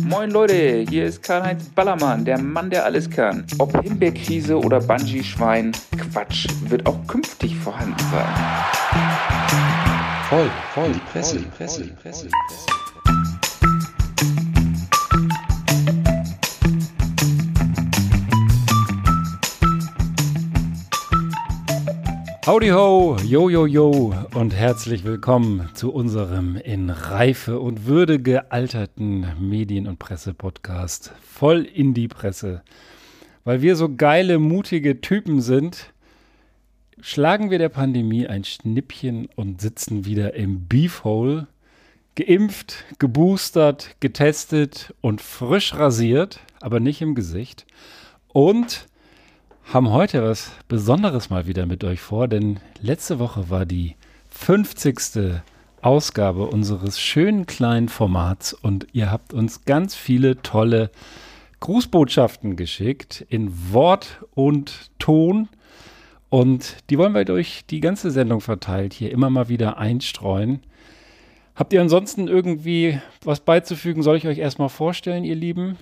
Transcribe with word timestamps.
Moin 0.00 0.30
Leute, 0.30 0.86
hier 0.88 1.04
ist 1.04 1.22
Karl-Heinz 1.22 1.68
Ballermann, 1.68 2.24
der 2.24 2.38
Mann, 2.38 2.70
der 2.70 2.84
alles 2.84 3.10
kann. 3.10 3.44
Ob 3.58 3.78
Himbeerkrise 3.82 4.58
oder 4.58 4.80
Bungee-Schwein, 4.80 5.72
Quatsch 5.98 6.46
wird 6.68 6.86
auch 6.86 7.06
künftig 7.06 7.54
vorhanden 7.56 7.98
sein. 8.10 8.34
Voll, 10.30 10.50
voll, 10.72 10.92
die 10.92 11.00
Presse, 11.12 11.38
die 11.38 11.44
Presse, 11.44 11.82
die 11.82 11.90
Presse, 11.90 12.26
die 12.26 12.32
Presse. 12.48 12.81
Howdy 22.44 22.70
ho, 22.70 23.16
yo 23.24 23.48
yo 23.48 23.66
yo 23.66 24.12
und 24.34 24.52
herzlich 24.52 25.04
willkommen 25.04 25.70
zu 25.74 25.92
unserem 25.92 26.56
in 26.56 26.90
Reife 26.90 27.60
und 27.60 27.86
Würde 27.86 28.20
gealterten 28.20 29.28
Medien- 29.38 29.86
und 29.86 30.00
Presse-Podcast 30.00 31.12
voll 31.22 31.62
in 31.62 31.94
die 31.94 32.08
Presse. 32.08 32.62
Weil 33.44 33.62
wir 33.62 33.76
so 33.76 33.94
geile, 33.94 34.40
mutige 34.40 35.00
Typen 35.00 35.40
sind, 35.40 35.92
schlagen 37.00 37.52
wir 37.52 37.58
der 37.58 37.68
Pandemie 37.68 38.26
ein 38.26 38.42
Schnippchen 38.42 39.28
und 39.36 39.60
sitzen 39.60 40.04
wieder 40.04 40.34
im 40.34 40.66
Beefhole, 40.66 41.46
geimpft, 42.16 42.84
geboostert, 42.98 43.94
getestet 44.00 44.92
und 45.00 45.20
frisch 45.20 45.74
rasiert, 45.74 46.40
aber 46.60 46.80
nicht 46.80 47.02
im 47.02 47.14
Gesicht. 47.14 47.66
Und 48.32 48.88
haben 49.64 49.90
heute 49.90 50.22
was 50.22 50.50
Besonderes 50.68 51.30
mal 51.30 51.46
wieder 51.46 51.66
mit 51.66 51.84
euch 51.84 52.00
vor, 52.00 52.28
denn 52.28 52.60
letzte 52.80 53.18
Woche 53.18 53.50
war 53.50 53.64
die 53.66 53.96
50. 54.30 55.42
Ausgabe 55.82 56.46
unseres 56.46 57.00
schönen 57.00 57.46
kleinen 57.46 57.88
Formats 57.88 58.52
und 58.52 58.86
ihr 58.92 59.10
habt 59.10 59.32
uns 59.32 59.64
ganz 59.64 59.94
viele 59.94 60.40
tolle 60.40 60.90
Grußbotschaften 61.58 62.56
geschickt 62.56 63.26
in 63.28 63.72
Wort 63.72 64.24
und 64.34 64.90
Ton. 64.98 65.48
Und 66.28 66.76
die 66.88 66.98
wollen 66.98 67.14
wir 67.14 67.24
durch 67.24 67.64
die 67.68 67.80
ganze 67.80 68.10
Sendung 68.10 68.40
verteilt 68.40 68.92
hier 68.92 69.10
immer 69.10 69.28
mal 69.28 69.48
wieder 69.48 69.78
einstreuen. 69.78 70.60
Habt 71.54 71.72
ihr 71.72 71.80
ansonsten 71.80 72.28
irgendwie 72.28 73.00
was 73.24 73.40
beizufügen? 73.40 74.02
Soll 74.02 74.16
ich 74.16 74.26
euch 74.26 74.38
erstmal 74.38 74.70
vorstellen, 74.70 75.24
ihr 75.24 75.36
Lieben? 75.36 75.76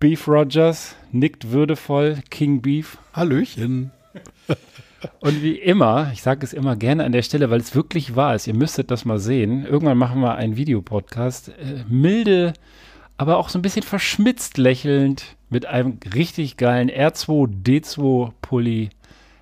Beef 0.00 0.26
Rogers 0.26 0.96
nickt 1.12 1.50
würdevoll, 1.50 2.20
King 2.30 2.62
Beef. 2.62 2.96
Hallöchen. 3.12 3.90
Und 5.20 5.42
wie 5.42 5.56
immer, 5.56 6.10
ich 6.14 6.22
sage 6.22 6.42
es 6.42 6.54
immer 6.54 6.74
gerne 6.74 7.04
an 7.04 7.12
der 7.12 7.20
Stelle, 7.20 7.50
weil 7.50 7.60
es 7.60 7.74
wirklich 7.74 8.16
wahr 8.16 8.34
ist, 8.34 8.46
ihr 8.46 8.54
müsstet 8.54 8.90
das 8.90 9.04
mal 9.04 9.18
sehen. 9.18 9.66
Irgendwann 9.66 9.98
machen 9.98 10.22
wir 10.22 10.36
einen 10.36 10.56
Videopodcast. 10.56 11.50
Äh, 11.50 11.84
milde, 11.86 12.54
aber 13.18 13.36
auch 13.36 13.50
so 13.50 13.58
ein 13.58 13.62
bisschen 13.62 13.82
verschmitzt 13.82 14.56
lächelnd 14.56 15.36
mit 15.50 15.66
einem 15.66 15.98
richtig 16.14 16.56
geilen 16.56 16.90
R2D2 16.90 18.32
Pulli, 18.40 18.88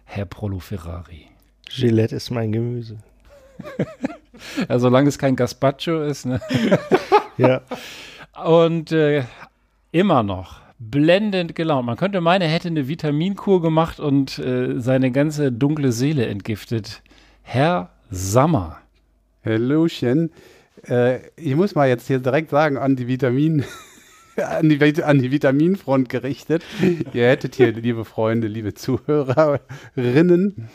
Herr 0.06 0.24
Prolo 0.24 0.58
Ferrari. 0.58 1.26
Gillette 1.70 2.16
ist 2.16 2.30
mein 2.30 2.50
Gemüse. 2.50 2.98
ja, 4.68 4.78
solange 4.80 5.08
es 5.08 5.18
kein 5.18 5.36
Gazpacho 5.36 6.02
ist, 6.02 6.26
ne? 6.26 6.40
ja. 7.36 7.60
Und 8.44 8.90
äh, 8.90 9.22
immer 9.92 10.22
noch 10.22 10.60
blendend 10.78 11.54
gelaunt. 11.54 11.86
Man 11.86 11.96
könnte 11.96 12.20
meinen, 12.20 12.42
er 12.42 12.48
hätte 12.48 12.68
eine 12.68 12.88
Vitaminkur 12.88 13.60
gemacht 13.60 13.98
und 14.00 14.38
äh, 14.38 14.78
seine 14.78 15.10
ganze 15.10 15.50
dunkle 15.50 15.92
Seele 15.92 16.26
entgiftet. 16.26 17.02
Herr 17.42 17.90
Sammer. 18.10 18.78
Hallöchen. 19.44 20.30
Äh, 20.86 21.18
ich 21.36 21.56
muss 21.56 21.74
mal 21.74 21.88
jetzt 21.88 22.06
hier 22.06 22.20
direkt 22.20 22.50
sagen, 22.50 22.76
an 22.76 22.94
die 22.94 23.08
Vitamin, 23.08 23.64
an 24.36 24.68
die, 24.68 25.02
an 25.02 25.18
die 25.18 25.32
Vitaminfront 25.32 26.08
gerichtet. 26.08 26.62
Ihr 27.12 27.28
hättet 27.28 27.56
hier, 27.56 27.72
liebe 27.72 28.04
Freunde, 28.04 28.46
liebe 28.46 28.74
Zuhörerinnen, 28.74 30.68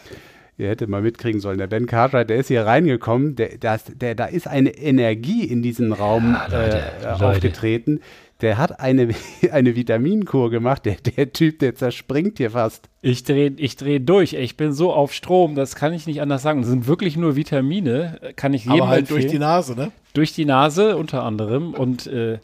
ihr 0.58 0.68
hättet 0.68 0.90
mal 0.90 1.02
mitkriegen 1.02 1.40
sollen, 1.40 1.60
der 1.60 1.68
Ben 1.68 1.86
Cartwright, 1.86 2.30
der 2.30 2.38
ist 2.38 2.48
hier 2.48 2.66
reingekommen, 2.66 3.36
der, 3.36 3.58
das, 3.58 3.86
der, 3.86 4.16
da 4.16 4.26
ist 4.26 4.48
eine 4.48 4.72
Energie 4.72 5.46
in 5.46 5.62
diesen 5.62 5.94
Raum 5.94 6.34
ja, 6.34 6.48
Leute, 6.48 6.78
äh, 6.78 7.12
Leute. 7.12 7.26
aufgetreten 7.26 8.02
der 8.42 8.58
hat 8.58 8.80
eine, 8.80 9.10
eine 9.52 9.76
Vitaminkur 9.76 10.50
gemacht. 10.50 10.86
Der, 10.86 10.96
der 10.96 11.32
Typ, 11.34 11.60
der 11.60 11.76
zerspringt 11.76 12.38
hier 12.38 12.52
fast. 12.52 12.90
Ich 13.02 13.24
drehe 13.24 13.54
ich 13.58 13.76
dreh 13.76 14.00
durch. 14.00 14.34
Ich 14.34 14.58
bin 14.58 14.74
so 14.74 14.94
auf 14.94 15.14
Strom, 15.14 15.56
das 15.56 15.76
kann 15.76 15.94
ich 15.94 16.08
nicht 16.08 16.22
anders 16.22 16.42
sagen. 16.42 16.62
Das 16.62 16.70
sind 16.70 16.88
wirklich 16.88 17.18
nur 17.18 17.36
Vitamine, 17.36 18.20
kann 18.36 18.54
ich 18.54 18.66
jedem 18.66 18.82
Aber 18.82 18.90
halt 18.90 19.02
empfehlen. 19.02 19.22
durch 19.22 19.32
die 19.32 19.40
Nase, 19.40 19.76
ne? 19.76 19.92
Durch 20.14 20.34
die 20.34 20.46
Nase 20.46 20.98
unter 20.98 21.24
anderem. 21.24 21.74
Und 21.74 22.08
äh, 22.08 22.40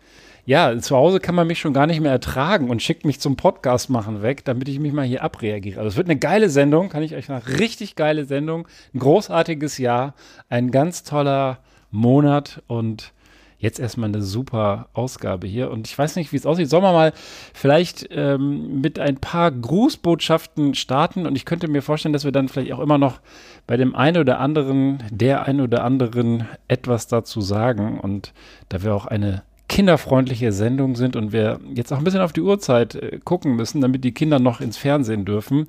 ja, 0.45 0.75
zu 0.79 0.95
Hause 0.95 1.19
kann 1.19 1.35
man 1.35 1.45
mich 1.45 1.59
schon 1.59 1.73
gar 1.73 1.85
nicht 1.85 2.01
mehr 2.01 2.11
ertragen 2.11 2.69
und 2.69 2.81
schickt 2.81 3.06
mich 3.06 3.19
zum 3.19 3.35
Podcast 3.35 3.89
machen 3.89 4.23
weg, 4.23 4.44
damit 4.45 4.67
ich 4.67 4.79
mich 4.79 4.94
mal 4.94 5.06
hier 5.06 5.23
abreagiere. 5.23 5.79
Also 5.79 5.89
es 5.89 5.95
wird 5.97 6.09
eine 6.09 6.17
geile 6.17 6.50
Sendung, 6.50 6.89
kann 6.89 7.03
ich 7.03 7.13
euch 7.13 7.27
sagen. 7.27 7.45
Richtig 7.59 7.95
geile 7.95 8.25
Sendung. 8.25 8.67
Ein 8.94 9.00
großartiges 9.00 9.77
Jahr. 9.77 10.16
Ein 10.50 10.71
ganz 10.71 11.03
toller 11.03 11.59
Monat 11.91 12.63
und 12.67 13.13
jetzt 13.59 13.80
erstmal 13.80 14.09
eine 14.09 14.22
super 14.22 14.88
Ausgabe 14.94 15.46
hier. 15.46 15.70
Und 15.70 15.88
ich 15.88 15.97
weiß 15.97 16.16
nicht, 16.16 16.31
wie 16.31 16.38
es 16.38 16.46
aussieht. 16.46 16.70
Sollen 16.70 16.84
wir 16.84 16.94
mal 16.94 17.14
vielleicht 17.53 18.08
ähm, 18.12 18.81
mit 18.81 18.97
ein 19.00 19.18
paar 19.18 19.52
Grußbotschaften 19.52 20.74
starten? 20.74 21.28
Und 21.28 21.36
ich 21.36 21.46
könnte 21.46 21.68
mir 21.68 21.81
vorstellen, 21.81 22.14
dass 22.14 22.24
wir 22.24 22.31
dann 22.31 22.48
vielleicht 22.48 22.72
auch 22.72 22.80
immer 22.80 22.98
noch 22.98 23.19
bei 23.68 23.78
dem 23.78 23.96
einen 23.96 24.18
oder 24.18 24.40
anderen, 24.40 25.03
der 25.12 25.46
einen 25.46 25.62
oder 25.62 25.84
anderen 25.84 26.48
etwas 26.68 27.08
dazu 27.08 27.42
sagen. 27.42 28.00
Und 28.00 28.34
da 28.69 28.81
wir 28.81 28.96
auch 28.96 29.06
eine 29.06 29.44
kinderfreundliche 29.68 30.52
Sendung 30.52 30.96
sind 30.96 31.16
und 31.16 31.31
wir 31.31 31.59
jetzt 31.75 31.94
auch 31.94 32.00
ein 32.00 32.03
bisschen 32.03 32.22
auf 32.22 32.34
die 32.34 32.42
Uhrzeit 32.42 32.96
äh, 32.96 33.19
gucken 33.24 33.56
müssen, 33.56 33.81
damit 33.81 34.03
die 34.03 34.14
Kinder 34.14 34.40
noch 34.40 34.62
ins 34.62 34.78
Fernsehen 34.78 35.25
dürfen, 35.25 35.68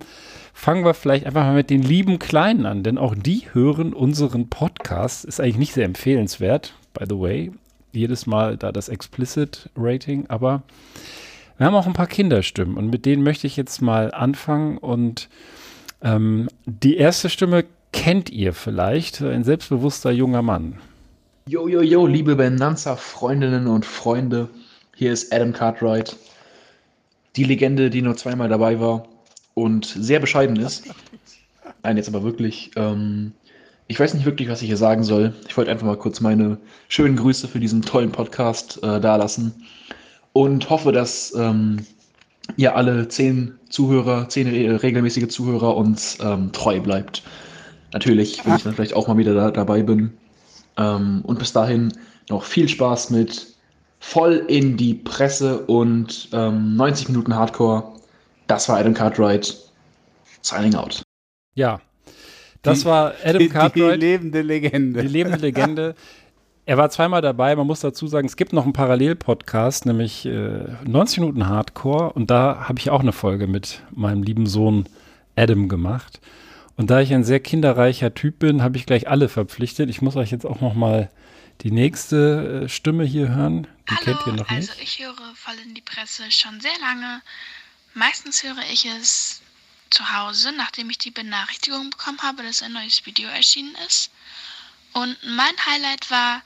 fangen 0.54 0.84
wir 0.84 0.94
vielleicht 0.94 1.26
einfach 1.26 1.42
mal 1.42 1.54
mit 1.54 1.70
den 1.70 1.82
lieben 1.82 2.18
Kleinen 2.18 2.66
an, 2.66 2.82
denn 2.82 2.98
auch 2.98 3.14
die 3.14 3.42
hören 3.52 3.92
unseren 3.92 4.48
Podcast. 4.48 5.24
Ist 5.24 5.40
eigentlich 5.40 5.58
nicht 5.58 5.74
sehr 5.74 5.84
empfehlenswert, 5.84 6.74
by 6.94 7.04
the 7.08 7.18
way 7.18 7.52
jedes 7.92 8.26
Mal 8.26 8.56
da 8.56 8.72
das 8.72 8.88
Explicit 8.88 9.70
Rating, 9.76 10.26
aber 10.28 10.62
wir 11.58 11.66
haben 11.66 11.74
auch 11.74 11.86
ein 11.86 11.92
paar 11.92 12.06
Kinderstimmen 12.06 12.76
und 12.76 12.90
mit 12.90 13.04
denen 13.04 13.22
möchte 13.22 13.46
ich 13.46 13.56
jetzt 13.56 13.82
mal 13.82 14.12
anfangen 14.12 14.78
und 14.78 15.28
ähm, 16.02 16.48
die 16.64 16.96
erste 16.96 17.28
Stimme 17.28 17.64
kennt 17.92 18.30
ihr 18.30 18.52
vielleicht, 18.54 19.20
ein 19.20 19.44
selbstbewusster 19.44 20.10
junger 20.10 20.42
Mann. 20.42 20.78
Yo, 21.46 21.68
yo, 21.68 21.80
yo, 21.82 22.06
liebe 22.06 22.36
Benanza-Freundinnen 22.36 23.66
und 23.66 23.84
Freunde, 23.84 24.48
hier 24.94 25.12
ist 25.12 25.32
Adam 25.32 25.52
Cartwright, 25.52 26.16
die 27.36 27.44
Legende, 27.44 27.90
die 27.90 28.02
nur 28.02 28.16
zweimal 28.16 28.48
dabei 28.48 28.80
war 28.80 29.08
und 29.54 29.84
sehr 29.86 30.20
bescheiden 30.20 30.56
ist. 30.56 30.84
Nein, 31.82 31.96
jetzt 31.96 32.08
aber 32.08 32.22
wirklich. 32.22 32.70
Ähm, 32.76 33.32
ich 33.90 33.98
weiß 33.98 34.14
nicht 34.14 34.24
wirklich, 34.24 34.48
was 34.48 34.62
ich 34.62 34.68
hier 34.68 34.76
sagen 34.76 35.02
soll. 35.02 35.34
Ich 35.48 35.56
wollte 35.56 35.72
einfach 35.72 35.84
mal 35.84 35.96
kurz 35.96 36.20
meine 36.20 36.58
schönen 36.86 37.16
Grüße 37.16 37.48
für 37.48 37.58
diesen 37.58 37.82
tollen 37.82 38.12
Podcast 38.12 38.80
äh, 38.84 39.00
dalassen 39.00 39.66
und 40.32 40.70
hoffe, 40.70 40.92
dass 40.92 41.34
ähm, 41.34 41.84
ihr 42.56 42.76
alle 42.76 43.08
zehn 43.08 43.58
Zuhörer, 43.68 44.28
zehn 44.28 44.46
re 44.46 44.80
regelmäßige 44.80 45.26
Zuhörer 45.26 45.76
uns 45.76 46.18
ähm, 46.22 46.52
treu 46.52 46.78
bleibt. 46.78 47.24
Natürlich, 47.92 48.46
wenn 48.46 48.54
ich 48.54 48.62
dann 48.62 48.74
vielleicht 48.74 48.94
auch 48.94 49.08
mal 49.08 49.18
wieder 49.18 49.34
da, 49.34 49.50
dabei 49.50 49.82
bin. 49.82 50.12
Ähm, 50.76 51.22
und 51.24 51.40
bis 51.40 51.52
dahin 51.52 51.92
noch 52.28 52.44
viel 52.44 52.68
Spaß 52.68 53.10
mit 53.10 53.56
voll 53.98 54.44
in 54.46 54.76
die 54.76 54.94
Presse 54.94 55.66
und 55.66 56.28
90 56.30 57.08
ähm, 57.08 57.12
Minuten 57.12 57.34
Hardcore. 57.34 57.92
Das 58.46 58.68
war 58.68 58.78
Adam 58.78 58.94
Cartwright. 58.94 59.58
Signing 60.42 60.76
out. 60.76 61.02
Ja, 61.56 61.80
das 62.62 62.80
die, 62.80 62.84
war 62.86 63.14
Adam 63.24 63.48
Cartwright. 63.48 63.96
Die 63.96 64.06
lebende 64.06 64.42
Legende. 64.42 65.02
Die 65.02 65.08
lebende 65.08 65.38
Legende. 65.38 65.94
Er 66.66 66.76
war 66.76 66.90
zweimal 66.90 67.22
dabei. 67.22 67.56
Man 67.56 67.66
muss 67.66 67.80
dazu 67.80 68.06
sagen, 68.06 68.26
es 68.26 68.36
gibt 68.36 68.52
noch 68.52 68.64
einen 68.64 68.72
Parallel-Podcast, 68.72 69.86
nämlich 69.86 70.26
äh, 70.26 70.66
90 70.84 71.18
Minuten 71.20 71.48
Hardcore. 71.48 72.12
Und 72.12 72.30
da 72.30 72.68
habe 72.68 72.78
ich 72.78 72.90
auch 72.90 73.00
eine 73.00 73.12
Folge 73.12 73.46
mit 73.46 73.82
meinem 73.90 74.22
lieben 74.22 74.46
Sohn 74.46 74.88
Adam 75.36 75.68
gemacht. 75.68 76.20
Und 76.76 76.90
da 76.90 77.00
ich 77.00 77.12
ein 77.12 77.24
sehr 77.24 77.40
kinderreicher 77.40 78.14
Typ 78.14 78.38
bin, 78.38 78.62
habe 78.62 78.76
ich 78.76 78.86
gleich 78.86 79.08
alle 79.08 79.28
verpflichtet. 79.28 79.90
Ich 79.90 80.00
muss 80.00 80.16
euch 80.16 80.30
jetzt 80.30 80.46
auch 80.46 80.60
noch 80.60 80.74
mal 80.74 81.10
die 81.62 81.70
nächste 81.70 82.62
äh, 82.64 82.68
Stimme 82.68 83.04
hier 83.04 83.28
hören. 83.34 83.66
Die 83.90 83.94
Hallo, 83.96 84.04
kennt 84.04 84.26
ihr 84.26 84.32
noch 84.32 84.50
nicht. 84.50 84.70
Also 84.70 84.82
ich 84.82 84.98
höre 85.02 85.34
voll 85.34 85.56
in 85.66 85.74
die 85.74 85.82
Presse 85.82 86.22
schon 86.30 86.60
sehr 86.60 86.78
lange. 86.80 87.20
Meistens 87.94 88.44
höre 88.44 88.62
ich 88.72 88.86
es 88.86 89.42
zu 89.90 90.12
Hause, 90.12 90.52
nachdem 90.52 90.90
ich 90.90 90.98
die 90.98 91.10
Benachrichtigung 91.10 91.90
bekommen 91.90 92.22
habe, 92.22 92.42
dass 92.42 92.62
ein 92.62 92.72
neues 92.72 93.04
Video 93.06 93.28
erschienen 93.28 93.74
ist. 93.86 94.10
Und 94.92 95.16
mein 95.24 95.54
Highlight 95.66 96.10
war 96.10 96.42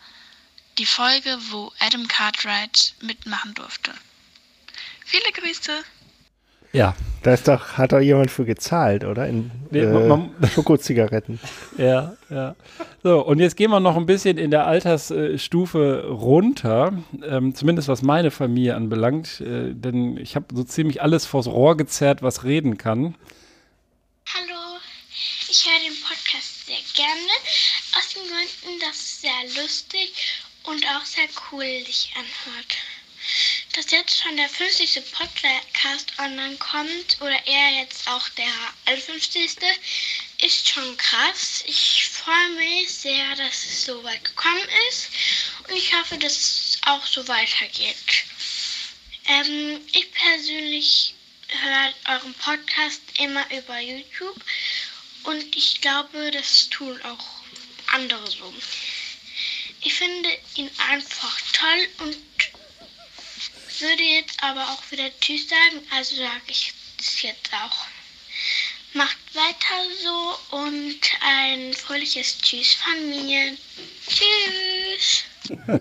die 0.78 0.86
Folge, 0.86 1.38
wo 1.50 1.72
Adam 1.78 2.08
Cartwright 2.08 2.94
mitmachen 3.00 3.54
durfte. 3.54 3.94
Viele 5.04 5.30
Grüße. 5.32 5.84
Ja, 6.72 6.96
Da 7.24 7.32
ist 7.32 7.48
doch, 7.48 7.78
hat 7.78 7.92
doch 7.92 8.00
jemand 8.00 8.30
für 8.30 8.44
gezahlt, 8.44 9.02
oder? 9.02 9.26
In 9.26 9.50
Nee, 9.70 9.80
äh, 9.80 10.06
man- 10.08 10.30
Schokozigaretten. 10.54 11.40
ja, 11.78 12.14
ja. 12.28 12.54
So, 13.02 13.24
und 13.24 13.38
jetzt 13.40 13.56
gehen 13.56 13.70
wir 13.70 13.80
noch 13.80 13.96
ein 13.96 14.04
bisschen 14.04 14.36
in 14.36 14.50
der 14.50 14.66
Altersstufe 14.66 16.04
runter, 16.06 16.92
ähm, 17.26 17.54
zumindest 17.54 17.88
was 17.88 18.02
meine 18.02 18.30
Familie 18.30 18.76
anbelangt, 18.76 19.40
äh, 19.40 19.72
denn 19.74 20.18
ich 20.18 20.36
habe 20.36 20.46
so 20.54 20.64
ziemlich 20.64 21.00
alles 21.00 21.24
vors 21.24 21.46
Rohr 21.46 21.76
gezerrt, 21.78 22.22
was 22.22 22.44
reden 22.44 22.76
kann. 22.76 23.14
Hallo, 24.34 24.78
ich 25.48 25.66
höre 25.66 25.80
den 25.90 25.96
Podcast 26.02 26.66
sehr 26.66 26.76
gerne, 26.94 27.32
aus 27.96 28.12
den 28.12 28.22
Gründen, 28.28 28.80
dass 28.80 28.96
es 28.96 29.20
sehr 29.22 29.62
lustig 29.62 30.12
und 30.66 30.84
auch 30.94 31.04
sehr 31.06 31.24
cool 31.50 31.64
sich 31.86 32.12
anhört. 32.16 32.76
Dass 33.74 33.90
jetzt 33.90 34.22
schon 34.22 34.36
der 34.36 34.48
50. 34.48 35.02
Podcast 35.10 36.12
online 36.20 36.56
kommt 36.58 37.16
oder 37.20 37.44
eher 37.44 37.80
jetzt 37.80 38.06
auch 38.06 38.28
der 38.28 38.96
50. 38.96 39.56
ist 40.42 40.68
schon 40.68 40.96
krass. 40.96 41.64
Ich 41.66 42.08
freue 42.08 42.50
mich 42.50 42.88
sehr, 42.88 43.34
dass 43.34 43.64
es 43.64 43.84
so 43.86 44.04
weit 44.04 44.24
gekommen 44.24 44.68
ist 44.90 45.08
und 45.66 45.76
ich 45.76 45.92
hoffe, 45.92 46.16
dass 46.18 46.36
es 46.36 46.78
auch 46.86 47.04
so 47.04 47.26
weitergeht. 47.26 47.96
Ähm, 49.26 49.80
ich 49.92 50.12
persönlich 50.12 51.16
höre 51.48 52.14
euren 52.14 52.34
Podcast 52.34 53.00
immer 53.18 53.44
über 53.50 53.80
YouTube 53.80 54.40
und 55.24 55.56
ich 55.56 55.80
glaube, 55.80 56.30
das 56.30 56.68
tun 56.68 57.02
auch 57.02 57.26
andere 57.88 58.30
so. 58.30 58.54
Ich 59.80 59.94
finde 59.94 60.28
ihn 60.54 60.70
einfach 60.78 61.40
toll 61.52 61.88
und 62.06 62.33
würde 63.80 64.02
jetzt 64.02 64.42
aber 64.42 64.62
auch 64.62 64.90
wieder 64.90 65.10
Tschüss 65.20 65.48
sagen, 65.48 65.86
also 65.90 66.16
sage 66.16 66.42
ich 66.48 66.72
es 66.98 67.22
jetzt 67.22 67.50
auch. 67.52 67.86
Macht 68.94 69.18
weiter 69.34 69.90
so 70.02 70.56
und 70.56 71.00
ein 71.20 71.72
fröhliches 71.72 72.38
Tschüss 72.38 72.74
von 72.74 73.10
mir. 73.10 73.56
Tschüss. 74.06 75.24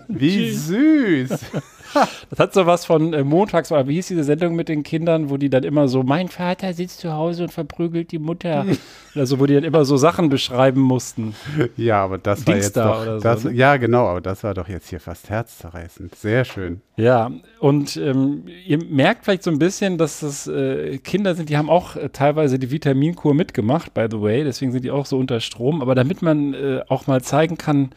Wie 0.08 0.52
süß. 0.52 1.30
Das 2.30 2.38
hat 2.38 2.54
so 2.54 2.66
was 2.66 2.84
von 2.84 3.12
äh, 3.12 3.22
montags, 3.22 3.70
oder 3.70 3.86
wie 3.86 3.94
hieß 3.94 4.08
diese 4.08 4.24
Sendung 4.24 4.56
mit 4.56 4.68
den 4.68 4.82
Kindern, 4.82 5.30
wo 5.30 5.36
die 5.36 5.50
dann 5.50 5.62
immer 5.62 5.88
so, 5.88 6.02
mein 6.02 6.28
Vater 6.28 6.72
sitzt 6.72 7.00
zu 7.00 7.12
Hause 7.12 7.44
und 7.44 7.52
verprügelt 7.52 8.12
die 8.12 8.18
Mutter. 8.18 8.64
oder 9.14 9.26
so, 9.26 9.38
wo 9.38 9.46
die 9.46 9.54
dann 9.54 9.64
immer 9.64 9.84
so 9.84 9.96
Sachen 9.96 10.28
beschreiben 10.28 10.80
mussten. 10.80 11.34
Ja, 11.76 12.02
aber 12.02 12.18
das 12.18 12.46
war 12.46 12.56
jetzt 12.56 12.76
doch, 12.76 13.02
oder 13.02 13.18
so, 13.18 13.22
das, 13.22 13.44
ne? 13.44 13.52
ja 13.52 13.76
genau, 13.76 14.06
aber 14.06 14.20
das 14.20 14.42
war 14.42 14.54
doch 14.54 14.68
jetzt 14.68 14.88
hier 14.88 15.00
fast 15.00 15.30
herzzerreißend. 15.30 16.14
Sehr 16.14 16.44
schön. 16.44 16.80
Ja, 16.96 17.30
und 17.60 17.96
ähm, 17.96 18.44
ihr 18.66 18.82
merkt 18.84 19.24
vielleicht 19.24 19.42
so 19.42 19.50
ein 19.50 19.58
bisschen, 19.58 19.98
dass 19.98 20.20
das 20.20 20.46
äh, 20.46 20.98
Kinder 20.98 21.34
sind, 21.34 21.48
die 21.48 21.56
haben 21.56 21.70
auch 21.70 21.96
äh, 21.96 22.08
teilweise 22.10 22.58
die 22.58 22.70
Vitaminkur 22.70 23.34
mitgemacht, 23.34 23.94
by 23.94 24.06
the 24.10 24.20
way, 24.20 24.44
deswegen 24.44 24.72
sind 24.72 24.84
die 24.84 24.90
auch 24.90 25.06
so 25.06 25.18
unter 25.18 25.40
Strom. 25.40 25.82
Aber 25.82 25.94
damit 25.94 26.22
man 26.22 26.54
äh, 26.54 26.82
auch 26.88 27.06
mal 27.06 27.22
zeigen 27.22 27.58
kann, 27.58 27.90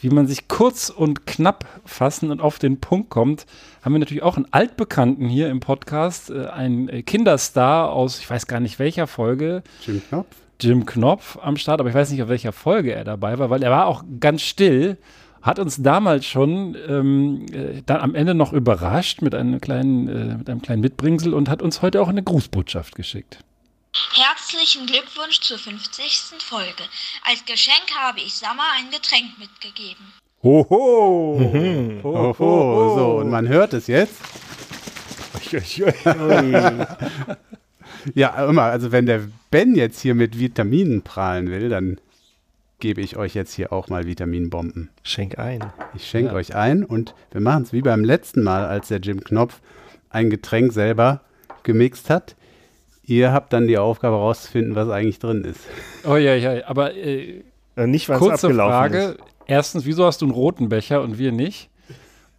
wie 0.00 0.10
man 0.10 0.26
sich 0.26 0.48
kurz 0.48 0.90
und 0.90 1.26
knapp 1.26 1.64
fassen 1.84 2.30
und 2.30 2.40
auf 2.40 2.58
den 2.58 2.80
Punkt 2.80 3.10
kommt, 3.10 3.46
haben 3.82 3.92
wir 3.92 3.98
natürlich 3.98 4.22
auch 4.22 4.36
einen 4.36 4.48
Altbekannten 4.50 5.28
hier 5.28 5.48
im 5.48 5.60
Podcast, 5.60 6.30
äh, 6.30 6.46
einen 6.46 6.88
äh, 6.88 7.02
Kinderstar 7.02 7.90
aus, 7.90 8.18
ich 8.18 8.28
weiß 8.28 8.46
gar 8.46 8.60
nicht 8.60 8.78
welcher 8.78 9.06
Folge, 9.06 9.62
Jim 9.84 10.02
Knopf. 10.08 10.36
Jim 10.60 10.86
Knopf 10.86 11.38
am 11.42 11.56
Start, 11.56 11.80
aber 11.80 11.88
ich 11.88 11.94
weiß 11.94 12.10
nicht, 12.10 12.22
auf 12.22 12.28
welcher 12.28 12.52
Folge 12.52 12.92
er 12.92 13.04
dabei 13.04 13.38
war, 13.38 13.50
weil 13.50 13.62
er 13.62 13.70
war 13.70 13.86
auch 13.86 14.04
ganz 14.20 14.42
still, 14.42 14.98
hat 15.42 15.58
uns 15.58 15.82
damals 15.82 16.24
schon 16.24 16.76
ähm, 16.88 17.46
äh, 17.52 17.82
dann 17.84 18.00
am 18.00 18.14
Ende 18.14 18.34
noch 18.34 18.52
überrascht 18.52 19.22
mit 19.22 19.34
einem 19.34 19.60
kleinen, 19.60 20.08
äh, 20.08 20.36
mit 20.36 20.48
einem 20.48 20.62
kleinen 20.62 20.80
Mitbringsel 20.82 21.34
und 21.34 21.48
hat 21.48 21.62
uns 21.62 21.82
heute 21.82 22.00
auch 22.00 22.08
eine 22.08 22.22
Grußbotschaft 22.22 22.94
geschickt. 22.94 23.38
Herzlichen 24.14 24.86
Glückwunsch 24.86 25.40
zur 25.40 25.58
50. 25.58 26.42
Folge. 26.42 26.82
Als 27.24 27.44
Geschenk 27.44 27.90
habe 27.98 28.20
ich 28.20 28.34
Sammer 28.34 28.64
ein 28.78 28.90
Getränk 28.90 29.38
mitgegeben. 29.38 30.12
Hoho! 30.42 32.00
Oh, 32.02 32.34
oh, 32.38 32.96
so, 32.96 33.16
und 33.18 33.30
man 33.30 33.48
hört 33.48 33.74
es 33.74 33.86
jetzt. 33.86 34.16
Ja, 38.14 38.48
immer, 38.48 38.62
also 38.62 38.90
wenn 38.90 39.06
der 39.06 39.20
Ben 39.50 39.76
jetzt 39.76 40.00
hier 40.00 40.16
mit 40.16 40.36
Vitaminen 40.36 41.02
prahlen 41.02 41.50
will, 41.50 41.68
dann 41.68 42.00
gebe 42.80 43.00
ich 43.00 43.16
euch 43.16 43.34
jetzt 43.34 43.54
hier 43.54 43.72
auch 43.72 43.88
mal 43.88 44.06
Vitaminbomben. 44.06 44.90
Schenk 45.04 45.38
ein. 45.38 45.72
Ich 45.94 46.08
schenke 46.08 46.32
euch 46.32 46.56
ein 46.56 46.84
und 46.84 47.14
wir 47.30 47.40
machen 47.40 47.62
es 47.62 47.72
wie 47.72 47.82
beim 47.82 48.02
letzten 48.02 48.42
Mal, 48.42 48.64
als 48.64 48.88
der 48.88 48.98
Jim 48.98 49.22
Knopf 49.22 49.60
ein 50.10 50.30
Getränk 50.30 50.72
selber 50.72 51.20
gemixt 51.62 52.10
hat. 52.10 52.34
Ihr 53.04 53.32
habt 53.32 53.52
dann 53.52 53.66
die 53.66 53.78
Aufgabe 53.78 54.16
herauszufinden, 54.16 54.74
was 54.76 54.88
eigentlich 54.88 55.18
drin 55.18 55.44
ist. 55.44 55.60
Oh 56.04 56.16
ja, 56.16 56.34
ja, 56.34 56.66
aber 56.66 56.94
äh, 56.94 57.42
Äh, 57.76 57.86
nicht, 57.86 58.08
es 58.08 58.18
kurze 58.18 58.46
abgelaufen 58.46 58.70
Frage. 58.72 58.98
ist. 58.98 59.18
Erstens, 59.46 59.84
wieso 59.86 60.04
hast 60.06 60.20
du 60.22 60.26
einen 60.26 60.34
roten 60.34 60.68
Becher 60.68 61.02
und 61.02 61.18
wir 61.18 61.32
nicht? 61.32 61.68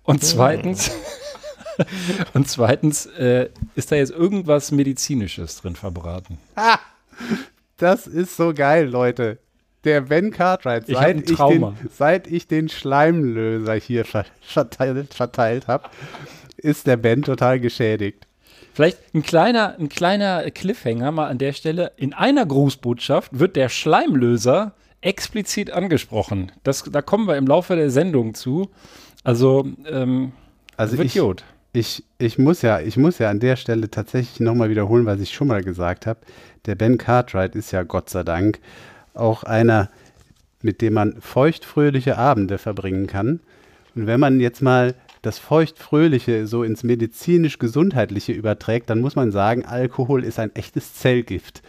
Und 0.04 0.24
zweitens, 0.24 0.92
und 2.34 2.48
zweitens, 2.48 3.06
äh, 3.08 3.50
ist 3.76 3.92
da 3.92 3.96
jetzt 3.98 4.12
irgendwas 4.12 4.72
Medizinisches 4.72 5.58
drin 5.62 5.76
verbraten? 5.76 6.38
Das 7.78 8.08
ist 8.08 8.38
so 8.38 8.54
geil, 8.54 8.88
Leute. 8.88 9.40
Der 9.84 10.02
Ben 10.02 10.32
Cartwright, 10.32 10.88
Ich 10.88 10.96
seit 10.96 11.06
ein 11.08 11.20
ich, 11.20 11.26
den, 11.26 11.36
Trauma. 11.36 11.76
seit 11.92 12.28
ich 12.28 12.48
den 12.48 12.70
Schleimlöser 12.70 13.74
hier 13.76 14.06
ver 14.06 14.26
verteilt, 14.42 15.14
verteilt 15.14 15.68
habe, 15.68 15.90
ist 16.56 16.88
der 16.88 16.96
Ben 16.96 17.22
total 17.22 17.60
geschädigt. 17.60 18.26
Vielleicht 18.74 18.98
ein 19.14 19.22
kleiner, 19.22 19.76
ein 19.80 19.90
kleiner 19.90 20.50
Cliffhanger 20.50 21.12
mal 21.12 21.28
an 21.28 21.38
der 21.38 21.54
Stelle. 21.54 21.92
In 21.96 22.14
einer 22.14 22.46
Grußbotschaft 22.46 23.38
wird 23.38 23.56
der 23.56 23.70
Schleimlöser 23.70 24.74
explizit 25.02 25.72
angesprochen. 25.72 26.52
Das, 26.64 26.84
da 26.84 27.02
kommen 27.02 27.28
wir 27.28 27.38
im 27.38 27.46
Laufe 27.46 27.76
der 27.76 27.92
Sendung 27.92 28.34
zu. 28.34 28.70
Also, 29.24 29.68
ähm, 29.86 30.32
Also 30.76 30.98
wird 30.98 31.08
ich, 31.08 31.20
gut. 31.20 31.44
ich, 31.74 32.04
ich, 32.18 32.40
muss 32.40 32.64
ja, 32.64 32.80
ich 32.80 32.98
muss 32.98 33.20
ja 33.20 33.30
an 33.30 33.40
der 33.40 33.58
Stelle 33.58 33.92
tatsächlich 33.92 34.40
nochmal 34.40 34.70
wiederholen, 34.70 35.06
was 35.06 35.20
ich 35.20 35.34
schon 35.34 35.50
mal 35.50 35.64
gesagt 35.64 36.08
habe. 36.08 36.20
Der 36.66 36.76
Ben 36.76 36.98
Cartwright 36.98 37.56
ist 37.56 37.72
ja 37.72 37.84
Gott 37.84 38.10
sei 38.10 38.24
Dank 38.24 38.60
auch 39.14 39.44
einer, 39.44 39.90
mit 40.62 40.82
dem 40.82 40.94
man 40.94 41.22
feuchtfröhliche 41.22 42.18
Abende 42.18 42.58
verbringen 42.58 43.06
kann. 43.06 43.42
Und 43.94 44.08
wenn 44.08 44.20
man 44.20 44.40
jetzt 44.40 44.62
mal 44.64 44.96
das 45.24 45.40
feuchtfröhliche 45.40 46.46
so 46.46 46.64
ins 46.64 46.84
medizinisch-gesundheitliche 46.84 48.34
überträgt, 48.34 48.92
dann 48.92 49.02
muss 49.02 49.16
man 49.16 49.32
sagen, 49.32 49.66
Alkohol 49.66 50.24
ist 50.24 50.38
ein 50.38 50.56
echtes 50.56 50.94
Zellgift. 50.94 51.64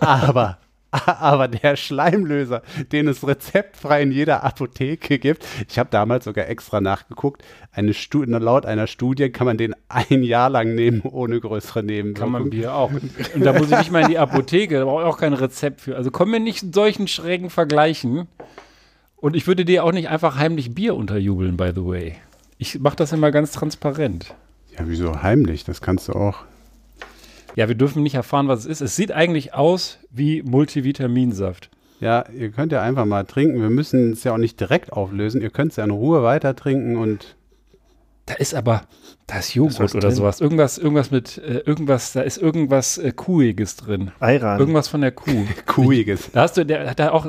Aber 0.00 0.58
aber 1.06 1.48
der 1.48 1.76
Schleimlöser, 1.76 2.62
den 2.92 3.08
es 3.08 3.26
rezeptfrei 3.26 4.02
in 4.02 4.12
jeder 4.12 4.44
Apotheke 4.44 5.18
gibt, 5.18 5.44
ich 5.68 5.78
habe 5.78 5.90
damals 5.90 6.24
sogar 6.24 6.48
extra 6.48 6.80
nachgeguckt, 6.80 7.42
eine 7.72 7.94
Stu 7.94 8.22
laut 8.22 8.66
einer 8.66 8.86
Studie 8.86 9.30
kann 9.30 9.46
man 9.46 9.58
den 9.58 9.74
ein 9.88 10.22
Jahr 10.22 10.50
lang 10.50 10.74
nehmen 10.74 11.02
ohne 11.02 11.40
größere 11.40 11.80
Kann 11.80 11.86
man 11.86 11.94
Nebenwirkungen. 11.94 12.50
Bier 12.50 12.74
auch. 12.74 12.92
Und 12.92 13.44
da 13.44 13.52
muss 13.52 13.70
ich 13.70 13.78
nicht 13.78 13.90
mal 13.90 14.02
in 14.02 14.08
die 14.08 14.18
Apotheke, 14.18 14.78
da 14.78 14.84
brauche 14.84 15.02
ich 15.02 15.08
auch 15.08 15.18
kein 15.18 15.32
Rezept 15.32 15.80
für. 15.80 15.96
Also 15.96 16.10
kommen 16.10 16.32
wir 16.32 16.40
nicht 16.40 16.62
in 16.62 16.72
solchen 16.72 17.08
schrägen 17.08 17.50
Vergleichen. 17.50 18.28
Und 19.16 19.36
ich 19.36 19.46
würde 19.46 19.64
dir 19.64 19.84
auch 19.84 19.92
nicht 19.92 20.08
einfach 20.08 20.36
heimlich 20.36 20.74
Bier 20.74 20.94
unterjubeln, 20.94 21.56
by 21.56 21.72
the 21.74 21.84
way. 21.84 22.16
Ich 22.64 22.80
mache 22.80 22.96
das 22.96 23.12
immer 23.12 23.30
ganz 23.30 23.50
transparent. 23.52 24.34
Ja, 24.72 24.84
wieso 24.86 25.22
heimlich? 25.22 25.64
Das 25.64 25.82
kannst 25.82 26.08
du 26.08 26.14
auch. 26.14 26.44
Ja, 27.56 27.68
wir 27.68 27.74
dürfen 27.74 28.02
nicht 28.02 28.14
erfahren, 28.14 28.48
was 28.48 28.60
es 28.60 28.64
ist. 28.66 28.80
Es 28.80 28.96
sieht 28.96 29.12
eigentlich 29.12 29.52
aus 29.52 29.98
wie 30.10 30.42
Multivitaminsaft. 30.42 31.68
Ja, 32.00 32.24
ihr 32.30 32.50
könnt 32.52 32.72
ja 32.72 32.80
einfach 32.80 33.04
mal 33.04 33.24
trinken. 33.24 33.60
Wir 33.60 33.68
müssen 33.68 34.14
es 34.14 34.24
ja 34.24 34.32
auch 34.32 34.38
nicht 34.38 34.58
direkt 34.60 34.94
auflösen. 34.94 35.42
Ihr 35.42 35.50
könnt 35.50 35.72
es 35.72 35.76
ja 35.76 35.84
in 35.84 35.90
Ruhe 35.90 36.22
weiter 36.22 36.56
trinken 36.56 36.96
und 36.96 37.36
Da 38.24 38.32
ist 38.32 38.54
aber, 38.54 38.84
da 39.26 39.40
ist 39.40 39.54
Joghurt 39.54 39.94
oder 39.94 40.08
drin? 40.08 40.16
sowas. 40.16 40.40
Irgendwas, 40.40 40.78
irgendwas 40.78 41.10
mit, 41.10 41.36
äh, 41.36 41.58
irgendwas, 41.66 42.14
da 42.14 42.22
ist 42.22 42.38
irgendwas 42.38 42.96
äh, 42.96 43.12
Kuhiges 43.12 43.76
drin. 43.76 44.10
Ayran. 44.20 44.58
Irgendwas 44.58 44.88
von 44.88 45.02
der 45.02 45.12
Kuh. 45.12 45.44
Kuhiges. 45.66 46.30
Da 46.32 46.40
hast 46.44 46.56
du, 46.56 46.64
der 46.64 46.88
hat 46.88 46.98
da 46.98 47.10
auch, 47.10 47.26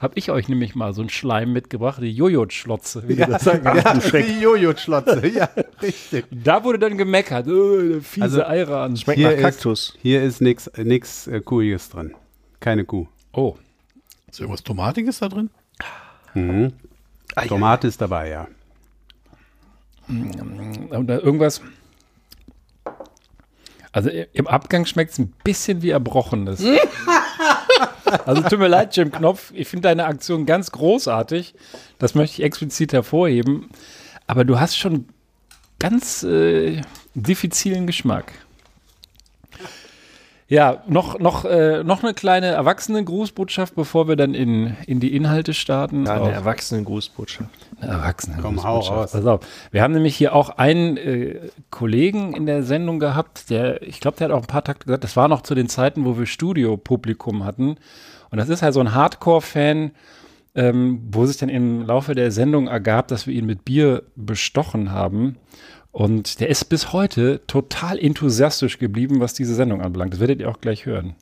habe 0.00 0.12
ich 0.16 0.30
euch 0.30 0.48
nämlich 0.48 0.74
mal 0.74 0.92
so 0.92 1.00
einen 1.00 1.10
Schleim 1.10 1.52
mitgebracht, 1.52 2.00
die 2.02 2.12
Jojo-Schlotze. 2.12 3.08
wie 3.08 3.14
die 3.14 3.20
Ja, 3.20 3.26
das 3.26 3.44
sagen. 3.44 3.64
ja 3.64 3.94
die 4.22 4.40
Jojo-Schlotze. 4.40 5.26
Ja, 5.26 5.48
richtig. 5.82 6.26
Da 6.30 6.62
wurde 6.64 6.78
dann 6.78 6.98
gemeckert. 6.98 7.46
Oh, 7.48 7.80
der 7.80 8.02
fiese 8.02 8.24
Also, 8.24 8.42
Ayran. 8.44 8.96
Schmeckt 8.96 9.18
Hier 9.18 9.28
nach 9.30 9.36
ist- 9.36 9.42
Kaktus. 9.42 9.98
Hier 10.02 10.22
ist 10.22 10.40
nichts 10.40 10.70
nix, 10.76 11.26
äh, 11.26 11.40
Kuhiges 11.40 11.88
drin. 11.88 12.14
Keine 12.60 12.84
Kuh. 12.84 13.06
Oh, 13.32 13.56
Ist 14.30 14.40
irgendwas 14.40 14.62
Tomatiges 14.62 15.18
da 15.20 15.28
drin? 15.28 15.50
Mhm. 16.34 16.72
Tomate 17.48 17.86
ist 17.88 18.00
dabei, 18.00 18.28
ja. 18.30 18.48
und 20.08 21.06
da 21.06 21.18
irgendwas. 21.18 21.60
Also 23.92 24.10
im 24.10 24.46
Abgang 24.46 24.84
schmeckt 24.86 25.12
es 25.12 25.18
ein 25.18 25.32
bisschen 25.42 25.80
wie 25.82 25.90
Erbrochenes. 25.90 26.62
also 28.24 28.42
tut 28.42 28.58
mir 28.58 28.68
leid, 28.68 28.96
Jim 28.96 29.10
Knopf. 29.10 29.52
Ich 29.54 29.68
finde 29.68 29.88
deine 29.88 30.04
Aktion 30.04 30.46
ganz 30.46 30.72
großartig. 30.72 31.54
Das 31.98 32.14
möchte 32.14 32.40
ich 32.40 32.42
explizit 32.44 32.92
hervorheben. 32.92 33.70
Aber 34.26 34.44
du 34.44 34.58
hast 34.58 34.76
schon 34.76 35.06
ganz 35.78 36.22
äh, 36.22 36.80
diffizilen 37.14 37.86
Geschmack. 37.86 38.32
Ja, 40.48 40.84
noch, 40.86 41.18
noch, 41.18 41.44
äh, 41.44 41.82
noch 41.82 42.04
eine 42.04 42.14
kleine 42.14 42.46
Erwachsenen-Grußbotschaft, 42.46 43.74
bevor 43.74 44.06
wir 44.06 44.14
dann 44.14 44.32
in, 44.32 44.76
in 44.86 45.00
die 45.00 45.16
Inhalte 45.16 45.54
starten. 45.54 46.06
Ja, 46.06 46.22
eine 46.22 46.30
Erwachsenen-Grußbotschaft. 46.30 47.50
eine 47.80 47.90
Erwachsenen 47.90 48.40
Komm, 48.40 48.62
hau 48.62 48.78
raus. 48.78 49.10
Pass 49.10 49.26
auf. 49.26 49.40
Wir 49.72 49.82
haben 49.82 49.92
nämlich 49.92 50.14
hier 50.14 50.36
auch 50.36 50.50
einen 50.50 50.96
äh, 50.98 51.40
Kollegen 51.70 52.32
in 52.32 52.46
der 52.46 52.62
Sendung 52.62 53.00
gehabt, 53.00 53.50
der, 53.50 53.82
ich 53.82 53.98
glaube, 53.98 54.18
der 54.18 54.28
hat 54.28 54.34
auch 54.34 54.42
ein 54.42 54.46
paar 54.46 54.62
Takte 54.62 54.86
gesagt, 54.86 55.02
das 55.02 55.16
war 55.16 55.26
noch 55.26 55.42
zu 55.42 55.56
den 55.56 55.68
Zeiten, 55.68 56.04
wo 56.04 56.16
wir 56.16 56.26
Studiopublikum 56.26 57.44
hatten. 57.44 57.76
Und 58.30 58.38
das 58.38 58.48
ist 58.48 58.62
halt 58.62 58.74
so 58.74 58.80
ein 58.80 58.94
Hardcore-Fan, 58.94 59.90
ähm, 60.54 61.00
wo 61.10 61.26
sich 61.26 61.38
dann 61.38 61.48
im 61.48 61.82
Laufe 61.82 62.14
der 62.14 62.30
Sendung 62.30 62.68
ergab, 62.68 63.08
dass 63.08 63.26
wir 63.26 63.34
ihn 63.34 63.46
mit 63.46 63.64
Bier 63.64 64.04
bestochen 64.14 64.92
haben. 64.92 65.38
Und 65.96 66.40
der 66.40 66.50
ist 66.50 66.68
bis 66.68 66.92
heute 66.92 67.40
total 67.46 67.98
enthusiastisch 67.98 68.76
geblieben, 68.76 69.18
was 69.18 69.32
diese 69.32 69.54
Sendung 69.54 69.80
anbelangt. 69.80 70.12
Das 70.12 70.20
werdet 70.20 70.40
ihr 70.40 70.50
auch 70.50 70.60
gleich 70.60 70.84
hören. 70.84 71.16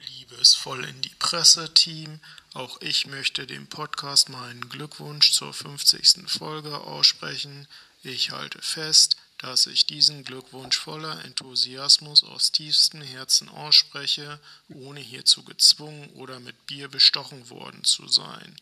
Liebes 0.00 0.56
Voll 0.56 0.84
in 0.84 1.00
die 1.02 1.14
Presse-Team, 1.20 2.18
auch 2.52 2.80
ich 2.80 3.06
möchte 3.06 3.46
dem 3.46 3.68
Podcast 3.68 4.28
meinen 4.28 4.68
Glückwunsch 4.68 5.30
zur 5.30 5.52
50. 5.52 6.28
Folge 6.28 6.80
aussprechen. 6.80 7.68
Ich 8.02 8.32
halte 8.32 8.60
fest, 8.60 9.18
dass 9.38 9.68
ich 9.68 9.86
diesen 9.86 10.24
Glückwunsch 10.24 10.76
voller 10.76 11.24
Enthusiasmus 11.24 12.24
aus 12.24 12.50
tiefstem 12.50 13.02
Herzen 13.02 13.48
ausspreche, 13.48 14.40
ohne 14.68 14.98
hierzu 14.98 15.44
gezwungen 15.44 16.10
oder 16.14 16.40
mit 16.40 16.66
Bier 16.66 16.88
bestochen 16.88 17.50
worden 17.50 17.84
zu 17.84 18.08
sein. 18.08 18.56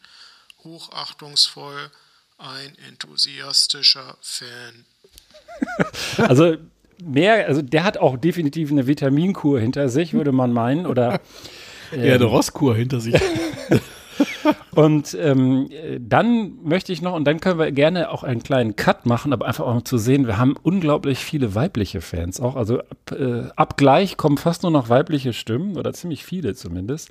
Hochachtungsvoll, 0.65 1.91
ein 2.37 2.77
enthusiastischer 2.77 4.19
Fan. 4.21 4.85
Also 6.19 6.55
mehr, 7.05 7.47
also 7.47 7.63
der 7.63 7.85
hat 7.85 7.99
auch 7.99 8.17
definitiv 8.17 8.71
eine 8.71 8.87
Vitaminkur 8.87 9.61
hinter 9.61 9.89
sich, 9.89 10.15
würde 10.15 10.33
man 10.33 10.53
meinen. 10.53 10.87
Oder 10.87 11.21
Ja, 11.93 12.15
eine 12.15 12.25
Rosskur 12.25 12.75
hinter 12.75 13.01
sich. 13.01 13.15
Und 14.75 15.17
ähm, 15.21 15.69
äh, 15.71 15.99
dann 16.01 16.59
möchte 16.63 16.93
ich 16.93 17.03
noch, 17.03 17.15
und 17.15 17.25
dann 17.25 17.41
können 17.41 17.59
wir 17.59 17.73
gerne 17.73 18.11
auch 18.11 18.23
einen 18.23 18.43
kleinen 18.43 18.77
Cut 18.77 19.05
machen, 19.05 19.33
aber 19.33 19.47
einfach 19.47 19.65
auch 19.65 19.75
um 19.75 19.85
zu 19.85 19.99
sehen, 19.99 20.27
wir 20.27 20.39
haben 20.39 20.55
unglaublich 20.63 21.19
viele 21.19 21.55
weibliche 21.55 22.01
Fans 22.01 22.41
auch. 22.41 22.57
Also 22.57 22.81
ab, 22.81 23.13
äh, 23.13 23.45
ab 23.57 23.77
gleich 23.77 24.17
kommen 24.17 24.39
fast 24.39 24.63
nur 24.63 24.73
noch 24.73 24.89
weibliche 24.89 25.33
Stimmen 25.33 25.77
oder 25.77 25.93
ziemlich 25.93 26.25
viele 26.25 26.55
zumindest. 26.55 27.11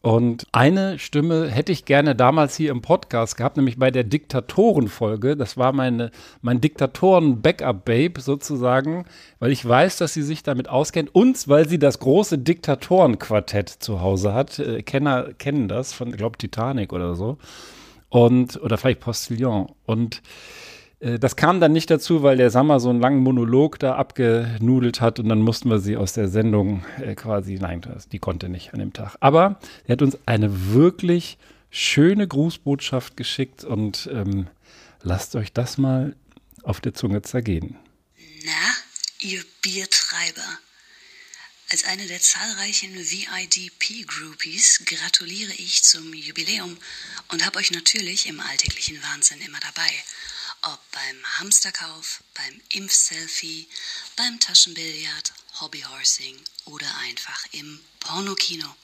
Und 0.00 0.46
eine 0.52 0.98
Stimme 1.00 1.48
hätte 1.48 1.72
ich 1.72 1.84
gerne 1.84 2.14
damals 2.14 2.54
hier 2.54 2.70
im 2.70 2.82
Podcast 2.82 3.36
gehabt, 3.36 3.56
nämlich 3.56 3.78
bei 3.78 3.90
der 3.90 4.04
Diktatorenfolge. 4.04 5.36
Das 5.36 5.56
war 5.56 5.72
meine, 5.72 6.12
mein 6.40 6.60
Diktatoren-Backup-Babe 6.60 8.20
sozusagen, 8.20 9.06
weil 9.40 9.50
ich 9.50 9.66
weiß, 9.66 9.96
dass 9.96 10.14
sie 10.14 10.22
sich 10.22 10.44
damit 10.44 10.68
auskennt 10.68 11.12
und 11.12 11.48
weil 11.48 11.68
sie 11.68 11.80
das 11.80 11.98
große 11.98 12.38
Diktatoren-Quartett 12.38 13.68
zu 13.68 14.00
Hause 14.00 14.34
hat. 14.34 14.60
Äh, 14.60 14.82
Kenner 14.82 15.34
kennen 15.34 15.66
das 15.66 15.92
von, 15.92 16.10
ich 16.10 16.16
glaube, 16.16 16.38
Titanic 16.38 16.92
oder 16.92 17.16
so. 17.16 17.38
Und, 18.08 18.62
oder 18.62 18.78
vielleicht 18.78 19.00
Postillon. 19.00 19.72
Und 19.84 20.22
das 21.00 21.36
kam 21.36 21.60
dann 21.60 21.72
nicht 21.72 21.90
dazu, 21.90 22.22
weil 22.24 22.36
der 22.36 22.50
Sammer 22.50 22.80
so 22.80 22.90
einen 22.90 23.00
langen 23.00 23.22
Monolog 23.22 23.78
da 23.78 23.94
abgenudelt 23.94 25.00
hat 25.00 25.20
und 25.20 25.28
dann 25.28 25.40
mussten 25.40 25.70
wir 25.70 25.78
sie 25.78 25.96
aus 25.96 26.12
der 26.12 26.28
Sendung 26.28 26.84
äh, 27.00 27.14
quasi, 27.14 27.54
nein, 27.54 27.80
das, 27.82 28.08
die 28.08 28.18
konnte 28.18 28.48
nicht 28.48 28.72
an 28.72 28.80
dem 28.80 28.92
Tag. 28.92 29.16
Aber 29.20 29.60
er 29.86 29.92
hat 29.92 30.02
uns 30.02 30.18
eine 30.26 30.72
wirklich 30.72 31.38
schöne 31.70 32.26
Grußbotschaft 32.26 33.16
geschickt 33.16 33.62
und 33.62 34.08
ähm, 34.12 34.48
lasst 35.02 35.36
euch 35.36 35.52
das 35.52 35.78
mal 35.78 36.16
auf 36.64 36.80
der 36.80 36.94
Zunge 36.94 37.22
zergehen. 37.22 37.76
Na, 38.44 38.74
ihr 39.20 39.42
Biertreiber. 39.62 40.58
Als 41.70 41.84
eine 41.84 42.06
der 42.06 42.20
zahlreichen 42.20 42.94
VIDP-Groupies 42.96 44.84
gratuliere 44.86 45.52
ich 45.52 45.84
zum 45.84 46.14
Jubiläum 46.14 46.76
und 47.30 47.44
habe 47.44 47.58
euch 47.58 47.70
natürlich 47.70 48.26
im 48.26 48.40
alltäglichen 48.40 49.00
Wahnsinn 49.02 49.40
immer 49.42 49.60
dabei. 49.60 49.90
Ob 50.62 50.90
beim 50.90 51.38
Hamsterkauf, 51.38 52.22
beim 52.34 52.60
Impfselfie, 52.70 53.68
beim 54.16 54.40
Taschenbillard, 54.40 55.32
Hobbyhorsing 55.60 56.42
oder 56.64 56.92
einfach 56.98 57.46
im 57.52 57.84
Pornokino. 58.00 58.76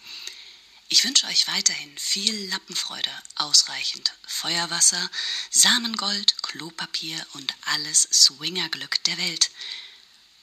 Ich 0.88 1.02
wünsche 1.04 1.26
euch 1.26 1.48
weiterhin 1.48 1.98
viel 1.98 2.48
Lappenfreude, 2.50 3.10
ausreichend 3.34 4.12
Feuerwasser, 4.26 5.10
Samengold, 5.50 6.40
Klopapier 6.42 7.26
und 7.32 7.52
alles 7.62 8.02
Swingerglück 8.12 9.02
der 9.04 9.18
Welt. 9.18 9.50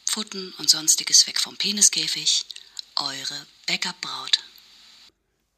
Pfoten 0.06 0.52
und 0.54 0.70
sonstiges 0.70 1.28
weg 1.28 1.40
vom 1.40 1.56
Peniskäfig. 1.56 2.46
Eure 2.96 3.48
Backup-Braut. 3.68 4.40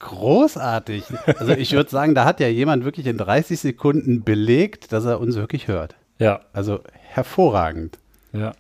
Großartig. 0.04 1.06
Also 1.40 1.54
ich 1.54 1.72
würde 1.72 1.90
sagen, 1.90 2.14
da 2.14 2.26
hat 2.26 2.40
ja 2.40 2.48
jemand 2.48 2.84
wirklich 2.84 3.08
in 3.08 3.18
30 3.18 3.60
Sekunden 3.60 4.24
belegt, 4.24 4.92
dass 4.92 5.06
er 5.06 5.20
uns 5.20 5.36
wirklich 5.36 5.68
hört. 5.68 5.96
Ja. 6.20 6.42
Also 6.52 6.82
hervorragend. 6.92 8.00
Ja. 8.34 8.52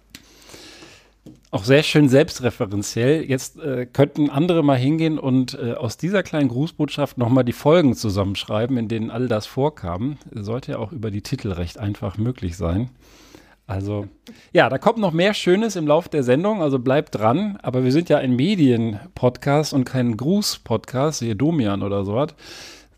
Auch 1.51 1.65
sehr 1.65 1.83
schön 1.83 2.07
selbstreferenziell. 2.07 3.23
Jetzt 3.29 3.59
äh, 3.59 3.85
könnten 3.85 4.29
andere 4.29 4.63
mal 4.63 4.77
hingehen 4.77 5.19
und 5.19 5.53
äh, 5.61 5.73
aus 5.73 5.97
dieser 5.97 6.23
kleinen 6.23 6.47
Grußbotschaft 6.47 7.17
nochmal 7.17 7.43
die 7.43 7.53
Folgen 7.53 7.93
zusammenschreiben, 7.95 8.77
in 8.77 8.87
denen 8.87 9.11
all 9.11 9.27
das 9.27 9.45
vorkam. 9.45 10.17
Sollte 10.31 10.71
ja 10.71 10.77
auch 10.79 10.91
über 10.93 11.11
die 11.11 11.21
Titel 11.21 11.51
recht 11.51 11.77
einfach 11.77 12.17
möglich 12.17 12.55
sein. 12.57 12.89
Also, 13.65 14.07
ja, 14.51 14.69
da 14.69 14.77
kommt 14.77 14.97
noch 14.97 15.13
mehr 15.13 15.33
Schönes 15.33 15.75
im 15.75 15.87
Laufe 15.87 16.09
der 16.09 16.23
Sendung, 16.23 16.61
also 16.61 16.79
bleibt 16.79 17.15
dran. 17.15 17.57
Aber 17.61 17.83
wir 17.83 17.91
sind 17.91 18.09
ja 18.09 18.17
ein 18.17 18.35
Medien-Podcast 18.35 19.73
und 19.73 19.85
kein 19.85 20.17
Gruß-Podcast, 20.17 21.21
wie 21.21 21.33
Domian 21.33 21.81
oder 21.81 22.03
so 22.03 22.19
hat, 22.19 22.35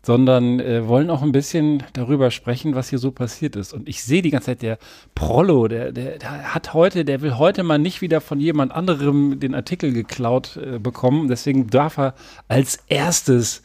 sondern 0.02 0.58
äh, 0.58 0.86
wollen 0.88 1.08
auch 1.08 1.22
ein 1.22 1.30
bisschen 1.30 1.84
darüber 1.92 2.32
sprechen, 2.32 2.74
was 2.74 2.90
hier 2.90 2.98
so 2.98 3.12
passiert 3.12 3.54
ist. 3.54 3.74
Und 3.74 3.88
ich 3.88 4.02
sehe 4.02 4.22
die 4.22 4.30
ganze 4.30 4.46
Zeit, 4.46 4.62
der 4.62 4.78
Prollo, 5.14 5.68
der, 5.68 5.92
der, 5.92 6.18
der 6.18 6.54
hat 6.54 6.74
heute, 6.74 7.04
der 7.04 7.22
will 7.22 7.38
heute 7.38 7.62
mal 7.62 7.78
nicht 7.78 8.02
wieder 8.02 8.20
von 8.20 8.40
jemand 8.40 8.72
anderem 8.72 9.38
den 9.38 9.54
Artikel 9.54 9.92
geklaut 9.92 10.56
äh, 10.56 10.80
bekommen. 10.80 11.28
Deswegen 11.28 11.68
darf 11.68 11.96
er 11.96 12.14
als 12.48 12.80
erstes 12.88 13.62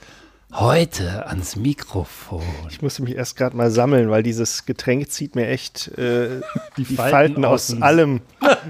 heute 0.53 1.27
ans 1.27 1.55
Mikrofon. 1.55 2.41
Ich 2.69 2.81
musste 2.81 3.03
mich 3.03 3.15
erst 3.15 3.37
gerade 3.37 3.55
mal 3.55 3.71
sammeln, 3.71 4.09
weil 4.09 4.23
dieses 4.23 4.65
Getränk 4.65 5.09
zieht 5.09 5.35
mir 5.35 5.47
echt 5.47 5.87
äh, 5.97 6.41
die, 6.77 6.85
Falten 6.85 6.95
Falten, 7.11 7.45
aus 7.45 7.67
dem- 7.67 7.83
allem. 7.83 8.21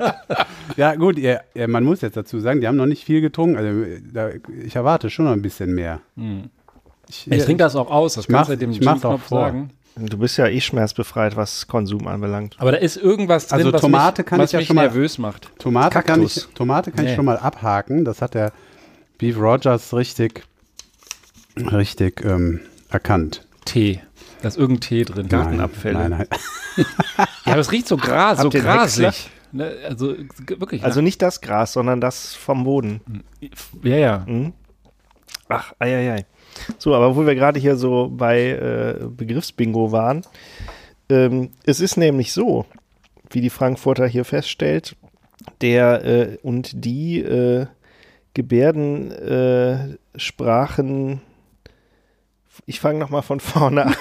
Ja, 0.78 0.96
gut, 0.96 1.18
ihr, 1.20 1.42
ihr, 1.54 1.68
man 1.68 1.84
muss 1.84 2.00
jetzt 2.00 2.16
dazu 2.16 2.40
sagen, 2.40 2.62
die 2.62 2.68
haben 2.68 2.78
noch 2.78 2.86
nicht 2.86 3.04
viel 3.04 3.20
getrunken. 3.20 3.58
Also, 3.58 3.84
da, 4.14 4.30
ich 4.64 4.74
erwarte 4.76 5.10
schon 5.10 5.26
noch 5.26 5.34
ein 5.34 5.42
bisschen 5.42 5.74
mehr. 5.76 6.00
Ich 7.10 7.26
trinke 7.26 7.58
das 7.58 7.76
auch 7.76 7.92
aus, 7.92 8.14
das 8.14 8.24
Ich 8.26 8.32
kannst 8.34 8.50
du 8.52 8.56
dem 8.56 8.72
ich 8.72 8.80
vor. 8.82 9.20
sagen. 9.28 9.72
Du 9.98 10.18
bist 10.18 10.38
ja 10.38 10.48
eh 10.48 10.62
schmerzbefreit, 10.62 11.36
was 11.36 11.68
Konsum 11.68 12.08
anbelangt. 12.08 12.56
Aber 12.58 12.72
da 12.72 12.78
ist 12.78 12.96
irgendwas 12.96 13.48
drin, 13.48 13.60
Also 13.60 13.74
was 13.74 13.82
Tomate 13.82 14.22
mich, 14.22 14.30
kann 14.30 14.40
was 14.40 14.50
ich 14.50 14.54
ja 14.54 14.60
mich 14.60 14.68
schon 14.68 14.76
mal- 14.78 14.84
nervös 14.84 15.18
macht. 15.18 15.52
Tomate 15.60 16.02
kann, 16.02 16.22
ich, 16.24 16.36
Kaktus. 16.36 16.50
Tomate 16.56 16.92
kann 16.92 17.04
Nee. 17.04 17.10
ich 17.12 17.16
schon 17.18 17.26
mal 17.26 17.38
abhaken. 17.38 18.06
Das 18.06 18.22
hat 18.22 18.34
der 18.34 18.54
Beef 19.18 19.38
Rogers 19.38 19.94
richtig, 19.94 20.44
richtig 21.68 22.24
ähm, 22.26 22.62
erkannt. 22.90 23.46
Tee. 23.66 24.00
Da 24.42 24.48
ist 24.48 24.58
irgendein 24.58 24.82
Tee 24.82 25.04
drin. 25.06 25.28
Gartenabfälle. 25.30 26.10
Nein, 26.10 26.12
nein. 26.12 26.28
Ja, 27.46 27.54
aber 27.54 27.62
es 27.62 27.72
riecht 27.72 27.88
so 27.88 27.98
gras, 27.98 28.38
so 28.40 28.46
Habt 28.46 28.54
grasig. 28.56 29.30
Ne, 29.52 29.72
also 29.88 30.14
g- 30.14 30.60
wirklich. 30.62 30.84
Also 30.84 31.02
nicht 31.02 31.22
das 31.22 31.42
Gras, 31.42 31.74
sondern 31.74 32.00
das 32.00 32.34
vom 32.34 32.64
Boden. 32.64 33.02
ja, 33.84 33.98
ja. 33.98 34.24
Mhm. 34.26 34.54
Ach, 35.50 35.74
eieiei. 35.80 36.26
So, 36.78 36.96
aber 36.96 37.16
wo 37.18 37.26
wir 37.26 37.36
gerade 37.36 37.60
hier 37.60 37.76
so 37.76 38.10
bei 38.10 38.52
äh, 38.52 39.06
Begriffsbingo 39.06 39.92
waren, 39.92 40.22
ähm, 41.10 41.50
es 41.66 41.82
ist 41.82 41.98
nämlich 41.98 42.32
so, 42.32 42.66
wie 43.30 43.42
die 43.42 43.50
Frankfurter 43.50 44.08
hier 44.08 44.24
feststellt, 44.24 44.96
der 45.60 46.06
äh, 46.06 46.38
und 46.42 46.86
die 46.86 47.20
äh, 47.20 47.66
Gebärdensprachen, 48.34 51.14
äh, 51.14 51.18
ich 52.66 52.80
fange 52.80 53.00
nochmal 53.00 53.22
von 53.22 53.40
vorne 53.40 53.86
an. 53.88 53.96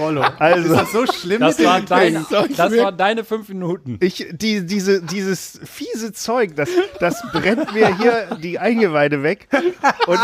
Rollo. 0.00 0.24
Also, 0.40 0.72
ist 0.72 0.80
das 0.80 0.92
so 0.92 1.06
schlimm? 1.06 1.40
Das, 1.40 1.58
mit 1.58 1.66
war 1.66 1.78
dem 1.80 1.86
dein, 1.86 2.26
das 2.56 2.76
waren 2.76 2.96
deine 2.96 3.22
fünf 3.22 3.48
Minuten. 3.48 3.98
Ich, 4.00 4.26
die, 4.32 4.66
diese, 4.66 5.00
dieses 5.00 5.60
fiese 5.64 6.12
Zeug, 6.12 6.56
das, 6.56 6.68
das 6.98 7.22
brennt 7.32 7.72
mir 7.72 7.96
hier 7.96 8.36
die 8.42 8.58
Eingeweide 8.58 9.22
weg. 9.22 9.46
Und 10.08 10.18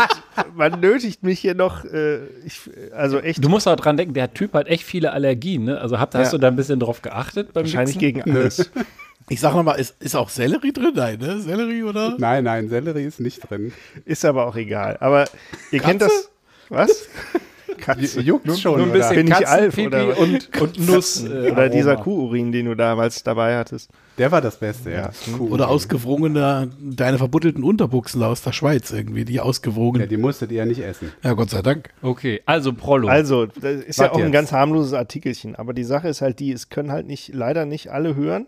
man 0.53 0.81
nötigt 0.81 1.23
mich 1.23 1.39
hier 1.39 1.55
noch, 1.55 1.85
äh, 1.85 2.25
ich, 2.45 2.59
also 2.93 3.19
echt 3.19 3.41
Du 3.41 3.47
musst 3.47 3.67
auch 3.69 3.77
dran 3.77 3.95
denken, 3.95 4.13
der 4.13 4.33
Typ 4.33 4.53
hat 4.53 4.67
echt 4.67 4.83
viele 4.83 5.13
Allergien. 5.13 5.63
Ne? 5.63 5.79
Also 5.79 5.97
habt, 5.97 6.13
hast 6.13 6.27
Ja. 6.27 6.31
du 6.31 6.37
da 6.39 6.47
ein 6.49 6.57
bisschen 6.57 6.81
drauf 6.81 7.01
geachtet 7.01 7.53
beim 7.53 7.63
wahrscheinlich 7.63 7.95
Mixen? 7.95 8.23
gegen 8.23 8.37
alles. 8.37 8.69
Ich 9.29 9.39
sag 9.39 9.53
nochmal, 9.55 9.79
ist, 9.79 9.95
ist 10.01 10.15
auch 10.15 10.27
Sellerie 10.27 10.73
drin? 10.73 10.91
Nein, 10.93 11.19
ne? 11.19 11.39
Sellerie 11.39 11.83
oder? 11.83 12.15
Nein, 12.17 12.43
nein, 12.43 12.67
Sellerie 12.67 13.05
ist 13.05 13.21
nicht 13.21 13.49
drin. 13.49 13.71
Ist 14.03 14.25
aber 14.25 14.45
auch 14.45 14.57
egal. 14.57 14.97
Aber 14.99 15.25
ihr 15.71 15.79
kennt 15.79 16.01
das. 16.01 16.29
Was? 16.71 17.07
Katze. 17.77 18.21
Juckt 18.21 18.59
schon, 18.59 18.77
nur 18.77 18.87
ein 18.87 18.91
bisschen 18.93 19.15
Bin 19.15 19.27
ich 19.27 19.47
Alf 19.47 19.75
oder 19.77 20.15
und, 20.19 20.61
und 20.61 20.87
Nuss. 20.87 21.23
äh, 21.23 21.49
Oder 21.51 21.67
dieser. 21.69 21.95
Kuhurin, 21.97 22.51
den 22.51 22.67
du 22.67 22.75
damals 22.75 23.23
dabei 23.23 23.57
hattest. 23.57 23.89
Der 24.19 24.31
war 24.31 24.39
das 24.39 24.57
Beste, 24.59 24.91
ja. 24.91 25.09
Oder 25.39 25.67
ausgewrungene, 25.67 26.69
deine 26.79 27.17
verbuddelten 27.17 27.63
Unterbuchsen 27.63 28.21
aus 28.21 28.43
der 28.43 28.51
Schweiz 28.51 28.91
irgendwie, 28.91 29.25
die 29.25 29.33
Ja, 29.35 29.43
ausgewogen. 29.43 30.07
die 30.07 30.17
musstet 30.17 30.51
ihr 30.51 30.57
ja 30.59 30.65
nicht 30.65 30.81
essen. 30.83 31.11
Ja, 31.23 31.33
Gott 31.33 31.49
sei 31.49 31.63
Dank. 31.63 31.89
Okay, 32.03 32.41
also 32.45 32.71
Prollo. 32.73 33.07
Also, 33.07 33.47
das 33.47 33.81
ist 33.81 33.97
ja 33.97 34.05
Was 34.05 34.11
auch 34.11 34.17
ein 34.17 34.25
jetzt? 34.25 34.33
ganz 34.33 34.51
harmloses 34.51 34.93
Artikelchen, 34.93 35.55
aber 35.55 35.73
die 35.73 35.83
Sache 35.85 36.07
ist 36.07 36.21
halt 36.21 36.39
die, 36.39 36.51
es 36.51 36.69
können 36.69 36.91
halt 36.91 37.07
nicht, 37.07 37.33
leider 37.33 37.65
nicht 37.65 37.87
alle 37.91 38.15
hören 38.15 38.45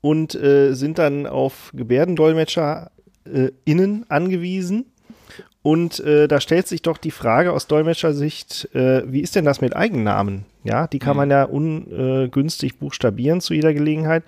und 0.00 0.34
äh, 0.34 0.72
sind 0.74 0.98
dann 0.98 1.26
auf 1.28 1.70
Gebärdendolmetscher 1.74 2.90
äh, 3.32 3.50
innen 3.64 4.04
angewiesen. 4.10 4.86
Und 5.64 5.98
äh, 6.00 6.28
da 6.28 6.42
stellt 6.42 6.68
sich 6.68 6.82
doch 6.82 6.98
die 6.98 7.10
Frage 7.10 7.50
aus 7.50 7.66
Dolmetschersicht, 7.66 8.68
äh, 8.74 9.02
wie 9.10 9.22
ist 9.22 9.34
denn 9.34 9.46
das 9.46 9.62
mit 9.62 9.74
Eigennamen? 9.74 10.44
Ja, 10.62 10.86
die 10.86 10.98
kann 10.98 11.16
man 11.16 11.30
ja 11.30 11.44
ungünstig 11.44 12.78
buchstabieren 12.78 13.40
zu 13.40 13.54
jeder 13.54 13.72
Gelegenheit. 13.72 14.24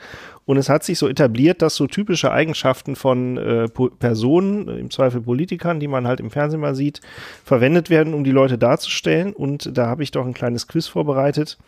Und 0.46 0.56
es 0.56 0.70
hat 0.70 0.82
sich 0.82 0.98
so 0.98 1.06
etabliert, 1.08 1.60
dass 1.60 1.76
so 1.76 1.86
typische 1.88 2.32
Eigenschaften 2.32 2.96
von 2.96 3.36
äh, 3.36 3.68
Personen, 3.68 4.66
äh, 4.66 4.78
im 4.78 4.90
Zweifel 4.90 5.20
Politikern, 5.20 5.78
die 5.78 5.88
man 5.88 6.06
halt 6.06 6.20
im 6.20 6.30
Fernsehen 6.30 6.60
mal 6.60 6.74
sieht, 6.74 7.02
verwendet 7.44 7.90
werden, 7.90 8.14
um 8.14 8.24
die 8.24 8.30
Leute 8.30 8.56
darzustellen. 8.56 9.34
Und 9.34 9.76
da 9.76 9.88
habe 9.88 10.02
ich 10.02 10.12
doch 10.12 10.24
ein 10.24 10.32
kleines 10.32 10.66
Quiz 10.68 10.86
vorbereitet. 10.86 11.58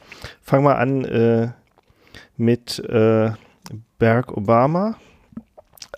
Fangen 0.40 0.64
wir 0.64 0.78
an 0.78 1.04
äh, 1.04 1.48
mit 2.38 2.78
äh, 2.88 3.32
Barack 3.98 4.34
Obama. 4.34 4.96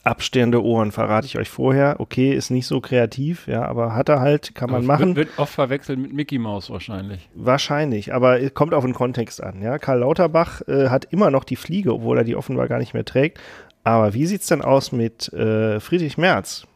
Abstehende 0.03 0.65
Ohren, 0.65 0.93
verrate 0.93 1.27
ich 1.27 1.37
euch 1.37 1.51
vorher. 1.51 1.97
Okay, 1.99 2.33
ist 2.33 2.51
nicht 2.51 2.67
so 2.67 2.81
kreativ, 2.81 3.47
ja, 3.47 3.65
aber 3.67 3.95
hat 3.95 4.09
er 4.09 4.21
halt, 4.21 4.55
kann 4.55 4.71
man 4.71 4.79
Aber 4.79 4.87
machen. 4.87 5.17
Wird, 5.17 5.29
wird 5.29 5.39
oft 5.39 5.53
verwechselt 5.53 5.99
mit 5.99 6.13
Mickey 6.13 6.39
Mouse 6.39 6.71
wahrscheinlich. 6.71 7.29
Wahrscheinlich, 7.35 8.15
aber 8.15 8.41
es 8.41 8.55
kommt 8.55 8.73
auf 8.73 8.85
den 8.85 8.95
Kontext 8.95 9.43
an. 9.43 9.61
Ja? 9.61 9.79
Karl 9.79 9.99
Lauterbach 9.99 10.63
äh, 10.69 10.89
hat 10.89 11.07
immer 11.07 11.31
noch 11.31 11.45
die 11.45 11.57
Fliege, 11.57 11.93
obwohl 11.93 12.17
er 12.17 12.25
die 12.25 12.37
offenbar 12.37 12.67
gar 12.67 12.79
nicht 12.79 12.95
mehr 12.95 13.05
trägt. 13.05 13.41
Aber 13.85 14.15
wie 14.15 14.27
sieht's 14.27 14.47
denn 14.47 14.63
aus 14.63 14.93
mit 14.93 15.33
äh, 15.33 15.81
Friedrich 15.81 16.17
Merz? 16.17 16.67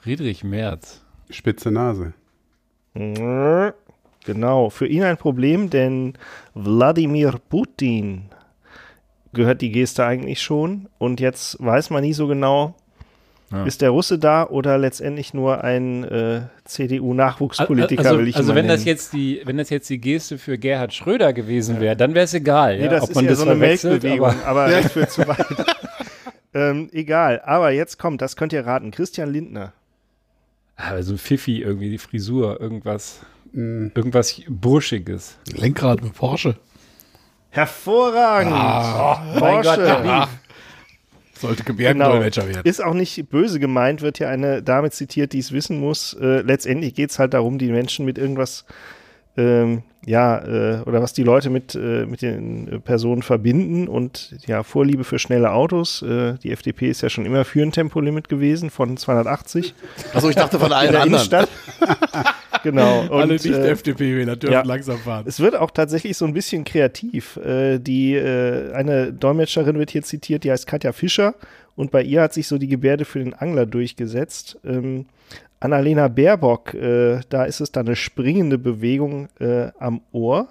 Friedrich 0.00 0.44
Merz. 0.44 1.02
Spitze 1.30 1.70
Nase. 1.70 2.14
Genau, 4.24 4.70
für 4.70 4.86
ihn 4.86 5.04
ein 5.04 5.16
Problem, 5.16 5.70
denn 5.70 6.14
Wladimir 6.54 7.34
Putin 7.48 8.30
gehört 9.38 9.62
die 9.62 9.72
Geste 9.72 10.04
eigentlich 10.04 10.42
schon. 10.42 10.88
Und 10.98 11.18
jetzt 11.20 11.56
weiß 11.64 11.88
man 11.88 12.02
nie 12.02 12.12
so 12.12 12.26
genau, 12.26 12.74
Ja. 13.50 13.64
ist 13.64 13.80
der 13.80 13.88
Russe 13.90 14.18
da 14.18 14.46
oder 14.46 14.76
letztendlich 14.76 15.32
nur 15.32 15.64
ein 15.64 16.04
äh, 16.04 16.42
CDU-Nachwuchspolitiker, 16.66 18.04
also, 18.04 18.18
will 18.18 18.28
ich 18.28 18.36
also 18.36 18.54
wenn 18.54 18.68
das 18.68 18.84
jetzt 18.84 19.14
die, 19.14 19.40
wenn 19.46 19.56
das 19.56 19.70
jetzt 19.70 19.88
die 19.88 19.98
Geste 19.98 20.36
für 20.36 20.58
Gerhard 20.58 20.92
Schröder 20.92 21.32
gewesen 21.32 21.80
wäre, 21.80 21.96
dann 21.96 22.12
wäre 22.14 22.24
es 22.26 22.34
egal, 22.34 22.76
Nee, 22.76 22.84
ja, 22.84 22.90
das 22.90 23.04
ob 23.04 23.08
ist 23.10 23.14
man 23.16 23.24
ja 23.24 23.30
das 23.30 23.38
so 23.40 23.46
eine 23.46 23.54
Melkbewegung, 23.54 24.26
aber 24.44 24.46
aber 24.46 24.68
das 24.82 24.92
führt 24.92 25.10
zu 25.10 25.26
weit. 25.26 25.46
ähm, 26.52 26.90
egal, 26.92 27.40
aber 27.44 27.70
jetzt 27.70 27.98
kommt, 27.98 28.20
das 28.20 28.36
könnt 28.36 28.52
ihr 28.52 28.66
raten, 28.66 28.90
Christian 28.90 29.32
Lindner. 29.32 29.72
aber 30.76 31.02
so 31.02 31.14
ein 31.14 31.18
Pfiffi 31.18 31.62
irgendwie, 31.62 31.88
die 31.90 31.98
Frisur, 31.98 32.60
irgendwas, 32.60 33.20
Mm. 33.54 33.88
irgendwas 33.94 34.42
Burschiges. 34.46 35.38
Lenkrad 35.56 36.02
mit 36.02 36.12
Porsche. 36.12 36.56
Hervorragend! 37.50 38.52
Ah. 38.52 39.22
Oh, 39.22 39.38
Gott, 39.38 39.64
Porsche. 39.64 39.82
der 39.82 40.28
Sollte 41.38 41.62
Gebärdendolmetscher 41.62 42.48
werden. 42.48 42.62
Ist 42.64 42.82
auch 42.82 42.94
nicht 42.94 43.28
böse 43.30 43.60
gemeint, 43.60 44.02
wird 44.02 44.18
ja 44.18 44.28
eine 44.28 44.62
Dame 44.62 44.90
zitiert, 44.90 45.32
die 45.32 45.38
es 45.38 45.52
wissen 45.52 45.78
muss. 45.78 46.14
Äh, 46.14 46.40
letztendlich 46.40 46.94
geht 46.94 47.10
es 47.10 47.18
halt 47.18 47.32
darum, 47.32 47.58
die 47.58 47.70
Menschen 47.70 48.04
mit 48.04 48.18
irgendwas, 48.18 48.64
ähm, 49.38 49.82
ja, 50.04 50.38
äh, 50.38 50.82
oder 50.82 51.00
was 51.00 51.12
die 51.12 51.22
Leute 51.22 51.48
mit, 51.48 51.74
äh, 51.74 52.06
mit 52.06 52.22
den 52.22 52.66
äh, 52.66 52.78
Personen 52.80 53.22
verbinden 53.22 53.88
und 53.88 54.34
ja, 54.46 54.62
Vorliebe 54.62 55.04
für 55.04 55.18
schnelle 55.18 55.52
Autos. 55.52 56.02
Äh, 56.02 56.34
die 56.42 56.50
FDP 56.50 56.88
ist 56.88 57.02
ja 57.02 57.08
schon 57.08 57.24
immer 57.24 57.44
für 57.44 57.62
ein 57.62 57.70
Tempolimit 57.70 58.28
gewesen 58.28 58.70
von 58.70 58.96
280 58.96 59.74
Achso, 60.14 60.28
ich 60.28 60.36
dachte 60.36 60.58
von 60.58 60.72
allen 60.72 60.92
der 60.92 61.02
anderen. 61.02 61.22
Innenstadt. 61.22 61.48
genau. 62.64 63.02
Und, 63.02 63.12
Alle 63.12 63.34
äh, 63.34 63.48
Nicht-FDP-Wähler 63.48 64.36
dürfen 64.36 64.54
ja. 64.54 64.62
langsam 64.62 64.98
fahren. 64.98 65.24
Es 65.28 65.40
wird 65.40 65.54
auch 65.54 65.70
tatsächlich 65.70 66.16
so 66.16 66.24
ein 66.24 66.32
bisschen 66.32 66.64
kreativ. 66.64 67.36
Äh, 67.36 67.78
die, 67.78 68.14
äh, 68.14 68.72
eine 68.72 69.12
Dolmetscherin 69.12 69.78
wird 69.78 69.90
hier 69.90 70.02
zitiert, 70.02 70.42
die 70.42 70.50
heißt 70.50 70.66
Katja 70.66 70.92
Fischer 70.92 71.34
und 71.76 71.92
bei 71.92 72.02
ihr 72.02 72.22
hat 72.22 72.32
sich 72.32 72.48
so 72.48 72.58
die 72.58 72.68
Gebärde 72.68 73.04
für 73.04 73.20
den 73.20 73.34
Angler 73.34 73.66
durchgesetzt. 73.66 74.58
Ähm, 74.64 75.06
Annalena 75.60 76.08
Baerbock, 76.08 76.74
äh, 76.74 77.20
da 77.28 77.44
ist 77.44 77.60
es 77.60 77.72
dann 77.72 77.86
eine 77.86 77.96
springende 77.96 78.58
Bewegung 78.58 79.28
äh, 79.40 79.68
am 79.78 80.00
Ohr. 80.12 80.48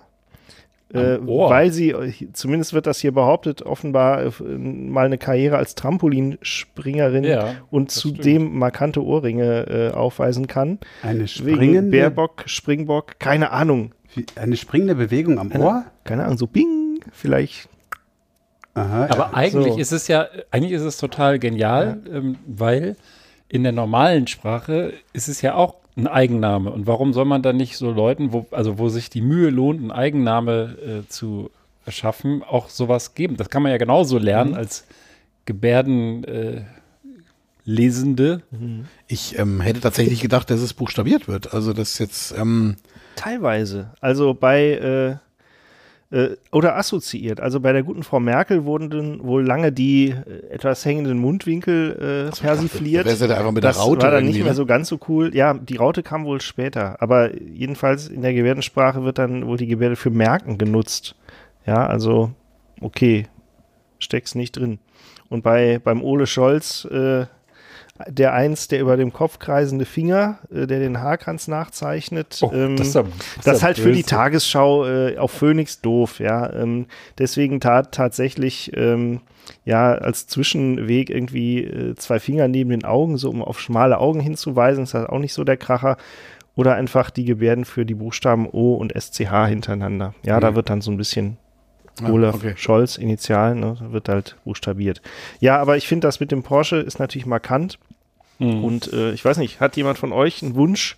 Äh? 0.94 1.18
Weil 1.22 1.72
sie, 1.72 1.90
äh, 1.92 2.14
zumindest 2.32 2.74
wird 2.74 2.88
das 2.88 3.00
hier 3.00 3.12
behauptet, 3.14 3.62
offenbar 3.62 4.24
äh, 4.24 4.32
mal 4.42 5.06
eine 5.06 5.18
Karriere 5.18 5.58
als 5.58 5.76
Trampolinspringerin 5.76 7.24
Ja, 7.26 7.56
und 7.72 7.92
zudem 7.92 8.58
markante 8.58 9.04
Ohrringe 9.04 9.68
äh, 9.68 9.94
aufweisen 9.94 10.48
kann. 10.48 10.80
Eine 11.04 11.20
Wegen 11.20 11.28
springende, 11.28 11.92
Baerbock, 11.92 12.44
Springbock, 12.46 13.20
keine 13.20 13.52
Ahnung. 13.52 13.92
Wie- 14.16 14.26
eine 14.38 14.56
springende 14.56 14.96
Bewegung 14.96 15.40
am 15.40 15.50
Keine, 15.50 15.64
Ohr? 15.66 15.86
keine 16.06 16.24
Ahnung, 16.24 16.38
so 16.38 16.48
bing, 16.48 17.00
vielleicht. 17.12 17.68
Aha, 18.74 19.08
Aber 19.10 19.36
eigentlich 19.36 19.74
so. 19.74 19.80
ist 19.80 19.92
es 19.92 20.08
ja, 20.08 20.28
eigentlich 20.52 20.72
ist 20.74 20.84
es 20.84 20.98
total 20.98 21.40
genial, 21.40 21.98
ähm, 22.12 22.38
weil 22.46 22.96
in 23.50 23.64
der 23.64 23.72
normalen 23.72 24.28
Sprache 24.28 24.94
ist 25.14 25.28
es 25.28 25.42
ja 25.42 25.56
auch 25.56 25.76
ein 25.96 26.08
Eigenname. 26.08 26.72
Und 26.72 26.86
warum 26.86 27.14
soll 27.14 27.26
man 27.26 27.42
dann 27.42 27.58
nicht 27.58 27.78
so 27.78 27.92
Leuten, 27.92 28.32
wo, 28.34 28.46
also 28.52 28.78
wo 28.78 28.90
sich 28.90 29.10
die 29.10 29.22
Mühe 29.22 29.50
lohnt, 29.50 29.80
einen 29.80 29.92
Eigenname 29.92 30.78
äh, 31.06 31.08
zu 31.10 31.50
erschaffen, 31.86 32.44
auch 32.44 32.70
sowas 32.70 33.16
geben? 33.16 33.38
Das 33.38 33.50
kann 33.50 33.64
man 33.64 33.72
ja 33.72 33.78
genauso 33.78 34.18
lernen 34.18 34.54
als 34.54 34.86
Gebärden 35.46 36.24
äh, 36.26 36.62
Lesende. 37.64 38.44
Ich 39.08 39.38
ähm, 39.38 39.60
hätte 39.60 39.82
tatsächlich 39.82 40.22
gedacht, 40.22 40.50
dass 40.50 40.62
es 40.62 40.74
buchstabiert 40.74 41.28
wird. 41.28 41.54
Also, 41.54 41.74
das 41.74 42.00
jetzt, 42.00 42.34
ähm, 42.38 42.78
Teilweise. 43.18 43.92
Also 44.00 44.34
bei, 44.34 44.72
äh, 44.72 45.27
oder 46.52 46.78
assoziiert. 46.78 47.42
Also 47.42 47.60
bei 47.60 47.74
der 47.74 47.84
guten 47.84 48.02
Frau 48.02 48.22
Merkel 48.22 48.64
wurden 48.64 48.90
dann 48.90 49.24
wohl 49.24 49.46
lange 49.46 49.74
die 49.74 50.10
äh, 50.10 50.50
etwas 50.50 50.86
hängenden 50.86 51.20
Mundwinkel 51.20 52.30
äh, 52.32 52.40
persifliert. 52.40 53.06
da 53.06 53.12
ja 53.12 53.28
da 53.28 53.36
einfach 53.38 53.52
mit 53.52 53.64
der 53.64 53.72
das 53.72 53.80
Raute 53.80 54.04
war 54.04 54.12
dann 54.12 54.26
nicht 54.26 54.38
mehr 54.38 54.48
ne? 54.48 54.54
so 54.54 54.66
ganz 54.66 54.88
so 54.88 55.00
cool. 55.10 55.36
Ja, 55.36 55.54
die 55.54 55.76
Raute 55.76 56.04
kam 56.04 56.24
wohl 56.24 56.40
später. 56.40 57.02
Aber 57.02 57.36
jedenfalls 57.38 58.08
in 58.08 58.22
der 58.22 58.34
Gebärdensprache 58.34 59.04
wird 59.04 59.18
dann 59.18 59.48
wohl 59.48 59.58
die 59.58 59.68
Gebärde 59.68 59.98
für 59.98 60.10
Merken 60.10 60.58
genutzt. 60.58 61.16
Ja, 61.66 61.86
also 61.86 62.32
okay, 62.80 63.28
steck's 64.00 64.34
nicht 64.34 64.54
drin. 64.54 64.80
Und 65.28 65.44
bei 65.44 65.80
beim 65.80 66.02
Ole 66.02 66.26
Scholz 66.26 66.86
äh, 66.86 67.26
der 68.08 68.34
eins, 68.34 68.68
der 68.68 68.80
über 68.82 68.98
dem 68.98 69.12
Kopf 69.14 69.40
kreisende 69.40 69.86
Finger, 69.86 70.40
äh, 70.52 70.68
der 70.68 70.80
den 70.80 71.00
Haarkranz 71.00 71.48
nachzeichnet. 71.48 72.40
Oh, 72.42 72.52
ähm, 72.54 72.76
das 72.78 72.88
ist 72.90 72.96
ja- 72.96 73.04
das 73.04 73.46
das 73.46 73.58
ist 73.58 73.64
halt 73.64 73.78
für 73.78 73.92
die 73.92 74.02
böse. 74.04 74.10
Tagesschau 74.16 74.86
äh, 74.86 75.18
auf 75.18 75.32
Phoenix 75.32 75.82
doof, 75.82 76.20
ja. 76.20 76.52
Ähm, 76.54 76.86
deswegen 77.18 77.60
tat 77.60 77.92
tatsächlich 77.94 78.72
ähm, 78.76 79.22
ja 79.66 79.94
als 79.94 80.28
Zwischenweg 80.28 81.10
irgendwie 81.10 81.64
äh, 81.64 81.96
zwei 81.96 82.20
Finger 82.20 82.48
neben 82.48 82.70
den 82.70 82.86
Augen, 82.86 83.18
so 83.18 83.30
um 83.30 83.42
auf 83.42 83.60
schmale 83.60 83.98
Augen 84.00 84.20
hinzuweisen, 84.20 84.84
ist 84.84 84.94
halt 84.94 85.10
auch 85.10 85.20
nicht 85.20 85.34
so 85.34 85.44
der 85.44 85.58
Kracher. 85.58 85.98
Oder 86.56 86.74
einfach 86.74 87.12
die 87.12 87.24
Gebärden 87.26 87.66
für 87.66 87.86
die 87.86 87.94
Buchstaben 87.94 88.48
O 88.52 88.74
und 88.74 88.92
SCH 89.00 89.46
hintereinander. 89.48 90.16
Ja, 90.24 90.40
da 90.40 90.50
Mhm. 90.52 90.56
wird 90.56 90.70
dann 90.72 90.82
so 90.82 90.90
ein 90.90 90.98
bisschen 90.98 91.38
Ah, 92.04 92.12
Olaf 92.12 92.36
okay. 92.36 92.54
Scholz, 92.58 92.96
Initial, 92.98 93.56
ne, 93.56 93.76
wird 93.92 94.08
halt 94.10 94.36
buchstabiert. 94.46 95.02
Ja, 95.40 95.58
aber 95.60 95.78
ich 95.78 95.88
finde 95.88 96.08
das 96.08 96.20
mit 96.20 96.32
dem 96.32 96.44
Porsche 96.44 96.78
ist 96.78 97.00
natürlich 97.00 97.26
markant. 97.28 97.80
Mhm. 98.40 98.64
Und 98.64 98.94
äh, 98.94 99.12
ich 99.12 99.26
weiß 99.26 99.38
nicht, 99.38 99.60
hat 99.60 99.76
jemand 99.78 99.98
von 99.98 100.14
euch 100.14 100.44
einen 100.44 100.56
Wunsch, 100.56 100.98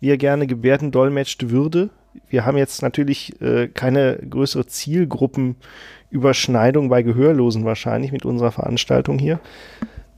wie 0.00 0.10
er 0.10 0.16
gerne 0.16 0.46
Gebärden 0.46 0.90
dolmetscht 0.90 1.50
würde? 1.50 1.90
Wir 2.28 2.46
haben 2.46 2.56
jetzt 2.56 2.80
natürlich 2.82 3.40
äh, 3.40 3.68
keine 3.68 4.18
größere 4.28 4.66
Zielgruppenüberschneidung 4.66 6.88
bei 6.88 7.02
Gehörlosen 7.02 7.64
wahrscheinlich 7.64 8.10
mit 8.12 8.24
unserer 8.24 8.52
Veranstaltung 8.52 9.18
hier. 9.18 9.40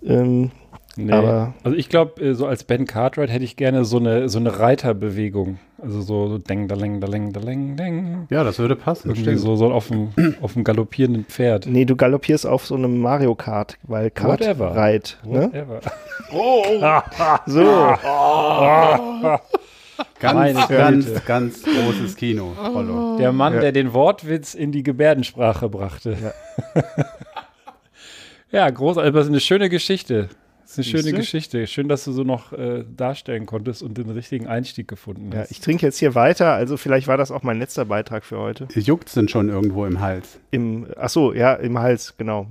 Ähm, 0.04 0.50
Nee. 1.00 1.12
Aber- 1.12 1.54
also 1.62 1.76
ich 1.76 1.88
glaube, 1.88 2.20
äh, 2.20 2.34
so 2.34 2.46
als 2.46 2.64
Ben 2.64 2.84
Cartwright 2.84 3.30
hätte 3.30 3.44
ich 3.44 3.54
gerne 3.56 3.84
so 3.84 3.98
eine, 3.98 4.28
so 4.28 4.38
eine 4.40 4.58
Reiterbewegung. 4.58 5.58
Also 5.80 6.00
so, 6.02 6.26
so 6.28 6.38
deng, 6.38 6.66
daleng, 6.66 7.00
daleng, 7.00 7.32
daleng, 7.32 7.76
deng. 7.76 8.26
Ja, 8.30 8.42
das 8.42 8.58
würde 8.58 8.74
passen. 8.74 9.10
Irgendwie 9.10 9.22
stimmt. 9.30 9.38
so, 9.40 9.54
so 9.54 9.70
auf 9.70 9.86
dem, 9.88 10.08
auf 10.42 10.54
dem 10.54 10.64
galoppierenden 10.64 11.24
Pferd. 11.24 11.66
nee, 11.66 11.84
du 11.84 11.94
galoppierst 11.94 12.46
auf 12.48 12.66
so 12.66 12.74
einem 12.74 12.98
Mario 12.98 13.36
Kart, 13.36 13.78
weil 13.84 14.10
Kart 14.10 14.40
Whatever. 14.40 14.74
reit. 14.74 15.18
Ne? 15.24 15.52
Whatever. 15.52 15.80
So. 17.46 17.62
Meine 19.14 19.38
Ganz, 20.20 20.66
Güte. 20.68 20.76
ganz, 20.76 21.24
ganz 21.26 21.62
großes 21.62 22.16
Kino, 22.16 22.52
Rollo. 22.74 23.16
Der 23.18 23.30
Mann, 23.32 23.54
Ja. 23.54 23.60
der 23.60 23.72
den 23.72 23.92
Wortwitz 23.92 24.54
in 24.54 24.72
die 24.72 24.82
Gebärdensprache 24.82 25.68
brachte. 25.68 26.16
Ja, 28.50 28.68
großartig. 28.70 29.12
Das 29.12 29.24
ist 29.26 29.30
eine 29.30 29.40
schöne 29.40 29.68
Geschichte. 29.68 30.28
Das 30.78 30.86
ist 30.86 30.94
eine 30.94 31.02
schöne 31.02 31.16
Siehste? 31.22 31.38
Geschichte. 31.38 31.66
Schön, 31.66 31.88
dass 31.88 32.04
du 32.04 32.12
so 32.12 32.22
noch 32.24 32.52
äh, 32.52 32.84
darstellen 32.96 33.46
konntest 33.46 33.82
und 33.82 33.98
den 33.98 34.08
richtigen 34.10 34.46
Einstieg 34.46 34.88
gefunden 34.88 35.30
Ja, 35.32 35.40
hast. 35.40 35.50
ich 35.50 35.60
trinke 35.60 35.84
jetzt 35.86 35.98
hier 35.98 36.14
weiter, 36.14 36.52
also 36.54 36.76
vielleicht 36.76 37.06
war 37.08 37.16
das 37.16 37.30
auch 37.30 37.42
mein 37.42 37.58
letzter 37.58 37.84
Beitrag 37.84 38.24
für 38.24 38.38
heute. 38.38 38.68
Juckt 38.74 39.14
denn 39.16 39.28
schon 39.28 39.48
irgendwo 39.48 39.84
im 39.86 40.00
Hals? 40.00 40.38
Im, 40.50 40.86
ach 40.96 41.08
so, 41.10 41.32
ja, 41.34 41.54
im 41.54 41.78
Hals, 41.78 42.14
genau. 42.16 42.46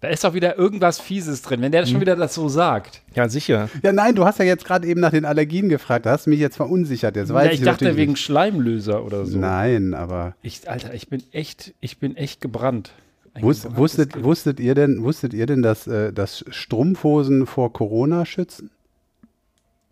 da 0.00 0.08
ist 0.08 0.24
doch 0.24 0.34
wieder 0.34 0.58
irgendwas 0.58 0.98
Fieses 1.00 1.42
drin, 1.42 1.60
wenn 1.62 1.70
der 1.70 1.82
Hm. 1.84 1.90
schon 1.92 2.00
wieder 2.00 2.16
das 2.16 2.34
so 2.34 2.48
sagt. 2.48 3.02
Ja, 3.14 3.28
sicher. 3.28 3.68
Ja, 3.84 3.92
nein, 3.92 4.14
du 4.16 4.24
hast 4.24 4.38
ja 4.40 4.44
jetzt 4.44 4.64
gerade 4.64 4.86
eben 4.88 5.00
nach 5.00 5.12
den 5.12 5.24
Allergien 5.24 5.68
gefragt. 5.68 6.06
Da 6.06 6.10
hast 6.10 6.26
du 6.26 6.30
mich 6.30 6.40
jetzt 6.40 6.56
verunsichert. 6.56 7.14
Jetzt 7.14 7.32
weiß 7.32 7.46
Ja, 7.46 7.52
ich 7.52 7.60
dachte 7.62 7.84
natürlich 7.84 7.96
wegen 8.00 8.12
nicht. 8.12 8.22
Schleimlöser 8.22 9.04
oder 9.04 9.24
so. 9.26 9.38
Nein, 9.38 9.94
aber 9.94 10.34
Ich, 10.42 10.68
Alter, 10.68 10.92
ich 10.94 11.08
bin 11.08 11.22
echt, 11.30 11.74
ich 11.80 11.98
bin 11.98 12.16
echt 12.16 12.40
gebrannt. 12.40 12.92
Ein 13.34 13.42
wus 13.42 13.62
gebranntes 13.62 13.78
wusstet, 13.78 14.24
wusstet 14.24 14.60
ihr 14.60 14.74
denn, 14.74 15.02
wusstet 15.02 15.32
ihr 15.34 15.46
denn, 15.46 15.62
dass, 15.62 15.86
äh, 15.86 16.12
dass 16.12 16.44
Strumpfhosen 16.50 17.46
vor 17.46 17.72
Corona 17.72 18.26
schützen? 18.26 18.70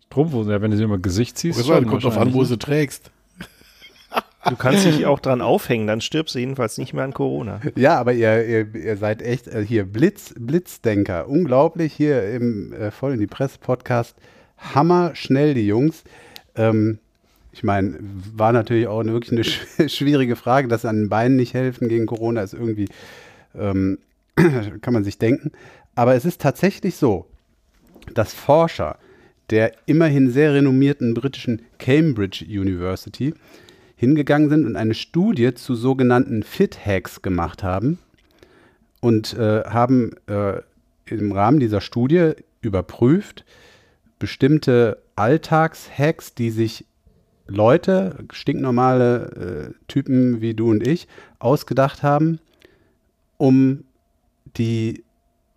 Strumpfhosen, 0.07 0.51
ja, 0.51 0.61
wenn 0.61 0.71
du 0.71 0.77
sie 0.77 0.83
immer 0.83 0.99
Gesicht 0.99 1.37
ziehst. 1.37 1.59
Das 1.59 1.65
schon 1.65 1.87
kommt 1.87 2.03
drauf 2.03 2.17
an, 2.17 2.33
wo 2.33 2.39
wahrscheinlich, 2.39 2.49
sie 2.49 2.57
trägst. 2.57 3.11
Du 4.47 4.55
kannst 4.55 4.85
dich 4.85 5.05
auch 5.05 5.19
dran 5.19 5.41
aufhängen, 5.41 5.85
dann 5.85 6.01
stirbst 6.01 6.33
du 6.33 6.39
jedenfalls 6.39 6.77
nicht 6.77 6.93
mehr 6.93 7.03
an 7.03 7.13
Corona. 7.13 7.61
Ja, 7.75 7.99
aber 7.99 8.13
ihr, 8.13 8.45
ihr, 8.45 8.75
ihr 8.75 8.97
seid 8.97 9.21
echt 9.21 9.47
äh, 9.47 9.63
hier 9.63 9.85
Blitz, 9.85 10.33
Blitzdenker. 10.37 11.27
Unglaublich 11.27 11.93
hier 11.93 12.27
im 12.31 12.73
äh, 12.73 12.89
Voll 12.89 13.13
in 13.13 13.19
die 13.19 13.27
Presse 13.27 13.59
Podcast. 13.59 14.15
Hammer 14.57 15.11
schnell 15.13 15.53
die 15.53 15.67
Jungs. 15.67 16.03
Ähm, 16.55 16.97
ich 17.51 17.63
meine, 17.63 17.97
war 18.35 18.51
natürlich 18.51 18.87
auch 18.87 19.01
eine, 19.01 19.13
wirklich 19.13 19.31
eine 19.31 19.43
sch 19.43 19.61
schwierige 19.87 20.35
Frage, 20.35 20.67
dass 20.67 20.85
an 20.85 20.95
den 20.97 21.09
Beinen 21.09 21.37
nicht 21.37 21.53
helfen 21.53 21.87
gegen 21.87 22.07
Corona 22.07 22.41
ist 22.41 22.53
irgendwie, 22.53 22.87
ähm, 23.57 23.99
kann 24.35 24.93
man 24.93 25.03
sich 25.03 25.17
denken. 25.17 25.51
Aber 25.95 26.15
es 26.15 26.25
ist 26.25 26.41
tatsächlich 26.41 26.95
so, 26.95 27.27
dass 28.13 28.33
Forscher 28.33 28.97
der 29.51 29.73
immerhin 29.85 30.31
sehr 30.31 30.53
renommierten 30.53 31.13
britischen 31.13 31.61
Cambridge 31.77 32.45
University 32.47 33.33
hingegangen 33.95 34.49
sind 34.49 34.65
und 34.65 34.75
eine 34.75 34.93
Studie 34.93 35.53
zu 35.53 35.75
sogenannten 35.75 36.41
Fit-Hacks 36.41 37.21
gemacht 37.21 37.61
haben 37.61 37.99
und 39.01 39.33
äh, 39.33 39.63
haben 39.65 40.13
äh, 40.27 40.61
im 41.05 41.33
Rahmen 41.33 41.59
dieser 41.59 41.81
Studie 41.81 42.31
überprüft, 42.61 43.45
bestimmte 44.17 45.01
Alltagshacks, 45.15 46.33
die 46.33 46.49
sich 46.49 46.85
Leute, 47.47 48.23
stinknormale 48.31 49.71
äh, 49.71 49.85
Typen 49.87 50.39
wie 50.39 50.53
du 50.53 50.69
und 50.69 50.87
ich, 50.87 51.07
ausgedacht 51.39 52.01
haben, 52.01 52.39
um 53.41 53.85
die 54.55 55.03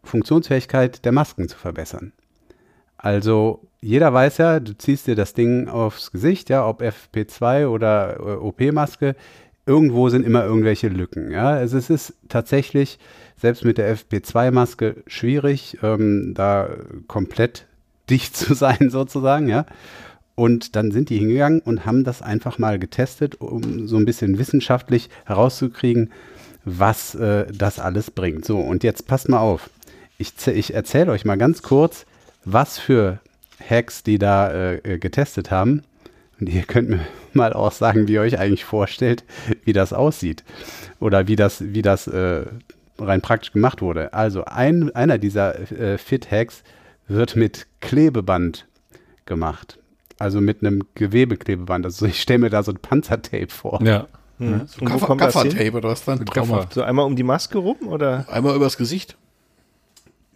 Funktionsfähigkeit 0.05 1.05
der 1.05 1.13
Masken 1.13 1.51
zu 1.51 1.59
verbessern. 1.59 2.15
Also 2.97 3.61
jeder 3.83 4.11
weiß 4.11 4.39
ja, 4.39 4.59
du 4.59 4.73
ziehst 4.73 5.07
dir 5.07 5.15
das 5.15 5.35
Ding 5.35 5.69
aufs 5.69 6.11
Gesicht, 6.11 6.49
ja, 6.49 6.67
ob 6.67 6.81
FP2 6.81 7.67
oder 7.67 8.17
äh, 8.19 8.37
OP-Maske, 8.37 9.17
irgendwo 9.67 10.09
sind 10.09 10.25
immer 10.25 10.47
irgendwelche 10.47 10.89
Lücken. 10.89 11.31
Ja, 11.31 11.51
also 11.51 11.77
es 11.77 11.91
ist 11.91 12.15
tatsächlich 12.31 12.99
selbst 13.37 13.67
mit 13.67 13.77
der 13.77 13.95
FP2-Maske 13.95 15.03
schwierig, 15.07 15.77
ähm, 15.83 16.33
da 16.35 16.71
komplett 17.07 17.67
dicht 18.09 18.35
zu 18.35 18.55
sein 18.55 18.89
sozusagen, 18.89 19.47
ja. 19.47 19.67
Und 20.37 20.75
dann 20.75 20.91
sind 20.91 21.11
die 21.11 21.19
hingegangen 21.19 21.61
und 21.61 21.85
haben 21.85 22.03
das 22.03 22.23
einfach 22.23 22.59
mal 22.59 22.79
getestet, 22.79 23.43
um 23.43 23.87
so 23.87 23.99
ein 23.99 24.07
bisschen 24.07 24.39
wissenschaftlich 24.39 25.11
herauszukriegen, 25.27 26.11
was 26.65 27.15
äh, 27.15 27.47
das 27.53 27.79
alles 27.79 28.11
bringt. 28.11 28.45
So, 28.45 28.59
und 28.59 28.85
jetzt 28.85 29.07
passt 29.07 29.29
mal 29.29 29.39
auf. 29.39 29.71
Ich, 30.19 30.33
ich 30.47 30.75
erzähle 30.75 31.13
euch 31.13 31.25
mal 31.25 31.37
ganz 31.37 31.63
kurz, 31.63 32.07
was 32.45 32.79
für 32.79 33.21
Hacks 33.69 34.03
die 34.03 34.19
da 34.19 34.73
äh, 34.73 34.99
getestet 34.99 35.51
haben. 35.51 35.83
Und 36.41 36.49
ihr 36.49 36.63
könnt 36.63 36.89
mir 36.89 37.01
mal 37.33 37.53
auch 37.53 37.73
sagen, 37.73 38.09
wie 38.09 38.15
ihr 38.15 38.21
euch 38.21 38.39
eigentlich 38.39 38.65
vorstellt, 38.65 39.25
wie 39.65 39.73
das 39.73 39.93
aussieht. 39.93 40.45
Oder 41.01 41.27
wie 41.29 41.37
das, 41.37 41.63
wie 41.63 41.83
das 41.83 42.07
äh, 42.07 42.45
rein 42.99 43.21
praktisch 43.21 43.53
gemacht 43.53 43.83
wurde. 43.83 44.13
Also 44.13 44.45
ein, 44.45 44.95
einer 44.95 45.19
dieser 45.19 45.71
äh, 45.73 45.99
Fit-Hacks 45.99 46.63
wird 47.09 47.37
mit 47.37 47.67
Klebeband 47.81 48.67
gemacht. 49.27 49.79
Also 50.19 50.41
mit 50.41 50.61
einem 50.61 50.85
Gewebeklebeband. 50.95 51.85
Also 51.85 52.07
ich 52.07 52.21
stelle 52.21 52.39
mir 52.41 52.51
da 52.51 52.63
so 52.63 52.73
ein 52.73 52.79
Panzertape 52.79 53.49
vor. 53.49 53.83
Ja. 53.83 54.07
Hm. 54.39 54.63
So 54.67 54.85
Gaffer, 54.85 55.07
kommt 55.07 55.21
das 55.21 55.35
hin? 55.35 55.51
Gaffertape 55.51 55.77
oder 55.77 55.89
was 55.91 56.05
dann? 56.05 56.25
Traumhaft. 56.27 56.75
So 56.75 56.83
einmal 56.83 57.07
um 57.07 57.17
die 57.17 57.23
Maske 57.23 57.59
rum 57.59 57.77
oder? 57.87 58.27
Einmal 58.29 58.57
übers 58.57 58.77
Gesicht. 58.77 59.17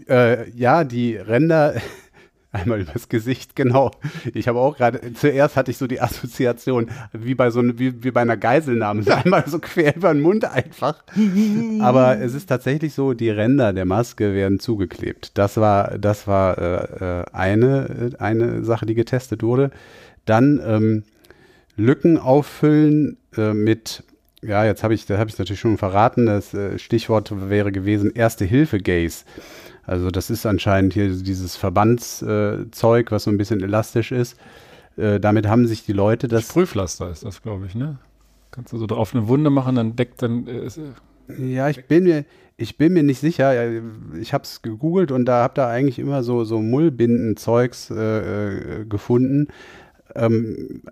Äh, 0.08 0.48
ja, 0.50 0.84
die 0.84 1.16
Ränder 1.16 1.74
einmal 2.52 2.80
übers 2.80 3.08
Gesicht, 3.08 3.56
genau. 3.56 3.90
Ich 4.32 4.48
habe 4.48 4.58
auch 4.60 4.76
gerade, 4.76 5.12
zuerst 5.14 5.56
hatte 5.56 5.70
ich 5.70 5.76
so 5.76 5.86
die 5.86 6.00
Assoziation, 6.00 6.90
wie 7.12 7.34
bei 7.34 7.50
so 7.50 7.60
ne- 7.60 7.78
wie, 7.78 8.02
wie 8.04 8.10
bei 8.10 8.22
einer 8.22 8.36
Geiselnahme, 8.36 9.02
so 9.02 9.10
einmal 9.24 9.44
so 9.48 9.58
quer 9.58 9.96
über 9.96 10.12
den 10.14 10.22
Mund 10.22 10.44
einfach. 10.44 11.02
Aber 11.80 12.18
es 12.20 12.34
ist 12.34 12.46
tatsächlich 12.46 12.94
so, 12.94 13.12
die 13.12 13.30
Ränder 13.30 13.72
der 13.72 13.84
Maske 13.84 14.32
werden 14.32 14.60
zugeklebt. 14.60 15.36
Das 15.36 15.56
war, 15.56 15.98
das 15.98 16.26
war 16.26 16.56
äh, 16.58 17.20
äh, 17.20 17.24
eine, 17.32 18.12
äh, 18.14 18.22
eine 18.22 18.64
Sache, 18.64 18.86
die 18.86 18.94
getestet 18.94 19.42
wurde. 19.42 19.70
Dann 20.24 20.60
ähm, 20.64 21.04
Lücken 21.78 22.18
auffüllen 22.18 23.16
äh, 23.36 23.54
mit, 23.54 24.04
ja, 24.42 24.64
jetzt 24.64 24.82
habe 24.82 24.94
ich, 24.94 25.06
da 25.06 25.16
habe 25.16 25.30
ich 25.30 25.38
natürlich 25.38 25.60
schon 25.60 25.78
verraten, 25.78 26.26
das 26.26 26.52
äh, 26.52 26.78
Stichwort 26.78 27.32
wäre 27.48 27.72
gewesen 27.72 28.12
Erste-Hilfe-Gaze. 28.14 29.24
Also 29.84 30.10
das 30.10 30.28
ist 30.28 30.44
anscheinend 30.44 30.92
hier 30.92 31.08
dieses 31.08 31.56
Verbandszeug, 31.56 32.74
Zeug, 32.74 33.10
was 33.10 33.24
so 33.24 33.30
ein 33.30 33.38
bisschen 33.38 33.62
elastisch 33.62 34.12
ist. 34.12 34.38
Äh, 34.98 35.18
damit 35.20 35.46
haben 35.46 35.66
sich 35.66 35.86
die 35.86 35.94
Leute 35.94 36.28
das. 36.28 36.42
Sprühpflaster 36.48 37.10
ist 37.10 37.24
das, 37.24 37.42
glaube 37.42 37.66
ich, 37.66 37.74
ne? 37.74 37.98
Kannst 38.50 38.72
du 38.72 38.78
so 38.78 38.86
drauf 38.86 39.14
eine 39.14 39.28
Wunde 39.28 39.48
machen, 39.48 39.76
dann 39.76 39.96
deckt 39.96 40.20
dann. 40.20 40.46
Äh, 40.46 40.66
äh, 40.66 41.52
Ja, 41.52 41.68
ich 41.68 41.86
bin 41.86 42.04
mir, 42.04 42.24
ich 42.56 42.76
bin 42.76 42.92
mir 42.92 43.02
nicht 43.02 43.20
sicher. 43.20 43.70
Ich 44.20 44.34
habe 44.34 44.44
es 44.44 44.60
gegoogelt 44.62 45.12
und 45.12 45.24
da 45.26 45.42
habe 45.42 45.54
da 45.54 45.68
eigentlich 45.68 45.98
immer 45.98 46.22
so, 46.22 46.44
so 46.44 46.60
Mullbinden-Zeugs 46.60 47.90
äh, 47.90 48.84
gefunden. 48.88 49.48
Ähm, 50.18 50.82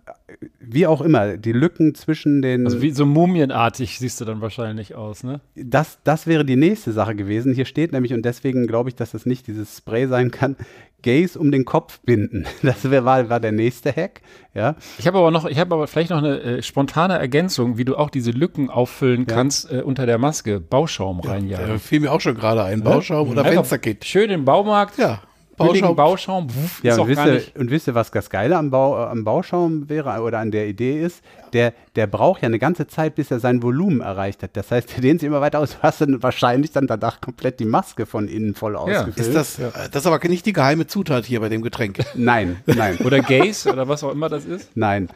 wie 0.60 0.86
auch 0.86 1.00
immer, 1.00 1.36
die 1.36 1.52
Lücken 1.52 1.94
zwischen 1.94 2.42
den. 2.42 2.66
also 2.66 2.82
wie 2.82 2.90
so 2.90 3.06
mumienartig 3.06 3.98
siehst 3.98 4.20
du 4.20 4.24
dann 4.24 4.40
wahrscheinlich 4.40 4.94
aus, 4.94 5.22
ne? 5.22 5.40
Das, 5.54 5.98
das 6.04 6.26
wäre 6.26 6.44
die 6.44 6.56
nächste 6.56 6.92
Sache 6.92 7.14
gewesen. 7.14 7.54
Hier 7.54 7.64
steht 7.64 7.92
nämlich, 7.92 8.12
und 8.12 8.22
deswegen 8.24 8.66
glaube 8.66 8.88
ich, 8.90 8.94
dass 8.96 9.12
das 9.12 9.26
nicht 9.26 9.46
dieses 9.46 9.78
Spray 9.78 10.06
sein 10.06 10.30
kann, 10.30 10.56
Gays 11.02 11.36
um 11.36 11.52
den 11.52 11.64
Kopf 11.64 12.00
binden. 12.00 12.46
Das 12.62 12.90
wär, 12.90 13.04
war, 13.04 13.28
war 13.28 13.38
der 13.38 13.52
nächste 13.52 13.92
Hack. 13.94 14.22
Ja. 14.54 14.74
Ich 14.98 15.06
habe 15.06 15.18
aber 15.18 15.30
noch, 15.30 15.44
ich 15.46 15.58
habe 15.58 15.74
aber 15.74 15.86
vielleicht 15.86 16.10
noch 16.10 16.18
eine 16.18 16.40
äh, 16.40 16.62
spontane 16.62 17.18
Ergänzung, 17.18 17.78
wie 17.78 17.84
du 17.84 17.96
auch 17.96 18.10
diese 18.10 18.32
Lücken 18.32 18.70
auffüllen 18.70 19.26
Ja. 19.28 19.34
kannst 19.34 19.70
äh, 19.70 19.82
unter 19.82 20.06
der 20.06 20.18
Maske. 20.18 20.58
Bauschaum 20.60 21.20
reinjagen. 21.20 21.68
Da 21.68 21.78
fiel 21.78 22.00
mir 22.00 22.12
auch 22.12 22.20
schon 22.20 22.34
gerade 22.34 22.64
ein. 22.64 22.82
Bauschaum 22.82 23.30
oder 23.30 23.42
Einfach 23.42 23.54
Fensterkit. 23.54 24.04
Schön 24.04 24.30
im 24.30 24.44
Baumarkt. 24.44 24.98
Ja, 24.98 25.22
Bauschaum. 25.56 25.96
Bauschaum. 25.96 26.54
Wuff, 26.54 26.82
Ja, 26.82 26.92
ist 26.92 26.98
und 26.98 27.04
auch 27.04 27.08
wisst, 27.08 27.16
gar 27.16 27.26
ihr, 27.28 27.34
nicht. 27.34 27.56
und 27.56 27.70
wisst 27.70 27.86
ihr, 27.88 27.94
was 27.94 28.10
das 28.10 28.30
Geile 28.30 28.56
am, 28.56 28.70
Bau, 28.70 28.96
äh, 28.98 29.06
am 29.06 29.24
Bauschaum 29.24 29.88
wäre 29.88 30.20
oder 30.22 30.38
an 30.38 30.50
der 30.50 30.66
Idee 30.68 31.00
ist? 31.00 31.22
Der, 31.52 31.72
der 31.94 32.06
braucht 32.06 32.42
ja 32.42 32.46
eine 32.46 32.58
ganze 32.58 32.86
Zeit, 32.86 33.14
bis 33.14 33.30
er 33.30 33.40
sein 33.40 33.62
Volumen 33.62 34.00
erreicht 34.00 34.42
hat. 34.42 34.56
Das 34.56 34.70
heißt, 34.70 34.92
der 34.94 35.00
dehnt 35.00 35.20
sich 35.20 35.26
immer 35.26 35.40
weiter 35.40 35.58
aus. 35.60 35.72
Du 35.72 35.82
hast 35.82 36.00
dann 36.00 36.22
wahrscheinlich 36.22 36.72
dann 36.72 36.86
danach 36.86 37.20
komplett 37.20 37.60
die 37.60 37.64
Maske 37.64 38.06
von 38.06 38.28
innen 38.28 38.54
voll 38.54 38.76
ausgefüllt. 38.76 39.16
Ist 39.18 39.34
das, 39.34 39.58
äh, 39.58 39.70
das 39.90 40.02
ist 40.02 40.06
aber 40.06 40.26
nicht 40.28 40.46
die 40.46 40.52
geheime 40.52 40.86
Zutat 40.86 41.24
hier 41.24 41.40
bei 41.40 41.48
dem 41.48 41.62
Getränk. 41.62 41.98
Nein, 42.14 42.56
nein. 42.66 42.98
Oder 43.04 43.20
Gays 43.20 43.66
oder 43.66 43.88
was 43.88 44.02
auch 44.04 44.12
immer 44.12 44.28
das 44.28 44.44
ist. 44.44 44.70
Nein. 44.76 45.08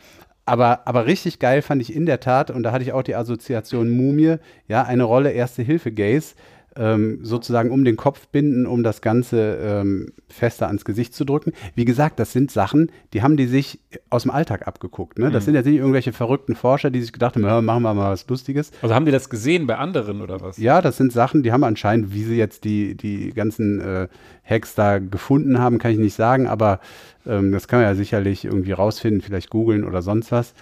Aber, 0.46 0.80
aber 0.86 1.06
richtig 1.06 1.38
geil 1.38 1.62
fand 1.62 1.80
ich 1.82 1.94
in 1.94 2.06
der 2.06 2.18
Tat, 2.18 2.50
und 2.50 2.62
da 2.64 2.72
hatte 2.72 2.82
ich 2.82 2.92
auch 2.92 3.02
die 3.02 3.14
Assoziation 3.14 3.88
Mumie, 3.90 4.36
ja, 4.66 4.82
eine 4.82 5.04
Rolle 5.04 5.30
Erste-Hilfe-Gays, 5.30 6.34
ähm, 6.76 7.18
sozusagen 7.22 7.70
um 7.70 7.84
den 7.84 7.96
Kopf 7.96 8.28
binden, 8.28 8.64
um 8.66 8.82
das 8.82 9.00
Ganze 9.00 9.58
ähm, 9.62 10.12
fester 10.28 10.68
ans 10.68 10.84
Gesicht 10.84 11.14
zu 11.14 11.24
drücken. 11.24 11.52
Wie 11.74 11.84
gesagt, 11.84 12.20
das 12.20 12.32
sind 12.32 12.50
Sachen, 12.50 12.92
die 13.12 13.22
haben 13.22 13.36
die 13.36 13.46
sich 13.46 13.80
aus 14.08 14.22
dem 14.22 14.30
Alltag 14.30 14.68
abgeguckt. 14.68 15.18
Ne? 15.18 15.30
Das 15.30 15.42
Mhm. 15.42 15.46
sind 15.46 15.54
jetzt 15.56 15.66
nicht 15.66 15.76
irgendwelche 15.78 16.12
verrückten 16.12 16.54
Forscher, 16.54 16.90
die 16.90 17.00
sich 17.00 17.12
gedacht 17.12 17.34
haben, 17.34 17.42
ja, 17.44 17.60
machen 17.60 17.82
wir 17.82 17.92
mal 17.94 18.12
was 18.12 18.26
Lustiges. 18.28 18.70
Also 18.82 18.94
haben 18.94 19.04
die 19.04 19.10
das 19.12 19.28
gesehen 19.30 19.66
bei 19.66 19.76
anderen 19.76 20.20
oder 20.22 20.40
was? 20.40 20.58
Ja, 20.58 20.80
das 20.80 20.96
sind 20.96 21.12
Sachen, 21.12 21.42
die 21.42 21.50
haben 21.52 21.64
anscheinend, 21.64 22.14
wie 22.14 22.22
sie 22.22 22.36
jetzt 22.36 22.64
die, 22.64 22.94
die 22.96 23.32
ganzen 23.32 23.80
äh, 23.80 24.08
Hacks 24.44 24.74
da 24.76 24.98
gefunden 24.98 25.58
haben, 25.58 25.78
kann 25.78 25.90
ich 25.90 25.98
nicht 25.98 26.14
sagen, 26.14 26.46
aber 26.46 26.80
ähm, 27.26 27.50
das 27.52 27.66
kann 27.68 27.80
man 27.80 27.88
ja 27.88 27.94
sicherlich 27.94 28.44
irgendwie 28.44 28.72
rausfinden, 28.72 29.20
vielleicht 29.22 29.50
googeln 29.50 29.84
oder 29.84 30.02
sonst 30.02 30.30
was. 30.32 30.54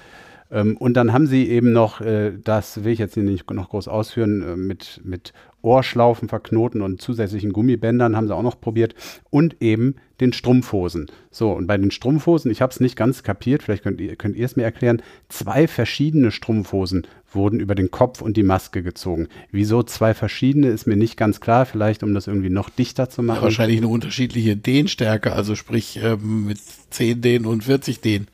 Ähm, 0.50 0.76
und 0.76 0.94
dann 0.94 1.12
haben 1.12 1.26
sie 1.26 1.48
eben 1.48 1.72
noch, 1.72 2.00
äh, 2.00 2.32
das 2.42 2.84
will 2.84 2.92
ich 2.92 2.98
jetzt 2.98 3.14
hier 3.14 3.22
nicht 3.22 3.50
noch 3.50 3.70
groß 3.70 3.88
ausführen, 3.88 4.42
äh, 4.42 4.56
mit, 4.56 5.00
mit 5.04 5.32
Ohrschlaufen 5.61 6.28
verknoten 6.28 6.82
und 6.82 7.02
zusätzlichen 7.02 7.52
Gummibändern 7.52 8.16
haben 8.16 8.28
sie 8.28 8.34
auch 8.34 8.42
noch 8.42 8.61
probiert 8.61 8.94
und 9.30 9.56
eben 9.61 9.96
den 10.20 10.32
Strumpfhosen. 10.32 11.06
So, 11.30 11.52
und 11.52 11.66
bei 11.66 11.76
den 11.76 11.90
Strumpfhosen, 11.90 12.50
ich 12.50 12.62
habe 12.62 12.72
es 12.72 12.80
nicht 12.80 12.96
ganz 12.96 13.22
kapiert, 13.22 13.62
vielleicht 13.62 13.82
könnt 13.82 14.00
ihr, 14.00 14.16
könnt 14.16 14.37
ihr 14.37 14.46
es 14.46 14.56
mir 14.56 14.62
erklären, 14.62 15.02
zwei 15.28 15.66
verschiedene 15.66 16.30
Strumpfhosen 16.30 17.06
wurden 17.31 17.61
über 17.61 17.75
den 17.75 17.91
Kopf 17.91 18.23
und 18.23 18.37
die 18.37 18.43
Maske 18.43 18.83
gezogen. 18.83 19.29
Wieso 19.51 19.83
zwei 19.83 20.14
verschiedene 20.14 20.69
ist 20.69 20.87
mir 20.87 20.97
nicht 20.97 21.17
ganz 21.17 21.41
klar, 21.41 21.67
vielleicht 21.67 22.03
um 22.03 22.14
das 22.14 22.27
irgendwie 22.27 22.51
noch 22.51 22.71
dichter 22.71 23.11
zu 23.11 23.23
machen. 23.23 23.38
Ja, 23.38 23.43
wahrscheinlich 23.43 23.79
eine 23.79 23.88
unterschiedliche 23.88 24.57
Dehnstärke, 24.57 25.33
also 25.33 25.55
sprich 25.55 26.01
ähm, 26.03 26.47
mit 26.47 26.59
10 26.91 27.21
Dehn 27.21 27.47
und 27.47 27.64
40 27.64 28.01
Dehn. 28.01 28.29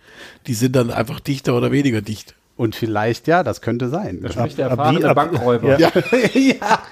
Die 0.47 0.55
sind 0.55 0.77
dann 0.77 0.91
einfach 0.91 1.21
dichter 1.21 1.57
oder 1.57 1.73
weniger 1.73 2.03
dicht. 2.03 2.35
Und 2.57 2.77
vielleicht, 2.77 3.27
ja, 3.27 3.43
das 3.43 3.61
könnte 3.61 3.89
sein. 3.89 4.21
Da 4.23 4.31
spricht 4.31 4.59
der 4.59 4.69
erfahrene 4.69 5.13
Bankräuber. 5.13 5.79
Ja. 5.79 5.91
ja. 6.35 6.83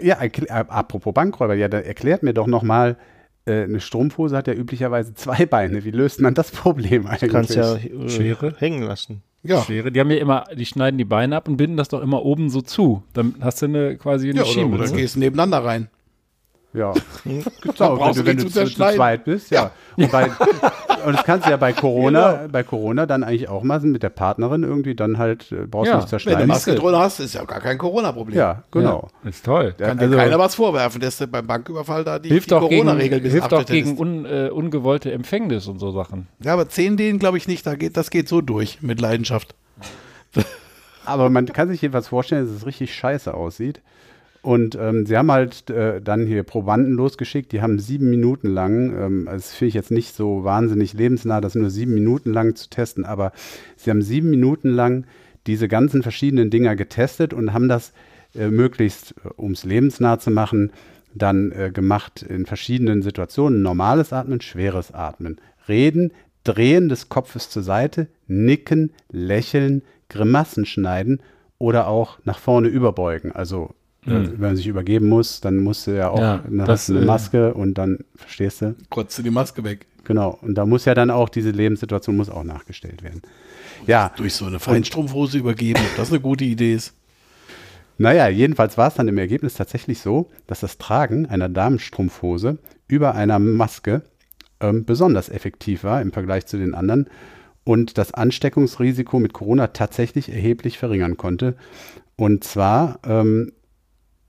ja, 0.02 0.22
äh, 0.22 0.48
apropos 0.48 1.14
Bankräuber, 1.14 1.54
ja, 1.54 1.68
dann 1.68 1.84
erklärt 1.84 2.24
mir 2.24 2.34
doch 2.34 2.48
nochmal, 2.48 2.96
äh, 3.46 3.62
eine 3.62 3.80
Strumpfhose 3.80 4.36
hat 4.36 4.48
ja 4.48 4.54
üblicherweise 4.54 5.14
zwei 5.14 5.46
Beine. 5.46 5.84
Wie 5.84 5.92
löst 5.92 6.20
man 6.20 6.34
das 6.34 6.50
Problem 6.50 7.06
eigentlich? 7.06 7.30
Kannst 7.30 7.54
ja 7.54 7.76
äh, 7.76 8.08
Schere? 8.08 8.54
hängen 8.58 8.82
lassen. 8.82 9.22
Ja. 9.42 9.62
Schwere. 9.62 9.90
Die 9.90 9.98
haben 10.00 10.10
ja 10.10 10.18
immer, 10.18 10.44
die 10.54 10.66
schneiden 10.66 10.98
die 10.98 11.04
Beine 11.04 11.36
ab 11.36 11.48
und 11.48 11.56
binden 11.56 11.76
das 11.76 11.88
doch 11.88 12.02
immer 12.02 12.24
oben 12.24 12.50
so 12.50 12.60
zu. 12.60 13.02
Dann 13.14 13.36
hast 13.40 13.62
du 13.62 13.66
eine 13.66 13.96
quasi 13.96 14.28
eine 14.28 14.38
Ja, 14.38 14.42
oder, 14.44 14.52
Schiene. 14.52 14.74
oder 14.74 14.88
gehst 14.90 15.16
nebeneinander 15.16 15.64
rein. 15.64 15.88
Ja, 16.72 16.92
Da 16.92 17.00
genau, 17.24 17.42
wenn 17.78 17.96
brauchst 17.96 18.20
du, 18.20 18.26
wenn 18.26 18.36
nicht 18.36 18.46
du 18.46 18.50
zu 18.52 18.52
zu, 18.52 18.58
zerschneiden. 18.60 18.96
zweit 18.96 19.24
bist, 19.24 19.50
ja. 19.50 19.72
Und, 19.96 20.12
bei, 20.12 20.26
und 21.04 21.12
das 21.14 21.24
kannst 21.24 21.46
du 21.46 21.50
ja 21.50 21.56
bei 21.56 21.72
Corona, 21.72 22.46
bei 22.50 22.62
Corona 22.62 23.06
dann 23.06 23.24
eigentlich 23.24 23.48
auch 23.48 23.64
machen 23.64 23.90
mit 23.90 24.04
der 24.04 24.10
Partnerin 24.10 24.62
irgendwie, 24.62 24.94
dann 24.94 25.18
halt 25.18 25.50
äh, 25.50 25.66
brauchst 25.66 25.88
du 25.88 25.94
Ja, 25.94 25.96
nicht 25.96 26.02
Wenn 26.04 26.04
du 26.04 26.06
zerschneiden. 26.10 26.46
Maske 26.46 26.74
drunter 26.76 27.00
hast, 27.00 27.18
ist 27.18 27.34
ja 27.34 27.44
gar 27.44 27.58
kein 27.60 27.76
Corona-Problem. 27.76 28.36
Ja, 28.38 28.62
genau. 28.70 29.08
Ist 29.24 29.44
toll. 29.44 29.74
Ja, 29.80 29.88
Kann 29.88 29.98
dir 29.98 30.04
also- 30.04 30.16
keiner 30.16 30.38
was 30.38 30.54
vorwerfen, 30.54 31.00
dass 31.00 31.18
du 31.18 31.26
beim 31.26 31.46
Banküberfall 31.46 32.04
da 32.04 32.20
die, 32.20 32.28
hilft 32.28 32.50
die 32.50 32.54
auch 32.54 32.68
gegen, 32.68 32.84
Corona-Regeln 32.84 33.22
hilft 33.24 33.52
auch 33.52 33.66
gegen 33.66 33.98
un, 33.98 34.24
äh, 34.24 34.50
ungewollte 34.52 35.10
Empfängnis 35.10 35.66
und 35.66 35.80
so 35.80 35.90
Sachen. 35.90 36.28
Ja, 36.44 36.52
aber 36.52 36.68
10 36.68 36.96
Dehn 36.96 37.18
glaube 37.18 37.36
ich 37.36 37.48
nicht, 37.48 37.66
da 37.66 37.74
geht, 37.74 37.96
das 37.96 38.10
geht 38.10 38.28
so 38.28 38.40
durch 38.42 38.80
mit 38.80 39.00
Leidenschaft. 39.00 39.56
Aber 41.04 41.30
man 41.30 41.46
kann 41.46 41.68
sich 41.68 41.82
jedenfalls 41.82 42.08
vorstellen, 42.08 42.46
dass 42.46 42.54
es 42.54 42.66
richtig 42.66 42.94
scheiße 42.94 43.34
aussieht. 43.34 43.80
Und 44.42 44.74
ähm, 44.80 45.04
sie 45.04 45.16
haben 45.18 45.30
halt 45.30 45.68
äh, 45.68 46.00
dann 46.00 46.26
hier 46.26 46.42
Probanden 46.44 46.94
losgeschickt, 46.94 47.52
die 47.52 47.60
haben 47.60 47.78
sieben 47.78 48.08
Minuten 48.08 48.48
lang, 48.48 48.96
ähm, 48.98 49.28
das 49.30 49.52
finde 49.52 49.68
ich 49.68 49.74
jetzt 49.74 49.90
nicht 49.90 50.14
so 50.14 50.44
wahnsinnig 50.44 50.94
lebensnah, 50.94 51.42
das 51.42 51.54
nur 51.54 51.68
sieben 51.68 51.92
Minuten 51.92 52.32
lang 52.32 52.56
zu 52.56 52.70
testen, 52.70 53.04
aber 53.04 53.32
sie 53.76 53.90
haben 53.90 54.00
sieben 54.00 54.30
Minuten 54.30 54.70
lang 54.70 55.04
diese 55.46 55.68
ganzen 55.68 56.02
verschiedenen 56.02 56.48
Dinger 56.48 56.74
getestet 56.74 57.34
und 57.34 57.52
haben 57.52 57.68
das 57.68 57.92
äh, 58.34 58.48
möglichst, 58.48 59.14
äh, 59.24 59.28
um 59.36 59.52
es 59.52 59.64
lebensnah 59.64 60.18
zu 60.18 60.30
machen, 60.30 60.72
dann 61.14 61.52
äh, 61.52 61.70
gemacht 61.70 62.22
in 62.22 62.46
verschiedenen 62.46 63.02
Situationen. 63.02 63.62
Normales 63.62 64.12
Atmen, 64.12 64.40
schweres 64.40 64.92
Atmen. 64.92 65.40
Reden, 65.68 66.12
Drehen 66.44 66.88
des 66.88 67.08
Kopfes 67.08 67.50
zur 67.50 67.62
Seite, 67.62 68.06
Nicken, 68.26 68.92
Lächeln, 69.10 69.82
Grimassen 70.08 70.64
schneiden 70.64 71.20
oder 71.58 71.88
auch 71.88 72.18
nach 72.24 72.38
vorne 72.38 72.68
überbeugen. 72.68 73.32
Also 73.32 73.74
Mhm. 74.04 74.32
wenn 74.32 74.40
man 74.40 74.56
sich 74.56 74.66
übergeben 74.66 75.08
muss, 75.08 75.40
dann 75.40 75.58
musst 75.58 75.86
du 75.86 75.96
ja 75.96 76.08
auch 76.08 76.18
Ja, 76.18 76.38
dann 76.38 76.58
das, 76.58 76.68
hast 76.68 76.88
du 76.88 76.94
eine 76.94 77.02
äh, 77.02 77.06
Maske 77.06 77.54
und 77.54 77.74
dann, 77.74 77.98
verstehst 78.16 78.62
du? 78.62 78.74
Kotzt 78.88 79.18
du 79.18 79.22
die 79.22 79.30
Maske 79.30 79.62
weg. 79.62 79.86
Genau. 80.04 80.38
Und 80.40 80.54
da 80.54 80.64
muss 80.64 80.86
ja 80.86 80.94
dann 80.94 81.10
auch 81.10 81.28
diese 81.28 81.50
Lebenssituation 81.50 82.16
muss 82.16 82.30
auch 82.30 82.44
nachgestellt 82.44 83.02
werden. 83.02 83.20
Ja, 83.86 84.12
Durch 84.16 84.34
so 84.34 84.46
eine 84.46 84.58
Feinstrumpfhose 84.58 85.38
übergeben, 85.38 85.80
ob 85.80 85.96
das 85.96 86.10
eine 86.10 86.20
gute 86.20 86.44
Idee 86.44 86.74
ist. 86.74 86.94
Naja, 87.98 88.28
jedenfalls 88.28 88.78
war 88.78 88.88
es 88.88 88.94
dann 88.94 89.08
im 89.08 89.18
Ergebnis 89.18 89.54
tatsächlich 89.54 90.00
so, 90.00 90.30
dass 90.46 90.60
das 90.60 90.78
Tragen 90.78 91.26
einer 91.26 91.50
Damenstrumpfhose 91.50 92.56
über 92.88 93.14
einer 93.14 93.38
Maske 93.38 94.02
ähm, 94.60 94.86
besonders 94.86 95.28
effektiv 95.28 95.84
war 95.84 96.00
im 96.00 96.12
Vergleich 96.12 96.46
zu 96.46 96.56
den 96.56 96.74
anderen 96.74 97.08
und 97.64 97.98
das 97.98 98.14
Ansteckungsrisiko 98.14 99.18
mit 99.18 99.34
Corona 99.34 99.68
tatsächlich 99.68 100.30
erheblich 100.30 100.78
verringern 100.78 101.18
konnte. 101.18 101.56
Und 102.16 102.42
zwar 102.42 103.00
ähm, 103.04 103.52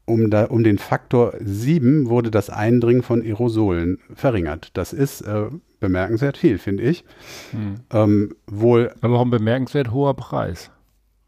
um, 0.06 0.30
da, 0.30 0.46
um 0.46 0.64
den 0.64 0.78
Faktor 0.78 1.34
7 1.40 2.10
wurde 2.10 2.32
das 2.32 2.50
Eindringen 2.50 3.04
von 3.04 3.22
Aerosolen 3.22 4.00
verringert. 4.14 4.72
Das 4.74 4.94
ist 4.94 5.22
äh, 5.22 5.46
bemerkenswert 5.80 6.38
viel, 6.38 6.58
finde 6.58 6.84
ich. 6.84 7.04
Hm. 7.52 7.76
Ähm, 7.92 8.36
wohl 8.48 8.94
Aber 9.02 9.18
auch 9.18 9.22
ein 9.26 9.30
bemerkenswert 9.32 9.92
hoher 9.92 10.16
Preis. 10.16 10.72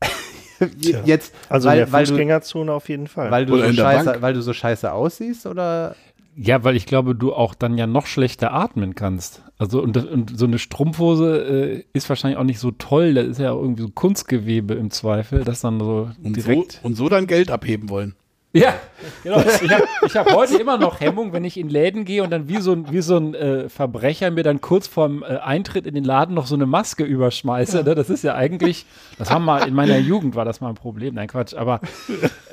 jetzt, 1.05 1.33
Also 1.49 1.67
weil, 1.69 1.79
in 1.79 1.85
der 1.85 1.91
weil 1.91 2.03
du, 2.05 2.09
Fußgängerzone 2.11 2.71
auf 2.71 2.89
jeden 2.89 3.07
Fall. 3.07 3.31
weil, 3.31 3.45
du 3.45 3.53
Oder 3.53 3.67
so 3.67 3.73
scheiße, 3.73 4.21
weil 4.21 4.33
du 4.33 4.41
so 4.41 4.53
scheiße 4.53 4.91
aussiehst 4.91 5.45
oder 5.45 5.95
Ja, 6.35 6.63
weil 6.63 6.75
ich 6.75 6.85
glaube, 6.85 7.15
du 7.15 7.33
auch 7.33 7.53
dann 7.55 7.77
ja 7.77 7.87
noch 7.87 8.05
schlechter 8.05 8.53
atmen 8.53 8.95
kannst. 8.95 9.41
Also 9.57 9.81
und, 9.81 9.95
das, 9.95 10.05
und 10.05 10.37
so 10.37 10.45
eine 10.45 10.59
Strumpfhose 10.59 11.37
äh, 11.37 11.83
ist 11.93 12.07
wahrscheinlich 12.09 12.37
auch 12.37 12.43
nicht 12.43 12.59
so 12.59 12.71
toll. 12.71 13.13
Da 13.13 13.21
ist 13.21 13.39
ja 13.39 13.51
irgendwie 13.51 13.83
so 13.83 13.89
Kunstgewebe 13.89 14.73
im 14.75 14.91
Zweifel, 14.91 15.43
das 15.43 15.61
dann 15.61 15.79
so 15.79 16.09
Und 16.23 16.35
direkt. 16.35 16.73
so, 16.73 16.87
und 16.87 16.95
so 16.95 17.09
dein 17.09 17.27
Geld 17.27 17.49
abheben 17.51 17.89
wollen. 17.89 18.15
Ja, 18.55 18.75
genau. 19.23 19.39
Ich 19.63 19.71
habe 19.71 19.83
ich 20.05 20.15
hab 20.15 20.31
heute 20.31 20.57
immer 20.57 20.77
noch 20.77 20.99
Hemmung, 20.99 21.33
wenn 21.33 21.43
ich 21.43 21.57
in 21.57 21.69
Läden 21.69 22.05
gehe 22.05 22.21
und 22.21 22.29
dann 22.29 22.47
wie 22.47 22.57
so 22.61 22.73
ein, 22.73 22.91
wie 22.91 23.01
so 23.01 23.17
ein 23.17 23.33
äh, 23.33 23.67
Verbrecher 23.67 24.29
mir 24.29 24.43
dann 24.43 24.61
kurz 24.61 24.85
vorm 24.85 25.23
äh, 25.23 25.37
Eintritt 25.37 25.87
in 25.87 25.95
den 25.95 26.03
Laden 26.03 26.35
noch 26.35 26.45
so 26.45 26.53
eine 26.53 26.67
Maske 26.67 27.03
überschmeiße. 27.03 27.83
Ne? 27.83 27.95
Das 27.95 28.11
ist 28.11 28.23
ja 28.23 28.35
eigentlich, 28.35 28.85
das 29.17 29.31
haben 29.31 29.43
mal 29.43 29.67
in 29.67 29.73
meiner 29.73 29.97
Jugend 29.97 30.35
war 30.35 30.45
das 30.45 30.61
mal 30.61 30.69
ein 30.69 30.75
Problem. 30.75 31.15
Nein, 31.15 31.27
Quatsch, 31.29 31.55
aber 31.55 31.81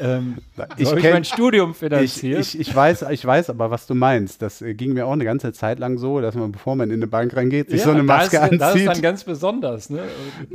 ähm, 0.00 0.38
Ich 0.78 0.88
so 0.88 0.96
ich 0.96 1.04
kenn- 1.04 1.12
mein 1.12 1.24
Studium 1.24 1.72
Ich, 1.72 1.76
finanziert. 1.76 2.40
ich, 2.40 2.58
ich, 2.58 2.74
weiß, 2.74 3.04
ich 3.10 3.22
weiß 3.24 3.50
aber, 3.50 3.70
was 3.70 3.86
du 3.86 3.94
meinst. 3.94 4.40
Das 4.40 4.62
äh, 4.62 4.72
ging 4.72 4.94
mir 4.94 5.06
auch 5.06 5.12
eine 5.12 5.24
ganze 5.26 5.52
Zeit 5.52 5.78
lang 5.78 5.98
so, 5.98 6.22
dass 6.22 6.34
man, 6.34 6.50
bevor 6.50 6.76
man 6.76 6.88
in 6.88 6.96
eine 6.96 7.08
Bank 7.08 7.36
reingeht, 7.36 7.68
sich 7.68 7.80
Ja, 7.80 7.84
so 7.84 7.90
eine 7.90 7.98
da 8.00 8.04
Maske 8.04 8.38
ist, 8.38 8.58
Das 8.58 8.74
ist 8.74 8.80
dann 8.86 8.88
anzieht. 8.88 9.02
ganz 9.02 9.24
besonders. 9.24 9.90
Ne? 9.90 10.00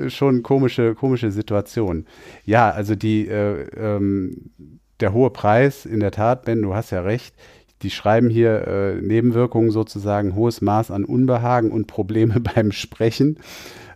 Schon 0.07 0.41
komische, 0.41 0.95
komische 0.95 1.29
Situation. 1.29 2.07
Ja, 2.45 2.71
also 2.71 2.95
die, 2.95 3.27
äh, 3.27 3.67
ähm, 3.77 4.49
der 4.99 5.13
hohe 5.13 5.29
Preis, 5.29 5.85
in 5.85 5.99
der 5.99 6.11
Tat, 6.11 6.45
Ben, 6.45 6.61
du 6.61 6.73
hast 6.73 6.91
ja 6.91 7.01
recht. 7.01 7.35
Die 7.81 7.89
schreiben 7.89 8.29
hier 8.29 8.67
äh, 8.67 9.01
Nebenwirkungen 9.01 9.71
sozusagen, 9.71 10.35
hohes 10.35 10.61
Maß 10.61 10.91
an 10.91 11.03
Unbehagen 11.05 11.71
und 11.71 11.87
Probleme 11.87 12.39
beim 12.55 12.71
Sprechen. 12.71 13.37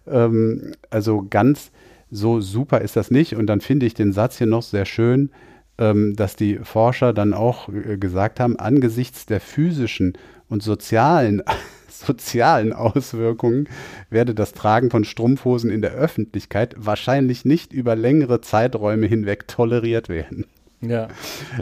Ähm, 0.08 0.74
also 0.90 1.26
ganz 1.30 1.72
so 2.12 2.42
super 2.42 2.82
ist 2.82 2.96
das 2.96 3.12
nicht. 3.12 3.36
Und 3.36 3.48
dann 3.48 3.62
finde 3.62 3.86
ich 3.86 3.94
den 3.94 4.14
Satz 4.14 4.38
hier 4.38 4.48
noch 4.48 4.64
sehr 4.64 4.86
schön, 4.86 5.32
ähm, 5.78 6.16
dass 6.16 6.36
die 6.36 6.58
Forscher 6.58 7.14
dann 7.14 7.34
auch 7.34 7.70
äh, 7.70 7.98
gesagt 7.98 8.40
haben, 8.40 8.58
angesichts 8.58 9.26
der 9.26 9.40
physischen 9.40 10.14
und 10.50 10.62
sozialen, 10.62 11.42
sozialen 11.88 12.74
Auswirkungen 12.74 13.70
werde 14.10 14.36
das 14.36 14.54
Tragen 14.54 14.90
von 14.90 15.06
Strumpfhosen 15.06 15.70
in 15.70 15.82
der 15.82 15.92
Öffentlichkeit 15.92 16.76
wahrscheinlich 16.78 17.46
nicht 17.46 17.72
über 17.72 17.96
längere 17.96 18.42
Zeiträume 18.42 19.08
hinweg 19.08 19.48
toleriert 19.48 20.10
werden. 20.10 20.46
Ja. 20.82 21.10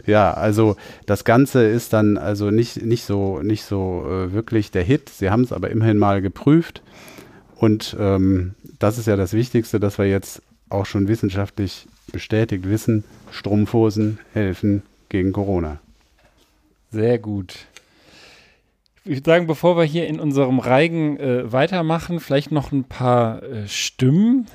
Ja, 0.06 0.32
also 0.32 0.76
das 1.06 1.24
Ganze 1.24 1.64
ist 1.64 1.92
dann 1.92 2.18
also 2.18 2.50
nicht, 2.50 2.82
nicht 2.82 3.04
so, 3.04 3.40
nicht 3.40 3.64
so 3.64 4.04
äh, 4.06 4.32
wirklich 4.32 4.70
der 4.70 4.84
Hit. 4.84 5.08
Sie 5.08 5.30
haben 5.30 5.42
es 5.42 5.52
aber 5.52 5.70
immerhin 5.70 5.98
mal 5.98 6.22
geprüft. 6.22 6.82
Und 7.56 7.96
ähm, 7.98 8.54
das 8.78 8.98
ist 8.98 9.06
ja 9.06 9.16
das 9.16 9.32
Wichtigste, 9.32 9.80
dass 9.80 9.98
wir 9.98 10.06
jetzt 10.06 10.42
auch 10.70 10.86
schon 10.86 11.08
wissenschaftlich 11.08 11.86
bestätigt 12.12 12.68
wissen, 12.68 13.04
Strumpfhosen 13.30 14.18
helfen 14.32 14.82
gegen 15.08 15.32
Corona. 15.32 15.80
Sehr 16.90 17.18
gut. 17.18 17.66
Ich 19.04 19.16
würde 19.16 19.30
sagen, 19.30 19.46
bevor 19.46 19.76
wir 19.76 19.84
hier 19.84 20.06
in 20.06 20.20
unserem 20.20 20.58
Reigen 20.58 21.18
äh, 21.18 21.50
weitermachen, 21.50 22.20
vielleicht 22.20 22.52
noch 22.52 22.72
ein 22.72 22.84
paar 22.84 23.42
äh, 23.42 23.66
Stimmen 23.66 24.46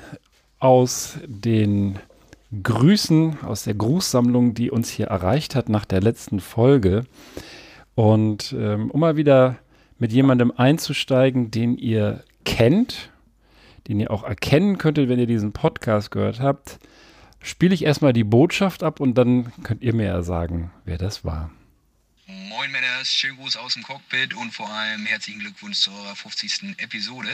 aus 0.58 1.18
den 1.26 1.98
Grüßen, 2.62 3.42
aus 3.42 3.64
der 3.64 3.74
Grußsammlung, 3.74 4.54
die 4.54 4.70
uns 4.70 4.90
hier 4.90 5.06
erreicht 5.06 5.54
hat 5.54 5.68
nach 5.68 5.84
der 5.84 6.00
letzten 6.00 6.40
Folge. 6.40 7.04
Und 7.94 8.54
ähm, 8.58 8.90
um 8.90 9.00
mal 9.00 9.16
wieder 9.16 9.58
mit 9.98 10.12
jemandem 10.12 10.52
einzusteigen, 10.56 11.50
den 11.50 11.76
ihr 11.76 12.24
kennt, 12.44 13.10
den 13.88 14.00
ihr 14.00 14.10
auch 14.10 14.24
erkennen 14.24 14.78
könntet, 14.78 15.08
wenn 15.08 15.18
ihr 15.18 15.26
diesen 15.26 15.52
Podcast 15.52 16.10
gehört 16.10 16.40
habt, 16.40 16.78
spiele 17.42 17.74
ich 17.74 17.84
erstmal 17.84 18.12
die 18.12 18.24
Botschaft 18.24 18.82
ab 18.82 19.00
und 19.00 19.14
dann 19.14 19.52
könnt 19.62 19.82
ihr 19.82 19.94
mir 19.94 20.06
ja 20.06 20.22
sagen, 20.22 20.70
wer 20.84 20.98
das 20.98 21.24
war. 21.24 21.50
Moin 22.26 22.70
Männers, 22.70 23.08
schönen 23.08 23.36
Gruß 23.36 23.56
aus 23.56 23.74
dem 23.74 23.82
Cockpit 23.82 24.34
und 24.34 24.52
vor 24.52 24.70
allem 24.70 25.04
herzlichen 25.04 25.40
Glückwunsch 25.40 25.80
zur 25.80 25.92
50. 26.16 26.76
Episode. 26.78 27.28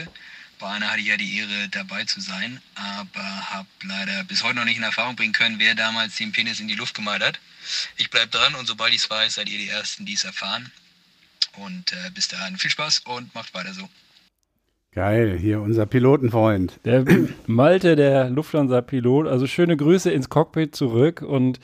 Bei 0.61 0.69
einer 0.69 0.91
hatte 0.91 0.99
ich 0.99 1.07
ja 1.07 1.17
die 1.17 1.39
Ehre 1.39 1.69
dabei 1.71 2.03
zu 2.03 2.21
sein, 2.21 2.61
aber 2.75 3.23
habe 3.23 3.67
leider 3.83 4.23
bis 4.25 4.43
heute 4.43 4.57
noch 4.57 4.65
nicht 4.65 4.77
in 4.77 4.83
Erfahrung 4.83 5.15
bringen 5.15 5.33
können, 5.33 5.57
wer 5.57 5.73
damals 5.73 6.17
den 6.17 6.31
Penis 6.31 6.59
in 6.59 6.67
die 6.67 6.75
Luft 6.75 6.93
gemalt 6.93 7.23
hat. 7.23 7.39
Ich 7.97 8.11
bleib 8.11 8.29
dran 8.29 8.53
und 8.53 8.67
sobald 8.67 8.91
ich 8.91 8.99
es 8.99 9.09
weiß, 9.09 9.35
seid 9.35 9.49
ihr 9.49 9.57
die 9.57 9.69
Ersten, 9.69 10.05
die 10.05 10.13
es 10.13 10.23
erfahren. 10.23 10.71
Und 11.57 11.91
äh, 11.93 12.11
bis 12.13 12.27
dahin 12.27 12.57
viel 12.57 12.69
Spaß 12.69 12.99
und 13.05 13.33
macht 13.33 13.55
weiter 13.55 13.73
so. 13.73 13.89
Geil, 14.91 15.35
hier 15.39 15.61
unser 15.61 15.87
Pilotenfreund. 15.87 16.79
Der 16.85 17.05
Malte, 17.47 17.95
der 17.95 18.29
Lufthansa-Pilot, 18.29 19.27
also 19.27 19.47
schöne 19.47 19.75
Grüße 19.75 20.11
ins 20.11 20.29
Cockpit 20.29 20.75
zurück 20.75 21.23
und 21.23 21.59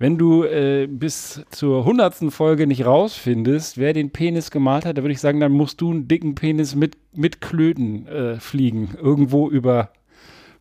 wenn 0.00 0.16
du 0.16 0.44
äh, 0.44 0.86
bis 0.86 1.42
zur 1.50 1.84
hundertsten 1.84 2.30
Folge 2.30 2.66
nicht 2.66 2.86
rausfindest, 2.86 3.76
wer 3.76 3.92
den 3.92 4.10
Penis 4.10 4.50
gemalt 4.50 4.86
hat, 4.86 4.96
dann 4.96 5.04
würde 5.04 5.12
ich 5.12 5.20
sagen, 5.20 5.40
dann 5.40 5.52
musst 5.52 5.82
du 5.82 5.90
einen 5.90 6.08
dicken 6.08 6.34
Penis 6.34 6.74
mit, 6.74 6.96
mit 7.14 7.42
Klöten 7.42 8.08
äh, 8.08 8.40
fliegen, 8.40 8.96
irgendwo 9.00 9.50
über 9.50 9.90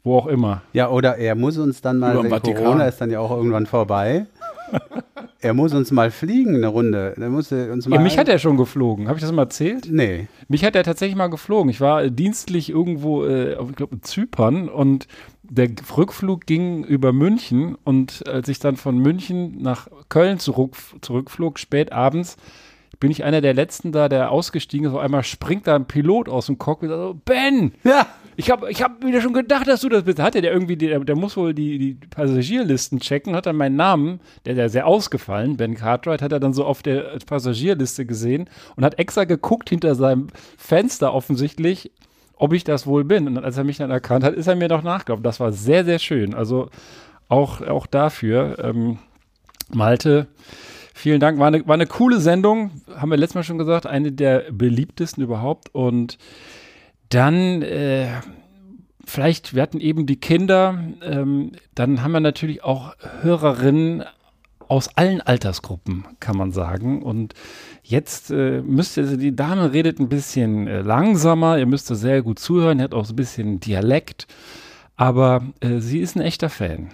wo 0.04 0.18
auch 0.18 0.28
immer. 0.28 0.62
Ja, 0.74 0.90
oder 0.90 1.18
er 1.18 1.36
muss 1.36 1.58
uns 1.58 1.82
dann 1.82 2.00
mal, 2.00 2.22
wenn. 2.22 2.30
Corona 2.54 2.88
ist 2.88 3.00
dann 3.00 3.12
ja 3.12 3.20
auch 3.20 3.32
irgendwann 3.32 3.66
vorbei. 3.66 4.26
er 5.42 5.54
muss 5.54 5.74
uns 5.74 5.92
mal 5.92 6.12
fliegen, 6.12 6.56
eine 6.56 6.68
Runde. 6.68 7.16
Er 7.20 7.30
muss 7.30 7.52
uns 7.52 7.88
mal 7.88 7.96
Ja, 7.96 8.02
mich 8.02 8.18
hat 8.18 8.30
er 8.30 8.40
schon 8.40 8.58
geflogen. 8.58 9.08
Habe 9.08 9.18
ich 9.18 9.24
das 9.24 9.32
mal 9.32 9.44
erzählt? 9.44 9.88
Nee. 9.90 10.28
Mich 10.48 10.64
hat 10.64 10.76
er 10.76 10.84
tatsächlich 10.84 11.16
mal 11.16 11.30
geflogen. 11.30 11.70
Ich 11.70 11.82
war 11.82 12.04
äh, 12.04 12.12
dienstlich 12.12 12.70
irgendwo, 12.70 13.26
äh, 13.26 13.56
auf, 13.56 13.70
ich 13.70 13.76
glaube, 13.76 13.96
in 13.96 14.04
Zypern 14.04 14.70
und 14.70 15.08
der 15.44 15.70
Rückflug 15.98 16.46
ging 16.46 16.84
über 16.84 17.12
München 17.12 17.76
und 17.84 18.28
als 18.28 18.48
ich 18.50 18.60
dann 18.60 18.76
von 18.76 18.98
München 18.98 19.62
nach 19.62 19.88
Köln 20.08 20.38
zurück, 20.40 20.76
zurückflog, 21.02 21.58
spät 21.58 21.92
abends, 21.92 22.38
bin 23.00 23.12
ich 23.12 23.24
einer 23.24 23.42
der 23.42 23.54
letzten 23.54 23.92
da, 23.92 24.10
der 24.10 24.32
ausgestiegen 24.32 24.88
ist. 24.88 24.94
Auf 24.94 25.00
einmal 25.00 25.24
springt 25.24 25.68
da 25.68 25.76
ein 25.76 25.86
Pilot 25.86 26.28
aus 26.28 26.48
dem 26.48 26.58
Cockpit. 26.58 26.90
So, 26.90 27.20
ben! 27.26 27.74
Ja! 27.84 28.08
Ich 28.40 28.50
habe 28.50 28.72
ich 28.72 28.82
hab 28.82 29.04
mir 29.04 29.22
schon 29.22 29.34
gedacht, 29.34 29.68
dass 29.68 29.82
du 29.82 29.90
das 29.90 30.04
bist. 30.04 30.18
Hat 30.18 30.34
er 30.34 30.42
der 30.42 30.54
irgendwie, 30.54 30.78
der, 30.78 31.02
der 31.02 31.18
muss 31.18 31.36
wohl 31.36 31.54
die, 31.54 31.78
die 31.78 31.96
Passagierlisten 31.96 33.02
checken, 33.02 33.36
hat 33.36 33.48
dann 33.48 33.58
meinen 33.58 33.76
Namen, 33.76 34.22
der 34.46 34.54
der 34.54 34.70
sehr 34.70 34.88
ausgefallen, 34.88 35.58
Ben 35.58 35.76
Cartwright, 35.76 36.22
hat 36.22 36.32
er 36.32 36.40
dann 36.40 36.54
so 36.54 36.64
auf 36.64 36.82
der 36.82 37.18
Passagierliste 37.26 38.06
gesehen 38.06 38.50
und 38.78 38.86
hat 38.86 38.98
extra 38.98 39.26
geguckt 39.26 39.70
hinter 39.70 39.94
seinem 39.94 40.28
Fenster 40.58 41.14
offensichtlich, 41.14 41.92
ob 42.38 42.54
ich 42.54 42.64
das 42.64 42.88
wohl 42.88 43.04
bin. 43.04 43.28
Und 43.28 43.40
als 43.40 43.58
er 43.58 43.66
mich 43.66 43.76
dann 43.76 43.92
erkannt 43.92 44.24
hat, 44.24 44.36
ist 44.36 44.48
er 44.48 44.56
mir 44.56 44.70
noch 44.70 44.84
nachgelaufen. 44.84 45.24
Das 45.24 45.42
war 45.42 45.52
sehr, 45.52 45.84
sehr 45.84 46.00
schön. 46.00 46.34
Also 46.34 46.70
auch, 47.28 47.60
auch 47.60 47.88
dafür, 47.88 48.58
ähm, 48.64 49.00
Malte, 49.70 50.28
vielen 50.94 51.20
Dank. 51.20 51.40
War 51.40 51.48
eine, 51.48 51.68
war 51.68 51.74
eine 51.74 51.88
coole 51.88 52.22
Sendung, 52.22 52.72
haben 52.96 53.12
wir 53.12 53.18
letztes 53.18 53.36
Mal 53.36 53.44
schon 53.44 53.58
gesagt, 53.58 53.86
eine 53.86 54.14
der 54.14 54.46
beliebtesten 54.50 55.22
überhaupt. 55.22 55.76
Und 55.76 56.18
dann, 57.10 57.62
äh, 57.62 58.22
vielleicht, 59.06 59.56
wir 59.56 59.62
hatten 59.62 59.80
eben 59.80 60.06
die 60.06 60.20
Kinder, 60.20 60.84
ähm, 61.02 61.54
dann 61.76 62.02
haben 62.02 62.12
wir 62.12 62.20
natürlich 62.20 62.64
auch 62.64 62.96
Hörerinnen 63.22 64.04
aus 64.70 64.96
allen 64.96 65.20
Altersgruppen, 65.20 66.06
kann 66.20 66.38
man 66.38 66.52
sagen. 66.52 67.02
Und 67.02 67.34
jetzt 67.84 68.30
äh, 68.30 68.62
müsst 68.62 68.98
ihr, 68.98 69.04
also 69.04 69.18
die 69.18 69.36
Dame 69.36 69.74
redet 69.74 70.00
ein 70.00 70.10
bisschen 70.10 70.68
äh, 70.68 70.82
langsamer, 70.82 71.58
ihr 71.58 71.66
müsst 71.66 71.88
sehr 71.88 72.22
gut 72.22 72.40
zuhören, 72.40 72.82
hat 72.82 72.94
auch 72.94 73.06
so 73.06 73.14
ein 73.14 73.18
bisschen 73.18 73.60
Dialekt, 73.60 74.28
aber 74.96 75.44
äh, 75.60 75.80
sie 75.80 76.00
ist 76.00 76.16
ein 76.16 76.22
echter 76.22 76.50
Fan. 76.50 76.94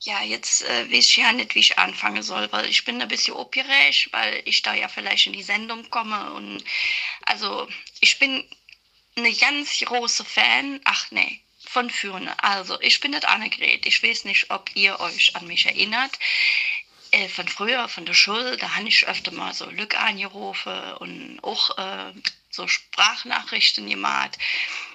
Ja, 0.00 0.22
jetzt 0.22 0.62
äh, 0.62 0.92
weiß 0.92 1.04
ich 1.04 1.16
ja 1.16 1.32
nicht, 1.32 1.56
wie 1.56 1.60
ich 1.60 1.78
anfangen 1.78 2.22
soll, 2.22 2.46
weil 2.52 2.66
ich 2.66 2.84
bin 2.84 3.02
ein 3.02 3.08
bisschen 3.08 3.34
aufgeregt, 3.34 4.10
weil 4.12 4.42
ich 4.44 4.62
da 4.62 4.74
ja 4.74 4.86
vielleicht 4.86 5.26
in 5.26 5.32
die 5.32 5.42
Sendung 5.42 5.90
komme 5.90 6.34
und 6.34 6.62
also 7.24 7.66
ich 8.00 8.18
bin 8.20 8.44
eine 9.16 9.32
ganz 9.34 9.78
große 9.78 10.24
Fan, 10.24 10.80
ach 10.84 11.10
nee, 11.10 11.40
von 11.66 11.90
vorne. 11.90 12.34
Also 12.42 12.80
ich 12.80 13.00
bin 13.00 13.12
nicht 13.12 13.26
Annegret, 13.26 13.86
ich 13.86 14.02
weiß 14.02 14.24
nicht, 14.24 14.50
ob 14.50 14.70
ihr 14.74 15.00
euch 15.00 15.34
an 15.36 15.46
mich 15.46 15.66
erinnert. 15.66 16.18
Äh, 17.12 17.28
von 17.28 17.48
früher, 17.48 17.88
von 17.88 18.04
der 18.04 18.14
Schule, 18.14 18.56
da 18.56 18.74
habe 18.76 18.88
ich 18.88 19.06
öfter 19.06 19.32
mal 19.32 19.54
so 19.54 19.70
Lück 19.70 19.98
angerufen 19.98 20.92
und 20.98 21.38
auch 21.42 21.78
äh, 21.78 22.12
so 22.56 22.66
Sprachnachrichten 22.66 23.88
gemacht. 23.88 24.36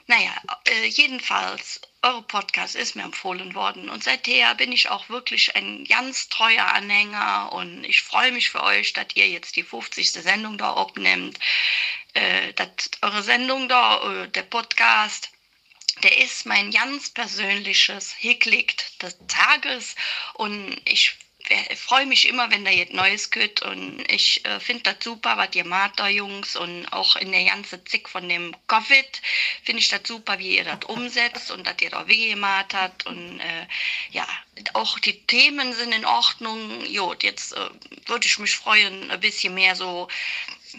Naja, 0.07 0.35
äh, 0.65 0.87
jedenfalls, 0.87 1.79
eure 2.01 2.23
Podcast 2.23 2.75
ist 2.75 2.95
mir 2.95 3.03
empfohlen 3.03 3.53
worden 3.53 3.87
und 3.87 4.03
seither 4.03 4.55
bin 4.55 4.71
ich 4.71 4.89
auch 4.89 5.07
wirklich 5.09 5.55
ein 5.55 5.85
ganz 5.85 6.27
treuer 6.29 6.65
Anhänger 6.65 7.53
und 7.53 7.83
ich 7.83 8.01
freue 8.01 8.31
mich 8.31 8.49
für 8.49 8.63
euch, 8.63 8.93
dass 8.93 9.07
ihr 9.13 9.29
jetzt 9.29 9.55
die 9.55 9.63
50. 9.63 10.11
Sendung 10.11 10.57
da 10.57 10.73
abnimmt. 10.73 11.37
Äh, 12.13 12.53
dass 12.53 12.67
eure 13.01 13.23
Sendung 13.23 13.69
da, 13.69 14.23
äh, 14.23 14.27
der 14.29 14.41
Podcast, 14.43 15.29
der 16.03 16.17
ist 16.17 16.45
mein 16.45 16.71
ganz 16.71 17.09
persönliches 17.09 18.11
Hicklicht 18.13 19.01
des 19.01 19.17
Tages 19.27 19.95
und 20.33 20.81
ich 20.85 21.15
freue 21.75 22.05
mich 22.05 22.27
immer, 22.27 22.49
wenn 22.51 22.65
da 22.65 22.71
jetzt 22.71 22.93
Neues 22.93 23.29
geht 23.29 23.61
und 23.61 24.03
ich 24.11 24.45
äh, 24.45 24.59
finde 24.59 24.83
das 24.83 25.03
super, 25.03 25.37
was 25.37 25.55
ihr 25.55 25.65
macht 25.65 25.99
da, 25.99 26.07
Jungs 26.07 26.55
und 26.55 26.87
auch 26.91 27.15
in 27.15 27.31
der 27.31 27.45
ganzen 27.45 27.85
Zick 27.85 28.09
von 28.09 28.27
dem 28.27 28.55
Covid 28.67 29.21
finde 29.63 29.81
ich 29.81 29.89
das 29.89 30.01
super, 30.05 30.39
wie 30.39 30.57
ihr 30.57 30.63
das 30.63 30.85
umsetzt 30.85 31.51
und 31.51 31.65
dass 31.65 31.75
ihr 31.81 31.89
da 31.89 32.07
weh 32.07 32.29
gemacht 32.29 32.73
habt 32.73 33.05
und 33.05 33.39
äh, 33.39 33.67
ja, 34.11 34.27
auch 34.73 34.99
die 34.99 35.25
Themen 35.25 35.73
sind 35.73 35.93
in 35.93 36.05
Ordnung. 36.05 36.85
Jo, 36.85 37.15
jetzt 37.21 37.53
äh, 37.53 37.69
würde 38.05 38.27
ich 38.27 38.39
mich 38.39 38.55
freuen, 38.55 39.11
ein 39.11 39.19
bisschen 39.19 39.53
mehr 39.53 39.75
so 39.75 40.07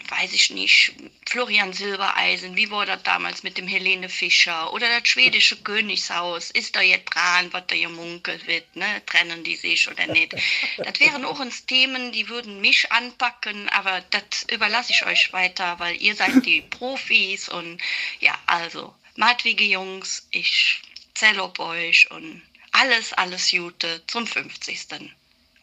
weiß 0.09 0.33
ich 0.33 0.49
nicht, 0.49 0.93
Florian 1.25 1.73
Silbereisen, 1.73 2.55
wie 2.55 2.69
war 2.71 2.85
das 2.85 3.03
damals 3.03 3.43
mit 3.43 3.57
dem 3.57 3.67
Helene 3.67 4.09
Fischer 4.09 4.73
oder 4.73 4.87
das 4.87 5.07
schwedische 5.07 5.57
Königshaus, 5.57 6.51
ist 6.51 6.75
da 6.75 6.81
jetzt 6.81 7.13
dran, 7.13 7.51
was 7.51 7.67
da 7.67 7.75
gemunkelt 7.75 8.47
wird, 8.47 8.75
ne? 8.75 9.01
trennen 9.05 9.43
die 9.43 9.55
sich 9.55 9.89
oder 9.89 10.07
nicht. 10.07 10.35
Das 10.77 10.99
wären 10.99 11.25
auch 11.25 11.39
uns 11.39 11.65
Themen, 11.65 12.11
die 12.11 12.29
würden 12.29 12.61
mich 12.61 12.91
anpacken, 12.91 13.69
aber 13.69 14.01
das 14.11 14.43
überlasse 14.51 14.91
ich 14.91 15.05
euch 15.05 15.33
weiter, 15.33 15.79
weil 15.79 16.01
ihr 16.01 16.15
seid 16.15 16.45
die 16.45 16.61
Profis 16.61 17.49
und 17.49 17.81
ja, 18.19 18.37
also, 18.45 18.93
Matwige 19.15 19.63
Jungs, 19.63 20.27
ich 20.31 20.81
zähle 21.13 21.43
auf 21.43 21.59
euch 21.59 22.09
und 22.11 22.41
alles, 22.71 23.13
alles 23.13 23.51
Gute 23.51 24.01
zum 24.07 24.25
50. 24.25 25.11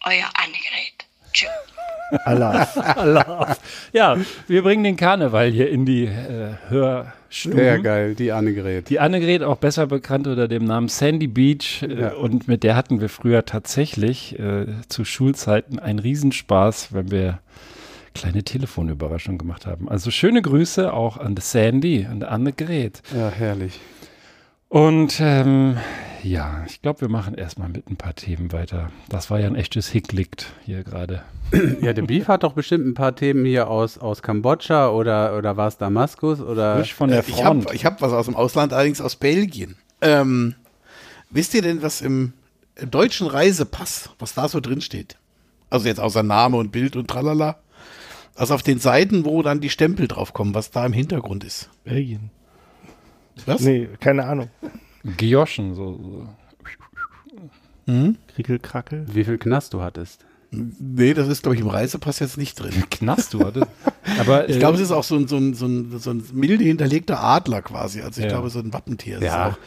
Euer 0.05 0.31
Annegret. 0.35 1.10
Allah. 2.25 2.69
Allah. 2.97 3.57
Ja, 3.93 4.17
wir 4.49 4.63
bringen 4.63 4.83
den 4.85 4.97
Karneval 4.97 5.51
hier 5.51 5.71
in 5.71 5.87
die 5.87 6.05
äh, 6.07 6.55
Hörstuben. 6.69 7.59
Sehr 7.59 7.79
geil, 7.79 8.15
die 8.15 8.33
Annegret. 8.33 8.89
Die 8.91 8.99
Annegret, 8.99 9.43
auch 9.43 9.57
besser 9.59 9.87
bekannt 9.87 10.27
unter 10.27 10.49
dem 10.49 10.65
Namen 10.65 10.89
Sandy 10.89 11.29
Beach. 11.29 11.83
Äh, 11.83 12.01
Ja. 12.01 12.13
Und 12.15 12.49
mit 12.49 12.63
der 12.65 12.75
hatten 12.77 13.01
wir 13.01 13.09
früher 13.09 13.45
tatsächlich 13.45 14.39
äh, 14.39 14.67
zu 14.89 15.05
Schulzeiten 15.05 15.79
einen 15.79 15.99
Riesenspaß, 16.01 16.93
wenn 16.93 17.11
wir 17.11 17.39
kleine 18.15 18.43
Telefonüberraschungen 18.43 19.39
gemacht 19.39 19.67
haben. 19.67 19.89
Also 19.89 20.11
schöne 20.11 20.43
Grüße 20.43 20.93
auch 20.93 21.17
an 21.17 21.37
Sandy 21.37 22.09
und 22.11 22.25
Annegret. 22.25 23.03
Ja, 23.17 23.29
herrlich. 23.31 23.79
Und 24.71 25.19
ähm, 25.19 25.79
ja, 26.23 26.65
ich 26.69 26.81
glaube, 26.81 27.01
wir 27.01 27.09
machen 27.09 27.35
erstmal 27.35 27.69
mit 27.69 27.91
ein 27.91 27.97
paar 27.97 28.15
Themen 28.15 28.53
weiter. 28.53 28.91
Das 29.09 29.29
war 29.29 29.41
ja 29.41 29.49
ein 29.49 29.57
echtes 29.57 29.89
Hicklicht 29.89 30.53
hier 30.65 30.85
gerade. 30.85 31.23
Ja, 31.83 31.93
der 31.93 32.03
Beef 32.03 32.29
hat 32.29 32.45
doch 32.45 32.53
bestimmt 32.53 32.87
ein 32.87 32.95
paar 32.95 33.17
Themen 33.17 33.45
hier 33.45 33.69
aus, 33.69 33.99
aus 33.99 34.23
Kambodscha 34.23 34.91
oder, 34.91 35.37
oder 35.37 35.57
war 35.57 35.67
es 35.67 35.77
Damaskus 35.77 36.41
oder. 36.41 36.77
Frisch 36.77 36.95
von 36.95 37.11
der 37.11 37.27
Äh, 37.27 37.31
ich 37.33 37.45
habe 37.45 37.65
hab 37.65 38.01
was 38.01 38.13
aus 38.13 38.27
dem 38.27 38.37
Ausland, 38.37 38.73
allerdings 38.73 39.01
aus 39.01 39.17
Belgien. 39.17 39.75
Ähm, 40.01 40.55
wisst 41.31 41.53
ihr 41.55 41.63
denn, 41.63 41.83
was 41.83 42.01
im 42.01 42.33
deutschen 42.89 43.27
Reisepass, 43.27 44.11
was 44.21 44.35
da 44.35 44.47
so 44.47 44.61
drin 44.61 44.81
steht? 44.81 45.17
Also 45.69 45.89
jetzt 45.89 45.99
außer 45.99 46.23
Name 46.23 46.59
und 46.59 46.71
Bild 46.71 46.95
und 46.95 47.09
tralala. 47.09 47.59
Also 48.37 48.55
auf 48.55 48.63
den 48.63 48.79
Seiten, 48.79 49.25
wo 49.25 49.43
dann 49.43 49.61
die 49.61 49.71
Stempel 49.71 50.07
drauf 50.07 50.33
kommen, 50.33 50.55
was 50.55 50.71
da 50.71 50.87
im 50.87 50.93
Hintergrund 50.93 51.43
ist. 51.43 51.69
Belgien. 51.83 52.31
Was? 53.47 53.61
Nee, 53.63 53.89
keine 54.01 54.25
Ahnung. 54.25 54.49
Gioschen, 55.17 55.75
so. 55.75 55.99
so. 56.03 56.29
Hm? 57.87 58.17
Krickelkrackel. 58.35 59.07
Wie 59.13 59.25
viel 59.25 59.39
Knast 59.39 59.73
du 59.75 59.81
hattest? 59.83 60.25
Nee, 60.53 61.15
das 61.15 61.29
ist, 61.29 61.43
glaube 61.45 61.55
ich, 61.55 61.61
im 61.61 61.69
Reisepass 61.69 62.19
jetzt 62.19 62.37
nicht 62.37 62.59
drin. 62.59 62.73
Knast 62.91 63.35
du 63.35 63.45
hattest. 63.45 63.69
Aber 64.19 64.49
Ich 64.49 64.57
äh, 64.57 64.59
glaube, 64.59 64.75
es 64.77 64.83
ist 64.83 64.91
auch 64.91 65.05
so 65.05 65.15
ein, 65.17 65.29
so, 65.29 65.37
ein, 65.37 65.55
so, 65.55 65.67
ein, 65.67 65.97
so 66.01 66.11
ein 66.11 66.25
milde 66.33 66.65
hinterlegter 66.65 67.23
Adler 67.23 67.63
quasi. 67.63 68.01
Also 68.01 68.21
ich 68.21 68.25
Ja. 68.25 68.33
glaube, 68.33 68.51
so 68.51 68.59
ein 68.59 68.73
Wappentier. 68.73 69.19
ist 69.19 69.23
Ja. 69.25 69.49
es 69.51 69.55
auch. 69.55 69.59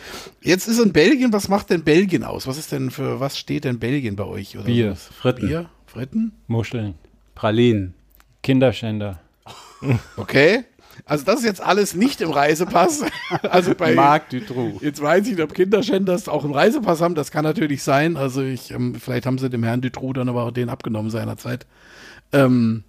Jetzt 0.42 0.68
ist 0.68 0.80
in 0.80 0.92
Belgien, 0.92 1.32
was 1.32 1.48
macht 1.48 1.70
denn 1.70 1.84
Belgien 1.84 2.24
aus? 2.26 2.48
Was 2.48 2.58
ist 2.58 2.72
denn 2.74 2.92
für, 2.92 3.22
was 3.22 3.38
steht 3.38 3.64
denn 3.64 3.80
Belgien 3.80 4.18
bei 4.18 4.26
euch? 4.26 4.56
Oder 4.58 4.66
Bier. 4.66 4.96
So? 4.96 5.14
Fritten. 5.14 5.48
Bier? 5.48 5.70
Fritten? 5.88 6.34
Muscheln, 6.48 6.96
Pralinen. 7.36 7.94
Kinderschänder. 8.42 9.20
Okay. 10.18 10.64
Also 11.06 11.26
das 11.26 11.40
ist 11.40 11.46
jetzt 11.46 11.62
alles 11.62 11.96
nicht 11.96 12.22
im 12.22 12.32
Reisepass. 12.32 13.04
Also 13.50 13.76
bei 13.76 13.94
Marc 13.94 14.30
Dutroux. 14.30 14.80
Jetzt 14.82 15.02
weiß 15.02 15.26
ich 15.26 15.34
nicht, 15.34 15.42
ob 15.42 15.54
Kinderschänder 15.54 16.14
das 16.14 16.28
auch 16.30 16.46
im 16.46 16.52
Reisepass 16.52 17.02
haben. 17.02 17.16
Das 17.16 17.32
kann 17.32 17.44
natürlich 17.44 17.84
sein. 17.84 18.16
Also 18.16 18.42
ich, 18.42 18.72
ähm, 18.72 18.96
vielleicht 18.96 19.26
haben 19.26 19.38
sie 19.38 19.50
dem 19.50 19.64
Herrn 19.64 19.82
Dutroux 19.82 20.14
dann 20.14 20.30
aber 20.30 20.44
auch 20.44 20.52
den 20.52 20.70
abgenommen 20.70 21.10
seinerzeit. 21.10 21.66
Ähm, 22.32 22.84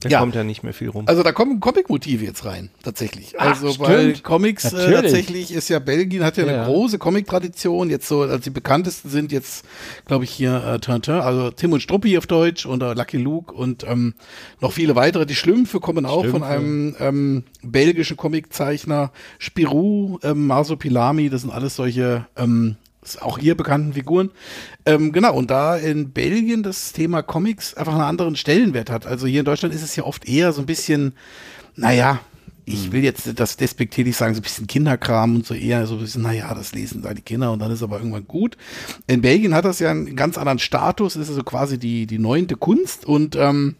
Da 0.00 0.10
Ja. 0.10 0.20
kommt 0.20 0.34
ja 0.34 0.44
nicht 0.44 0.62
mehr 0.62 0.74
viel 0.74 0.90
rum. 0.90 1.04
Also 1.08 1.22
da 1.22 1.32
kommen 1.32 1.58
Comic-Motive 1.60 2.22
jetzt 2.24 2.44
rein, 2.44 2.68
tatsächlich. 2.82 3.34
Ach, 3.38 3.48
Also 3.48 3.78
weil 3.78 4.10
stimmt. 4.10 4.22
Comics 4.24 4.70
äh, 4.72 4.92
tatsächlich 4.92 5.50
ist 5.52 5.70
ja 5.70 5.78
Belgien 5.78 6.22
hat 6.22 6.36
ja, 6.36 6.44
Ja. 6.44 6.56
eine 6.64 6.64
große 6.66 6.98
Comic-Tradition. 6.98 7.88
Jetzt 7.88 8.06
so, 8.06 8.20
also 8.22 8.36
die 8.36 8.50
bekanntesten 8.50 9.08
sind 9.08 9.32
jetzt, 9.32 9.64
glaube 10.06 10.24
ich, 10.24 10.30
hier 10.30 10.62
äh, 10.62 10.78
Tintin, 10.78 11.14
also 11.14 11.50
Tim 11.50 11.72
und 11.72 11.80
Struppi 11.80 12.18
auf 12.18 12.26
Deutsch 12.26 12.66
und 12.66 12.82
äh, 12.82 12.92
Lucky 12.92 13.16
Luke 13.16 13.54
und 13.54 13.84
ähm, 13.88 14.12
noch 14.60 14.72
viele 14.72 14.94
weitere. 14.94 15.24
Die 15.24 15.34
Schlümpfe 15.34 15.80
kommen 15.80 16.04
auch 16.04 16.20
von 16.26 16.42
Schlümpfe. 16.42 16.46
einem 16.48 16.96
ähm, 17.00 17.44
belgischen 17.62 18.18
Comiczeichner. 18.18 19.10
Spirou, 19.38 20.18
ähm, 20.22 20.46
Marsupilami, 20.46 21.30
das 21.30 21.40
sind 21.42 21.50
alles 21.50 21.76
solche 21.76 22.26
ähm, 22.36 22.76
auch 23.20 23.38
hier 23.38 23.56
bekannten 23.56 23.94
Figuren. 23.94 24.30
Ähm, 24.86 25.12
genau, 25.12 25.34
und 25.34 25.50
da 25.50 25.76
in 25.76 26.10
Belgien 26.10 26.62
das 26.62 26.92
Thema 26.92 27.22
Comics 27.22 27.74
einfach 27.74 27.94
einen 27.94 28.02
anderen 28.02 28.36
Stellenwert 28.36 28.90
hat. 28.90 29.06
Also 29.06 29.26
hier 29.26 29.40
in 29.40 29.46
Deutschland 29.46 29.74
ist 29.74 29.82
es 29.82 29.96
ja 29.96 30.04
oft 30.04 30.28
eher 30.28 30.52
so 30.52 30.62
ein 30.62 30.66
bisschen, 30.66 31.14
naja, 31.76 32.20
ich 32.66 32.92
will 32.92 33.04
jetzt 33.04 33.38
das 33.38 33.56
despektierlich 33.56 34.16
sagen, 34.16 34.34
so 34.34 34.40
ein 34.40 34.42
bisschen 34.42 34.66
Kinderkram 34.66 35.36
und 35.36 35.46
so 35.46 35.54
eher 35.54 35.86
so 35.86 35.94
ein 35.96 36.00
bisschen, 36.00 36.22
naja, 36.22 36.54
das 36.54 36.72
lesen 36.72 37.02
da 37.02 37.12
die 37.12 37.22
Kinder 37.22 37.52
und 37.52 37.58
dann 37.58 37.70
ist 37.70 37.82
aber 37.82 37.98
irgendwann 37.98 38.26
gut. 38.26 38.56
In 39.06 39.20
Belgien 39.20 39.54
hat 39.54 39.64
das 39.64 39.80
ja 39.80 39.90
einen 39.90 40.16
ganz 40.16 40.38
anderen 40.38 40.58
Status, 40.58 41.16
ist 41.16 41.28
also 41.28 41.42
quasi 41.42 41.78
die, 41.78 42.06
die 42.06 42.18
neunte 42.18 42.56
Kunst 42.56 43.04
und 43.04 43.36
ähm, 43.36 43.76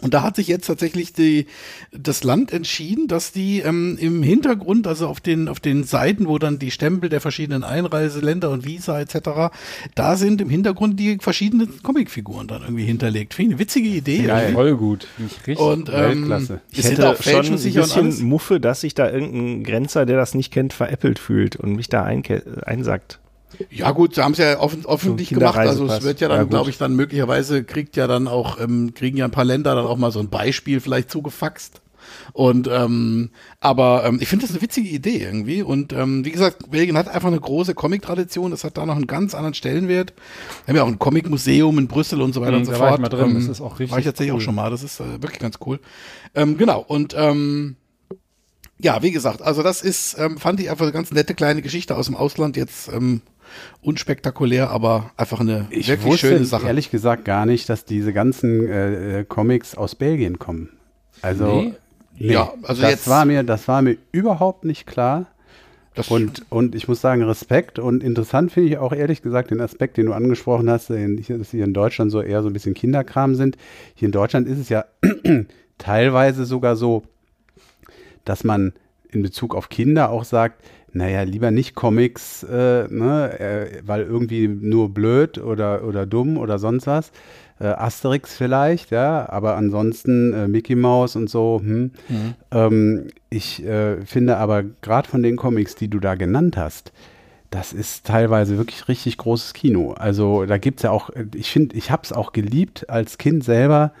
und 0.00 0.14
da 0.14 0.22
hat 0.22 0.36
sich 0.36 0.46
jetzt 0.46 0.66
tatsächlich 0.66 1.12
die, 1.12 1.46
das 1.90 2.22
Land 2.22 2.52
entschieden, 2.52 3.08
dass 3.08 3.32
die 3.32 3.60
ähm, 3.60 3.98
im 4.00 4.22
Hintergrund, 4.22 4.86
also 4.86 5.08
auf 5.08 5.20
den, 5.20 5.48
auf 5.48 5.58
den 5.58 5.84
Seiten, 5.84 6.28
wo 6.28 6.38
dann 6.38 6.58
die 6.58 6.70
Stempel 6.70 7.08
der 7.08 7.20
verschiedenen 7.20 7.64
Einreiseländer 7.64 8.50
und 8.50 8.64
Visa 8.64 9.00
etc., 9.00 9.52
da 9.94 10.16
sind 10.16 10.40
im 10.40 10.50
Hintergrund 10.50 11.00
die 11.00 11.18
verschiedenen 11.18 11.82
Comicfiguren 11.82 12.46
dann 12.46 12.62
irgendwie 12.62 12.84
hinterlegt. 12.84 13.34
Finde 13.34 13.50
ich 13.50 13.54
eine 13.54 13.60
witzige 13.60 13.88
Idee. 13.88 14.26
Ja, 14.26 14.38
irgendwie. 14.38 14.54
voll 14.54 14.76
gut. 14.76 15.06
Richtig 15.18 15.58
Und 15.58 15.88
ähm, 15.88 15.94
Weltklasse. 15.94 16.60
Ich 16.70 16.84
hätte 16.84 17.10
auch 17.10 17.22
schon 17.22 17.46
ein 17.46 17.60
bisschen 17.60 18.24
Muffe, 18.24 18.60
dass 18.60 18.82
sich 18.82 18.94
da 18.94 19.10
irgendein 19.10 19.64
Grenzer, 19.64 20.06
der 20.06 20.16
das 20.16 20.34
nicht 20.34 20.52
kennt, 20.52 20.72
veräppelt 20.72 21.18
fühlt 21.18 21.56
und 21.56 21.74
mich 21.74 21.88
da 21.88 22.04
einsackt. 22.04 23.18
Ja 23.70 23.90
gut, 23.92 24.14
sie 24.14 24.22
haben 24.22 24.32
es 24.32 24.38
ja 24.38 24.58
offen, 24.60 24.84
öffentlich 24.86 25.30
gemacht. 25.30 25.56
Also 25.58 25.86
es 25.86 26.02
wird 26.02 26.20
ja 26.20 26.28
Ja, 26.28 26.34
dann, 26.36 26.44
gut. 26.44 26.50
glaube 26.50 26.70
ich, 26.70 26.78
dann 26.78 26.94
möglicherweise 26.94 27.64
kriegt 27.64 27.96
ja 27.96 28.06
dann 28.06 28.28
auch, 28.28 28.60
ähm, 28.60 28.92
kriegen 28.94 29.16
ja 29.16 29.24
ein 29.24 29.30
paar 29.30 29.44
Länder 29.44 29.74
dann 29.74 29.86
auch 29.86 29.96
mal 29.96 30.12
so 30.12 30.20
ein 30.20 30.28
Beispiel 30.28 30.80
vielleicht 30.80 31.10
zugefaxt. 31.10 31.80
Und 32.32 32.68
ähm, 32.72 33.30
aber 33.60 34.04
ähm, 34.06 34.18
ich 34.20 34.28
finde 34.28 34.46
das 34.46 34.52
eine 34.54 34.62
witzige 34.62 34.88
Idee 34.88 35.18
irgendwie. 35.22 35.62
Und 35.62 35.92
ähm, 35.92 36.24
wie 36.24 36.30
gesagt, 36.30 36.70
Belgien 36.70 36.96
hat 36.96 37.08
einfach 37.08 37.28
eine 37.28 37.40
große 37.40 37.74
Comic-Tradition. 37.74 38.50
Das 38.50 38.64
hat 38.64 38.78
da 38.78 38.86
noch 38.86 38.96
einen 38.96 39.06
ganz 39.06 39.34
anderen 39.34 39.54
Stellenwert. 39.54 40.14
Wir 40.64 40.72
haben 40.72 40.76
ja 40.76 40.82
auch 40.84 40.88
ein 40.88 40.98
Comic-Museum 40.98 41.78
in 41.78 41.86
Brüssel 41.88 42.22
und 42.22 42.32
so 42.32 42.40
weiter 42.40 42.52
Mhm, 42.52 42.58
und 42.58 42.64
so 42.66 42.72
da 42.72 42.78
fort. 42.78 42.88
war 42.90 42.94
ich 42.96 43.00
mal 43.02 43.08
drin. 43.08 43.30
Ähm, 43.30 43.34
Das 43.34 43.46
ist 43.48 43.60
auch 43.60 43.78
richtig 43.78 43.92
War 43.92 43.98
ich 43.98 44.04
tatsächlich 44.06 44.32
cool. 44.32 44.38
auch 44.40 44.42
schon 44.44 44.54
mal. 44.54 44.70
Das 44.70 44.82
ist 44.82 45.00
äh, 45.00 45.20
wirklich 45.22 45.40
ganz 45.40 45.56
cool. 45.66 45.80
Ähm, 46.34 46.56
genau. 46.56 46.80
Und 46.86 47.14
ähm, 47.18 47.76
ja, 48.78 49.02
wie 49.02 49.10
gesagt, 49.10 49.42
also 49.42 49.62
das 49.62 49.82
ist, 49.82 50.16
ähm, 50.18 50.38
fand 50.38 50.60
ich 50.60 50.70
einfach 50.70 50.84
eine 50.84 50.92
ganz 50.92 51.10
nette 51.10 51.34
kleine 51.34 51.62
Geschichte 51.62 51.96
aus 51.96 52.06
dem 52.06 52.14
Ausland. 52.16 52.56
Jetzt 52.56 52.88
ähm, 52.92 53.20
unspektakulär, 53.82 54.70
aber 54.70 55.10
einfach 55.16 55.40
eine 55.40 55.66
Ich 55.70 55.88
wirklich 55.88 56.12
wusste 56.12 56.28
schöne 56.28 56.44
Sache. 56.44 56.66
ehrlich 56.66 56.90
gesagt 56.90 57.24
gar 57.24 57.46
nicht, 57.46 57.68
dass 57.68 57.84
diese 57.84 58.12
ganzen 58.12 58.66
äh, 58.68 59.20
äh, 59.20 59.24
Comics 59.24 59.74
aus 59.76 59.94
Belgien 59.94 60.38
kommen. 60.38 60.70
Also, 61.22 61.62
Nee? 61.62 61.74
Ja, 62.32 62.52
also 62.62 62.82
das 62.82 62.90
jetzt- 62.90 63.08
war 63.08 63.24
mir, 63.24 63.42
das 63.44 63.68
war 63.68 63.80
mir 63.82 63.96
überhaupt 64.12 64.64
nicht 64.64 64.86
klar. 64.86 65.26
und, 66.08 66.44
und 66.50 66.74
ich 66.76 66.86
muss 66.88 67.00
sagen, 67.00 67.22
Respekt 67.24 67.78
und 67.80 68.04
interessant 68.04 68.52
finde 68.52 68.68
ich 68.70 68.78
auch 68.78 68.92
ehrlich 68.92 69.20
gesagt 69.22 69.50
den 69.50 69.60
Aspekt, 69.60 69.96
den 69.96 70.06
du 70.06 70.12
angesprochen 70.12 70.70
hast, 70.70 70.90
dass 70.90 70.96
hier 71.50 71.64
in 71.64 71.74
Deutschland 71.74 72.10
so 72.12 72.20
eher 72.22 72.42
so 72.42 72.48
ein 72.48 72.52
bisschen 72.52 72.74
Kinderkram 72.74 73.34
sind. 73.34 73.56
Hier 73.94 74.06
in 74.06 74.12
Deutschland 74.12 74.46
ist 74.48 74.58
es 74.58 74.68
ja 74.68 74.84
teilweise 75.78 76.44
sogar 76.44 76.76
so, 76.76 77.02
dass 78.24 78.44
man 78.44 78.72
in 79.10 79.22
Bezug 79.22 79.54
auf 79.54 79.68
Kinder 79.68 80.10
auch 80.10 80.24
sagt, 80.24 80.62
naja, 80.92 81.22
lieber 81.22 81.50
nicht 81.50 81.74
Comics, 81.74 82.42
äh, 82.42 82.88
ne, 82.88 83.38
äh, 83.38 83.82
weil 83.84 84.02
irgendwie 84.02 84.48
nur 84.48 84.88
blöd 84.92 85.38
oder, 85.38 85.84
oder 85.84 86.06
dumm 86.06 86.38
oder 86.38 86.58
sonst 86.58 86.86
was. 86.86 87.12
Äh, 87.60 87.66
Asterix 87.66 88.36
vielleicht, 88.36 88.90
ja, 88.90 89.28
aber 89.28 89.56
ansonsten 89.56 90.32
äh, 90.32 90.48
Mickey 90.48 90.76
Mouse 90.76 91.16
und 91.16 91.28
so. 91.28 91.60
Hm. 91.62 91.90
Mhm. 92.08 92.34
Ähm, 92.52 93.08
ich 93.30 93.64
äh, 93.64 94.00
finde 94.06 94.36
aber 94.36 94.62
gerade 94.80 95.08
von 95.08 95.22
den 95.22 95.36
Comics, 95.36 95.74
die 95.74 95.88
du 95.88 95.98
da 95.98 96.14
genannt 96.14 96.56
hast, 96.56 96.92
das 97.50 97.72
ist 97.72 98.06
teilweise 98.06 98.58
wirklich 98.58 98.88
richtig 98.88 99.16
großes 99.16 99.54
Kino. 99.54 99.92
Also 99.92 100.44
da 100.46 100.58
gibt 100.58 100.80
es 100.80 100.82
ja 100.84 100.90
auch, 100.90 101.10
ich 101.34 101.50
finde, 101.50 101.76
ich 101.76 101.90
habe 101.90 102.02
es 102.04 102.12
auch 102.12 102.32
geliebt 102.32 102.88
als 102.90 103.18
Kind 103.18 103.42
selber, 103.42 103.92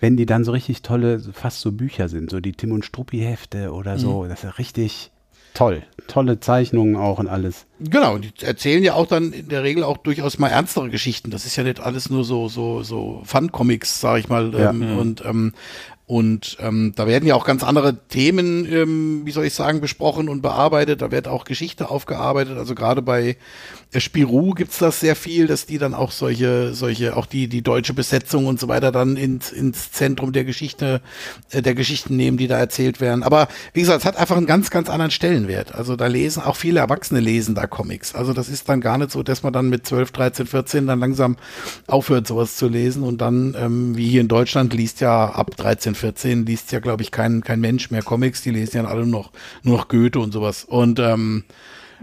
wenn 0.00 0.16
die 0.16 0.26
dann 0.26 0.44
so 0.44 0.52
richtig 0.52 0.82
tolle, 0.82 1.20
fast 1.20 1.60
so 1.60 1.72
Bücher 1.72 2.08
sind, 2.08 2.30
so 2.30 2.40
die 2.40 2.52
Tim 2.52 2.72
und 2.72 2.84
Struppi-Hefte 2.84 3.72
oder 3.72 3.98
so. 3.98 4.22
Mhm. 4.22 4.28
Das 4.28 4.40
ist 4.40 4.44
ja 4.44 4.50
richtig 4.50 5.10
toll. 5.54 5.82
Tolle 6.06 6.40
Zeichnungen 6.40 6.96
auch 6.96 7.18
und 7.20 7.28
alles. 7.28 7.66
Genau, 7.78 8.14
und 8.14 8.24
die 8.24 8.44
erzählen 8.44 8.82
ja 8.82 8.94
auch 8.94 9.06
dann 9.06 9.32
in 9.32 9.48
der 9.48 9.62
Regel 9.62 9.84
auch 9.84 9.96
durchaus 9.96 10.38
mal 10.38 10.48
ernstere 10.48 10.90
Geschichten. 10.90 11.30
Das 11.30 11.46
ist 11.46 11.54
ja 11.54 11.62
nicht 11.62 11.78
alles 11.78 12.10
nur 12.10 12.24
so 12.24 12.48
so 12.48 12.82
so 12.82 13.22
Fun-Comics, 13.24 14.00
sag 14.00 14.18
ich 14.18 14.28
mal. 14.28 14.52
Ja. 14.52 14.70
Ähm, 14.70 14.80
Mhm. 14.80 14.98
Und 14.98 15.24
ähm, 15.24 15.52
und 16.06 16.56
ähm, 16.58 16.92
da 16.96 17.06
werden 17.06 17.24
ja 17.28 17.36
auch 17.36 17.44
ganz 17.44 17.62
andere 17.62 17.96
Themen, 18.08 18.66
ähm, 18.66 19.22
wie 19.24 19.30
soll 19.30 19.44
ich 19.44 19.54
sagen, 19.54 19.80
besprochen 19.80 20.28
und 20.28 20.42
bearbeitet. 20.42 21.02
Da 21.02 21.12
wird 21.12 21.28
auch 21.28 21.44
Geschichte 21.44 21.88
aufgearbeitet. 21.88 22.58
Also 22.58 22.74
gerade 22.74 23.00
bei 23.00 23.36
Spirou 23.98 24.52
gibt's 24.52 24.78
das 24.78 25.00
sehr 25.00 25.16
viel, 25.16 25.48
dass 25.48 25.66
die 25.66 25.78
dann 25.78 25.94
auch 25.94 26.12
solche, 26.12 26.74
solche, 26.74 27.16
auch 27.16 27.26
die, 27.26 27.48
die 27.48 27.62
deutsche 27.62 27.92
Besetzung 27.92 28.46
und 28.46 28.60
so 28.60 28.68
weiter 28.68 28.92
dann 28.92 29.16
ins, 29.16 29.50
ins 29.50 29.90
Zentrum 29.90 30.32
der 30.32 30.44
Geschichte, 30.44 31.00
äh, 31.50 31.60
der 31.60 31.74
Geschichten 31.74 32.14
nehmen, 32.14 32.36
die 32.36 32.46
da 32.46 32.56
erzählt 32.56 33.00
werden. 33.00 33.24
Aber 33.24 33.48
wie 33.72 33.80
gesagt, 33.80 34.00
es 34.00 34.04
hat 34.04 34.16
einfach 34.16 34.36
einen 34.36 34.46
ganz, 34.46 34.70
ganz 34.70 34.88
anderen 34.88 35.10
Stellenwert. 35.10 35.74
Also 35.74 35.96
da 35.96 36.06
lesen 36.06 36.42
auch 36.42 36.54
viele 36.54 36.78
Erwachsene 36.78 37.18
lesen 37.18 37.56
da 37.56 37.66
Comics. 37.66 38.14
Also 38.14 38.32
das 38.32 38.48
ist 38.48 38.68
dann 38.68 38.80
gar 38.80 38.96
nicht 38.96 39.10
so, 39.10 39.24
dass 39.24 39.42
man 39.42 39.52
dann 39.52 39.68
mit 39.68 39.84
12, 39.84 40.12
13, 40.12 40.46
14 40.46 40.86
dann 40.86 41.00
langsam 41.00 41.36
aufhört, 41.88 42.28
sowas 42.28 42.54
zu 42.56 42.68
lesen 42.68 43.02
und 43.02 43.20
dann, 43.20 43.56
ähm, 43.58 43.96
wie 43.96 44.08
hier 44.08 44.20
in 44.20 44.28
Deutschland, 44.28 44.72
liest 44.72 45.00
ja 45.00 45.30
ab 45.30 45.56
13, 45.56 45.96
14 45.96 46.46
liest 46.46 46.70
ja, 46.70 46.78
glaube 46.78 47.02
ich, 47.02 47.10
kein, 47.10 47.42
kein 47.42 47.60
Mensch 47.60 47.90
mehr 47.90 48.02
Comics. 48.02 48.42
Die 48.42 48.50
lesen 48.50 48.76
ja 48.76 48.84
alle 48.84 49.04
noch, 49.04 49.32
nur 49.64 49.78
noch 49.78 49.88
Goethe 49.88 50.20
und 50.20 50.32
sowas. 50.32 50.64
Und 50.64 51.00
ähm, 51.00 51.42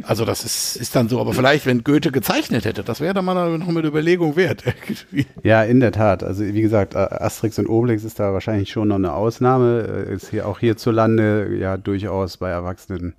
also 0.04 0.26
das 0.26 0.44
ist, 0.44 0.76
ist 0.76 0.96
dann 0.96 1.10
so. 1.10 1.20
Aber 1.20 1.34
vielleicht, 1.34 1.66
wenn 1.66 1.84
Goethe 1.84 2.12
gezeichnet 2.12 2.66
hätte, 2.66 2.84
das 2.84 3.00
wäre 3.02 3.14
dann 3.14 3.26
mal 3.26 3.58
noch 3.58 3.68
eine 3.68 3.80
Überlegung 3.82 4.36
wert. 4.36 4.64
Ja, 5.44 5.64
in 5.64 5.80
der 5.80 5.92
Tat. 5.92 6.24
Also 6.24 6.44
wie 6.44 6.62
gesagt, 6.62 6.96
Asterix 6.96 7.58
und 7.60 7.68
Obelix 7.68 8.04
ist 8.04 8.20
da 8.20 8.34
wahrscheinlich 8.34 8.70
schon 8.72 8.90
noch 8.90 8.96
eine 8.96 9.14
Ausnahme. 9.14 10.06
Äh, 10.08 10.14
Ist 10.14 10.30
hier 10.30 10.48
auch 10.48 10.60
hierzulande 10.60 11.56
ja 11.60 11.78
durchaus 11.78 12.38
bei 12.38 12.50
Erwachsenen 12.50 13.14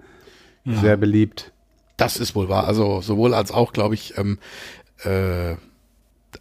Ja. 0.64 0.80
sehr 0.80 0.96
beliebt. 0.96 1.52
Das 1.96 2.16
ist 2.16 2.34
wohl 2.34 2.48
wahr. 2.48 2.66
Also 2.66 3.00
sowohl 3.00 3.34
als 3.34 3.50
auch, 3.50 3.72
glaube 3.72 3.94
ich, 3.94 4.16
ähm, 4.18 4.38
äh, 5.04 5.54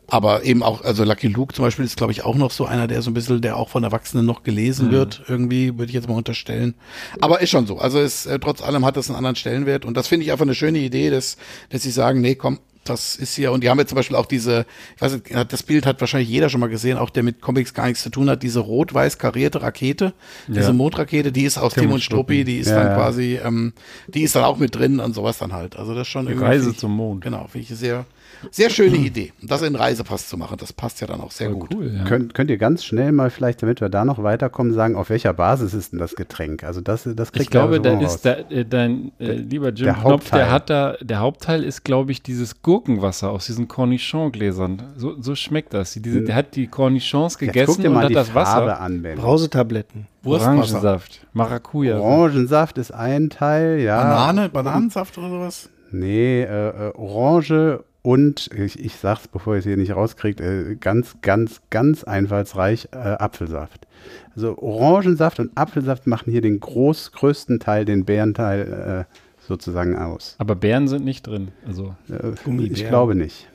aber 0.08 0.44
eben 0.44 0.64
auch, 0.64 0.84
also 0.84 1.04
Lucky 1.04 1.28
Luke 1.28 1.54
zum 1.54 1.66
Beispiel 1.66 1.86
ist, 1.86 1.98
glaube 1.98 2.12
ich, 2.12 2.24
auch 2.24 2.36
noch 2.36 2.52
so 2.52 2.66
einer, 2.66 2.88
der 2.88 3.02
so 3.02 3.10
ein 3.12 3.14
bisschen, 3.14 3.42
der 3.42 3.58
auch 3.58 3.70
von 3.70 3.84
Erwachsenen 3.84 4.26
noch 4.26 4.44
gelesen 4.44 4.88
Mhm. 4.88 4.92
wird, 4.92 5.22
irgendwie, 5.28 5.78
würde 5.78 5.86
ich 5.90 5.94
jetzt 5.94 6.08
mal 6.08 6.16
unterstellen. 6.16 6.76
Aber 7.22 7.42
ist 7.42 7.50
schon 7.50 7.68
so. 7.68 7.78
Also 7.78 8.00
es, 8.00 8.26
äh, 8.26 8.40
trotz 8.40 8.62
allem 8.62 8.86
hat 8.86 8.98
das 8.98 9.10
einen 9.10 9.18
anderen 9.18 9.36
Stellenwert 9.36 9.86
und 9.86 9.96
das 9.98 10.08
finde 10.08 10.26
ich 10.26 10.32
einfach 10.32 10.46
eine 10.46 10.56
schöne 10.56 10.80
Idee, 10.80 11.10
dass, 11.10 11.38
dass 11.70 11.84
sie 11.84 11.92
sagen, 11.92 12.22
nee, 12.22 12.36
komm, 12.36 12.60
das 12.90 13.16
ist 13.16 13.36
hier, 13.36 13.52
und 13.52 13.64
die 13.64 13.70
haben 13.70 13.80
jetzt 13.80 13.90
zum 13.90 13.96
Beispiel 13.98 14.16
auch 14.16 14.26
diese, 14.26 14.66
ich 14.96 15.02
weiß 15.02 15.14
nicht, 15.14 15.26
das 15.52 15.64
Bild 15.64 15.86
hat 15.86 16.00
wahrscheinlich 16.02 16.30
jeder 16.30 16.50
schon 16.50 16.60
mal 16.60 16.68
gesehen, 16.70 16.98
auch 16.98 17.10
der 17.10 17.24
mit 17.24 17.42
Comics 17.42 17.74
gar 17.74 17.88
nichts 17.88 18.04
zu 18.04 18.10
tun 18.10 18.30
hat, 18.30 18.44
diese 18.44 18.60
rot-weiß 18.60 19.18
karierte 19.18 19.62
Rakete, 19.62 20.14
diese 20.48 20.62
Ja. 20.68 20.74
Mondrakete, 20.74 21.32
die 21.32 21.44
ist 21.44 21.58
aus 21.58 21.74
Tim 21.74 21.84
Tim 21.84 21.92
und 21.94 22.02
Struppi, 22.02 22.44
die 22.44 22.58
ist 22.58 22.70
Ja, 22.70 22.76
dann 22.78 22.88
ja. 22.88 22.96
quasi, 22.96 23.40
ähm, 23.44 23.74
die 24.08 24.22
ist 24.24 24.36
dann 24.36 24.44
auch 24.44 24.58
mit 24.58 24.76
drin 24.76 25.00
und 25.00 25.14
sowas 25.14 25.38
dann 25.38 25.54
halt. 25.54 25.76
Also 25.78 25.94
das 25.94 26.04
ist 26.04 26.08
schon 26.12 26.26
Die 26.26 26.32
irgendwie. 26.34 26.46
Reise 26.48 26.70
ich- 26.72 26.78
zum 26.78 26.92
Mond. 26.96 27.22
Genau, 27.24 27.48
finde 27.48 27.60
ich 27.60 27.70
eine 27.70 27.78
sehr, 27.78 28.06
sehr 28.52 28.70
schöne 28.70 28.98
Idee. 28.98 29.34
Das 29.42 29.62
in 29.64 29.76
Reisepass 29.76 30.28
zu 30.30 30.38
machen, 30.38 30.58
das 30.60 30.72
passt 30.74 31.02
ja 31.02 31.08
dann 31.08 31.22
auch 31.22 31.32
sehr 31.32 31.50
gut. 31.50 31.76
Könnt, 32.06 32.34
könnt 32.34 32.50
ihr 32.52 32.58
ganz 32.58 32.84
schnell 32.86 33.12
mal 33.12 33.30
vielleicht, 33.32 33.62
damit 33.64 33.82
wir 33.82 33.90
da 33.90 34.06
noch 34.06 34.22
weiterkommen, 34.22 34.74
sagen, 34.74 34.96
auf 34.96 35.10
welcher 35.10 35.34
Basis 35.34 35.74
ist 35.74 35.92
denn 35.94 36.00
das 36.00 36.16
Getränk? 36.16 36.64
Also 36.64 36.82
das, 36.82 37.04
das 37.16 37.32
kriegt 37.32 37.46
Ich 37.46 37.50
glaube, 37.50 37.80
da 37.82 37.98
so 38.00 38.06
ist 38.06 38.22
da, 38.26 38.34
äh, 38.50 38.64
dein 38.66 39.12
äh, 39.20 39.26
Der- 39.26 39.36
lieber 39.36 39.70
Jim 39.70 39.86
der 39.86 39.94
Knopf, 39.96 40.04
Hauptteil. 40.12 40.40
der 40.40 40.52
hat 40.52 40.70
da, 40.70 40.98
der 41.02 41.20
Hauptteil 41.20 41.64
ist, 41.64 41.84
glaube 41.84 42.12
ich, 42.12 42.22
dieses 42.22 42.62
Gurkenwasser 42.78 43.32
aus 43.32 43.48
diesen 43.48 43.68
Cornichon-Gläsern. 43.68 44.84
So, 44.98 45.20
so 45.20 45.34
schmeckt 45.34 45.74
das. 45.74 45.94
Diese, 45.94 46.22
der 46.22 46.36
hat 46.36 46.56
die 46.56 46.68
Cornichons 46.68 47.40
gegessen 47.40 47.88
und 47.88 47.98
hat 47.98 48.14
das 48.14 48.36
Wasser. 48.36 48.52
Farbe 48.52 48.78
an, 48.78 49.02
Ben. 49.02 49.18
Brausetabletten. 49.18 50.06
Orangensaft, 50.24 51.26
Maracuja. 51.34 52.00
Orangensaft 52.00 52.78
ist 52.78 52.92
ein 52.94 53.32
Teil, 53.32 53.80
ja. 53.80 54.00
Banane, 54.00 54.50
Bananensaft 54.50 55.18
oder 55.18 55.30
sowas? 55.30 55.70
Nee, 55.92 56.44
äh, 56.44 56.90
äh, 56.90 56.94
Orange 56.94 57.84
und, 58.04 58.52
ich, 58.56 58.80
ich 58.80 58.96
sag's, 58.96 59.28
bevor 59.28 59.56
ihr 59.56 59.60
es 59.60 59.66
hier 59.66 59.78
nicht 59.78 59.96
rauskriegt, 59.96 60.40
äh, 60.40 60.76
ganz, 60.80 61.16
ganz, 61.22 61.62
ganz 61.72 62.04
einfallsreich, 62.04 62.90
äh, 62.92 62.98
Apfelsaft. 62.98 63.88
Also 64.36 64.56
Orangensaft 64.60 65.40
und 65.40 65.58
Apfelsaft 65.58 66.06
machen 66.06 66.32
hier 66.32 66.42
den 66.42 66.60
groß, 66.60 67.12
größten 67.14 67.60
Teil, 67.60 67.86
den 67.86 68.06
Bärenteil 68.06 69.08
äh, 69.10 69.14
sozusagen 69.48 69.98
aus. 69.98 70.36
Aber 70.38 70.56
Beeren 70.56 70.88
sind 70.88 71.06
nicht 71.06 71.26
drin. 71.26 71.50
Also 71.66 71.95
Äh, 72.10 72.34
ich 72.72 72.88
glaube 72.88 73.16
nicht. 73.16 73.48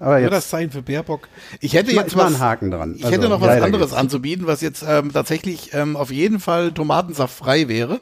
Aber 0.00 0.18
Ja, 0.18 0.24
jetzt 0.26 0.32
das 0.32 0.48
Zeichen 0.50 0.70
für 0.70 0.82
Baerbock. 0.82 1.28
Ich 1.60 1.74
hätte 1.74 1.92
jetzt 1.92 2.16
was, 2.16 2.26
einen 2.26 2.38
Haken 2.38 2.70
dran. 2.70 2.94
Ich 2.96 3.04
Also, 3.04 3.16
hätte 3.16 3.28
noch 3.28 3.40
was 3.40 3.60
anderes 3.62 3.88
geht's. 3.90 4.00
anzubieten, 4.00 4.46
was 4.46 4.60
jetzt 4.60 4.84
ähm, 4.86 5.12
tatsächlich 5.12 5.74
ähm, 5.74 5.96
auf 5.96 6.10
jeden 6.12 6.38
Fall 6.40 6.72
tomatensaftfrei 6.72 7.68
wäre. 7.68 8.00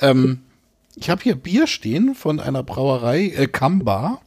Ähm, 0.00 0.40
ich 0.96 1.08
habe 1.08 1.22
hier 1.22 1.36
Bier 1.36 1.66
stehen 1.66 2.14
von 2.14 2.40
einer 2.40 2.62
Brauerei, 2.62 3.28
äh, 3.36 3.46
Kamba. 3.46 4.20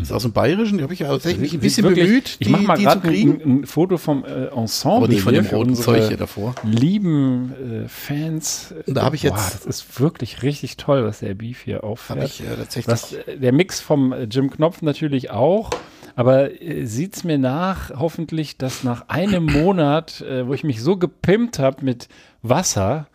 Ist 0.00 0.12
aus 0.12 0.22
dem 0.22 0.32
Bayerischen. 0.32 0.78
Die 0.78 0.84
habe 0.84 0.92
ich 0.94 1.00
ja 1.00 1.08
tatsächlich 1.08 1.40
mich 1.40 1.50
ein 1.54 1.60
Sieht 1.60 1.60
bisschen 1.62 1.84
wirklich- 1.84 2.06
bemüht, 2.06 2.36
Ich 2.38 2.46
die, 2.46 2.52
mach 2.52 2.62
mal 2.62 2.76
die 2.76 2.84
zu 2.84 2.90
gerade 2.90 3.08
ein, 3.08 3.40
ein 3.62 3.66
Foto 3.66 3.98
vom 3.98 4.24
äh, 4.24 4.46
Ensemble 4.46 4.96
Aber 4.96 5.08
nicht 5.08 5.22
von 5.22 5.34
dem 5.34 5.46
roten 5.46 5.74
Zeug 5.74 6.06
hier 6.08 6.16
davor. 6.16 6.54
lieben 6.64 7.84
äh, 7.84 7.88
Fans. 7.88 8.74
Und 8.86 8.94
da 8.94 9.04
hab 9.04 9.14
ich 9.14 9.22
jetzt- 9.22 9.34
Boah, 9.34 9.50
das 9.52 9.66
ist 9.66 10.00
wirklich 10.00 10.42
richtig 10.42 10.76
toll, 10.76 11.04
was 11.04 11.20
der 11.20 11.34
Beef 11.34 11.60
hier 11.62 11.84
auffährt. 11.84 12.18
Hab 12.20 12.26
ich, 12.26 12.40
äh, 12.40 12.44
tatsächlich- 12.56 13.18
äh, 13.26 13.36
der 13.38 13.52
Mix 13.52 13.80
vom 13.80 14.12
äh, 14.12 14.24
Jim 14.24 14.50
Knopf 14.50 14.82
natürlich 14.82 15.30
auch. 15.30 15.70
Aber 16.16 16.60
äh, 16.62 16.84
sieht's 16.86 17.22
mir 17.24 17.38
nach, 17.38 17.90
hoffentlich, 17.96 18.56
dass 18.58 18.82
nach 18.84 19.08
einem 19.08 19.44
Monat, 19.46 20.20
äh, 20.22 20.46
wo 20.46 20.54
ich 20.54 20.64
mich 20.64 20.82
so 20.82 20.96
gepimpt 20.96 21.58
habe 21.58 21.84
mit 21.84 22.08
Wasser 22.42 23.06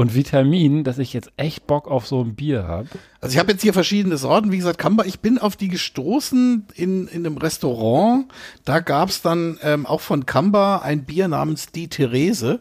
und 0.00 0.14
Vitamin, 0.14 0.82
dass 0.82 0.96
ich 0.96 1.12
jetzt 1.12 1.30
echt 1.36 1.66
Bock 1.66 1.86
auf 1.86 2.06
so 2.06 2.22
ein 2.22 2.34
Bier 2.34 2.66
habe. 2.66 2.88
Also 3.20 3.34
ich 3.34 3.38
habe 3.38 3.52
jetzt 3.52 3.60
hier 3.60 3.74
verschiedene 3.74 4.16
Sorten. 4.16 4.50
Wie 4.50 4.56
gesagt, 4.56 4.78
Kamba, 4.78 5.04
ich 5.04 5.20
bin 5.20 5.36
auf 5.36 5.56
die 5.56 5.68
gestoßen 5.68 6.68
in, 6.74 7.06
in 7.08 7.26
einem 7.26 7.36
Restaurant. 7.36 8.24
Da 8.64 8.80
gab 8.80 9.10
es 9.10 9.20
dann 9.20 9.58
ähm, 9.62 9.84
auch 9.84 10.00
von 10.00 10.24
Kamba 10.24 10.78
ein 10.78 11.04
Bier 11.04 11.28
namens 11.28 11.66
Die 11.66 11.88
Therese. 11.88 12.60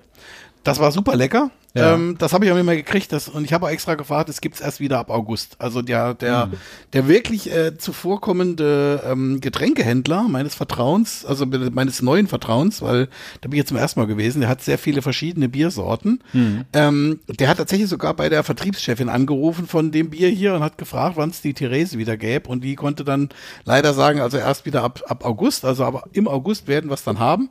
Das 0.66 0.80
war 0.80 0.92
super 0.92 1.16
lecker. 1.16 1.50
Ja. 1.76 1.94
Ähm, 1.94 2.16
das 2.18 2.34
habe 2.34 2.46
ich 2.46 2.52
auch 2.52 2.58
immer 2.58 2.76
gekriegt 2.76 3.12
das, 3.12 3.30
und 3.30 3.46
ich 3.46 3.54
habe 3.54 3.66
auch 3.68 3.70
extra 3.70 3.94
gefragt, 3.96 4.28
es 4.30 4.42
gibt's 4.42 4.60
erst 4.60 4.80
wieder 4.80 4.98
ab 4.98 5.12
August. 5.12 5.56
Also 5.60 5.82
der, 5.82 6.16
der, 6.16 6.48
Mhm. 6.48 6.54
der 6.94 7.08
wirklich 7.08 7.52
äh, 7.52 7.78
zuvorkommende 7.78 9.02
ähm, 9.06 9.40
Getränkehändler 9.40 10.24
meines 10.28 10.56
Vertrauens, 10.56 11.26
also 11.26 11.46
meines 11.46 12.02
neuen 12.02 12.28
Vertrauens, 12.28 12.82
weil 12.82 13.08
da 13.42 13.50
bin 13.50 13.54
ich 13.54 13.58
jetzt 13.60 13.70
zum 13.70 13.78
ersten 13.78 14.00
Mal 14.00 14.08
gewesen, 14.08 14.42
der 14.42 14.50
hat 14.50 14.62
sehr 14.62 14.78
viele 14.78 15.02
verschiedene 15.02 15.50
Biersorten. 15.50 16.24
Mhm. 16.34 16.66
Ähm, 16.74 17.20
der 17.28 17.48
hat 17.48 17.58
tatsächlich 17.58 17.90
sogar 17.90 18.14
bei 18.14 18.30
der 18.30 18.44
Vertriebschefin 18.44 19.10
angerufen 19.10 19.68
von 19.68 19.92
dem 19.92 20.10
Bier 20.10 20.30
hier 20.30 20.56
und 20.56 20.64
hat 20.64 20.78
gefragt, 20.78 21.18
wann 21.18 21.30
es 21.30 21.42
die 21.42 21.54
Therese 21.54 21.98
wieder 21.98 22.18
gäbe. 22.18 22.50
Und 22.50 22.64
die 22.64 22.76
konnte 22.76 23.04
dann 23.04 23.30
leider 23.66 23.94
sagen, 23.94 24.22
also 24.22 24.38
erst 24.38 24.66
wieder 24.66 24.84
ab, 24.84 25.02
ab 25.08 25.26
August, 25.26 25.66
also 25.66 25.86
aber 25.86 26.04
im 26.14 26.28
August 26.28 26.68
werden 26.68 26.90
wir 26.90 26.96
es 26.96 27.04
dann 27.04 27.20
haben. 27.20 27.50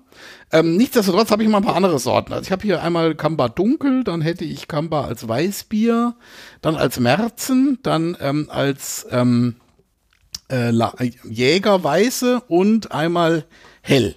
Ähm, 0.51 0.77
nichtsdestotrotz 0.77 1.31
habe 1.31 1.43
ich 1.43 1.49
mal 1.49 1.59
ein 1.59 1.65
paar 1.65 1.77
andere 1.77 1.99
Sorten. 1.99 2.33
Also 2.33 2.45
ich 2.47 2.53
habe 2.53 2.63
hier 2.63 2.83
einmal 2.83 3.15
Kamba 3.15 3.49
Dunkel, 3.49 4.03
dann 4.05 4.23
hätte 4.23 4.45
ich 4.45 4.67
Kamba 4.67 5.05
als 5.05 5.29
Weißbier, 5.29 6.15
dann 6.63 6.77
als 6.77 6.99
Märzen, 7.01 7.79
dann 7.83 8.17
ähm, 8.21 8.49
als 8.51 9.07
ähm, 9.11 9.57
äh, 10.51 10.71
La- 10.71 10.95
Jägerweiße 11.25 12.43
und 12.49 12.93
einmal 12.93 13.45
hell. 13.83 14.15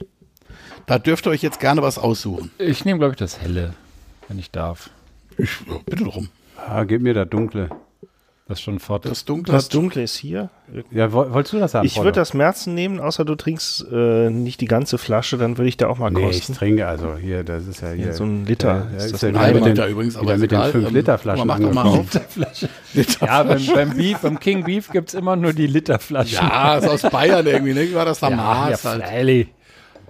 Da 0.85 0.99
dürft 0.99 1.25
ihr 1.27 1.31
euch 1.31 1.41
jetzt 1.41 1.59
gerne 1.59 1.81
was 1.81 1.97
aussuchen. 1.97 2.51
Ich 2.57 2.85
nehme, 2.85 2.99
glaube 2.99 3.13
ich, 3.13 3.19
das 3.19 3.39
Helle, 3.41 3.73
wenn 4.27 4.39
ich 4.39 4.51
darf. 4.51 4.89
Ich, 5.37 5.49
bitte 5.85 6.03
drum. 6.05 6.29
Ah, 6.57 6.83
gib 6.85 7.01
mir 7.01 7.13
das 7.13 7.29
Dunkle. 7.29 7.69
Das 8.51 8.59
ist 8.59 8.65
schon 8.65 8.79
fort. 8.79 9.05
Das 9.05 9.23
Dunkle. 9.23 9.53
Das 9.53 9.69
Dunkle 9.69 10.03
ist 10.03 10.15
hier. 10.17 10.49
Ja, 10.91 11.13
woll- 11.13 11.33
wolltest 11.33 11.53
du 11.53 11.59
das 11.59 11.73
haben? 11.73 11.85
Ich 11.85 11.97
würde 11.97 12.11
das 12.11 12.33
Märzen 12.33 12.73
nehmen, 12.75 12.99
außer 12.99 13.23
du 13.23 13.35
trinkst 13.35 13.85
äh, 13.91 14.29
nicht 14.29 14.59
die 14.59 14.65
ganze 14.65 14.97
Flasche, 14.97 15.37
dann 15.37 15.57
würde 15.57 15.69
ich 15.69 15.77
da 15.77 15.87
auch 15.87 15.97
mal 15.97 16.11
Nee, 16.11 16.29
ich 16.29 16.37
kosten. 16.39 16.53
trinke, 16.55 16.85
also 16.85 17.15
hier, 17.15 17.45
das 17.45 17.65
ist 17.65 17.81
ja 17.81 17.91
hier. 17.91 18.07
Ja, 18.07 18.13
so 18.13 18.25
ein 18.25 18.45
Liter 18.45 18.87
Ja, 18.91 18.97
ist 18.97 19.05
ist 19.05 19.13
das 19.13 19.21
ja 19.21 19.27
ein 19.29 19.33
wieder 19.35 19.41
halber 19.43 19.59
mit 19.59 19.65
den, 19.67 19.75
Liter 19.75 19.87
übrigens, 19.87 20.17
aber 20.17 20.33
ist 20.33 20.41
mit 20.41 20.51
egal. 20.51 20.71
den 20.73 20.81
Ähm, 20.81 20.87
5-Liter-Flaschen 20.89 21.47
man 21.47 21.61
macht 21.61 21.63
doch 21.63 21.73
mal 21.73 21.81
angekommen. 21.87 22.09
Ja, 23.21 23.43
beim, 23.43 23.65
beim 23.73 23.89
Beef, 23.95 24.17
beim 24.19 24.37
King 24.37 24.65
Beef 24.65 24.89
gibt 24.91 25.07
es 25.09 25.13
immer 25.15 25.37
nur 25.37 25.53
die 25.53 25.67
Literflaschen. 25.67 26.39
Ja, 26.45 26.75
ist 26.77 26.89
aus 26.89 27.09
Bayern 27.09 27.47
irgendwie, 27.47 27.73
ne? 27.73 27.93
War 27.93 28.03
das 28.03 28.19
da 28.19 28.29
ja, 28.29 28.35
Maß 28.35 28.83
ja, 28.83 28.89
halt? 28.89 29.47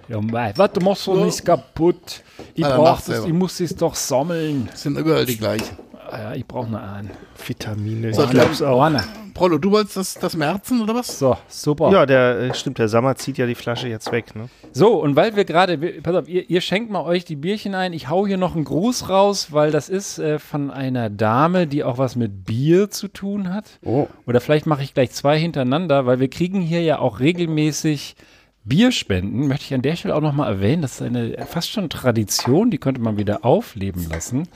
Ja, 0.07 0.19
mei, 0.19 0.51
warte, 0.55 0.79
du 0.79 0.85
machst 0.85 1.07
doch 1.07 1.15
nichts 1.23 1.43
kaputt. 1.43 2.23
Ich 2.55 2.63
brauch 2.63 3.01
das, 3.01 3.23
ich 3.25 3.33
muss 3.33 3.59
es 3.59 3.75
doch 3.75 3.93
sammeln. 3.95 4.67
Sind 4.73 4.97
überall 4.97 5.25
die 5.25 5.37
gleichen. 5.37 5.77
Ah 6.11 6.19
Ja, 6.19 6.33
ich 6.35 6.45
brauche 6.45 6.69
noch 6.69 6.81
einen. 6.81 7.09
Vitamine. 7.45 8.13
So, 8.13 8.25
ich 8.25 8.31
glaub's 8.31 8.61
auch. 8.61 8.81
Einer. 8.81 9.03
Prollo, 9.33 9.57
du 9.57 9.71
wolltest 9.71 9.95
das, 9.97 10.13
das 10.15 10.35
Märzen 10.35 10.81
oder 10.81 10.93
was? 10.93 11.17
So, 11.17 11.37
super. 11.47 11.89
Ja, 11.91 12.05
der 12.05 12.39
äh, 12.39 12.53
stimmt, 12.53 12.79
der 12.79 12.89
Sommer 12.89 13.15
zieht 13.15 13.37
ja 13.37 13.45
die 13.45 13.55
Flasche 13.55 13.87
jetzt 13.87 14.11
weg, 14.11 14.35
ne? 14.35 14.49
So, 14.73 15.01
und 15.01 15.15
weil 15.15 15.35
wir 15.35 15.45
gerade, 15.45 15.77
pass 15.77 16.15
auf, 16.15 16.27
ihr, 16.27 16.49
ihr 16.49 16.59
schenkt 16.59 16.91
mal 16.91 17.03
euch 17.03 17.23
die 17.23 17.37
Bierchen 17.37 17.73
ein. 17.73 17.93
Ich 17.93 18.09
hau 18.09 18.27
hier 18.27 18.37
noch 18.37 18.55
einen 18.55 18.65
Gruß 18.65 19.09
raus, 19.09 19.51
weil 19.51 19.71
das 19.71 19.87
ist 19.87 20.19
äh, 20.19 20.37
von 20.37 20.69
einer 20.69 21.09
Dame, 21.09 21.65
die 21.65 21.83
auch 21.83 21.97
was 21.97 22.15
mit 22.15 22.43
Bier 22.45 22.89
zu 22.89 23.07
tun 23.07 23.53
hat. 23.53 23.79
Oh. 23.83 24.07
Oder 24.27 24.41
vielleicht 24.41 24.65
mache 24.65 24.83
ich 24.83 24.93
gleich 24.93 25.11
zwei 25.11 25.39
hintereinander, 25.39 26.05
weil 26.05 26.19
wir 26.19 26.29
kriegen 26.29 26.61
hier 26.61 26.81
ja 26.81 26.99
auch 26.99 27.19
regelmäßig 27.21 28.15
Bierspenden. 28.63 29.47
Möchte 29.47 29.65
ich 29.65 29.73
an 29.73 29.81
der 29.81 29.95
Stelle 29.95 30.15
auch 30.15 30.21
nochmal 30.21 30.51
erwähnen. 30.51 30.81
Das 30.81 30.93
ist 30.93 31.01
eine 31.01 31.45
fast 31.47 31.71
schon 31.71 31.89
Tradition, 31.89 32.69
die 32.69 32.77
könnte 32.77 33.01
man 33.01 33.17
wieder 33.17 33.43
aufleben 33.43 34.07
lassen. 34.09 34.47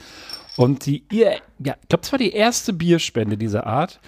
Und 0.57 0.85
die, 0.85 1.03
ihr, 1.11 1.33
ja, 1.59 1.75
ich 1.81 1.89
glaube, 1.89 2.03
es 2.03 2.11
war 2.11 2.19
die 2.19 2.31
erste 2.31 2.73
Bierspende 2.73 3.37
dieser 3.37 3.67
Art, 3.67 3.99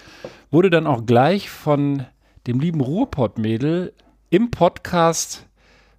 wurde 0.50 0.70
dann 0.70 0.86
auch 0.86 1.04
gleich 1.04 1.50
von 1.50 2.06
dem 2.46 2.60
lieben 2.60 2.80
Ruhrpott-Mädel 2.80 3.92
im 4.30 4.50
Podcast 4.50 5.46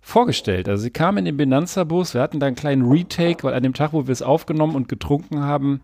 vorgestellt. 0.01 0.67
Also 0.67 0.83
sie 0.83 0.89
kam 0.89 1.17
in 1.17 1.25
den 1.25 1.37
Benanza-Bus, 1.37 2.15
wir 2.15 2.21
hatten 2.21 2.39
da 2.39 2.47
einen 2.47 2.55
kleinen 2.55 2.89
Retake, 2.89 3.43
weil 3.43 3.53
an 3.53 3.63
dem 3.63 3.73
Tag, 3.73 3.93
wo 3.93 4.07
wir 4.07 4.11
es 4.11 4.23
aufgenommen 4.23 4.75
und 4.75 4.87
getrunken 4.87 5.41
haben, 5.41 5.81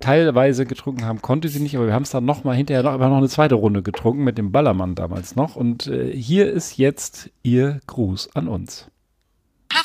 teilweise 0.00 0.66
getrunken 0.66 1.04
haben, 1.04 1.22
konnte 1.22 1.48
sie 1.48 1.60
nicht, 1.60 1.76
aber 1.76 1.86
wir 1.86 1.94
haben 1.94 2.02
es 2.02 2.10
dann 2.10 2.24
noch 2.24 2.44
mal 2.44 2.56
hinterher 2.56 2.82
noch, 2.82 2.92
aber 2.92 3.08
noch 3.08 3.18
eine 3.18 3.28
zweite 3.28 3.54
Runde 3.54 3.82
getrunken 3.82 4.24
mit 4.24 4.38
dem 4.38 4.52
Ballermann 4.52 4.94
damals 4.94 5.36
noch. 5.36 5.56
Und 5.56 5.86
äh, 5.86 6.12
hier 6.14 6.50
ist 6.50 6.78
jetzt 6.78 7.30
ihr 7.42 7.80
Gruß 7.86 8.34
an 8.34 8.48
uns. 8.48 8.90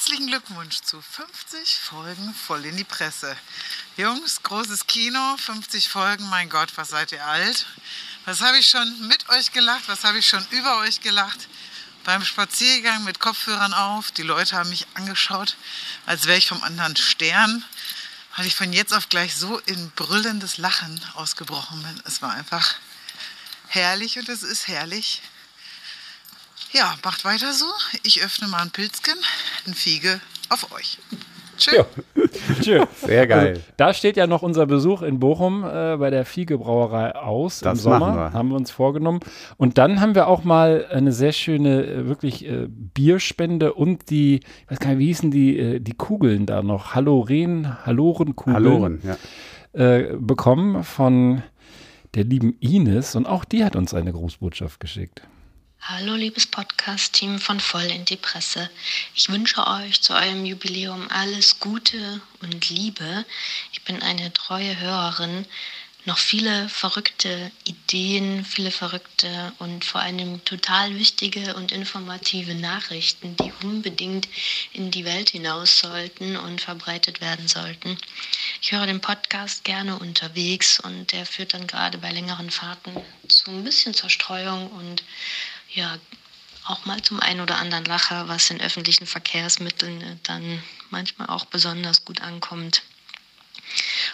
Herzlichen 0.02 0.26
Glückwunsch 0.26 0.82
zu 0.82 1.00
50 1.00 1.78
Folgen 1.78 2.34
voll 2.34 2.66
in 2.66 2.76
die 2.76 2.84
Presse. 2.84 3.38
Jungs, 3.98 4.42
großes 4.42 4.88
Kino, 4.88 5.38
50 5.38 5.90
Folgen, 5.90 6.28
mein 6.28 6.50
Gott, 6.50 6.70
was 6.76 6.90
seid 6.90 7.12
ihr 7.12 7.24
alt? 7.24 7.68
Was 8.26 8.42
habe 8.42 8.58
ich 8.58 8.68
schon 8.68 9.08
mit 9.08 9.30
euch 9.30 9.52
gelacht, 9.52 9.84
was 9.86 10.04
habe 10.04 10.18
ich 10.18 10.28
schon 10.28 10.44
über 10.50 10.80
euch 10.80 11.02
gelacht? 11.02 11.48
Beim 12.04 12.26
Spaziergang 12.26 13.04
mit 13.04 13.20
Kopfhörern 13.20 13.76
auf, 13.76 14.12
die 14.12 14.24
Leute 14.24 14.56
haben 14.56 14.72
mich 14.72 14.88
angeschaut, 14.96 15.56
als 16.08 16.26
wäre 16.26 16.40
ich 16.40 16.48
vom 16.48 16.64
anderen 16.64 16.96
Stern, 16.96 17.64
weil 18.36 18.48
ich 18.48 18.56
von 18.56 18.74
jetzt 18.74 18.96
auf 18.96 19.08
gleich 19.08 19.36
so 19.36 19.60
in 19.60 19.92
brüllendes 19.92 20.58
Lachen 20.58 21.00
ausgebrochen 21.14 21.84
bin. 21.84 22.02
Es 22.06 22.24
war 22.24 22.32
einfach 22.32 22.74
herrlich 23.68 24.18
und 24.18 24.30
es 24.30 24.42
ist 24.42 24.68
herrlich. 24.68 25.22
Ja, 26.74 26.96
macht 27.04 27.26
weiter 27.26 27.54
so. 27.54 27.66
Ich 28.04 28.24
öffne 28.24 28.48
mal 28.48 28.62
ein 28.62 28.72
Pilzchen, 28.72 29.16
ein 29.68 29.74
Fiege 29.74 30.22
auf 30.50 30.72
euch. 30.74 30.98
Tschüss. 31.58 31.76
Ja. 31.76 31.86
Tschö. 32.62 32.86
Sehr 33.06 33.28
geil. 33.28 33.50
Also, 33.50 33.62
da 33.78 33.94
steht 33.94 34.18
ja 34.18 34.26
noch 34.26 34.42
unser 34.42 34.66
Besuch 34.66 35.02
in 35.02 35.20
Bochum 35.20 35.64
äh, 35.64 35.98
bei 35.98 36.10
der 36.10 36.26
Fiege 36.26 36.58
Brauerei 36.58 37.14
aus 37.16 37.60
Das 37.60 37.80
im 37.80 37.84
Sommer. 37.84 38.00
machen 38.00 38.16
wir. 38.16 38.34
Haben 38.34 38.50
wir 38.50 38.56
uns 38.56 38.72
vorgenommen. 38.72 39.20
Und 39.58 39.78
dann 39.78 40.00
haben 40.02 40.16
wir 40.16 40.28
auch 40.28 40.44
mal 40.44 40.86
eine 40.90 41.12
sehr 41.12 41.34
schöne, 41.34 41.86
äh, 41.86 42.08
wirklich 42.08 42.48
äh, 42.48 42.68
Bierspende 42.68 43.74
und 43.74 44.10
die, 44.10 44.36
ich 44.38 44.72
weiß 44.72 44.80
gar 44.80 44.90
nicht, 44.92 45.00
wie 45.00 45.08
hießen 45.08 45.30
die, 45.30 45.60
äh, 45.60 45.80
die 45.80 45.94
Kugeln 45.94 46.46
da 46.46 46.64
noch? 46.64 46.96
Haloren, 46.96 47.86
Halorenkugeln. 47.86 48.56
Halloren, 48.56 49.02
ja. 49.04 49.18
Äh, 49.74 50.16
bekommen 50.18 50.84
von 50.84 51.44
der 52.16 52.24
lieben 52.24 52.56
Ines. 52.60 53.16
Und 53.16 53.26
auch 53.26 53.46
die 53.46 53.64
hat 53.64 53.76
uns 53.76 53.94
eine 53.94 54.14
Grußbotschaft 54.14 54.80
geschickt. 54.80 55.22
Hallo 55.84 56.14
liebes 56.14 56.46
Podcast-Team 56.46 57.40
von 57.40 57.60
Voll 57.60 57.86
in 57.86 58.06
die 58.06 58.16
Presse. 58.16 58.70
Ich 59.16 59.30
wünsche 59.30 59.66
euch 59.66 60.00
zu 60.00 60.14
eurem 60.14 60.46
Jubiläum 60.46 61.10
alles 61.10 61.60
Gute 61.60 62.22
und 62.40 62.70
Liebe. 62.70 63.26
Ich 63.74 63.82
bin 63.82 64.00
eine 64.04 64.32
treue 64.32 64.80
Hörerin. 64.80 65.48
Noch 66.06 66.20
viele 66.20 66.70
verrückte 66.70 67.52
Ideen, 67.64 68.46
viele 68.46 68.70
verrückte 68.72 69.54
und 69.58 69.84
vor 69.84 70.02
allem 70.02 70.44
total 70.46 70.96
wichtige 70.98 71.56
und 71.56 71.72
informative 71.72 72.54
Nachrichten, 72.56 73.36
die 73.38 73.52
unbedingt 73.64 74.28
in 74.74 74.92
die 74.92 75.06
Welt 75.06 75.32
hinaus 75.32 75.80
sollten 75.80 76.38
und 76.38 76.62
verbreitet 76.62 77.22
werden 77.22 77.48
sollten. 77.48 77.98
Ich 78.62 78.72
höre 78.72 78.86
den 78.86 79.02
Podcast 79.02 79.64
gerne 79.64 79.98
unterwegs 79.98 80.80
und 80.80 81.12
der 81.12 81.26
führt 81.26 81.56
dann 81.56 81.68
gerade 81.68 81.98
bei 81.98 82.12
längeren 82.12 82.52
Fahrten 82.52 82.96
zu 83.28 83.52
ein 83.52 83.64
bisschen 83.64 83.94
Zerstreuung 83.94 84.72
und 84.72 85.04
ja, 85.74 85.98
auch 86.66 86.86
mal 86.86 87.02
zum 87.02 87.20
einen 87.20 87.42
oder 87.42 87.58
anderen 87.58 87.86
Lacher, 87.86 88.28
was 88.28 88.50
in 88.50 88.62
öffentlichen 88.62 89.08
Verkehrsmitteln 89.08 90.02
äh, 90.02 90.18
dann 90.24 90.62
manchmal 90.90 91.30
auch 91.30 91.46
besonders 91.46 92.06
gut 92.06 92.22
ankommt. 92.22 92.84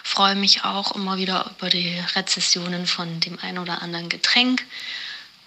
Freue 0.02 0.34
mich 0.34 0.64
auch 0.64 0.92
immer 0.92 1.18
wieder 1.18 1.50
über 1.56 1.68
die 1.68 1.98
Rezessionen 2.14 2.86
von 2.86 3.20
dem 3.20 3.38
einen 3.40 3.58
oder 3.58 3.82
anderen 3.82 4.08
Getränk, 4.08 4.64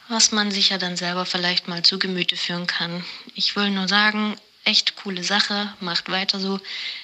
was 0.10 0.32
man 0.32 0.52
sich 0.52 0.70
ja 0.70 0.78
dann 0.78 0.98
selber 0.98 1.26
vielleicht 1.26 1.68
mal 1.68 1.84
zu 1.84 1.98
Gemüte 1.98 2.36
führen 2.36 2.68
kann. 2.68 3.04
Ich 3.36 3.56
will 3.56 3.70
nur 3.72 3.88
sagen, 3.88 4.36
echt 4.66 4.98
coole 4.98 5.24
Sache, 5.24 5.74
macht 5.80 6.10
weiter 6.10 6.40
so. 6.40 6.60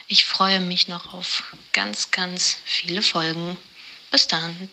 Ich 0.07 0.25
freue 0.25 0.59
mich 0.59 0.87
noch 0.87 1.13
auf 1.13 1.55
ganz, 1.73 2.11
ganz 2.11 2.57
viele 2.65 3.01
Folgen. 3.01 3.57
Bis 4.11 4.27
dann 4.27 4.69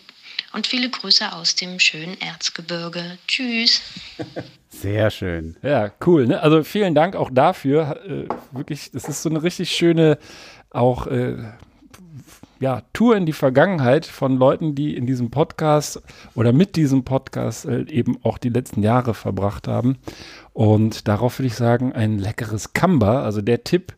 und 0.55 0.67
viele 0.67 0.89
Grüße 0.89 1.33
aus 1.33 1.55
dem 1.55 1.79
schönen 1.79 2.19
Erzgebirge. 2.21 3.17
Tschüss. 3.27 3.81
Sehr 4.69 5.11
schön. 5.11 5.57
Ja, 5.61 5.91
cool. 6.05 6.27
Ne? 6.27 6.41
Also 6.41 6.63
vielen 6.63 6.95
Dank 6.95 7.17
auch 7.17 7.29
dafür. 7.31 7.99
Äh, 8.07 8.27
wirklich, 8.51 8.89
das 8.91 9.09
ist 9.09 9.21
so 9.21 9.29
eine 9.29 9.43
richtig 9.43 9.71
schöne 9.71 10.17
auch 10.71 11.07
äh, 11.07 11.35
ja, 12.61 12.83
Tour 12.93 13.17
in 13.17 13.25
die 13.25 13.33
Vergangenheit 13.33 14.05
von 14.05 14.37
Leuten, 14.37 14.75
die 14.75 14.95
in 14.95 15.05
diesem 15.05 15.29
Podcast 15.29 16.01
oder 16.35 16.53
mit 16.53 16.77
diesem 16.77 17.03
Podcast 17.03 17.65
äh, 17.65 17.81
eben 17.89 18.17
auch 18.23 18.37
die 18.37 18.49
letzten 18.49 18.81
Jahre 18.81 19.13
verbracht 19.13 19.67
haben. 19.67 19.97
Und 20.53 21.09
darauf 21.09 21.37
würde 21.37 21.47
ich 21.47 21.55
sagen, 21.55 21.91
ein 21.91 22.17
leckeres 22.17 22.71
Kamba. 22.71 23.23
Also 23.23 23.41
der 23.41 23.65
Tipp 23.65 23.93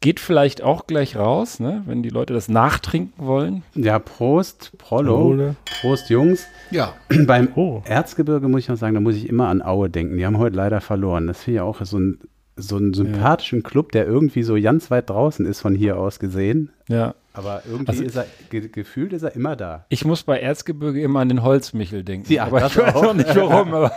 geht 0.00 0.20
vielleicht 0.20 0.62
auch 0.62 0.86
gleich 0.86 1.16
raus, 1.16 1.58
ne? 1.60 1.82
wenn 1.86 2.02
die 2.02 2.08
Leute 2.08 2.32
das 2.32 2.48
nachtrinken 2.48 3.26
wollen. 3.26 3.62
Ja, 3.74 3.98
Prost, 3.98 4.72
Prollo. 4.78 5.16
Prole. 5.18 5.56
Prost, 5.80 6.08
Jungs. 6.10 6.46
Ja. 6.70 6.94
Beim 7.26 7.48
Erzgebirge 7.84 8.48
muss 8.48 8.60
ich 8.62 8.68
noch 8.68 8.76
sagen, 8.76 8.94
da 8.94 9.00
muss 9.00 9.16
ich 9.16 9.28
immer 9.28 9.48
an 9.48 9.62
Aue 9.62 9.90
denken. 9.90 10.16
Die 10.16 10.24
haben 10.26 10.38
heute 10.38 10.56
leider 10.56 10.80
verloren. 10.80 11.26
Das 11.26 11.42
finde 11.42 11.56
ich 11.56 11.60
auch 11.62 11.84
so 11.84 11.98
ein 11.98 12.18
so 12.60 12.74
einen 12.74 12.92
sympathischen 12.92 13.62
Club, 13.62 13.92
der 13.92 14.04
irgendwie 14.04 14.42
so 14.42 14.60
ganz 14.60 14.90
weit 14.90 15.10
draußen 15.10 15.46
ist 15.46 15.60
von 15.60 15.76
hier 15.76 15.96
aus 15.96 16.18
gesehen. 16.18 16.70
Ja. 16.88 17.14
Aber 17.32 17.62
irgendwie 17.64 17.90
Also- 17.90 18.02
ist 18.02 18.16
er, 18.16 18.26
ge 18.50 18.68
gefühlt 18.68 19.12
ist 19.12 19.22
er 19.22 19.36
immer 19.36 19.54
da. 19.54 19.86
Ich 19.90 20.04
muss 20.04 20.24
bei 20.24 20.40
Erzgebirge 20.40 21.00
immer 21.00 21.20
an 21.20 21.28
den 21.28 21.44
Holzmichel 21.44 22.02
denken. 22.02 22.32
Ja, 22.32 22.46
aber 22.46 22.58
das 22.58 22.72
ich 22.72 22.78
weiß 22.82 22.94
auch. 22.96 23.04
auch 23.06 23.14
nicht 23.14 23.36
warum. 23.36 23.74
Aber 23.74 23.92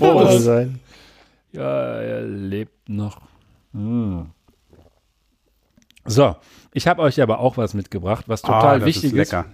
so 0.00 0.38
sein. 0.38 0.80
Ja, 1.52 1.96
er 2.00 2.22
lebt 2.22 2.88
noch. 2.88 3.20
Hm. 3.74 4.26
So, 6.06 6.36
ich 6.72 6.86
habe 6.86 7.02
euch 7.02 7.20
aber 7.20 7.38
auch 7.40 7.56
was 7.56 7.74
mitgebracht, 7.74 8.24
was 8.28 8.42
total 8.42 8.76
Ah, 8.76 8.78
das 8.78 8.86
wichtig 8.86 9.12
ist 9.12 9.12
lecker. 9.12 9.46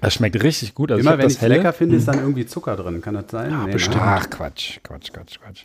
Das 0.00 0.14
schmeckt 0.14 0.40
richtig 0.42 0.74
gut. 0.74 0.92
Also 0.92 1.00
immer 1.00 1.12
hab 1.12 1.18
wenn 1.18 1.26
ich 1.26 1.34
es 1.34 1.40
lecker 1.40 1.72
finde, 1.72 1.96
ist 1.96 2.06
Hm. 2.06 2.12
dann 2.14 2.22
irgendwie 2.22 2.46
Zucker 2.46 2.76
drin. 2.76 3.00
Kann 3.00 3.14
das 3.14 3.24
sein? 3.30 3.50
Ja, 3.50 3.64
Nee, 3.66 3.72
bestimmt. 3.72 3.96
ne? 3.96 4.02
Ach, 4.04 4.30
Quatsch, 4.30 4.78
Quatsch, 4.84 5.12
Quatsch, 5.12 5.38
Quatsch. 5.40 5.64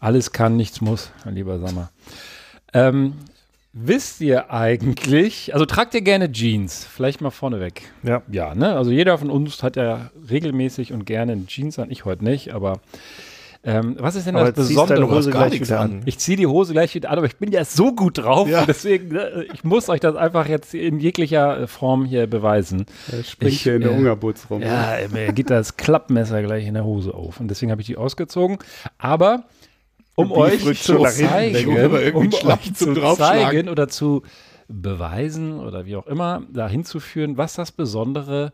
Alles 0.00 0.32
kann, 0.32 0.56
nichts 0.56 0.80
muss, 0.80 1.12
mein 1.24 1.34
lieber 1.36 1.58
Sommer. 1.60 1.90
Ähm, 2.72 3.14
wisst 3.72 4.20
ihr 4.20 4.50
eigentlich, 4.50 5.54
also 5.54 5.66
tragt 5.66 5.94
ihr 5.94 6.02
gerne 6.02 6.30
Jeans? 6.32 6.84
Vielleicht 6.84 7.20
mal 7.20 7.30
vorneweg. 7.30 7.82
Ja. 8.02 8.22
Ja, 8.30 8.54
ne? 8.56 8.74
Also 8.76 8.90
jeder 8.90 9.16
von 9.18 9.30
uns 9.30 9.62
hat 9.62 9.76
ja 9.76 10.10
regelmäßig 10.28 10.92
und 10.92 11.04
gerne 11.06 11.46
Jeans 11.46 11.78
an. 11.78 11.90
Ich 11.90 12.04
heute 12.04 12.24
nicht, 12.24 12.52
aber 12.52 12.80
ähm, 13.64 13.96
was 13.98 14.14
ist 14.14 14.26
denn 14.26 14.36
Aber 14.36 14.52
das 14.52 14.66
ziehst 14.66 14.78
deine 14.78 15.06
Besondere? 15.06 15.16
Hose 15.16 15.30
gleich 15.30 15.60
wieder 15.60 15.80
an. 15.80 16.02
Ich 16.04 16.18
ziehe 16.18 16.36
die 16.36 16.46
Hose 16.46 16.72
gleich 16.72 16.94
wieder 16.94 17.10
an, 17.10 17.18
aber 17.18 17.26
ich 17.26 17.36
bin 17.36 17.50
ja 17.50 17.64
so 17.64 17.94
gut 17.94 18.18
drauf, 18.18 18.48
Ja. 18.48 18.66
deswegen, 18.66 19.08
ne, 19.08 19.46
ich 19.54 19.64
muss 19.64 19.88
euch 19.88 20.00
das 20.00 20.16
einfach 20.16 20.46
jetzt 20.46 20.74
in 20.74 21.00
jeglicher 21.00 21.66
Form 21.66 22.04
hier 22.04 22.26
beweisen. 22.26 22.86
Er 23.10 23.24
springt 23.24 23.52
Ich, 23.52 23.62
hier 23.62 23.76
in 23.76 23.82
der 23.82 23.92
äh, 23.92 23.96
Ungerbutz 23.96 24.46
rum. 24.50 24.60
Ja, 24.62 24.96
mir 25.10 25.32
geht 25.32 25.48
das 25.50 25.76
Klappmesser 25.76 26.42
gleich 26.42 26.66
in 26.66 26.74
der 26.74 26.84
Hose 26.84 27.14
auf. 27.14 27.40
Und 27.40 27.48
deswegen 27.48 27.70
habe 27.72 27.80
ich 27.80 27.86
die 27.86 27.96
ausgezogen. 27.96 28.58
Aber 28.98 29.44
um 30.14 30.30
euch 30.30 30.60
zu 30.82 30.98
hinten, 30.98 31.26
zeigen, 31.26 32.14
um 32.14 32.28
euch 32.46 32.74
zu 32.74 32.94
zeigen 33.16 33.68
oder 33.68 33.88
zu 33.88 34.22
beweisen 34.68 35.58
oder 35.60 35.86
wie 35.86 35.96
auch 35.96 36.06
immer, 36.06 36.42
dahin 36.52 36.84
zu 36.84 37.00
führen, 37.00 37.36
was 37.36 37.54
das 37.54 37.72
Besondere 37.72 38.52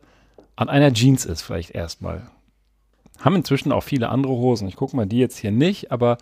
an 0.57 0.69
einer 0.69 0.93
Jeans 0.93 1.25
ist, 1.25 1.43
vielleicht 1.43 1.71
erstmal. 1.71 2.23
Haben 3.21 3.37
inzwischen 3.37 3.71
auch 3.73 3.83
viele 3.83 4.09
andere 4.09 4.33
Hosen. 4.33 4.67
Ich 4.69 4.77
gucke 4.77 4.97
mal 4.97 5.07
die 5.07 5.19
jetzt 5.19 5.37
hier 5.39 5.51
nicht, 5.53 5.93
aber 5.93 6.19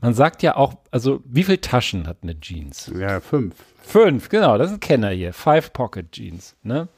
man 0.00 0.14
sagt 0.14 0.42
ja 0.42 0.56
auch, 0.56 0.74
also 0.90 1.20
wie 1.24 1.44
viele 1.44 1.60
Taschen 1.60 2.06
hat 2.06 2.18
eine 2.22 2.38
Jeans? 2.40 2.90
Ja, 2.98 3.20
fünf. 3.20 3.54
Fünf, 3.82 4.28
genau, 4.30 4.56
das 4.58 4.68
ist 4.70 4.76
ein 4.78 4.80
Kenner 4.80 5.10
hier. 5.10 5.32
Five 5.32 5.72
Pocket 5.72 6.10
Jeans, 6.12 6.56
ne? 6.62 6.88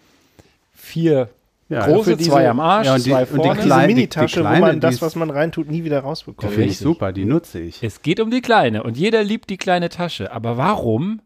Vier 0.73 1.31
Ja, 1.69 1.85
große, 1.87 2.17
diese- 2.17 2.31
zwei 2.31 2.49
am 2.49 2.61
Arsch, 2.61 2.87
ja, 2.87 2.95
und 2.95 3.05
die- 3.05 3.11
zwei 3.11 3.23
und 3.23 3.31
die 3.31 3.35
vorne. 3.37 3.61
kleinen- 3.61 3.63
Diese 3.63 3.79
die- 3.81 3.89
die 3.89 3.95
Minitasche, 3.95 4.41
wo 4.41 4.45
kleine, 4.45 4.61
man 4.61 4.81
das, 4.81 5.03
was 5.03 5.17
man 5.17 5.31
reintut, 5.31 5.69
nie 5.69 5.83
wieder 5.83 6.01
Die 6.01 6.07
rausbekommt. 6.07 6.53
finde 6.53 6.69
ich 6.69 6.79
super, 6.79 7.13
die 7.13 7.25
nutze 7.25 7.59
ich. 7.59 7.83
Es 7.83 8.03
geht 8.03 8.21
um 8.21 8.31
die 8.31 8.41
kleine 8.41 8.85
und 8.85 8.97
jeder 8.97 9.25
liebt 9.25 9.51
die 9.51 9.57
kleine 9.57 9.89
Tasche. 9.89 10.31
Aber 10.33 10.57
warum? 10.57 11.21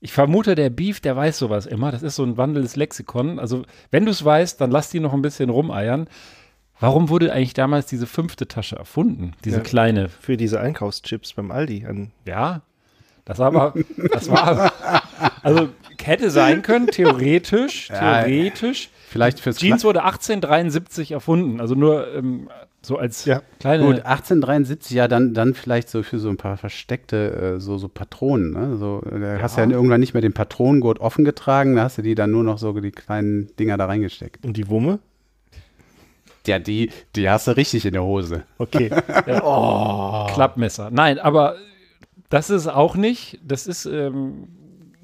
Ich 0.00 0.12
vermute, 0.12 0.54
der 0.54 0.70
Beef, 0.70 1.00
der 1.00 1.16
weiß 1.16 1.38
sowas 1.38 1.66
immer. 1.66 1.90
Das 1.90 2.02
ist 2.04 2.14
so 2.16 2.22
ein 2.22 2.36
wandelndes 2.36 2.76
Lexikon. 2.76 3.40
Also, 3.40 3.62
wenn 3.90 4.04
du 4.04 4.12
es 4.12 4.24
weißt, 4.24 4.60
dann 4.60 4.70
lass 4.70 4.90
die 4.90 5.00
noch 5.00 5.14
ein 5.14 5.22
bisschen 5.22 5.50
rumeiern. 5.50 6.06
Warum 6.80 7.08
wurde 7.08 7.32
eigentlich 7.32 7.54
damals 7.54 7.86
diese 7.86 8.06
fünfte 8.06 8.46
Tasche 8.48 8.76
erfunden? 8.76 9.32
Diese 9.44 9.58
Ja. 9.58 9.62
kleine. 9.62 10.08
Für 10.08 10.36
diese 10.36 10.60
Einkaufschips 10.60 11.32
beim 11.32 11.50
Aldi. 11.50 11.86
An 11.86 12.10
Ja. 12.26 12.62
Das 13.24 13.38
war 13.38 13.46
aber, 13.48 13.74
das 14.12 14.28
war 14.30 14.72
also 15.42 15.68
hätte 16.00 16.30
sein 16.30 16.62
können, 16.62 16.86
theoretisch, 16.86 17.88
Ja, 17.90 18.22
theoretisch. 18.22 18.90
Vielleicht 19.08 19.40
fürs 19.40 19.56
Jeans 19.56 19.82
wurde 19.82 20.04
1873 20.04 21.10
erfunden. 21.10 21.60
Also 21.60 21.74
nur 21.74 22.14
ähm, 22.14 22.48
so 22.82 22.96
als 22.98 23.24
Ja. 23.24 23.42
kleine. 23.58 23.82
Gut, 23.84 24.06
1873, 24.06 24.94
ja, 24.96 25.08
dann, 25.08 25.34
dann 25.34 25.54
vielleicht 25.54 25.88
so 25.88 26.04
für 26.04 26.20
so 26.20 26.28
ein 26.28 26.36
paar 26.36 26.56
versteckte, 26.56 27.56
äh, 27.56 27.60
so, 27.60 27.78
so 27.78 27.88
Patronen. 27.88 28.52
Ne? 28.52 28.76
So, 28.76 29.02
äh, 29.10 29.18
da 29.18 29.42
hast 29.42 29.56
du 29.56 29.62
ja 29.62 29.68
irgendwann 29.68 29.98
nicht 29.98 30.14
mehr 30.14 30.20
den 30.20 30.32
Patronengurt 30.34 31.00
offen 31.00 31.24
getragen, 31.24 31.74
da 31.74 31.82
hast 31.82 31.98
du 31.98 32.02
die 32.02 32.14
dann 32.14 32.30
nur 32.30 32.44
noch 32.44 32.58
so 32.58 32.78
die 32.78 32.92
kleinen 32.92 33.50
Dinger 33.58 33.76
da 33.76 33.86
reingesteckt. 33.86 34.44
und 34.44 34.56
die 34.56 34.68
Wumme? 34.68 35.00
Ja, 36.46 36.58
die, 36.58 36.90
die 37.14 37.28
hast 37.28 37.46
du 37.46 37.52
richtig 37.56 37.84
in 37.86 37.92
der 37.92 38.02
Hose. 38.02 38.44
Okay. 38.58 38.90
Oh. 39.42 40.26
Klappmesser. 40.32 40.90
Nein, 40.90 41.18
aber 41.18 41.56
das 42.28 42.50
ist 42.50 42.66
auch 42.66 42.96
nicht. 42.96 43.38
Das 43.44 43.66
ist, 43.66 43.86
ähm, 43.86 44.48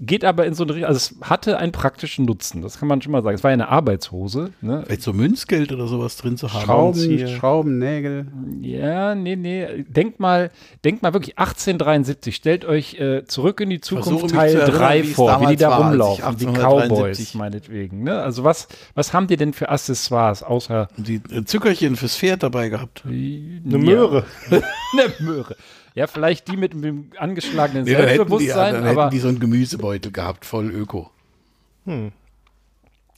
geht 0.04 0.24
aber 0.24 0.46
in 0.46 0.54
so 0.54 0.64
eine 0.64 0.74
Richtung. 0.74 0.88
Also 0.88 0.98
es 0.98 1.28
hatte 1.28 1.58
einen 1.58 1.72
praktischen 1.72 2.24
Nutzen. 2.24 2.60
Das 2.60 2.78
kann 2.78 2.88
man 2.88 3.00
schon 3.00 3.12
mal 3.12 3.22
sagen. 3.22 3.36
Es 3.36 3.44
war 3.44 3.50
ja 3.50 3.54
eine 3.54 3.68
Arbeitshose. 3.68 4.50
Ne? 4.60 4.82
Vielleicht 4.84 5.02
so 5.02 5.12
Münzgeld 5.12 5.72
oder 5.72 5.86
sowas 5.86 6.16
drin 6.16 6.36
zu 6.36 6.52
haben. 6.52 6.64
Schrauben. 6.64 7.28
Schrauben, 7.28 7.78
Nägel. 7.78 8.26
Ja, 8.60 9.14
nee, 9.14 9.36
nee. 9.36 9.84
Denkt 9.88 10.18
mal, 10.18 10.50
denkt 10.84 11.02
mal 11.02 11.12
wirklich 11.14 11.38
1873. 11.38 12.34
Stellt 12.34 12.64
euch 12.64 12.94
äh, 12.94 13.24
zurück 13.24 13.60
in 13.60 13.70
die 13.70 13.80
Zukunft 13.80 14.34
Teil 14.34 14.50
zu 14.50 14.58
erinnern, 14.58 14.78
3 14.78 15.02
wie 15.02 15.08
es 15.08 15.14
vor, 15.14 15.40
wie 15.40 15.46
die 15.46 15.56
da 15.56 15.70
war, 15.70 15.88
rumlaufen. 15.88 16.36
Die 16.36 16.46
1873 16.46 17.28
Cowboys 17.28 17.34
meinetwegen. 17.34 18.02
Ne? 18.02 18.20
Also 18.20 18.42
was, 18.42 18.66
was 18.94 19.12
haben 19.12 19.28
die 19.28 19.36
denn 19.36 19.52
für 19.52 19.68
Accessoires 19.68 20.42
außer 20.42 20.88
Die 20.96 21.20
äh, 21.30 21.44
Zückerchen 21.44 21.94
fürs 21.96 22.16
Pferd 22.16 22.42
dabei 22.42 22.68
gehabt. 22.70 23.04
eine 23.06 23.78
Möhre. 23.78 24.24
eine 24.50 25.12
Möhre. 25.20 25.56
Ja, 25.94 26.06
vielleicht 26.06 26.48
die 26.48 26.56
mit 26.56 26.72
dem 26.72 27.10
angeschlagenen 27.18 27.84
Nee, 27.84 27.92
dann 27.92 28.00
hätten, 28.02 28.10
die, 28.10 28.16
Selbstbewusstsein, 28.16 28.74
dann 28.74 28.86
aber 28.86 29.02
hätten 29.04 29.14
die 29.14 29.20
so 29.20 29.28
einen 29.28 29.40
Gemüsebeutel 29.40 30.10
gehabt, 30.12 30.44
voll 30.46 30.70
Öko. 30.70 31.10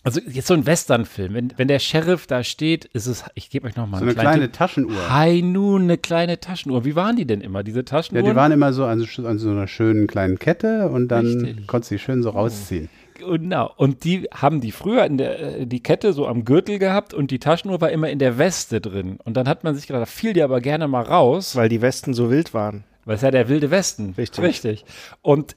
Also 0.03 0.21
jetzt 0.21 0.49
so 0.49 0.55
ein 0.55 0.67
Westernfilm, 0.67 1.33
wenn, 1.35 1.53
wenn 1.57 1.69
der 1.69 1.79
Sheriff 1.79 2.27
da 2.27 2.43
steht, 2.45 2.85
ist 2.87 3.07
es, 3.07 3.25
ich 3.35 3.49
gebe 3.49 3.67
euch 3.67 3.77
noch 3.77 3.87
mal 3.87 3.99
So 3.99 4.05
einen 4.05 4.11
eine 4.19 4.21
kleine 4.21 4.43
Tipp. 4.47 4.53
Taschenuhr. 4.53 5.09
Hi, 5.11 5.41
nun, 5.41 5.83
eine 5.83 5.97
kleine 5.99 6.41
Taschenuhr. 6.41 6.85
Wie 6.85 6.95
waren 6.95 7.17
die 7.17 7.27
denn 7.27 7.41
immer, 7.41 7.63
diese 7.63 7.79
Ja, 7.79 7.85
Taschenuhren? 7.85 8.27
die 8.31 8.37
waren 8.37 8.53
immer 8.53 8.73
so 8.75 8.85
an, 8.85 9.01
so 9.01 9.27
an 9.27 9.39
so 9.39 9.51
einer 9.51 9.67
schönen 9.67 10.07
kleinen 10.07 10.39
Kette 10.39 10.89
und 10.91 11.09
dann 11.09 11.27
Richtig. 11.27 11.67
konntest 11.67 11.91
du 11.91 11.95
die 11.95 11.99
schön 12.01 12.23
so 12.23 12.31
rausziehen. 12.31 12.91
Genau. 13.27 13.71
Und 13.77 14.05
die 14.05 14.29
haben 14.33 14.61
die 14.61 14.73
früher 14.73 15.05
in 15.05 15.19
der, 15.19 15.61
äh, 15.61 15.67
die 15.67 15.83
Kette 15.83 16.13
so 16.13 16.27
am 16.27 16.45
Gürtel 16.45 16.79
gehabt 16.79 17.15
und 17.15 17.31
die 17.31 17.39
Taschenuhr 17.39 17.81
war 17.81 17.91
immer 17.91 18.09
in 18.11 18.19
der 18.19 18.39
Weste 18.39 18.81
drin. 18.81 19.19
Und 19.25 19.37
dann 19.37 19.49
hat 19.49 19.65
man 19.65 19.75
sich 19.75 19.87
gedacht, 19.87 20.03
da 20.03 20.07
fiel 20.07 20.33
die 20.33 20.43
aber 20.43 20.61
gerne 20.61 20.89
mal 20.89 21.03
raus, 21.03 21.57
Weil 21.57 21.69
die 21.69 21.83
Westen 21.83 22.15
so 22.15 22.31
wild 22.31 22.55
waren. 22.55 22.85
weil 23.05 23.17
es 23.17 23.23
ja 23.23 23.31
der 23.31 23.49
wilde 23.49 23.71
Westen. 23.71 24.15
Richtig. 24.17 24.45
Richtig. 24.45 24.85
Und 25.23 25.57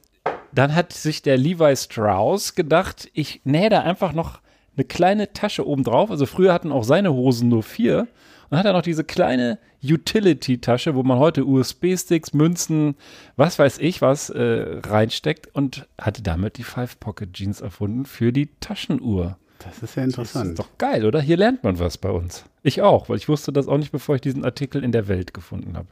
dann 0.52 0.74
hat 0.74 0.92
sich 0.92 1.22
der 1.22 1.36
Levi 1.36 1.76
Strauss 1.76 2.54
gedacht, 2.54 3.08
ich 3.12 3.42
nähe 3.44 3.68
da 3.70 3.80
einfach 3.82 4.12
noch 4.12 4.40
eine 4.76 4.84
kleine 4.84 5.32
Tasche 5.32 5.66
oben 5.66 5.84
drauf. 5.84 6.10
Also 6.10 6.24
früher 6.26 6.52
hatten 6.52 6.72
auch 6.72 6.84
seine 6.84 7.12
Hosen 7.12 7.48
nur 7.48 7.62
vier. 7.62 8.00
Und 8.00 8.08
dann 8.50 8.60
hat 8.60 8.66
er 8.66 8.72
noch 8.72 8.82
diese 8.82 9.04
kleine 9.04 9.58
Utility-Tasche, 9.82 10.94
wo 10.94 11.02
man 11.02 11.18
heute 11.18 11.44
USB-Sticks, 11.46 12.32
Münzen, 12.32 12.96
was 13.36 13.58
weiß 13.58 13.78
ich 13.78 14.02
was, 14.02 14.30
äh, 14.30 14.80
reinsteckt 14.84 15.54
und 15.54 15.86
hatte 16.00 16.22
damit 16.22 16.58
die 16.58 16.64
Five-Pocket-Jeans 16.64 17.60
erfunden 17.60 18.04
für 18.06 18.32
die 18.32 18.48
Taschenuhr. 18.60 19.38
Das 19.60 19.82
ist 19.82 19.96
ja 19.96 20.02
Das 20.04 20.14
interessant. 20.14 20.50
ist 20.50 20.58
doch 20.58 20.68
geil, 20.78 21.04
oder? 21.04 21.20
Hier 21.20 21.36
lernt 21.36 21.64
man 21.64 21.78
was 21.78 21.98
bei 21.98 22.10
uns. 22.10 22.44
Ich 22.62 22.82
auch, 22.82 23.08
weil 23.08 23.16
ich 23.16 23.28
wusste 23.28 23.52
das 23.52 23.66
auch 23.68 23.78
nicht, 23.78 23.92
bevor 23.92 24.14
ich 24.16 24.20
diesen 24.20 24.44
Artikel 24.44 24.82
in 24.84 24.92
der 24.92 25.08
Welt 25.08 25.34
gefunden 25.34 25.76
habe. 25.76 25.88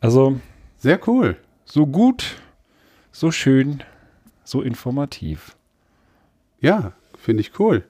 Also, 0.00 0.40
Sehr 0.78 1.00
cool. 1.08 1.36
so 1.64 1.86
gut, 1.86 2.36
so 3.12 3.30
schön, 3.30 3.82
so 4.44 4.62
informativ. 4.62 5.56
Ja, 6.60 6.92
finde 7.18 7.40
ich 7.40 7.58
cool. 7.58 7.84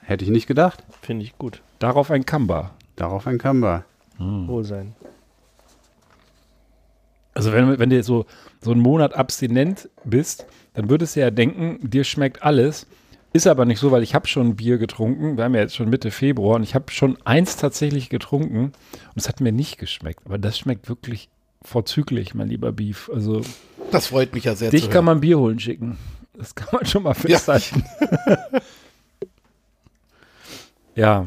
Hätte 0.00 0.24
ich 0.24 0.30
nicht 0.30 0.46
gedacht. 0.46 0.84
Finde 1.02 1.24
ich 1.24 1.36
gut. 1.38 1.62
Darauf 1.78 2.10
ein 2.10 2.24
Kamba. 2.26 2.74
Darauf 2.96 3.26
ein 3.26 3.38
Kamba. 3.38 3.84
Wohl 4.18 4.64
sein. 4.64 4.94
Also 7.34 7.52
wenn, 7.52 7.78
wenn 7.78 7.90
du 7.90 8.02
so, 8.02 8.24
so 8.62 8.70
einen 8.72 8.80
Monat 8.80 9.14
abstinent 9.14 9.88
bist, 10.04 10.46
dann 10.74 10.88
würdest 10.88 11.16
du 11.16 11.20
ja 11.20 11.30
denken, 11.30 11.78
dir 11.82 12.04
schmeckt 12.04 12.42
alles. 12.42 12.86
Ist 13.32 13.46
aber 13.46 13.66
nicht 13.66 13.78
so, 13.78 13.90
weil 13.90 14.02
ich 14.02 14.14
habe 14.14 14.26
schon 14.26 14.56
Bier 14.56 14.78
getrunken. 14.78 15.36
Wir 15.36 15.44
haben 15.44 15.54
ja 15.54 15.60
jetzt 15.60 15.76
schon 15.76 15.90
Mitte 15.90 16.10
Februar 16.10 16.56
und 16.56 16.62
ich 16.62 16.74
habe 16.74 16.90
schon 16.90 17.18
eins 17.26 17.56
tatsächlich 17.58 18.08
getrunken 18.08 18.58
und 18.66 18.72
es 19.16 19.28
hat 19.28 19.42
mir 19.42 19.52
nicht 19.52 19.76
geschmeckt. 19.76 20.20
Aber 20.24 20.38
das 20.38 20.58
schmeckt 20.58 20.88
wirklich 20.88 21.28
vorzüglich, 21.60 22.34
mein 22.34 22.48
lieber 22.48 22.72
Beef. 22.72 23.10
Also 23.12 23.42
Das 23.90 24.06
freut 24.06 24.32
mich 24.32 24.44
ja 24.44 24.54
sehr 24.54 24.70
dich 24.70 24.82
zu 24.84 24.86
kann 24.88 24.94
hören. 24.94 25.04
man 25.04 25.20
Bier 25.20 25.38
holen 25.38 25.58
schicken. 25.58 25.98
Das 26.32 26.54
kann 26.54 26.68
man 26.72 26.86
schon 26.86 27.02
mal 27.02 27.14
festhalten. 27.14 27.84
Ja. 30.94 31.26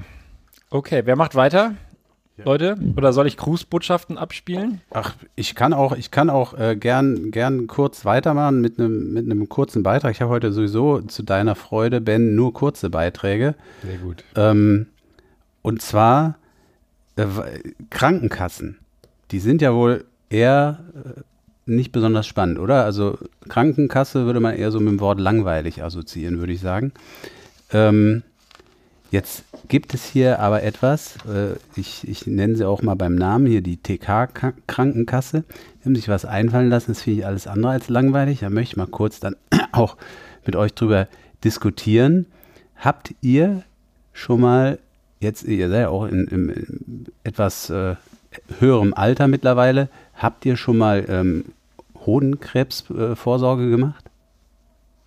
Okay, 0.71 1.03
wer 1.05 1.15
macht 1.15 1.35
weiter? 1.35 1.75
Leute? 2.45 2.77
Oder 2.95 3.13
soll 3.13 3.27
ich 3.27 3.37
Grußbotschaften 3.37 4.17
abspielen? 4.17 4.81
Ach, 4.91 5.15
ich 5.35 5.55
kann 5.55 5.73
auch, 5.73 5.95
ich 5.95 6.11
kann 6.11 6.29
auch 6.29 6.57
äh, 6.57 6.75
gern, 6.75 7.31
gern 7.31 7.67
kurz 7.67 8.05
weitermachen 8.05 8.61
mit 8.61 8.79
einem 8.79 9.13
mit 9.13 9.25
einem 9.25 9.49
kurzen 9.49 9.83
Beitrag. 9.83 10.11
Ich 10.11 10.21
habe 10.21 10.31
heute 10.31 10.51
sowieso 10.51 11.01
zu 11.01 11.23
deiner 11.23 11.55
Freude, 11.55 12.01
Ben, 12.01 12.35
nur 12.35 12.53
kurze 12.53 12.89
Beiträge. 12.89 13.55
Sehr 13.83 13.97
gut. 13.97 14.23
Ähm, 14.35 14.87
und 15.61 15.81
zwar 15.81 16.35
äh, 17.15 17.25
Krankenkassen. 17.89 18.77
Die 19.31 19.39
sind 19.39 19.61
ja 19.61 19.73
wohl 19.73 20.05
eher 20.29 20.79
äh, 20.95 21.21
nicht 21.65 21.91
besonders 21.91 22.25
spannend, 22.25 22.59
oder? 22.59 22.83
Also 22.83 23.17
Krankenkasse 23.47 24.25
würde 24.25 24.39
man 24.39 24.55
eher 24.55 24.71
so 24.71 24.79
mit 24.79 24.89
dem 24.89 24.99
Wort 24.99 25.19
langweilig 25.19 25.83
assoziieren, 25.83 26.39
würde 26.39 26.53
ich 26.53 26.61
sagen. 26.61 26.93
Ähm, 27.71 28.23
jetzt 29.11 29.43
gibt 29.67 29.93
es 29.93 30.05
hier 30.05 30.39
aber 30.39 30.63
etwas, 30.63 31.15
äh, 31.25 31.55
ich, 31.75 32.07
ich 32.07 32.27
nenne 32.27 32.55
sie 32.55 32.65
auch 32.65 32.81
mal 32.81 32.95
beim 32.95 33.15
Namen, 33.15 33.45
hier 33.47 33.61
die 33.61 33.77
TK-Krankenkasse. 33.77 35.43
Die 35.79 35.85
haben 35.85 35.95
sich 35.95 36.09
was 36.09 36.25
einfallen 36.25 36.69
lassen, 36.69 36.91
das 36.91 37.01
finde 37.01 37.19
ich 37.19 37.25
alles 37.25 37.47
andere 37.47 37.71
als 37.71 37.89
langweilig. 37.89 38.39
Da 38.39 38.49
möchte 38.49 38.73
ich 38.73 38.77
mal 38.77 38.87
kurz 38.87 39.19
dann 39.19 39.35
auch 39.71 39.97
mit 40.45 40.55
euch 40.55 40.73
drüber 40.73 41.07
diskutieren. 41.43 42.25
Habt 42.75 43.13
ihr 43.21 43.63
schon 44.13 44.41
mal, 44.41 44.79
jetzt, 45.19 45.43
ihr 45.43 45.69
seid 45.69 45.81
ja 45.81 45.89
auch 45.89 46.05
in, 46.05 46.27
in, 46.27 46.49
in 46.49 47.05
etwas 47.23 47.69
äh, 47.69 47.95
höherem 48.59 48.93
Alter 48.93 49.27
mittlerweile, 49.27 49.89
habt 50.13 50.45
ihr 50.45 50.55
schon 50.55 50.77
mal 50.77 51.05
ähm, 51.09 51.45
Hodenkrebsvorsorge 52.05 53.65
äh, 53.65 53.69
gemacht? 53.69 54.05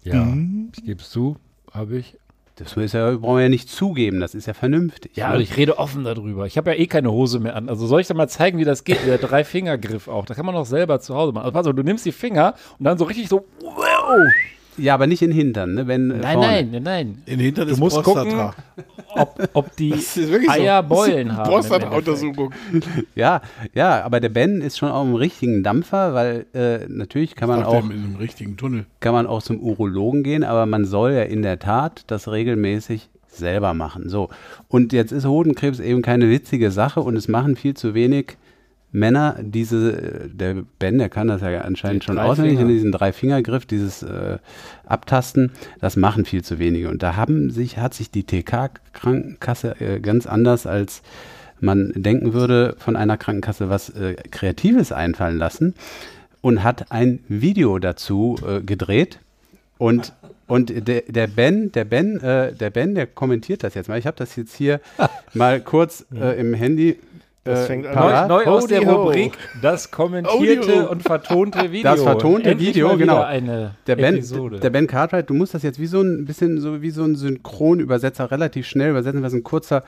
Ja, 0.05 0.27
ich 0.75 0.85
gebe 0.85 1.01
es 1.01 1.11
zu, 1.11 1.37
habe 1.73 1.99
ich. 1.99 2.17
Das 2.57 2.77
ist 2.77 2.93
ja, 2.93 3.11
brauchen 3.13 3.37
wir 3.37 3.43
ja 3.45 3.49
nicht 3.49 3.71
zugeben, 3.71 4.21
das 4.21 4.35
ist 4.35 4.47
ja 4.47 4.53
vernünftig. 4.53 5.17
Ja, 5.17 5.35
ne? 5.35 5.43
ich 5.43 5.57
rede 5.57 5.79
offen 5.79 6.05
darüber. 6.05 6.47
Ich 6.47 6.59
habe 6.59 6.73
ja 6.73 6.77
eh 6.79 6.87
keine 6.87 7.11
Hose 7.11 7.41
mehr 7.41 7.57
an. 7.57 7.69
Also 7.69 7.87
soll 7.87 8.03
ich 8.03 8.09
dir 8.09 8.15
mal 8.15 8.29
zeigen, 8.29 8.59
wie 8.59 8.65
das 8.65 8.85
geht? 8.85 9.07
Der 9.07 9.19
Drei-Finger-Griff 9.19 10.07
auch. 10.09 10.27
Da 10.27 10.35
kann 10.35 10.45
man 10.45 10.55
auch 10.55 10.67
selber 10.67 11.01
zu 11.01 11.15
Hause 11.15 11.33
machen. 11.33 11.45
Also 11.45 11.53
pass 11.53 11.67
auf, 11.67 11.75
du 11.75 11.83
nimmst 11.83 12.05
die 12.05 12.13
Finger 12.13 12.55
und 12.79 12.85
dann 12.85 12.99
so 12.99 13.05
richtig 13.05 13.29
so. 13.29 13.47
Wow. 13.61 14.31
Ja, 14.79 14.95
aber 14.95 15.07
nicht 15.07 15.21
in 15.23 15.31
den 15.31 15.37
Hintern, 15.37 15.75
ne? 15.75 15.87
Wenn, 15.87 16.11
äh, 16.11 16.15
Nein, 16.19 16.33
vorne. 16.35 16.47
nein, 16.49 16.69
nein, 16.73 16.83
nein. 16.83 17.23
In 17.27 17.41
Hintern 17.41 17.67
Du 17.67 17.73
ist 17.75 17.79
musst 17.79 18.03
Prostata. 18.03 18.55
gucken, 18.75 18.85
ob, 19.15 19.49
ob 19.53 19.77
die 19.77 19.91
wirklich 19.93 20.47
so. 20.47 20.51
Eier 20.51 20.83
Beulen 20.83 21.37
haben. 21.37 21.51
Prostata-Untersuchung. 21.51 22.53
Ja, 23.15 23.43
ja, 23.75 24.03
aber 24.03 24.21
der 24.21 24.31
Ben 24.31 24.63
ist 24.63 24.79
schon 24.79 24.91
auch 24.91 25.03
im 25.05 25.15
richtigen 25.15 25.63
Dampfer, 25.63 26.15
weil 26.15 26.47
äh, 26.55 26.87
natürlich 26.89 27.35
kann 27.37 27.49
man 27.51 27.63
auch 27.65 27.85
in 27.85 27.91
einem 27.93 28.17
richtigen 28.17 28.57
Tunnel. 28.57 28.87
kann 29.01 29.13
man 29.13 29.27
auch 29.27 29.43
zum 29.43 29.61
Urologen 29.61 30.23
gehen, 30.23 30.45
aber 30.45 30.65
man 30.67 30.85
soll 30.87 31.13
ja 31.13 31.23
in 31.23 31.43
der 31.43 31.59
Tat 31.59 32.05
das 32.07 32.29
regelmäßig 32.29 33.11
selber 33.29 33.75
machen. 33.75 34.09
So. 34.09 34.29
Und 34.69 34.93
jetzt 34.93 35.13
ist 35.13 35.27
Hodenkrebs 35.27 35.81
eben 35.81 36.03
keine 36.03 36.31
witzige 36.31 36.71
Sache 36.71 37.01
und 37.01 37.17
es 37.17 37.29
machen 37.29 37.57
viel 37.57 37.75
zu 37.75 37.95
wenig 37.95 38.37
Männer 38.93 39.37
diese, 39.41 40.29
der 40.33 40.57
Ben, 40.79 40.99
der 40.99 41.09
kann 41.09 41.29
das 41.29 41.41
ja 41.41 41.63
anscheinend 41.63 42.03
Die 42.03 42.07
schon 42.07 42.19
auswendig, 42.19 42.59
Finger. 42.59 42.69
in 42.69 42.75
diesen 42.75 42.93
Drei-Fingergriff, 42.93 43.67
dieses 43.67 44.03
äh, 44.03 44.39
Abtasten, 44.87 45.51
das 45.81 45.97
machen 45.97 46.25
viel 46.25 46.45
zu 46.45 46.59
wenige. 46.59 46.89
Und 46.91 47.03
da 47.03 47.17
haben 47.17 47.51
sich, 47.51 47.79
hat 47.79 47.95
sich 47.95 48.11
die 48.11 48.25
TK-Krankenkasse 48.25 49.81
äh, 49.81 50.01
ganz 50.01 50.27
anders 50.27 50.67
als 50.67 51.03
man 51.63 51.93
denken 51.95 52.33
würde 52.33 52.75
von 52.79 52.97
einer 52.97 53.17
Krankenkasse 53.17 53.71
was 53.71 53.89
äh, 53.91 54.15
Kreatives 54.31 54.91
einfallen 54.91 55.39
lassen 55.39 55.75
und 56.41 56.63
hat 56.63 56.91
ein 56.91 57.21
Video 57.29 57.79
dazu 57.79 58.37
äh, 58.47 58.61
gedreht. 58.61 59.21
Und, 59.79 60.13
und 60.49 60.89
der, 60.89 61.03
der 61.07 61.29
Ben, 61.29 61.73
der 61.73 61.85
Ben, 61.85 62.21
äh, 62.21 62.53
der 62.53 62.71
Ben, 62.71 62.95
der 62.95 63.07
kommentiert 63.07 63.63
das 63.63 63.75
jetzt 63.75 63.89
mal. 63.89 63.99
Ich 63.99 64.07
habe 64.07 64.17
das 64.17 64.37
jetzt 64.37 64.55
hier 64.57 64.81
mal 65.35 65.61
kurz 65.61 66.05
äh, 66.15 66.39
im 66.39 66.53
Handy. 66.53 66.99
Das 67.45 67.65
äh, 67.65 67.67
fängt 67.67 67.87
an. 67.87 68.29
Neu, 68.29 68.45
neu 68.45 68.51
aus 68.51 68.67
der. 68.67 68.83
Rubrik 68.89 69.33
das 69.61 69.91
kommentierte 69.91 70.63
Audio. 70.75 70.91
und 70.91 71.03
vertonte 71.03 71.73
Video. 71.73 71.83
Das 71.91 72.03
vertonte 72.03 72.51
Endlich 72.51 72.69
Video, 72.71 72.97
genau. 72.97 73.21
Eine 73.23 73.75
Der 73.87 73.97
Ben, 73.97 74.15
Episode. 74.15 74.61
der 74.61 74.71
Ben 74.71 74.87
Cartwright, 74.87 75.29
du 75.29 75.35
musst 75.35 75.53
das 75.55 75.63
jetzt 75.65 75.81
wie 75.81 75.87
so 75.87 76.01
ein 76.03 76.25
bisschen 76.25 76.61
so 76.61 76.83
wie 76.83 76.91
so 76.91 77.03
ein 77.03 77.17
Synchronübersetzer 77.17 78.31
relativ 78.31 78.67
schnell 78.67 78.91
übersetzen, 78.91 79.23
weil 79.23 79.29
es 79.29 79.35
ein 79.35 79.43
kurzer 79.43 79.83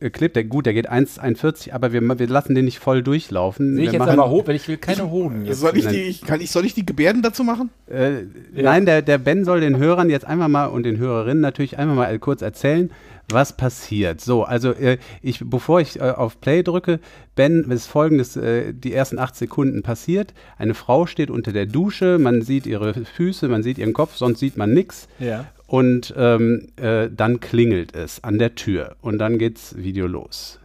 äh, 0.00 0.10
Clip, 0.10 0.32
der 0.34 0.44
gut, 0.44 0.66
der 0.66 0.74
geht 0.74 0.90
1,41, 0.90 1.72
aber 1.72 1.92
wir, 1.92 2.02
wir 2.18 2.26
lassen 2.26 2.54
den 2.56 2.64
nicht 2.64 2.78
voll 2.80 3.02
durchlaufen. 3.02 3.74
Sehe 3.76 3.84
ich 3.84 3.92
wir 3.92 3.92
jetzt 3.92 4.06
machen, 4.06 4.18
aber 4.18 4.30
hoch, 4.30 4.46
weil 4.48 4.56
ich 4.56 4.66
will 4.68 4.76
keine 4.76 5.08
Hoden 5.10 5.46
jetzt. 5.46 5.60
Soll 5.60 5.76
ich, 5.78 5.86
die, 5.86 5.96
ich- 6.02 6.22
kann 6.22 6.40
ich, 6.40 6.50
soll 6.50 6.64
ich 6.64 6.74
die 6.74 6.84
Gebärden 6.84 7.22
dazu 7.22 7.44
machen? 7.44 7.70
Äh, 7.88 8.22
Nein, 8.52 8.86
der, 8.86 9.02
der 9.02 9.18
Ben 9.18 9.44
soll 9.44 9.60
den 9.60 9.78
Hörern 9.78 10.10
jetzt 10.10 10.26
einmal 10.26 10.48
mal 10.48 10.66
und 10.66 10.82
den 10.82 10.98
Hörerinnen 10.98 11.40
natürlich 11.40 11.78
einmal 11.78 11.94
mal 11.96 12.18
kurz 12.18 12.42
erzählen, 12.42 12.90
was 13.30 13.56
passiert. 13.56 14.20
So, 14.20 14.44
also 14.44 14.72
äh, 14.72 14.98
ich, 15.22 15.40
bevor 15.44 15.80
ich 15.80 16.00
äh, 16.00 16.10
auf 16.10 16.40
Play 16.40 16.62
drücke, 16.62 17.00
Ben, 17.34 17.64
es 17.70 17.82
ist 17.82 17.86
folgendes, 17.86 18.36
äh, 18.36 18.72
die 18.72 18.92
ersten 18.92 19.18
acht 19.18 19.36
Sekunden 19.36 19.82
passiert. 19.82 20.34
Eine 20.56 20.74
Frau 20.74 21.06
steht 21.06 21.30
unter 21.30 21.52
der 21.52 21.66
Dusche, 21.66 22.18
man 22.18 22.42
sieht 22.42 22.66
ihre 22.66 22.94
Füße, 22.94 23.48
man 23.48 23.62
sieht 23.62 23.78
ihren 23.78 23.92
Kopf, 23.92 24.16
sonst 24.16 24.40
sieht 24.40 24.56
man 24.56 24.72
nichts. 24.72 25.08
Ja. 25.18 25.46
Und 25.66 26.14
ähm, 26.16 26.68
äh, 26.76 27.10
dann 27.14 27.40
klingelt 27.40 27.94
es 27.94 28.24
an 28.24 28.38
der 28.38 28.54
Tür 28.54 28.96
und 29.02 29.18
dann 29.18 29.38
geht's 29.38 29.76
Video 29.76 30.06
los. 30.06 30.58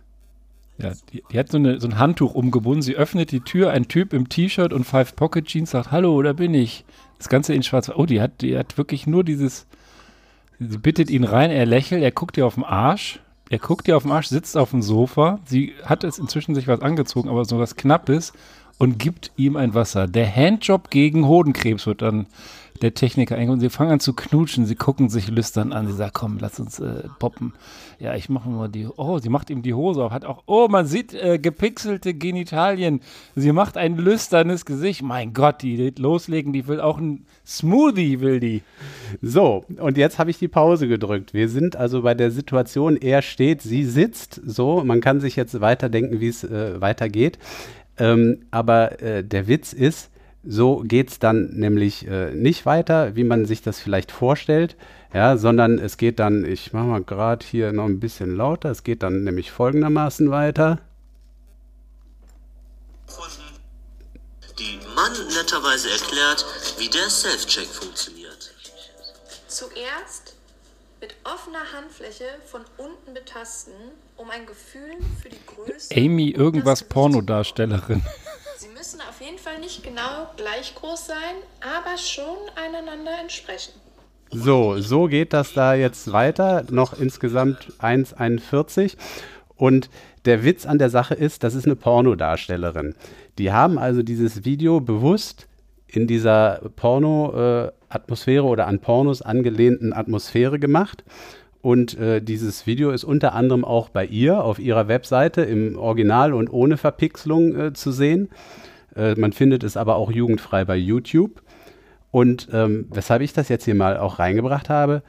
Ja, 0.78 0.94
die, 1.12 1.24
die 1.32 1.38
hat 1.38 1.52
so, 1.52 1.58
eine, 1.58 1.80
so 1.80 1.88
ein 1.88 2.00
Handtuch 2.00 2.34
umgebunden. 2.34 2.82
Sie 2.82 2.96
öffnet 2.96 3.32
die 3.32 3.42
Tür, 3.42 3.72
ein 3.72 3.88
Typ 3.88 4.14
im 4.14 4.30
T-Shirt 4.30 4.74
und 4.74 4.86
Five 4.86 5.16
Pocket 5.16 5.46
Jeans 5.46 5.72
sagt, 5.72 5.92
hallo, 5.92 6.22
da 6.22 6.34
bin 6.34 6.54
ich. 6.54 6.86
Das 7.18 7.30
Ganze 7.30 7.54
in 7.54 7.64
schwarz. 7.64 7.92
Oh, 7.94 8.06
die 8.06 8.22
hat, 8.22 8.42
die 8.42 8.58
hat 8.58 8.78
wirklich 8.78 9.06
nur 9.06 9.24
dieses, 9.24 9.68
sie 10.70 10.78
bittet 10.78 11.10
ihn 11.10 11.24
rein, 11.24 11.52
er 11.52 11.66
lächelt, 11.66 12.04
er 12.04 12.12
guckt 12.12 12.38
ihr 12.38 12.46
auf 12.46 12.56
den 12.56 12.64
Arsch. 12.64 13.20
Er 13.50 13.60
guckt 13.60 13.88
ihr 13.88 13.98
auf 13.98 14.04
den 14.04 14.12
Arsch, 14.12 14.28
sitzt 14.28 14.58
auf 14.58 14.72
dem 14.72 14.82
Sofa. 14.82 15.40
Sie 15.46 15.74
hat 15.86 16.04
es 16.04 16.18
inzwischen 16.18 16.56
sich 16.56 16.68
was 16.68 16.82
angezogen, 16.82 17.30
aber 17.30 17.46
so 17.46 17.60
was 17.60 17.76
Knappes 17.76 18.34
und 18.78 19.00
gibt 19.00 19.32
ihm 19.36 19.56
ein 19.56 19.74
Wasser. 19.74 20.08
Der 20.08 20.34
Handjob 20.34 20.90
gegen 20.90 21.28
Hodenkrebs 21.28 21.86
wird 21.86 22.02
dann 22.02 22.26
der 22.82 22.94
Techniker 22.94 23.36
eingeholt. 23.36 23.62
Sie 23.62 23.70
fangen 23.70 23.92
an 23.92 24.00
zu 24.00 24.14
knutschen, 24.14 24.66
sie 24.66 24.76
gucken 24.76 25.10
sich 25.10 25.30
lüstern 25.30 25.72
an. 25.72 25.88
Sie 25.88 25.94
sagt, 25.94 26.14
komm, 26.14 26.38
lass 26.40 26.60
uns 26.60 26.80
äh, 26.80 27.04
poppen. 27.20 27.54
Ja, 28.00 28.16
ich 28.16 28.30
mache 28.30 28.50
mal 28.50 28.70
die. 28.70 28.88
Oh, 28.88 29.20
sie 29.20 29.30
macht 29.30 29.50
ihm 29.50 29.62
die 29.62 29.74
Hose 29.74 30.04
auf. 30.04 30.12
Hat 30.12 30.26
auch. 30.26 30.44
Oh, 30.46 30.68
man 30.70 30.86
sieht 30.86 31.14
äh, 31.14 31.40
gepixelte 31.40 32.14
Genitalien. 32.14 33.02
Sie 33.36 33.52
macht 33.52 33.78
ein 33.78 33.98
lüsternes 33.98 34.66
Gesicht. 34.66 35.02
Mein 35.02 35.34
Gott, 35.34 35.62
die 35.62 35.78
will 35.78 35.94
loslegen. 35.98 36.54
Die 36.54 36.68
will 36.68 36.82
auch 36.82 36.98
ein 36.98 37.26
Smoothie, 37.46 38.20
will 38.20 38.40
die. 38.40 38.62
So, 39.22 39.66
und 39.78 39.98
jetzt 39.98 40.20
habe 40.20 40.32
ich 40.32 40.40
die 40.40 40.48
Pause 40.48 40.88
gedrückt. 40.88 41.34
Wir 41.34 41.50
sind 41.50 41.76
also 41.76 42.02
bei 42.02 42.14
der 42.14 42.32
Situation, 42.32 42.98
er 42.98 43.22
steht, 43.22 43.62
sie 43.62 43.86
sitzt. 43.86 44.42
So, 44.46 44.84
man 44.84 45.02
kann 45.02 45.20
sich 45.20 45.36
jetzt 45.36 45.62
weiterdenken, 45.62 46.20
wie 46.20 46.28
es 46.28 46.44
äh, 46.44 46.82
weitergeht. 46.82 47.38
Ähm, 47.98 48.40
aber 48.52 49.02
äh, 49.02 49.24
der 49.24 49.48
Witz 49.48 49.72
ist, 49.72 50.10
so 50.44 50.80
geht 50.80 51.10
es 51.10 51.20
dann 51.20 51.52
nämlich 51.54 52.08
äh, 52.08 52.32
nicht 52.32 52.66
weiter, 52.66 53.16
wie 53.16 53.24
man 53.24 53.46
sich 53.46 53.62
das 53.62 53.80
vielleicht 53.80 54.12
vorstellt, 54.12 54.76
ja, 55.14 55.38
sondern 55.38 55.80
es 55.80 55.98
geht 55.98 56.20
dann, 56.20 56.44
ich 56.44 56.74
mache 56.74 56.86
mal 56.86 57.04
gerade 57.04 57.46
hier 57.46 57.72
noch 57.72 57.86
ein 57.86 58.00
bisschen 58.00 58.36
lauter, 58.36 58.72
es 58.72 58.84
geht 58.84 59.04
dann 59.04 59.24
nämlich 59.24 59.52
folgendermaßen 59.52 60.32
weiter. 60.32 60.80
die 64.60 64.80
Mann 64.96 65.14
netterweise 65.34 65.90
erklärt, 65.90 66.46
wie 66.78 66.88
der 66.88 67.10
Self-Check 67.10 67.66
funktioniert. 67.66 68.54
Zuerst 69.48 70.36
mit 71.02 71.16
offener 71.24 71.74
Handfläche 71.76 72.26
von 72.46 72.62
unten 72.78 73.14
betasten, 73.14 73.74
um 74.16 74.30
ein 74.30 74.46
Gefühl 74.46 74.98
für 75.22 75.30
die 75.30 75.46
Größe. 75.46 75.94
Amy, 75.96 76.30
irgendwas 76.30 76.84
Pornodarstellerin. 76.84 78.04
Müssen 78.94 79.10
auf 79.10 79.22
jeden 79.22 79.40
Fall 79.40 79.60
nicht 79.60 79.84
genau 79.84 80.28
gleich 80.38 80.76
groß 80.76 81.08
sein, 81.08 81.36
aber 81.62 81.98
schon 81.98 82.38
einander 82.56 83.12
entsprechen. 83.20 83.72
So, 84.30 84.80
so 84.80 85.06
geht 85.06 85.34
das 85.34 85.54
da 85.54 85.74
jetzt 85.74 86.12
weiter, 86.12 86.64
noch 86.70 87.00
insgesamt 87.00 87.74
1,41. 87.80 88.96
Und 89.56 89.90
der 90.26 90.44
Witz 90.44 90.68
an 90.68 90.78
der 90.78 90.92
Sache 90.92 91.16
ist, 91.16 91.44
das 91.44 91.56
ist 91.56 91.66
eine 91.66 91.76
Pornodarstellerin. 91.76 92.94
Die 93.40 93.52
haben 93.52 93.80
also 93.80 94.04
dieses 94.04 94.46
Video 94.46 94.80
bewusst 94.80 95.48
in 95.88 96.06
dieser 96.06 96.62
Porno-Atmosphäre 96.76 98.44
oder 98.44 98.68
an 98.68 98.80
Pornos 98.80 99.24
angelehnten 99.24 99.94
Atmosphäre 99.94 100.60
gemacht. 100.60 101.04
Und 101.64 101.98
äh, 101.98 102.22
dieses 102.22 102.68
Video 102.68 102.92
ist 102.92 103.06
unter 103.06 103.34
anderem 103.34 103.66
auch 103.66 103.90
bei 103.90 104.06
ihr 104.06 104.44
auf 104.44 104.60
ihrer 104.60 104.88
Webseite 104.88 105.42
im 105.42 105.80
Original 105.80 106.34
und 106.34 106.52
ohne 106.52 106.78
Verpixelung 106.78 107.56
äh, 107.56 107.74
zu 107.74 107.92
sehen. 107.92 108.30
Äh, 108.96 109.16
man 109.16 109.34
findet 109.34 109.64
es 109.64 109.78
aber 109.78 109.96
auch 109.96 110.12
jugendfrei 110.12 110.66
bei 110.66 110.76
YouTube. 110.76 111.42
Und 112.12 112.48
ähm, 112.52 112.88
weshalb 112.92 113.22
ich 113.22 113.34
das 113.34 113.50
jetzt 113.50 113.66
hier 113.66 113.76
mal 113.76 113.98
auch 113.98 114.20
reingebracht 114.20 114.70
habe, 114.70 115.02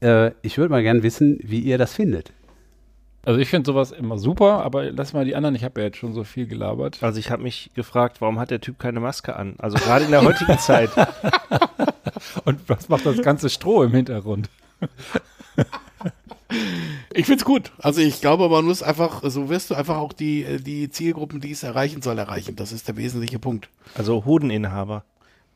äh, 0.00 0.30
ich 0.42 0.58
würde 0.58 0.70
mal 0.70 0.82
gern 0.82 1.02
wissen, 1.02 1.38
wie 1.42 1.60
ihr 1.60 1.78
das 1.78 1.94
findet. 1.94 2.32
Also 3.26 3.40
ich 3.40 3.48
finde 3.48 3.66
sowas 3.66 3.90
immer 3.90 4.18
super, 4.18 4.62
aber 4.62 4.92
lass 4.92 5.12
mal 5.12 5.24
die 5.24 5.34
anderen, 5.34 5.56
ich 5.56 5.64
habe 5.64 5.80
ja 5.80 5.86
jetzt 5.88 5.96
schon 5.96 6.12
so 6.12 6.22
viel 6.22 6.46
gelabert. 6.46 7.02
Also 7.02 7.18
ich 7.18 7.30
habe 7.30 7.42
mich 7.42 7.72
gefragt, 7.74 8.20
warum 8.20 8.38
hat 8.38 8.52
der 8.52 8.60
Typ 8.60 8.78
keine 8.78 9.00
Maske 9.00 9.34
an? 9.34 9.56
Also 9.58 9.78
gerade 9.78 10.04
in 10.04 10.12
der 10.12 10.22
heutigen 10.22 10.58
Zeit. 10.58 10.90
Und 12.44 12.68
was 12.68 12.88
macht 12.88 13.04
das 13.04 13.20
ganze 13.22 13.50
Stroh 13.50 13.82
im 13.82 13.90
Hintergrund? 13.90 14.48
Ich 17.12 17.26
find's 17.26 17.44
gut. 17.44 17.72
Also 17.78 18.00
ich 18.00 18.20
glaube, 18.20 18.48
man 18.48 18.64
muss 18.64 18.82
einfach, 18.82 19.22
so 19.24 19.48
wirst 19.48 19.70
du 19.70 19.74
einfach 19.74 19.96
auch 19.96 20.12
die, 20.12 20.44
äh, 20.44 20.60
die 20.60 20.90
Zielgruppen, 20.90 21.40
die 21.40 21.50
es 21.50 21.62
erreichen 21.62 22.02
soll, 22.02 22.18
erreichen. 22.18 22.56
Das 22.56 22.72
ist 22.72 22.88
der 22.88 22.96
wesentliche 22.96 23.38
Punkt. 23.38 23.68
Also 23.96 24.24
Hodeninhaber. 24.24 25.04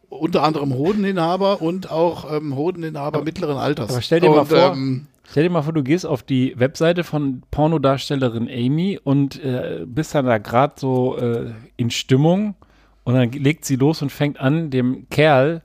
Unter 0.08 0.42
anderem 0.42 0.74
Hodeninhaber 0.74 1.62
und 1.62 1.90
auch 1.90 2.32
ähm, 2.32 2.56
Hodeninhaber 2.56 3.22
mittleren 3.22 3.56
Alters. 3.56 3.90
Aber 3.90 4.02
stell 4.02 4.20
dir 4.20 4.30
mal 4.30 4.40
und, 4.40 4.48
vor, 4.48 4.72
Ähm, 4.72 5.06
stell 5.28 5.44
dir 5.44 5.50
mal 5.50 5.62
vor, 5.62 5.72
du 5.72 5.84
gehst 5.84 6.04
auf 6.04 6.24
die 6.24 6.54
Webseite 6.58 7.04
von 7.04 7.42
Pornodarstellerin 7.52 8.48
Amy 8.48 8.98
und 9.02 9.42
äh, 9.44 9.84
bist 9.86 10.14
dann 10.14 10.26
da 10.26 10.38
gerade 10.38 10.74
so 10.76 11.16
äh, 11.16 11.52
in 11.76 11.90
Stimmung 11.90 12.56
und 13.04 13.14
dann 13.14 13.30
legt 13.30 13.64
sie 13.64 13.76
los 13.76 14.02
und 14.02 14.10
fängt 14.10 14.40
an, 14.40 14.70
dem 14.70 15.08
Kerl, 15.10 15.62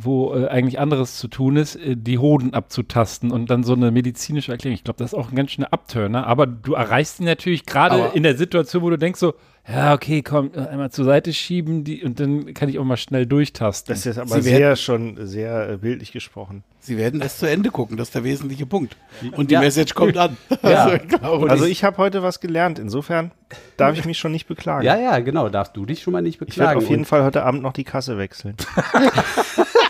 wo 0.00 0.32
äh, 0.34 0.46
eigentlich 0.46 0.78
anderes 0.78 1.16
zu 1.16 1.26
tun 1.26 1.56
ist, 1.56 1.74
äh, 1.74 1.96
die 1.96 2.18
Hoden 2.18 2.54
abzutasten 2.54 3.32
und 3.32 3.50
dann 3.50 3.64
so 3.64 3.72
eine 3.72 3.90
medizinische 3.90 4.52
Erklärung. 4.52 4.74
Ich 4.74 4.84
glaube, 4.84 4.98
das 4.98 5.12
ist 5.12 5.18
auch 5.18 5.30
ein 5.30 5.34
ganz 5.36 5.50
schöner 5.50 5.72
Abturner, 5.72 6.26
aber 6.26 6.46
du 6.46 6.74
erreichst 6.74 7.18
ihn 7.18 7.26
natürlich 7.26 7.66
gerade 7.66 8.12
in 8.14 8.22
der 8.22 8.36
Situation, 8.36 8.82
wo 8.82 8.90
du 8.90 8.96
denkst 8.98 9.18
so, 9.18 9.34
ja, 9.70 9.92
okay, 9.92 10.22
komm, 10.22 10.52
einmal 10.54 10.90
zur 10.90 11.04
Seite 11.04 11.32
schieben 11.34 11.84
die, 11.84 12.02
und 12.02 12.18
dann 12.20 12.54
kann 12.54 12.70
ich 12.70 12.78
auch 12.78 12.84
mal 12.84 12.96
schnell 12.96 13.26
durchtasten. 13.26 13.92
Das 13.92 14.06
ist 14.06 14.16
aber 14.18 14.36
Sie 14.36 14.42
sehr 14.42 14.60
werden- 14.60 14.76
schon 14.76 15.26
sehr 15.26 15.68
äh, 15.70 15.76
bildlich 15.76 16.12
gesprochen. 16.12 16.62
Sie 16.80 16.96
werden 16.96 17.20
es 17.20 17.36
zu 17.38 17.44
Ende 17.46 17.70
gucken, 17.70 17.96
das 17.98 18.08
ist 18.08 18.14
der 18.14 18.24
wesentliche 18.24 18.64
Punkt. 18.64 18.96
Und 19.32 19.50
die 19.50 19.54
Ja. 19.54 19.60
Message 19.60 19.94
kommt 19.94 20.16
an. 20.16 20.36
Ja. 20.62 20.86
Also, 21.20 21.46
Also 21.46 21.64
ich 21.66 21.84
habe 21.84 21.98
heute 21.98 22.22
was 22.22 22.40
gelernt. 22.40 22.78
Insofern 22.78 23.30
darf 23.76 23.98
ich 23.98 24.04
mich 24.06 24.16
schon 24.18 24.32
nicht 24.32 24.46
beklagen. 24.46 24.86
Ja, 24.86 24.96
ja, 24.96 25.18
genau. 25.18 25.48
Darfst 25.50 25.76
du 25.76 25.84
dich 25.84 26.00
schon 26.02 26.12
mal 26.14 26.22
nicht 26.22 26.36
Ich 26.36 26.40
werde 26.40 26.50
beklagen. 26.50 26.78
auf 26.78 26.88
jeden 26.88 27.00
Und- 27.00 27.06
Fall 27.06 27.24
heute 27.24 27.42
Abend 27.44 27.62
noch 27.62 27.72
die 27.74 27.84
Kasse 27.84 28.16
wechseln. 28.16 28.54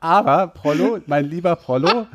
Aber, 0.00 0.48
Prollo, 0.48 0.98
mein 1.06 1.24
lieber 1.28 1.56
Prollo, 1.56 2.06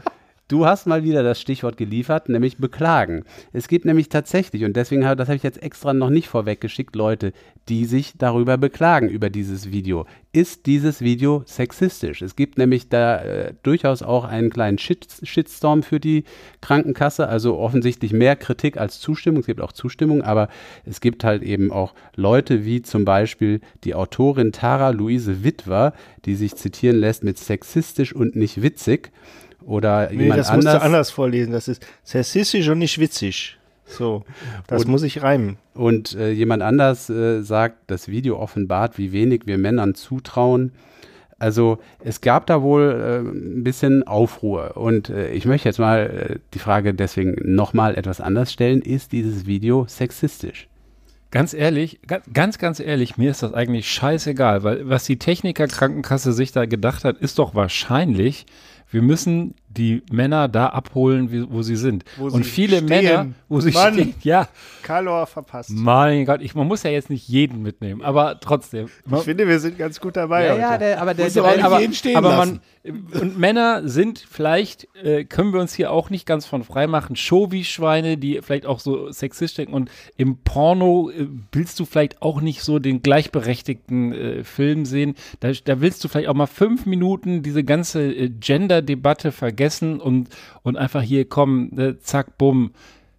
du 0.47 0.65
hast 0.65 0.87
mal 0.87 1.03
wieder 1.03 1.23
das 1.23 1.41
Stichwort 1.41 1.77
geliefert, 1.77 2.29
nämlich 2.29 2.57
beklagen. 2.57 3.23
Es 3.53 3.67
gibt 3.67 3.85
nämlich 3.85 4.09
tatsächlich, 4.09 4.63
und 4.63 4.75
deswegen 4.75 5.05
habe 5.05 5.15
das 5.15 5.27
habe 5.27 5.35
ich 5.35 5.43
jetzt 5.43 5.61
extra 5.61 5.93
noch 5.93 6.09
nicht 6.09 6.27
vorweggeschickt, 6.27 6.95
Leute, 6.95 7.33
die 7.69 7.85
sich 7.85 8.13
darüber 8.17 8.57
beklagen, 8.57 9.09
über 9.09 9.29
dieses 9.29 9.71
Video. 9.71 10.05
Ist 10.31 10.65
dieses 10.65 11.01
Video 11.01 11.43
sexistisch? 11.45 12.21
Es 12.21 12.35
gibt 12.35 12.57
nämlich 12.57 12.89
da 12.89 13.21
äh, 13.21 13.53
durchaus 13.63 14.03
auch 14.03 14.23
einen 14.23 14.49
kleinen 14.49 14.77
Shit 14.77 15.07
Shitstorm 15.23 15.83
für 15.83 15.99
die 15.99 16.23
Krankenkasse, 16.61 17.27
also 17.27 17.57
offensichtlich 17.57 18.13
mehr 18.13 18.35
Kritik 18.35 18.77
als 18.77 18.99
Zustimmung. 18.99 19.41
Es 19.41 19.47
gibt 19.47 19.61
auch 19.61 19.71
Zustimmung, 19.71 20.21
aber 20.21 20.47
es 20.85 21.01
gibt 21.01 21.23
halt 21.23 21.43
eben 21.43 21.71
auch 21.71 21.93
Leute 22.15 22.65
wie 22.65 22.81
zum 22.81 23.03
Beispiel 23.03 23.61
die 23.83 23.95
Autorin 23.95 24.51
Tara 24.51 24.91
Luise 24.91 25.43
Witwer, 25.43 25.93
die 26.25 26.35
sich 26.35 26.55
zitieren 26.55 26.97
lässt 26.97 27.23
mit 27.23 27.37
sexistisch 27.37 28.13
und 28.13 28.35
nicht 28.35 28.61
witzig. 28.61 29.11
Oder 29.68 30.09
Nee, 30.09 30.24
jemand 30.24 30.39
das 30.39 30.47
musst 30.53 30.65
anders. 30.68 30.82
du 30.82 30.86
anders 30.86 31.11
vorlesen. 31.11 31.51
Das 31.51 31.68
ist 31.68 31.86
sexistisch 32.03 32.68
und 32.70 32.80
nicht 32.80 32.97
witzig. 32.99 33.57
So, 33.86 34.24
das 34.68 34.86
Und- 34.86 34.91
muss 34.91 35.03
ich 35.03 35.22
reimen. 35.22 35.57
Und 35.76 36.15
äh, 36.15 36.32
jemand 36.32 36.63
anders 36.63 37.09
äh, 37.09 37.41
sagt, 37.41 37.78
das 37.88 38.07
Video 38.07 38.39
offenbart, 38.39 38.97
wie 38.97 39.11
wenig 39.11 39.41
wir 39.45 39.57
Männern 39.59 39.93
zutrauen. 39.93 40.72
Also 41.39 41.78
es 42.03 42.22
gab 42.22 42.47
da 42.47 42.63
wohl 42.63 42.82
äh, 42.84 43.20
ein 43.30 43.63
bisschen 43.63 44.01
Aufruhr. 44.07 44.76
Und 44.76 45.09
äh, 45.09 45.30
ich 45.32 45.45
möchte 45.45 45.70
jetzt 45.70 45.80
mal 45.80 45.99
äh, 46.32 46.39
die 46.55 46.59
Frage 46.59 46.93
deswegen 46.95 47.36
nochmal 47.43 47.95
etwas 47.95 48.20
anders 48.22 48.51
stellen. 48.51 48.82
Ist 48.82 49.11
dieses 49.11 49.45
Video 49.45 49.86
sexistisch? 49.88 50.68
Ganz 51.30 51.53
ehrlich, 51.53 51.99
ga- 52.07 52.22
ganz, 52.34 52.57
ganz 52.57 52.80
ehrlich, 52.80 53.18
mir 53.18 53.30
ist 53.32 53.43
das 53.43 53.53
eigentlich 53.53 53.88
scheißegal, 53.91 54.63
weil 54.63 54.89
was 54.89 55.03
die 55.03 55.20
Techniker 55.20 55.68
Krankenkasse 55.68 56.32
sich 56.34 56.53
da 56.53 56.65
gedacht 56.65 57.03
hat, 57.03 57.18
ist 57.18 57.38
doch 57.38 57.53
wahrscheinlich, 57.53 58.45
wir 58.91 59.01
müssen 59.01 59.55
die 59.78 60.03
Männer 60.11 60.47
da 60.47 60.67
abholen, 60.67 61.32
wie, 61.32 61.49
wo 61.49 61.61
sie 61.61 61.75
sind. 61.75 62.03
Wo 62.17 62.25
Und 62.25 62.43
sie 62.43 62.43
viele 62.43 62.78
stehen. 62.78 62.89
Männer, 62.89 63.28
wo 63.47 63.59
sie 63.59 63.71
Mann. 63.71 63.93
stehen, 63.93 64.15
ja. 64.23 64.47
Kalor 64.84 65.28
verpasst. 65.28 65.71
Mein 65.71 66.25
Gott, 66.25 66.41
ich, 66.41 66.55
man 66.55 66.67
muss 66.67 66.84
ja 66.84 66.91
jetzt 66.91 67.09
nicht 67.09 67.28
jeden 67.28 67.61
mitnehmen, 67.61 68.01
aber 68.01 68.39
trotzdem. 68.39 68.89
Ich 69.11 69.23
finde, 69.23 69.47
wir 69.47 69.59
sind 69.59 69.78
ganz 69.78 69.99
gut 69.99 70.15
dabei. 70.15 70.51
heute. 70.51 70.99
aber 70.99 71.13
Muss 71.15 71.38
aber, 71.38 71.63
aber, 71.63 71.82
aber 72.15 72.38
man, 72.38 72.59
und 73.21 73.38
Männer 73.38 73.88
sind 73.88 74.25
vielleicht, 74.30 74.88
äh, 75.03 75.25
können 75.25 75.53
wir 75.53 75.59
uns 75.59 75.73
hier 75.73 75.91
auch 75.91 76.09
nicht 76.09 76.25
ganz 76.25 76.45
von 76.45 76.63
frei 76.63 76.88
machen, 76.88 77.15
Show-wie-Schweine, 77.15 78.17
die 78.17 78.39
vielleicht 78.41 78.65
auch 78.65 78.80
so 78.80 79.11
sexistisch 79.11 79.57
denken 79.57 79.73
und 79.73 79.91
im 80.15 80.38
Porno 80.38 81.09
äh, 81.09 81.28
willst 81.51 81.80
du 81.80 81.86
vielleicht 81.86 82.21
auch 82.21 82.41
nicht 82.41 82.63
so 82.63 82.80
den 82.80 83.01
gleichberechtigten 83.01 84.13
äh, 84.13 84.43
Film 84.43 84.86
sehen. 84.86 85.15
Da, 85.39 85.51
da 85.51 85.82
willst 85.82 86.03
du 86.03 86.07
vielleicht 86.07 86.30
auch 86.30 86.34
mal 86.34 86.47
fünf 86.47 86.86
Minuten 86.86 87.43
diese 87.43 87.63
ganze 87.63 88.03
äh, 88.03 88.30
Gender-Debatte 88.30 89.32
vergessen 89.32 89.66
und, 89.99 90.30
und 90.63 90.78
einfach 90.78 91.01
hier 91.01 91.28
kommen, 91.28 91.78
äh, 91.78 91.99
zack, 91.99 92.38
bumm, 92.38 92.72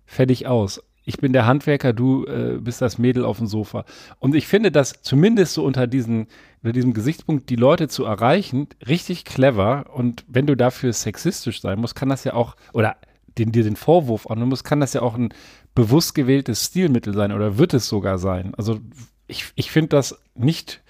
fertig 0.07 0.47
aus. 0.47 0.83
Ich 1.05 1.19
bin 1.19 1.33
der 1.33 1.47
Handwerker, 1.47 1.95
du 1.95 2.27
äh, 2.27 2.59
bist 2.61 2.83
das 2.83 2.99
Mädel 2.99 3.25
auf 3.25 3.39
dem 3.39 3.47
Sofa. 3.47 3.85
Und 4.19 4.35
ich 4.35 4.47
finde 4.47 4.71
das 4.71 5.01
zumindest 5.01 5.55
so 5.55 5.65
unter, 5.65 5.87
diesen, 5.87 6.27
unter 6.63 6.73
diesem 6.73 6.93
Gesichtspunkt, 6.93 7.49
die 7.49 7.57
Leute 7.57 7.89
zu 7.89 8.05
erreichen, 8.05 8.69
richtig 8.87 9.25
clever. 9.25 9.87
Und 9.95 10.25
wenn 10.29 10.47
du 10.47 10.55
dafür 10.55 10.93
sexistisch 10.93 11.63
sein 11.63 11.81
musst, 11.81 11.95
kann 11.95 12.11
das 12.11 12.25
ja 12.25 12.35
auch, 12.35 12.57
oder 12.75 12.97
den, 13.39 13.53
dir 13.53 13.65
den 13.65 13.77
Vorwurf 13.77 14.27
annehmen 14.27 14.51
musst, 14.51 14.65
kann 14.65 14.81
das 14.81 14.93
ja 14.93 15.03
auch 15.03 15.15
ein 15.15 15.33
bewusst 15.75 16.15
gewähltes 16.15 16.67
Stilmittel 16.67 17.15
sein 17.15 17.33
oder 17.33 17.57
wird 17.57 17.73
es 17.73 17.89
sogar 17.89 18.19
sein. 18.19 18.53
Also 18.57 18.81
ich, 19.29 19.47
ich 19.55 19.71
finde 19.71 19.91
das 19.91 20.21
nicht, 20.35 20.83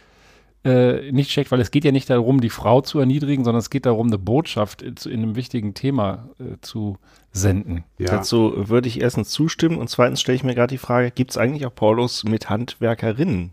äh, 0.65 1.13
nicht 1.13 1.31
schlecht, 1.31 1.51
weil 1.53 1.61
es 1.61 1.71
geht 1.71 1.85
ja 1.85 1.93
nicht 1.93 2.11
darum, 2.11 2.41
die 2.41 2.51
Frau 2.51 2.81
zu 2.81 2.99
erniedrigen, 2.99 3.45
sondern 3.45 3.61
es 3.61 3.71
geht 3.71 3.87
darum, 3.87 4.09
eine 4.09 4.19
Botschaft 4.19 4.83
äh, 4.83 4.95
zu, 4.95 5.09
in 5.09 5.23
einem 5.23 5.37
wichtigen 5.37 5.75
Thema 5.75 6.29
äh, 6.39 6.57
zu 6.61 6.99
senden. 7.33 7.85
Dazu 7.99 8.69
würde 8.69 8.89
ich 8.89 9.01
erstens 9.01 9.31
zustimmen 9.31 9.79
und 9.79 9.89
zweitens 9.89 10.21
stelle 10.21 10.37
ich 10.37 10.45
mir 10.45 10.55
gerade 10.55 10.73
die 10.73 10.79
Frage, 10.79 11.11
gibt 11.11 11.31
es 11.31 11.39
eigentlich 11.39 11.67
auch 11.67 11.75
Pornos 11.75 12.25
mit 12.25 12.51
Handwerkerinnen? 12.51 13.53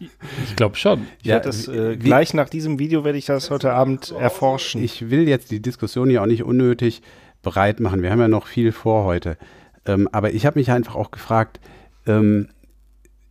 Ich 0.00 0.56
glaube 0.56 0.76
schon. 0.76 1.06
Ich 1.22 1.28
werde 1.28 1.46
das, 1.46 1.68
äh, 1.68 1.96
gleich 1.96 2.34
nach 2.34 2.48
diesem 2.48 2.78
Video 2.78 3.04
werde 3.04 3.16
ich 3.16 3.26
das 3.26 3.50
heute 3.50 3.72
Abend 3.72 4.10
erforschen. 4.10 4.82
Ich 4.82 5.10
will 5.10 5.28
jetzt 5.28 5.50
die 5.50 5.62
Diskussion 5.62 6.10
hier 6.10 6.22
auch 6.22 6.26
nicht 6.26 6.42
unnötig 6.42 7.02
breit 7.42 7.80
machen. 7.80 8.02
Wir 8.02 8.10
haben 8.10 8.20
ja 8.20 8.28
noch 8.28 8.46
viel 8.46 8.72
vor 8.72 9.04
heute. 9.04 9.38
Ähm, 9.86 10.08
aber 10.12 10.32
ich 10.32 10.46
habe 10.46 10.58
mich 10.58 10.70
einfach 10.70 10.96
auch 10.96 11.10
gefragt, 11.10 11.60
ähm, 12.06 12.48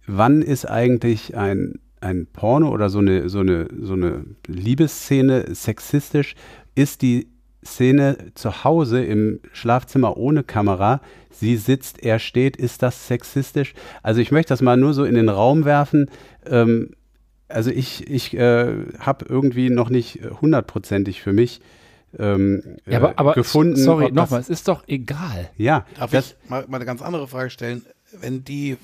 wann 0.07 0.41
ist 0.41 0.65
eigentlich 0.69 1.35
ein, 1.35 1.79
ein 2.01 2.27
Porno 2.31 2.69
oder 2.69 2.89
so 2.89 2.99
eine, 2.99 3.29
so, 3.29 3.39
eine, 3.39 3.67
so 3.81 3.93
eine 3.93 4.25
Liebesszene 4.47 5.53
sexistisch? 5.55 6.35
Ist 6.75 7.01
die 7.01 7.27
Szene 7.65 8.17
zu 8.35 8.63
Hause 8.63 9.03
im 9.03 9.39
Schlafzimmer 9.53 10.17
ohne 10.17 10.43
Kamera, 10.43 11.01
sie 11.29 11.55
sitzt, 11.55 12.03
er 12.03 12.19
steht, 12.19 12.57
ist 12.57 12.83
das 12.83 13.07
sexistisch? 13.07 13.73
Also 14.01 14.19
ich 14.21 14.31
möchte 14.31 14.49
das 14.49 14.61
mal 14.61 14.77
nur 14.77 14.93
so 14.93 15.05
in 15.05 15.15
den 15.15 15.29
Raum 15.29 15.63
werfen. 15.65 16.09
Ähm, 16.45 16.91
also 17.47 17.69
ich, 17.71 18.09
ich 18.09 18.35
äh, 18.35 18.73
habe 18.99 19.25
irgendwie 19.29 19.69
noch 19.69 19.89
nicht 19.89 20.23
äh, 20.23 20.29
hundertprozentig 20.41 21.21
für 21.21 21.33
mich 21.33 21.61
ähm, 22.17 22.77
Ja, 22.85 22.97
aber, 22.97 23.11
äh, 23.11 23.13
aber 23.15 23.33
gefunden. 23.33 23.77
sorry, 23.77 24.11
nochmal, 24.11 24.41
es 24.41 24.49
ist 24.49 24.67
doch 24.67 24.83
egal. 24.87 25.49
Ja, 25.57 25.85
Darf 25.97 26.11
das, 26.11 26.35
ich 26.43 26.49
mal, 26.49 26.65
mal 26.67 26.77
eine 26.77 26.85
ganz 26.85 27.01
andere 27.01 27.27
Frage 27.27 27.49
stellen? 27.49 27.85
Wenn 28.19 28.43
die, 28.43 28.77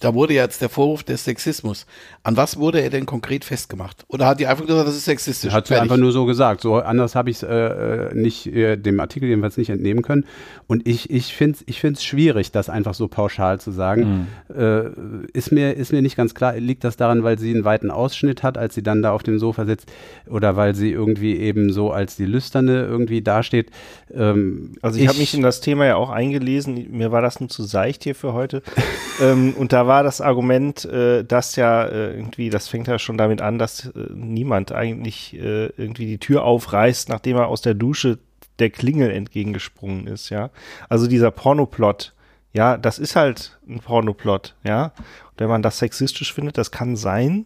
da 0.00 0.14
wurde 0.14 0.34
jetzt 0.34 0.60
der 0.60 0.68
Vorwurf 0.68 1.02
des 1.02 1.24
Sexismus. 1.24 1.86
An 2.22 2.36
was 2.36 2.58
wurde 2.58 2.80
er 2.80 2.90
denn 2.90 3.06
konkret 3.06 3.44
festgemacht? 3.44 4.04
Oder 4.08 4.26
hat 4.26 4.40
die 4.40 4.46
einfach 4.46 4.66
gesagt, 4.66 4.88
das 4.88 4.96
ist 4.96 5.04
sexistisch? 5.04 5.52
Hat 5.52 5.66
sie 5.66 5.76
einfach 5.76 5.96
nur 5.96 6.12
so 6.12 6.24
gesagt. 6.24 6.60
So 6.60 6.76
anders 6.76 7.14
habe 7.14 7.30
ich 7.30 7.36
es 7.36 7.42
äh, 7.42 7.54
äh, 7.54 8.14
nicht 8.14 8.46
äh, 8.46 8.76
dem 8.76 9.00
Artikel 9.00 9.28
jedenfalls 9.28 9.56
nicht 9.56 9.70
entnehmen 9.70 10.02
können. 10.02 10.24
Und 10.66 10.86
ich, 10.86 11.10
ich 11.10 11.34
finde 11.34 11.58
es 11.58 11.64
ich 11.66 11.80
find's 11.80 12.04
schwierig, 12.04 12.52
das 12.52 12.68
einfach 12.68 12.94
so 12.94 13.08
pauschal 13.08 13.60
zu 13.60 13.70
sagen. 13.70 14.26
Äh, 14.54 14.90
ist, 15.32 15.52
mir, 15.52 15.74
ist 15.74 15.92
mir 15.92 16.02
nicht 16.02 16.16
ganz 16.16 16.34
klar, 16.34 16.56
liegt 16.56 16.84
das 16.84 16.96
daran, 16.96 17.22
weil 17.22 17.38
sie 17.38 17.54
einen 17.54 17.64
weiten 17.64 17.90
Ausschnitt 17.90 18.42
hat, 18.42 18.58
als 18.58 18.74
sie 18.74 18.82
dann 18.82 19.02
da 19.02 19.12
auf 19.12 19.22
dem 19.22 19.38
Sofa 19.38 19.64
sitzt, 19.64 19.90
oder 20.28 20.56
weil 20.56 20.74
sie 20.74 20.90
irgendwie 20.90 21.36
eben 21.36 21.72
so 21.72 21.90
als 21.90 22.16
die 22.16 22.26
Lüsterne 22.26 22.84
irgendwie 22.84 23.22
dasteht. 23.22 23.70
Ähm, 24.12 24.72
Also 24.82 24.98
ich, 24.98 25.08
habe 25.08 25.18
mich 25.18 25.34
in 25.34 25.42
das 25.42 25.60
Thema 25.60 25.86
ja 25.86 25.96
auch 25.96 26.10
eingelesen. 26.10 26.88
Mir 26.90 27.12
war 27.12 27.22
das 27.22 27.40
nur 27.40 27.48
zu 27.48 27.62
seicht 27.62 28.04
hier 28.04 28.14
für 28.14 28.32
heute. 28.32 28.62
ähm, 29.22 29.54
und 29.56 29.72
da 29.76 29.86
war 29.86 30.02
das 30.02 30.22
Argument, 30.22 30.86
äh, 30.86 31.22
dass 31.22 31.54
ja 31.56 31.84
äh, 31.84 32.14
irgendwie, 32.14 32.48
das 32.48 32.66
fängt 32.66 32.88
ja 32.88 32.98
schon 32.98 33.18
damit 33.18 33.42
an, 33.42 33.58
dass 33.58 33.84
äh, 33.84 33.90
niemand 34.14 34.72
eigentlich 34.72 35.34
äh, 35.34 35.66
irgendwie 35.76 36.06
die 36.06 36.16
Tür 36.16 36.44
aufreißt, 36.44 37.10
nachdem 37.10 37.36
er 37.36 37.48
aus 37.48 37.60
der 37.60 37.74
Dusche 37.74 38.18
der 38.58 38.70
Klingel 38.70 39.10
entgegengesprungen 39.10 40.06
ist, 40.06 40.30
ja. 40.30 40.48
Also 40.88 41.06
dieser 41.06 41.30
Pornoplot, 41.30 42.14
ja, 42.54 42.78
das 42.78 42.98
ist 42.98 43.16
halt 43.16 43.58
ein 43.68 43.80
Pornoplot, 43.80 44.54
ja. 44.64 44.94
Und 45.32 45.40
wenn 45.40 45.48
man 45.48 45.60
das 45.60 45.78
sexistisch 45.78 46.32
findet, 46.32 46.56
das 46.56 46.70
kann 46.70 46.96
sein. 46.96 47.44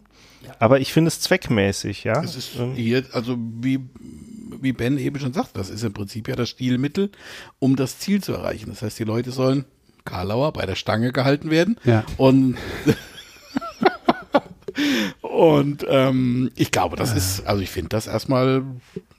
Aber 0.57 0.79
ich 0.79 0.93
finde 0.93 1.09
es 1.09 1.19
zweckmäßig, 1.19 2.05
ja. 2.05 2.21
Das 2.21 2.37
ist 2.37 2.57
hier, 2.75 3.03
also 3.11 3.35
wie, 3.37 3.81
wie 4.61 4.71
Ben 4.71 4.97
eben 4.97 5.19
schon 5.19 5.33
sagt, 5.33 5.57
das 5.57 5.69
ist 5.69 5.83
im 5.83 5.91
Prinzip 5.91 6.29
ja 6.29 6.37
das 6.37 6.47
Stilmittel, 6.47 7.11
um 7.59 7.75
das 7.75 7.99
Ziel 7.99 8.23
zu 8.23 8.31
erreichen. 8.31 8.69
Das 8.69 8.83
heißt, 8.83 8.97
die 8.99 9.03
Leute 9.03 9.31
sollen 9.31 9.65
Karlauer 10.05 10.53
bei 10.53 10.65
der 10.65 10.75
Stange 10.75 11.11
gehalten 11.11 11.49
werden. 11.49 11.77
Ja. 11.83 12.03
Und, 12.17 12.57
und 15.21 15.85
ähm, 15.89 16.51
ich 16.55 16.71
glaube, 16.71 16.95
das 16.95 17.13
ist, 17.15 17.45
also 17.47 17.61
ich 17.61 17.69
finde 17.69 17.89
das 17.89 18.07
erstmal. 18.07 18.63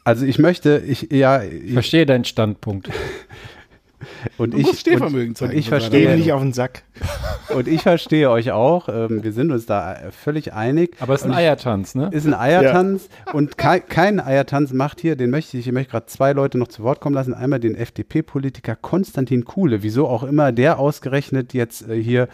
Also 0.05 0.27
ich 0.27 0.39
möchte, 0.39 0.83
ich 0.87 1.09
ja, 1.11 1.43
ich 1.43 1.73
verstehe 1.73 2.07
deinen 2.07 2.25
Standpunkt. 2.25 2.91
Und 4.37 4.55
Du 4.55 4.59
ich, 4.59 4.67
musst 4.67 4.81
Stehvermögen 4.81 5.29
und, 5.29 5.39
zeigen 5.39 5.53
und 5.53 5.59
ich 5.59 5.69
von 5.69 5.79
seiner 5.79 5.81
verstehe 5.83 6.05
Meinung. 6.07 6.19
nicht 6.21 6.33
auf 6.33 6.43
den 6.43 6.53
Sack. 6.53 6.83
Und 7.55 7.69
ich 7.69 7.83
verstehe 7.83 8.31
euch 8.31 8.53
auch. 8.53 8.89
Ähm, 8.89 9.23
wir 9.23 9.33
sind 9.33 9.51
uns 9.53 9.67
da 9.67 9.95
äh, 9.95 10.11
völlig 10.11 10.53
einig. 10.53 10.97
Aber 11.01 11.15
es 11.15 11.23
ist 11.23 11.27
ein 11.27 11.35
Eiertanz, 11.35 11.95
ne? 11.95 12.09
Ist 12.13 12.27
ein 12.27 12.35
Eiertanz. 12.35 13.09
Und 13.33 13.59
kei 13.59 13.81
kein 13.81 14.21
Eiertanz 14.21 14.73
macht 14.73 15.01
hier, 15.01 15.17
den 15.17 15.31
möchte 15.31 15.57
ich, 15.57 15.67
ich 15.67 15.73
möchte 15.73 15.93
gerade 15.93 16.07
zwei 16.07 16.33
Leute 16.33 16.59
noch 16.59 16.69
zu 16.69 16.83
Wort 16.83 17.01
kommen 17.01 17.15
lassen. 17.15 17.35
Einmal 17.35 17.61
den 17.61 17.75
FDP-Politiker 17.75 18.77
Konstantin 18.77 19.45
Kuhle. 19.45 19.83
Wieso 19.83 20.09
auch 20.09 20.23
immer 20.23 20.53
der 20.53 20.79
ausgerechnet 20.79 21.55
jetzt 21.55 21.89
äh, 21.89 22.03
hier 22.03 22.29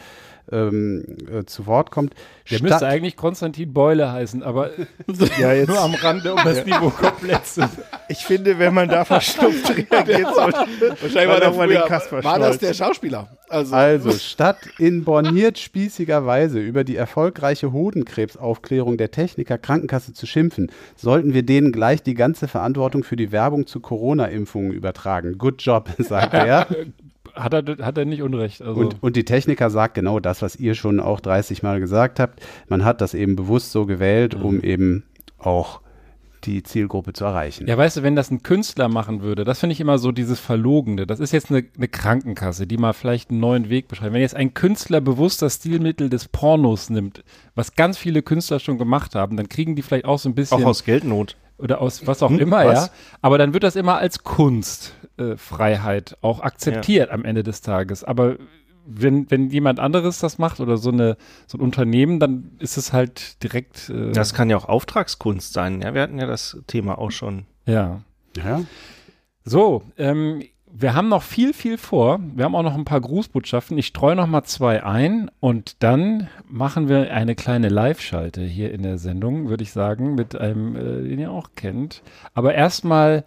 ähm, 0.51 1.05
äh, 1.33 1.45
zu 1.45 1.67
Wort 1.67 1.91
kommt. 1.91 2.15
Der 2.51 2.57
Statt- 2.57 2.63
müsste 2.71 2.87
eigentlich 2.87 3.17
Konstantin 3.17 3.73
Beule 3.73 4.11
heißen, 4.11 4.43
aber 4.43 4.71
Ja, 5.39 5.53
jetzt- 5.53 5.69
nur 5.69 5.81
am 5.81 5.95
Rande, 5.95 6.33
um 6.35 6.41
das. 6.45 6.65
Niveau 6.65 6.91
komplett 6.91 7.47
zu. 7.47 7.69
Ich 8.09 8.19
finde, 8.19 8.59
wenn 8.59 8.73
man 8.75 8.89
da 8.89 9.05
verstopft 9.05 9.69
reagiert, 9.91 10.35
sollte 10.35 10.59
Wahrscheinlich 11.01 11.15
war, 11.15 11.27
man 11.27 11.41
der 11.41 11.51
mal 11.53 11.69
den 11.69 11.77
früher, 11.79 11.87
Kasper 11.89 12.25
war 12.25 12.39
das 12.39 12.57
Stolz. 12.57 12.61
der 12.61 12.75
Schauspieler. 12.85 13.29
Also, 13.51 13.75
Also, 13.75 14.13
statt 14.13 14.59
in 14.79 15.05
borniert 15.05 15.59
spießiger 15.59 16.25
Weise 16.27 16.59
über 16.61 16.85
die 16.85 16.97
erfolgreiche 16.97 17.73
Hodenkrebsaufklärung 17.73 18.97
der 18.99 19.11
Techniker 19.11 19.59
Krankenkasse 19.59 20.13
zu 20.13 20.27
schimpfen, 20.27 20.71
sollten 20.97 21.35
wir 21.35 21.43
denen 21.45 21.73
gleich 21.73 22.03
die 22.03 22.15
ganze 22.15 22.49
Verantwortung 22.49 23.05
für 23.05 23.17
die 23.17 23.33
Werbung 23.33 23.67
zu 23.67 23.81
Corona-Impfungen 23.81 24.73
übertragen. 24.73 25.39
Good 25.39 25.63
job, 25.63 25.89
sagt 25.99 26.35
er. 26.35 26.67
Hat 27.39 27.55
er, 27.55 27.87
hat 27.87 27.99
er 27.99 28.05
nicht 28.05 28.23
Unrecht. 28.23 28.63
Also. 28.63 28.81
Und, 28.81 29.03
und 29.03 29.17
die 29.17 29.25
Techniker 29.25 29.71
sagt 29.71 29.95
genau 29.95 30.21
das, 30.21 30.43
was 30.43 30.57
ihr 30.57 30.75
schon 30.75 31.01
auch 31.01 31.21
30 31.21 31.63
Mal 31.63 31.81
gesagt 31.81 32.21
habt. 32.21 32.41
Man 32.69 32.85
hat 32.85 33.01
das 33.01 33.15
eben 33.15 33.37
bewusst 33.37 33.73
so 33.73 33.87
gewählt, 33.87 34.35
um 34.35 34.63
eben 34.63 35.05
auch 35.39 35.81
die 36.45 36.63
Zielgruppe 36.63 37.13
zu 37.13 37.25
erreichen. 37.25 37.67
Ja, 37.67 37.77
weißt 37.77 37.99
du, 37.99 38.03
wenn 38.03 38.17
das 38.17 38.31
ein 38.31 38.43
Künstler 38.43 38.89
machen 38.89 39.23
würde, 39.23 39.45
das 39.45 39.61
finde 39.61 39.73
ich 39.73 39.81
immer 39.81 39.99
so 39.99 40.13
dieses 40.13 40.41
Verlogene. 40.41 41.07
Das 41.07 41.21
ist 41.21 41.33
jetzt 41.33 41.51
eine, 41.51 41.65
eine 41.77 41.89
Krankenkasse, 41.89 42.67
die 42.67 42.77
mal 42.77 42.93
vielleicht 42.93 43.31
einen 43.31 43.41
neuen 43.41 43.69
Weg 43.69 43.89
beschreibt. 43.89 44.13
Wenn 44.13 44.21
jetzt 44.21 44.37
ein 44.37 44.55
Künstler 44.55 45.01
bewusst 45.01 45.43
das 45.43 45.57
Stilmittel 45.57 46.09
des 46.09 46.29
Pornos 46.29 46.91
nimmt, 46.91 47.25
was 47.55 47.75
ganz 47.75 47.99
viele 47.99 48.23
Künstler 48.23 48.61
schon 48.61 48.79
gemacht 48.79 49.15
haben, 49.15 49.37
dann 49.37 49.49
kriegen 49.49 49.77
die 49.77 49.83
vielleicht 49.83 50.05
auch 50.05 50.19
so 50.19 50.29
ein 50.29 50.35
bisschen. 50.35 50.63
Auch 50.63 50.69
aus 50.69 50.85
Geldnot. 50.85 51.37
Oder 51.59 51.81
aus 51.81 52.07
was 52.07 52.23
auch 52.23 52.31
Hm, 52.31 52.39
immer, 52.39 52.65
was? 52.65 52.87
ja. 52.87 52.93
Aber 53.21 53.37
dann 53.39 53.53
wird 53.53 53.65
das 53.65 53.75
immer 53.77 53.99
als 53.99 54.23
Kunstfreiheit 54.23 56.13
äh, 56.13 56.17
auch 56.23 56.41
akzeptiert 56.41 57.11
am 57.11 57.25
Ende 57.25 57.43
des 57.43 57.61
Tages. 57.61 58.05
Aber 58.05 58.37
wenn, 58.87 59.31
wenn 59.31 59.51
jemand 59.51 59.81
anderes 59.81 60.19
das 60.19 60.39
macht 60.39 60.61
oder 60.61 60.77
so, 60.79 60.91
eine, 60.91 61.17
so 61.47 61.59
ein 61.59 61.61
Unternehmen, 61.61 62.21
dann 62.21 62.53
ist 62.59 62.77
es 62.79 62.93
halt 62.93 63.43
direkt. 63.43 63.91
Äh, 63.91 64.13
Das 64.13 64.33
kann 64.35 64.49
ja 64.51 64.57
auch 64.57 64.65
Auftragskunst 64.69 65.53
sein. 65.53 65.83
Ja, 65.83 65.93
wir 65.95 66.03
hatten 66.03 66.19
ja 66.19 66.27
das 66.27 66.59
Thema 66.67 66.99
auch 66.99 67.11
schon. 67.11 67.45
Ja. 67.67 68.03
Ja. 68.37 68.63
So, 69.45 69.83
ähm, 69.99 70.43
wir 70.81 70.95
haben 70.95 71.09
noch 71.09 71.23
viel, 71.23 71.53
viel 71.53 71.77
vor. 71.77 72.21
Wir 72.37 72.45
haben 72.45 72.55
auch 72.55 72.63
noch 72.63 72.75
ein 72.75 72.85
paar 72.85 73.01
Grußbotschaften. 73.01 73.77
Ich 73.79 73.89
streue 73.89 74.15
noch 74.15 74.29
mal 74.29 74.45
zwei 74.45 74.85
ein 74.85 75.29
und 75.41 75.83
dann 75.83 76.29
machen 76.49 76.89
wir 76.89 77.13
eine 77.13 77.35
kleine 77.35 77.69
Live-Schalte 77.69 78.43
hier 78.43 78.73
in 78.73 78.83
der 78.83 78.97
Sendung, 78.99 79.49
würde 79.49 79.65
ich 79.65 79.73
sagen, 79.73 80.15
mit 80.15 80.39
einem, 80.39 80.77
äh, 80.77 81.09
den 81.09 81.19
ihr 81.19 81.33
auch 81.33 81.51
kennt. 81.57 82.03
Aber 82.33 82.55
erstmal 82.55 83.25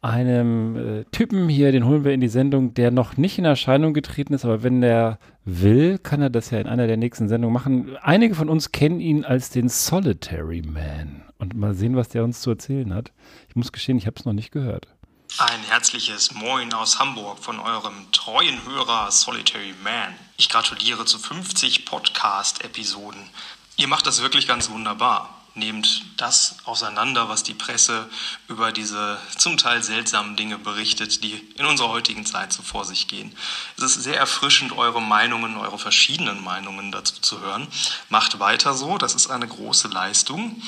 einem 0.00 0.76
äh, 0.76 1.04
Typen 1.12 1.48
hier, 1.48 1.72
den 1.72 1.86
holen 1.86 2.04
wir 2.04 2.12
in 2.12 2.22
die 2.22 2.28
Sendung, 2.28 2.72
der 2.72 2.90
noch 2.90 3.18
nicht 3.18 3.38
in 3.38 3.44
Erscheinung 3.44 3.92
getreten 3.92 4.32
ist, 4.32 4.44
aber 4.44 4.62
wenn 4.62 4.80
der 4.80 5.18
will, 5.44 5.98
kann 5.98 6.22
er 6.22 6.30
das 6.30 6.50
ja 6.50 6.58
in 6.58 6.66
einer 6.66 6.86
der 6.86 6.96
nächsten 6.96 7.28
Sendungen 7.28 7.52
machen. 7.52 7.96
Einige 8.00 8.34
von 8.34 8.48
uns 8.48 8.72
kennen 8.72 8.98
ihn 8.98 9.24
als 9.24 9.50
den 9.50 9.68
Solitary 9.68 10.62
Man. 10.62 11.22
Und 11.38 11.54
mal 11.54 11.74
sehen, 11.74 11.96
was 11.96 12.08
der 12.08 12.24
uns 12.24 12.40
zu 12.40 12.50
erzählen 12.50 12.94
hat. 12.94 13.12
Ich 13.48 13.56
muss 13.56 13.72
gestehen, 13.72 13.98
ich 13.98 14.06
habe 14.06 14.16
es 14.18 14.24
noch 14.24 14.32
nicht 14.32 14.52
gehört. 14.52 14.86
Ein 15.38 15.62
herzliches 15.62 16.34
Moin 16.34 16.74
aus 16.74 16.98
Hamburg 16.98 17.42
von 17.42 17.58
eurem 17.58 18.12
treuen 18.12 18.66
Hörer 18.66 19.10
Solitary 19.10 19.74
Man. 19.82 20.14
Ich 20.36 20.50
gratuliere 20.50 21.06
zu 21.06 21.18
50 21.18 21.86
Podcast-Episoden. 21.86 23.30
Ihr 23.76 23.88
macht 23.88 24.06
das 24.06 24.20
wirklich 24.20 24.46
ganz 24.46 24.68
wunderbar. 24.68 25.41
Nehmt 25.54 26.02
das 26.16 26.56
auseinander, 26.64 27.28
was 27.28 27.42
die 27.42 27.52
Presse 27.52 28.08
über 28.48 28.72
diese 28.72 29.20
zum 29.36 29.58
Teil 29.58 29.82
seltsamen 29.82 30.34
Dinge 30.34 30.56
berichtet, 30.56 31.22
die 31.22 31.34
in 31.56 31.66
unserer 31.66 31.90
heutigen 31.90 32.24
Zeit 32.24 32.54
so 32.54 32.62
vor 32.62 32.86
sich 32.86 33.06
gehen. 33.06 33.36
Es 33.76 33.84
ist 33.84 34.02
sehr 34.02 34.16
erfrischend, 34.16 34.72
eure 34.72 35.02
Meinungen, 35.02 35.58
eure 35.58 35.78
verschiedenen 35.78 36.42
Meinungen 36.42 36.90
dazu 36.90 37.20
zu 37.20 37.40
hören. 37.40 37.68
Macht 38.08 38.38
weiter 38.38 38.72
so, 38.72 38.96
das 38.96 39.14
ist 39.14 39.30
eine 39.30 39.46
große 39.46 39.88
Leistung. 39.88 40.62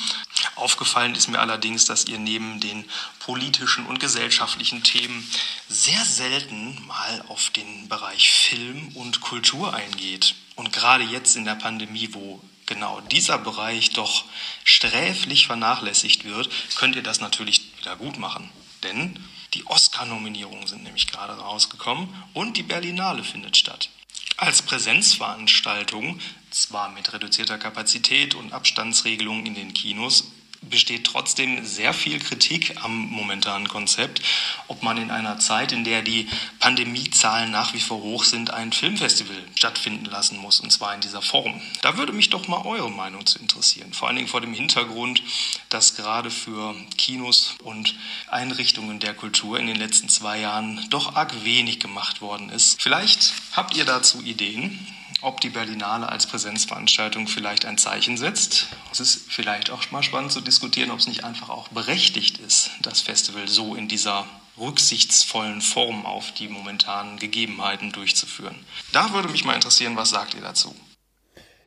Aufgefallen 0.56 1.14
ist 1.14 1.28
mir 1.28 1.40
allerdings, 1.40 1.86
dass 1.86 2.04
ihr 2.04 2.18
neben 2.18 2.60
den 2.60 2.84
politischen 3.20 3.86
und 3.86 4.00
gesellschaftlichen 4.00 4.82
Themen 4.82 5.26
sehr 5.68 6.04
selten 6.04 6.86
mal 6.86 7.24
auf 7.28 7.50
den 7.50 7.88
Bereich 7.88 8.30
Film 8.30 8.88
und 8.94 9.22
Kultur 9.22 9.72
eingeht. 9.72 10.34
Und 10.56 10.72
gerade 10.72 11.04
jetzt 11.04 11.36
in 11.36 11.44
der 11.44 11.54
Pandemie, 11.54 12.10
wo 12.12 12.40
genau 12.66 13.00
dieser 13.00 13.38
Bereich 13.38 13.90
doch 13.90 14.24
sträflich 14.64 15.46
vernachlässigt 15.46 16.24
wird, 16.24 16.48
könnt 16.76 16.96
ihr 16.96 17.02
das 17.02 17.20
natürlich 17.20 17.62
wieder 17.78 17.96
gut 17.96 18.18
machen. 18.18 18.50
Denn 18.82 19.18
die 19.54 19.66
Oscar-Nominierungen 19.66 20.66
sind 20.66 20.82
nämlich 20.82 21.06
gerade 21.06 21.34
rausgekommen 21.34 22.08
und 22.32 22.56
die 22.56 22.62
Berlinale 22.62 23.24
findet 23.24 23.56
statt. 23.56 23.88
Als 24.36 24.62
Präsenzveranstaltung, 24.62 26.20
zwar 26.50 26.88
mit 26.90 27.12
reduzierter 27.12 27.56
Kapazität 27.56 28.34
und 28.34 28.52
Abstandsregelungen 28.52 29.46
in 29.46 29.54
den 29.54 29.74
Kinos, 29.74 30.24
besteht 30.70 31.04
trotzdem 31.06 31.64
sehr 31.64 31.92
viel 31.92 32.18
Kritik 32.18 32.76
am 32.82 33.10
momentanen 33.10 33.68
Konzept, 33.68 34.22
ob 34.68 34.82
man 34.82 34.96
in 34.96 35.10
einer 35.10 35.38
Zeit, 35.38 35.72
in 35.72 35.84
der 35.84 36.02
die 36.02 36.28
Pandemiezahlen 36.58 37.50
nach 37.50 37.74
wie 37.74 37.80
vor 37.80 37.98
hoch 37.98 38.24
sind, 38.24 38.50
ein 38.50 38.72
Filmfestival 38.72 39.36
stattfinden 39.54 40.06
lassen 40.06 40.38
muss, 40.38 40.60
und 40.60 40.70
zwar 40.70 40.94
in 40.94 41.00
dieser 41.00 41.22
Form. 41.22 41.60
Da 41.82 41.96
würde 41.96 42.12
mich 42.12 42.30
doch 42.30 42.48
mal 42.48 42.64
eure 42.64 42.90
Meinung 42.90 43.26
zu 43.26 43.38
interessieren, 43.38 43.92
vor 43.92 44.08
allen 44.08 44.16
Dingen 44.16 44.28
vor 44.28 44.40
dem 44.40 44.54
Hintergrund, 44.54 45.22
dass 45.68 45.96
gerade 45.96 46.30
für 46.30 46.74
Kinos 46.96 47.54
und 47.62 47.94
Einrichtungen 48.28 49.00
der 49.00 49.14
Kultur 49.14 49.58
in 49.58 49.66
den 49.66 49.76
letzten 49.76 50.08
zwei 50.08 50.40
Jahren 50.40 50.84
doch 50.90 51.16
arg 51.16 51.44
wenig 51.44 51.80
gemacht 51.80 52.20
worden 52.20 52.50
ist. 52.50 52.80
Vielleicht 52.82 53.34
habt 53.52 53.76
ihr 53.76 53.84
dazu 53.84 54.22
Ideen 54.22 54.78
ob 55.24 55.40
die 55.40 55.50
Berlinale 55.50 56.08
als 56.08 56.26
Präsenzveranstaltung 56.26 57.26
vielleicht 57.26 57.64
ein 57.64 57.78
Zeichen 57.78 58.16
setzt. 58.16 58.68
Es 58.92 59.00
ist 59.00 59.32
vielleicht 59.32 59.70
auch 59.70 59.90
mal 59.90 60.02
spannend 60.02 60.32
zu 60.32 60.40
diskutieren, 60.40 60.90
ob 60.90 60.98
es 60.98 61.08
nicht 61.08 61.24
einfach 61.24 61.48
auch 61.48 61.68
berechtigt 61.68 62.38
ist, 62.38 62.70
das 62.82 63.00
Festival 63.00 63.48
so 63.48 63.74
in 63.74 63.88
dieser 63.88 64.26
rücksichtsvollen 64.58 65.60
Form 65.60 66.06
auf 66.06 66.32
die 66.32 66.48
momentanen 66.48 67.18
Gegebenheiten 67.18 67.90
durchzuführen. 67.90 68.54
Da 68.92 69.12
würde 69.12 69.28
mich 69.28 69.44
mal 69.44 69.54
interessieren, 69.54 69.96
was 69.96 70.10
sagt 70.10 70.34
ihr 70.34 70.42
dazu? 70.42 70.74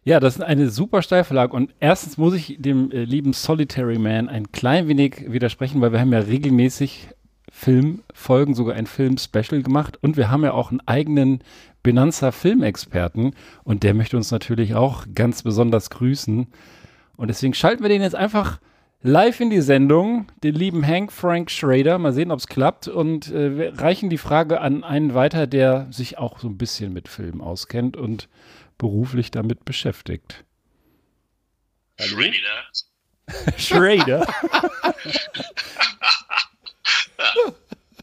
Ja, 0.04 0.22
das 0.22 0.38
ist 0.38 0.42
eine 0.42 0.70
super 0.70 1.02
Steilvorlage. 1.02 1.54
Und 1.54 1.74
erstens 1.82 2.18
muss 2.18 2.34
ich 2.34 2.56
dem 2.60 2.92
äh, 2.92 3.04
lieben 3.04 3.34
Solitary 3.34 4.00
Man 4.00 4.30
ein 4.30 4.54
klein 4.54 4.88
wenig 4.88 5.26
widersprechen, 5.28 5.82
weil 5.82 5.92
wir 5.92 6.00
haben 6.00 6.14
ja 6.14 6.20
regelmäßig 6.20 7.10
Filmfolgen, 7.52 8.56
sogar 8.56 8.76
ein 8.76 8.88
Film-Special 8.88 9.62
gemacht. 9.64 9.98
Und 10.02 10.16
wir 10.16 10.32
haben 10.32 10.46
ja 10.46 10.54
auch 10.54 10.72
einen 10.72 10.80
eigenen 10.86 11.44
Benanza 11.88 12.34
Filmexperten. 12.34 13.34
Und 13.64 13.84
der 13.84 13.94
möchte 13.94 14.18
uns 14.18 14.30
natürlich 14.30 14.76
auch 14.76 15.06
ganz 15.16 15.44
besonders 15.44 15.90
grüßen. 15.90 16.48
Und 17.16 17.28
deswegen 17.30 17.54
schalten 17.54 17.82
wir 17.82 17.88
den 17.88 18.02
jetzt 18.02 18.14
einfach 18.14 18.60
live 19.02 19.40
in 19.40 19.50
die 19.50 19.62
Sendung, 19.62 20.30
den 20.44 20.54
lieben 20.54 20.86
Hank 20.86 21.14
Frank 21.14 21.50
Schrader. 21.50 21.98
Mal 21.98 22.12
sehen, 22.12 22.32
ob 22.32 22.40
es 22.40 22.48
klappt. 22.48 22.90
Und 22.90 23.32
äh, 23.32 23.58
wir 23.58 23.80
reichen 23.80 24.10
die 24.10 24.18
Frage 24.18 24.60
an 24.60 24.84
einen 24.84 25.14
weiter, 25.14 25.48
der 25.48 25.88
sich 25.90 26.18
auch 26.18 26.40
so 26.40 26.50
ein 26.50 26.58
bisschen 26.58 26.92
mit 26.92 27.08
Film 27.08 27.40
auskennt 27.40 27.96
und 27.96 28.28
beruflich 28.78 29.32
damit 29.32 29.64
beschäftigt. 29.64 30.44
Schrader. 31.98 32.34
Schrader? 33.58 34.28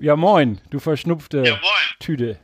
ja, 0.01 0.16
moin, 0.16 0.62
du 0.70 0.78
verschnupfte 0.78 1.45
Ja, 1.45 1.53
moin. 1.53 1.99
Tüte. 2.01 2.39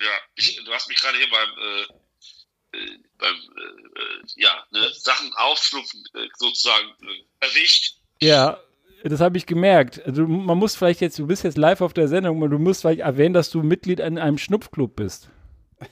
Ja, 0.00 0.10
ich, 0.36 0.62
du 0.64 0.72
hast 0.72 0.88
mich 0.88 0.98
gerade 0.98 1.18
hier 1.18 1.28
beim, 1.30 1.48
äh, 1.58 2.78
äh, 2.78 2.98
beim 3.18 3.34
äh, 3.34 4.00
äh, 4.00 4.22
ja, 4.36 4.66
ne, 4.70 4.90
Sachen 4.94 5.32
aufschlupfen 5.34 6.04
äh, 6.14 6.28
sozusagen 6.36 6.88
äh, 7.02 7.46
erwischt. 7.46 7.96
Ja, 8.20 8.60
das 9.04 9.20
habe 9.20 9.36
ich 9.36 9.46
gemerkt. 9.46 10.04
Also, 10.04 10.26
man 10.26 10.58
muss 10.58 10.76
vielleicht 10.76 11.00
jetzt, 11.00 11.18
du 11.18 11.26
bist 11.26 11.44
jetzt 11.44 11.58
live 11.58 11.80
auf 11.80 11.94
der 11.94 12.08
Sendung, 12.08 12.38
aber 12.38 12.48
du 12.48 12.58
musst 12.58 12.82
vielleicht 12.82 13.00
erwähnen, 13.00 13.34
dass 13.34 13.50
du 13.50 13.62
Mitglied 13.62 14.00
in 14.00 14.18
einem 14.18 14.38
Schnupfclub 14.38 14.96
bist. 14.96 15.30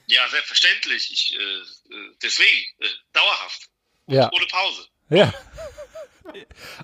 Ja, 0.06 0.28
selbstverständlich. 0.28 1.10
Ich, 1.12 1.38
äh, 1.38 1.94
äh, 1.94 2.16
deswegen, 2.22 2.66
äh, 2.80 2.86
dauerhaft. 3.12 3.68
Ja. 4.08 4.30
Ohne 4.32 4.46
Pause. 4.46 4.86
Ja. 5.10 5.32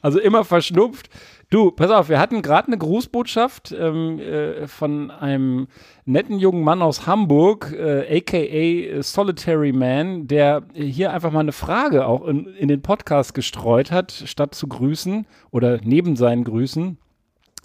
Also 0.00 0.20
immer 0.20 0.44
verschnupft. 0.44 1.10
Du, 1.50 1.72
pass 1.72 1.90
auf, 1.90 2.08
wir 2.08 2.18
hatten 2.18 2.42
gerade 2.42 2.68
eine 2.68 2.78
Grußbotschaft 2.78 3.72
ähm, 3.72 4.18
äh, 4.20 4.68
von 4.68 5.10
einem 5.10 5.68
netten 6.05 6.38
jungen 6.38 6.64
Mann 6.64 6.82
aus 6.82 7.07
Hamburg, 7.07 7.72
äh, 7.72 8.18
aka 8.18 9.03
Solitary 9.03 9.72
Man, 9.72 10.26
der 10.26 10.64
hier 10.74 11.12
einfach 11.12 11.32
mal 11.32 11.40
eine 11.40 11.53
Frage 11.53 12.07
auch 12.07 12.26
in, 12.26 12.46
in 12.55 12.68
den 12.68 12.82
Podcast 12.82 13.34
gestreut 13.34 13.90
hat, 13.90 14.12
statt 14.12 14.55
zu 14.55 14.66
grüßen 14.66 15.26
oder 15.50 15.80
neben 15.82 16.16
seinen 16.16 16.44
Grüßen, 16.44 16.98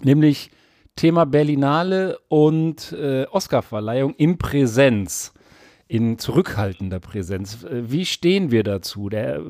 nämlich 0.02 0.50
Thema 0.96 1.26
Berlinale 1.26 2.18
und 2.28 2.92
äh, 2.92 3.26
Oscarverleihung 3.30 4.14
in 4.14 4.38
Präsenz 4.38 5.32
in 5.88 6.18
zurückhaltender 6.18 7.00
Präsenz. 7.00 7.64
Äh, 7.64 7.90
Wie 7.90 8.04
stehen 8.04 8.50
wir 8.50 8.62
dazu? 8.62 9.08
Der 9.08 9.40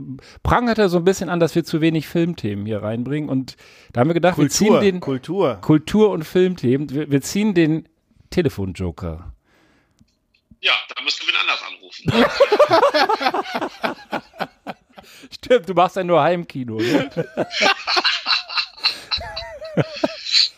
prangert 0.42 0.78
ja 0.78 0.88
so 0.88 0.98
ein 0.98 1.04
bisschen 1.04 1.28
an, 1.28 1.40
dass 1.40 1.54
wir 1.54 1.64
zu 1.64 1.80
wenig 1.80 2.06
Filmthemen 2.06 2.64
hier 2.64 2.82
reinbringen. 2.82 3.28
Und 3.28 3.56
da 3.92 4.00
haben 4.00 4.08
wir 4.08 4.14
gedacht, 4.14 4.38
wir 4.38 4.48
Kultur, 4.48 4.80
ziehen 4.80 4.80
den 4.80 5.00
Kultur. 5.00 5.58
Kultur 5.60 6.10
und 6.10 6.24
Filmthemen. 6.24 6.90
Wir, 6.90 7.10
wir 7.10 7.20
ziehen 7.20 7.54
den 7.54 7.88
Telefonjoker. 8.30 9.32
Ja, 10.60 10.74
dann 10.94 11.04
müsst 11.04 11.22
ihr 11.22 11.28
wen 11.28 11.36
anders 11.36 11.62
anrufen. 11.62 12.12
Stimmt, 15.32 15.68
du 15.68 15.74
machst 15.74 15.96
ja 15.96 16.04
nur 16.04 16.20
Heimkino. 16.22 16.78
Ne? 16.78 17.10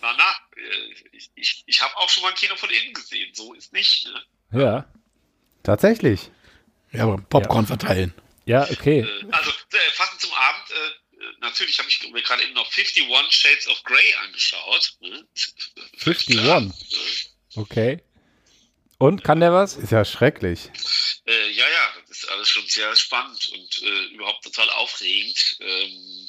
na, 0.00 0.14
na, 0.16 0.36
äh, 0.56 0.92
ich, 1.12 1.30
ich, 1.34 1.64
ich 1.66 1.82
habe 1.82 1.96
auch 1.98 2.08
schon 2.08 2.22
mal 2.22 2.30
ein 2.30 2.34
Kino 2.34 2.56
von 2.56 2.70
innen 2.70 2.94
gesehen. 2.94 3.34
So 3.34 3.52
ist 3.54 3.72
nicht. 3.72 4.06
Ne? 4.50 4.62
ja. 4.62 4.84
Tatsächlich. 5.62 6.30
Ja, 6.92 7.02
aber 7.04 7.18
Popcorn 7.18 7.66
verteilen. 7.66 8.14
Ja, 8.46 8.62
okay. 8.70 9.00
Äh, 9.00 9.26
Also, 9.30 9.50
äh, 9.50 9.90
passend 9.96 10.20
zum 10.20 10.32
Abend, 10.32 10.70
äh, 10.70 10.74
natürlich 11.40 11.78
habe 11.78 11.88
ich 11.88 12.10
mir 12.10 12.22
gerade 12.22 12.42
eben 12.42 12.54
noch 12.54 12.66
51 12.66 13.06
Shades 13.30 13.68
of 13.68 13.82
Grey 13.84 14.14
angeschaut. 14.24 14.96
Ne? 15.00 15.26
51. 15.98 17.29
Okay. 17.56 18.02
Und 18.98 19.24
kann 19.24 19.40
der 19.40 19.52
was? 19.52 19.76
Ist 19.76 19.92
ja 19.92 20.04
schrecklich. 20.04 20.70
Äh, 21.26 21.50
ja, 21.52 21.64
ja, 21.64 21.92
das 22.06 22.18
ist 22.18 22.28
alles 22.28 22.48
schon 22.48 22.66
sehr 22.66 22.94
spannend 22.96 23.48
und 23.48 23.82
äh, 23.82 24.04
überhaupt 24.14 24.44
total 24.44 24.68
aufregend, 24.70 25.56
ähm, 25.60 26.28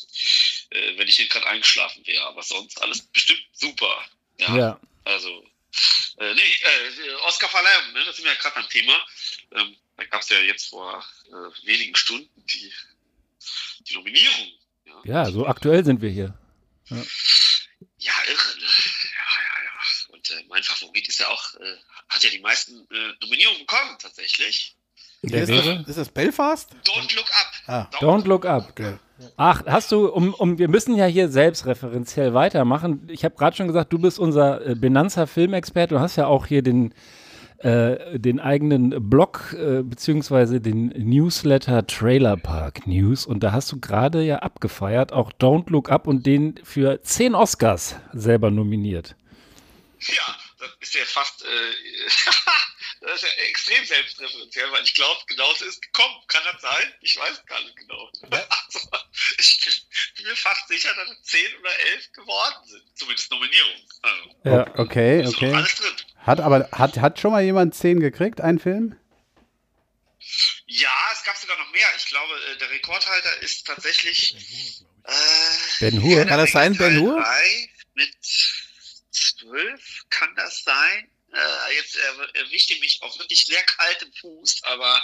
äh, 0.69 0.97
wenn 0.97 1.07
ich 1.07 1.15
hier 1.15 1.27
gerade 1.27 1.47
eingeschlafen 1.47 2.05
wäre. 2.07 2.25
Aber 2.27 2.41
sonst 2.43 2.81
alles 2.81 3.01
bestimmt 3.01 3.45
super. 3.51 4.05
Ja. 4.39 4.57
Ja. 4.57 4.79
Also, 5.03 5.43
äh, 6.17 6.33
nee, 6.33 6.41
äh, 6.41 7.13
Oscar-Verleihung, 7.27 7.93
ne, 7.93 8.05
das 8.05 8.15
sind 8.15 8.25
wir 8.25 8.33
ja 8.33 8.39
gerade 8.39 8.55
beim 8.55 8.69
Thema. 8.69 9.05
Ähm, 9.53 9.75
da 9.97 10.05
gab 10.05 10.21
es 10.21 10.29
ja 10.29 10.39
jetzt 10.39 10.69
vor 10.69 11.03
äh, 11.27 11.67
wenigen 11.67 11.95
Stunden 11.95 12.45
die, 12.45 12.71
die 13.87 13.95
Nominierung. 13.95 14.51
Ja, 15.03 15.29
so 15.29 15.45
aktuell 15.45 15.83
sind 15.83 16.01
wir 16.01 16.09
hier. 16.09 16.37
Ja. 16.89 17.03
Ja, 17.97 18.13
irre, 18.27 18.59
ne? 18.59 18.65
Ja, 18.65 19.25
ja, 19.25 19.43
ja. 19.43 19.50
Äh, 20.31 20.43
mein 20.49 20.63
Favorit 20.63 21.07
ist 21.07 21.19
ja 21.19 21.27
auch, 21.27 21.55
äh, 21.55 21.75
hat 22.09 22.23
ja 22.23 22.29
die 22.29 22.39
meisten 22.39 22.87
äh, 22.91 23.13
Nominierungen 23.21 23.61
bekommen, 23.61 23.97
tatsächlich. 23.99 24.75
Der 25.23 25.43
ist, 25.43 25.49
wäre? 25.49 25.79
das, 25.79 25.89
ist 25.89 25.97
das 25.97 26.09
Belfast? 26.09 26.71
Don't 26.85 27.15
Look 27.15 27.29
Up. 27.29 27.51
Ah. 27.67 27.87
Don't 27.99 28.27
look 28.27 28.45
up. 28.45 28.69
Okay. 28.71 28.95
Ach, 29.37 29.63
hast 29.67 29.91
du, 29.91 30.07
um, 30.07 30.33
um, 30.33 30.57
wir 30.57 30.67
müssen 30.67 30.95
ja 30.95 31.05
hier 31.05 31.29
selbstreferenziell 31.29 32.33
weitermachen. 32.33 33.07
Ich 33.07 33.23
habe 33.23 33.35
gerade 33.35 33.55
schon 33.55 33.67
gesagt, 33.67 33.93
du 33.93 33.99
bist 33.99 34.17
unser 34.17 34.65
äh, 34.65 34.75
Benanza 34.75 35.27
Filmexperte. 35.27 35.93
Du 35.93 36.01
hast 36.01 36.15
ja 36.15 36.25
auch 36.25 36.47
hier 36.47 36.63
den, 36.63 36.95
äh, 37.59 38.17
den 38.17 38.39
eigenen 38.39 39.09
Blog 39.09 39.55
äh, 39.55 39.83
beziehungsweise 39.83 40.59
den 40.59 40.87
Newsletter 40.87 41.85
Trailer 41.85 42.35
Park 42.37 42.87
News. 42.87 43.27
Und 43.27 43.43
da 43.43 43.51
hast 43.51 43.71
du 43.71 43.79
gerade 43.79 44.23
ja 44.23 44.39
abgefeiert, 44.39 45.13
auch 45.13 45.31
Don't 45.31 45.69
Look 45.69 45.91
Up 45.91 46.07
und 46.07 46.25
den 46.25 46.55
für 46.63 47.03
zehn 47.03 47.35
Oscars 47.35 47.95
selber 48.13 48.49
nominiert. 48.49 49.15
Ja, 50.07 50.39
das 50.57 50.69
ist 50.79 50.93
ja 50.95 51.05
fast, 51.05 51.43
äh, 51.43 51.47
das 53.01 53.15
ist 53.15 53.23
ja 53.23 53.43
extrem 53.43 53.85
selbstreferenziell, 53.85 54.71
weil 54.71 54.83
ich 54.83 54.93
glaube, 54.95 55.21
genau 55.27 55.53
so 55.53 55.65
ist 55.65 55.81
gekommen. 55.81 56.15
Kann 56.27 56.41
das 56.51 56.61
sein? 56.61 56.93
Ich 57.01 57.17
weiß 57.17 57.45
gar 57.45 57.61
nicht 57.61 57.75
genau. 57.77 58.09
Also, 58.31 58.79
ich 59.37 59.83
bin 60.15 60.25
mir 60.25 60.35
fast 60.35 60.67
sicher, 60.69 60.93
dass 60.95 61.09
es 61.09 61.23
10 61.23 61.57
oder 61.59 61.79
11 61.93 62.11
geworden 62.13 62.67
sind. 62.67 62.83
Zumindest 62.97 63.29
Nominierungen. 63.31 63.87
Also, 64.01 64.35
Ja. 64.45 64.79
Okay, 64.79 65.23
ist 65.23 65.35
okay. 65.35 65.53
alles 65.53 65.75
drin. 65.75 65.95
Hat 66.17 66.39
aber, 66.39 66.69
hat, 66.71 66.97
hat 66.97 67.19
schon 67.19 67.31
mal 67.31 67.43
jemand 67.43 67.75
10 67.75 67.99
gekriegt, 67.99 68.39
ein 68.41 68.59
Film? 68.59 68.97
Ja, 70.67 70.89
es 71.13 71.23
gab 71.23 71.35
sogar 71.37 71.57
noch 71.57 71.71
mehr. 71.71 71.87
Ich 71.97 72.05
glaube, 72.05 72.33
äh, 72.33 72.57
der 72.57 72.69
Rekordhalter 72.69 73.41
ist 73.41 73.67
tatsächlich. 73.67 74.35
Äh, 75.03 75.11
Ben 75.79 76.01
Hur? 76.01 76.25
Kann 76.25 76.37
das 76.39 76.51
sein, 76.51 76.77
Ben 76.77 76.99
Hur? 76.99 77.23
mit 77.93 78.15
12, 79.41 80.03
kann 80.09 80.33
das 80.35 80.63
sein? 80.63 81.09
Äh, 81.33 81.75
jetzt 81.77 81.95
äh, 81.95 82.39
erwischte 82.39 82.77
mich 82.79 82.99
auf 83.01 83.17
wirklich 83.17 83.45
sehr 83.45 83.63
kaltem 83.63 84.11
Fuß, 84.19 84.63
aber 84.63 85.01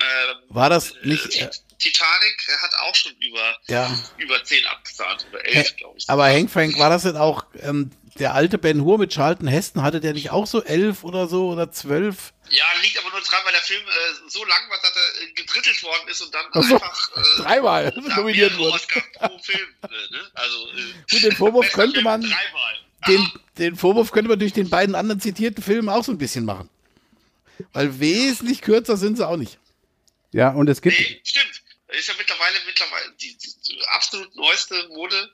ähm, 0.00 0.36
War 0.48 0.68
das 0.70 0.92
nicht. 1.02 1.36
Äh, 1.36 1.48
Titanic 1.78 2.48
hat 2.62 2.74
auch 2.80 2.94
schon 2.96 3.12
über, 3.20 3.56
Ja. 3.68 3.96
über 4.16 4.42
10 4.42 4.64
abgesahnt, 4.66 5.26
über 5.28 5.38
Hä- 5.38 5.58
11, 5.58 5.76
glaube 5.76 5.98
ich. 5.98 6.08
aber 6.10 6.24
Hank 6.26 6.50
Frank, 6.50 6.76
war 6.80 6.90
das 6.90 7.04
denn 7.04 7.16
auch 7.16 7.44
ähm, 7.60 7.92
der 8.18 8.34
alte 8.34 8.58
Ben 8.58 8.80
Hur 8.82 8.98
mit 8.98 9.12
Charlton 9.12 9.46
Heston? 9.46 9.82
Hatte 9.82 10.00
der 10.00 10.14
nicht 10.14 10.30
auch 10.30 10.48
so 10.48 10.64
elf 10.64 11.04
oder 11.04 11.28
so 11.28 11.50
oder 11.50 11.70
zwölf? 11.70 12.32
Ja, 12.50 12.64
liegt 12.82 12.98
aber 12.98 13.10
nur 13.10 13.20
dran, 13.20 13.40
weil 13.44 13.52
der 13.52 13.62
Film 13.62 13.86
äh, 13.86 14.28
so 14.28 14.44
lang 14.46 14.68
war, 14.70 14.78
dass 14.82 14.96
er 14.96 15.22
äh, 15.28 15.32
gedrittelt 15.34 15.80
worden 15.84 16.08
ist 16.08 16.20
und 16.22 16.34
dann 16.34 16.46
so, 16.54 16.74
einfach 16.74 17.10
äh, 17.16 17.42
dreimal 17.42 17.92
nominiert 18.16 18.56
wurde. 18.58 18.72
Oscar 18.72 19.00
pro 19.12 19.38
Film. 19.38 19.76
Äh, 19.84 20.12
ne? 20.12 20.30
Also, 20.34 20.70
äh, 20.70 20.92
Gut, 21.08 21.22
den 21.22 21.36
Vorwurf 21.36 21.70
könnte 21.70 22.02
man, 22.02 22.22
Dreimal. 22.22 22.80
Den, 23.06 23.30
den 23.58 23.76
Vorwurf 23.76 24.10
könnte 24.10 24.28
man 24.28 24.38
durch 24.38 24.52
den 24.52 24.70
beiden 24.70 24.94
anderen 24.94 25.20
zitierten 25.20 25.62
Filmen 25.62 25.88
auch 25.88 26.04
so 26.04 26.12
ein 26.12 26.18
bisschen 26.18 26.44
machen. 26.44 26.68
Weil 27.72 28.00
wesentlich 28.00 28.62
kürzer 28.62 28.96
sind 28.96 29.16
sie 29.16 29.26
auch 29.26 29.36
nicht. 29.36 29.58
Ja, 30.32 30.50
und 30.50 30.68
es 30.68 30.82
gibt. 30.82 30.98
Nee, 30.98 31.20
stimmt. 31.24 31.62
Ist 31.88 32.08
ja 32.08 32.14
mittlerweile, 32.18 32.56
mittlerweile 32.66 33.12
die, 33.20 33.36
die, 33.36 33.78
absolut 33.94 34.34
neueste 34.36 34.88
Mode. 34.88 35.30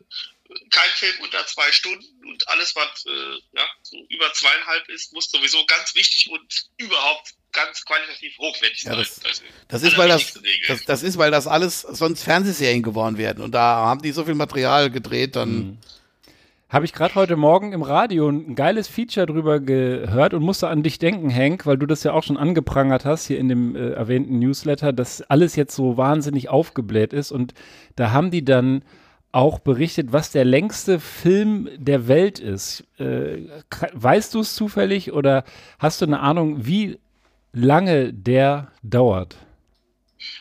Kein 0.70 0.90
Film 0.94 1.14
unter 1.22 1.44
zwei 1.46 1.72
Stunden 1.72 2.04
und 2.28 2.46
alles, 2.48 2.76
was 2.76 3.06
äh, 3.06 3.58
ja, 3.58 3.66
so 3.82 3.96
über 4.08 4.30
zweieinhalb 4.34 4.88
ist, 4.90 5.12
muss 5.12 5.30
sowieso 5.30 5.64
ganz 5.66 5.94
wichtig 5.94 6.30
und 6.30 6.68
überhaupt 6.76 7.34
ganz 7.52 7.84
qualitativ 7.84 8.36
hochwertig 8.38 8.82
Ja, 8.84 8.90
sein. 8.90 8.98
das, 9.22 9.42
das 9.68 9.82
ist, 9.82 9.96
weil 9.96 10.08
das, 10.08 10.38
das, 10.68 10.84
das 10.84 11.02
ist, 11.02 11.16
weil 11.18 11.30
das 11.30 11.46
alles 11.46 11.80
sonst 11.80 12.22
Fernsehserien 12.22 12.82
geworden 12.82 13.16
werden. 13.16 13.42
Und 13.42 13.52
da 13.52 13.76
haben 13.76 14.02
die 14.02 14.12
so 14.12 14.24
viel 14.24 14.34
Material 14.34 14.90
gedreht, 14.90 15.34
dann. 15.34 15.78
Habe 16.68 16.86
ich 16.86 16.92
gerade 16.92 17.14
heute 17.14 17.36
Morgen 17.36 17.72
im 17.72 17.82
Radio 17.82 18.28
ein 18.28 18.54
geiles 18.54 18.88
Feature 18.88 19.26
drüber 19.26 19.60
gehört 19.60 20.34
und 20.34 20.42
musste 20.42 20.68
an 20.68 20.82
dich 20.82 20.98
denken, 20.98 21.32
Hank, 21.32 21.66
weil 21.66 21.76
du 21.76 21.86
das 21.86 22.02
ja 22.02 22.12
auch 22.12 22.22
schon 22.22 22.36
angeprangert 22.36 23.04
hast 23.04 23.26
hier 23.26 23.38
in 23.38 23.48
dem 23.48 23.76
äh, 23.76 23.90
erwähnten 23.90 24.38
Newsletter, 24.38 24.92
dass 24.92 25.22
alles 25.22 25.56
jetzt 25.56 25.76
so 25.76 25.96
wahnsinnig 25.96 26.48
aufgebläht 26.48 27.12
ist. 27.12 27.30
Und 27.32 27.54
da 27.96 28.10
haben 28.10 28.30
die 28.30 28.44
dann 28.44 28.82
auch 29.30 29.58
berichtet, 29.58 30.12
was 30.12 30.30
der 30.30 30.44
längste 30.44 31.00
Film 31.00 31.68
der 31.76 32.08
Welt 32.08 32.38
ist. 32.38 32.84
Äh, 32.98 33.48
weißt 33.92 34.34
du 34.34 34.40
es 34.40 34.54
zufällig 34.54 35.12
oder 35.12 35.44
hast 35.78 36.00
du 36.00 36.06
eine 36.06 36.20
Ahnung, 36.20 36.64
wie 36.66 36.98
lange 37.52 38.12
der 38.12 38.72
dauert? 38.82 39.36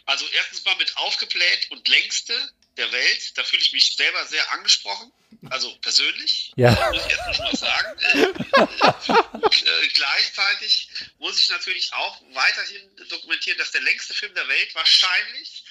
Also 0.06 0.26
erstens 0.36 0.64
mal 0.66 0.76
mit 0.78 0.94
aufgebläht 0.96 1.70
und 1.72 1.88
längste 1.88 2.34
der 2.78 2.92
Welt. 2.92 3.38
Da 3.38 3.44
fühle 3.44 3.62
ich 3.62 3.74
mich 3.74 3.96
selber 3.96 4.26
sehr 4.26 4.52
angesprochen. 4.52 5.12
Also 5.50 5.76
persönlich. 5.78 6.54
Ja. 6.56 6.72
Muss 6.92 7.06
ich 7.06 7.12
erst 7.12 7.40
mal 7.40 7.56
sagen. 7.56 8.00
Äh, 8.54 9.38
und, 9.38 9.64
äh, 9.64 9.88
gleichzeitig 9.94 10.88
muss 11.18 11.40
ich 11.40 11.50
natürlich 11.50 11.92
auch 11.94 12.22
weiterhin 12.34 12.96
dokumentieren, 13.10 13.58
dass 13.58 13.72
der 13.72 13.82
längste 13.82 14.14
Film 14.14 14.34
der 14.36 14.48
Welt 14.48 14.74
wahrscheinlich 14.76 15.63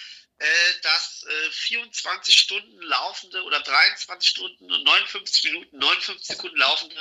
äh, 0.43 0.81
das 0.83 1.25
äh, 1.25 1.51
24 1.51 2.35
Stunden 2.35 2.83
laufende 2.83 3.43
oder 3.45 3.61
23 3.61 4.29
Stunden 4.29 4.73
und 4.73 4.85
59 4.85 5.45
Minuten, 5.53 5.79
59 5.79 6.37
Sekunden 6.37 6.57
laufende 6.57 6.97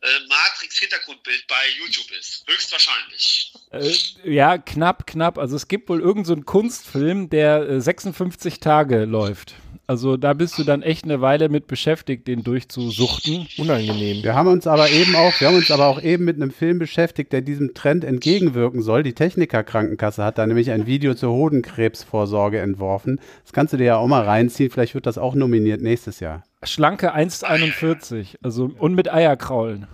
äh, 0.00 0.26
Matrix-Hintergrundbild 0.28 1.46
bei 1.46 1.68
YouTube 1.78 2.10
ist. 2.12 2.44
Höchstwahrscheinlich. 2.48 3.52
Äh, 3.72 3.92
ja, 4.24 4.56
knapp, 4.56 5.06
knapp. 5.06 5.36
Also 5.36 5.56
es 5.56 5.68
gibt 5.68 5.88
wohl 5.90 6.00
irgendeinen 6.00 6.40
so 6.40 6.44
Kunstfilm, 6.44 7.28
der 7.28 7.68
äh, 7.68 7.80
56 7.80 8.60
Tage 8.60 9.04
läuft. 9.04 9.54
Also 9.90 10.18
da 10.18 10.34
bist 10.34 10.58
du 10.58 10.64
dann 10.64 10.82
echt 10.82 11.04
eine 11.04 11.22
Weile 11.22 11.48
mit 11.48 11.66
beschäftigt, 11.66 12.28
den 12.28 12.44
durchzusuchten. 12.44 13.48
Unangenehm. 13.56 14.22
Wir 14.22 14.34
haben 14.34 14.48
uns 14.48 14.66
aber 14.66 14.90
eben 14.90 15.16
auch, 15.16 15.32
wir 15.40 15.48
haben 15.48 15.56
uns 15.56 15.70
aber 15.70 15.86
auch 15.86 16.02
eben 16.02 16.26
mit 16.26 16.36
einem 16.36 16.50
Film 16.50 16.78
beschäftigt, 16.78 17.32
der 17.32 17.40
diesem 17.40 17.72
Trend 17.72 18.04
entgegenwirken 18.04 18.82
soll. 18.82 19.02
Die 19.02 19.14
Techniker-Krankenkasse 19.14 20.22
hat 20.22 20.36
da 20.36 20.46
nämlich 20.46 20.70
ein 20.72 20.84
Video 20.86 21.14
zur 21.14 21.32
Hodenkrebsvorsorge 21.32 22.60
entworfen. 22.60 23.18
Das 23.44 23.54
kannst 23.54 23.72
du 23.72 23.78
dir 23.78 23.84
ja 23.84 23.96
auch 23.96 24.06
mal 24.08 24.24
reinziehen. 24.24 24.70
Vielleicht 24.70 24.94
wird 24.94 25.06
das 25.06 25.16
auch 25.16 25.34
nominiert 25.34 25.80
nächstes 25.80 26.20
Jahr. 26.20 26.44
Schlanke 26.64 27.14
1,41. 27.16 28.36
Also 28.42 28.70
und 28.78 28.94
mit 28.94 29.10
Eierkraulen. 29.10 29.86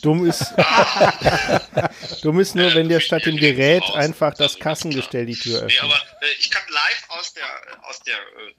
Dumm 0.00 0.24
ist, 0.26 0.54
dumm 2.22 2.40
ist 2.40 2.54
nur, 2.54 2.72
wenn 2.74 2.88
dir 2.88 3.00
statt 3.00 3.26
dem 3.26 3.36
Gerät 3.36 3.82
einfach 3.94 4.32
das 4.32 4.58
Kassengestell 4.58 5.26
die 5.26 5.34
Tür 5.34 5.58
Nee, 5.58 5.66
öffnet. 5.66 5.82
aber 5.82 5.94
äh, 5.94 6.26
ich 6.38 6.50
kann 6.50 6.62
live 6.72 7.06
aus 7.18 7.34
der, 7.34 7.44
aus 7.90 8.00
der 8.00 8.14
äh, 8.14 8.54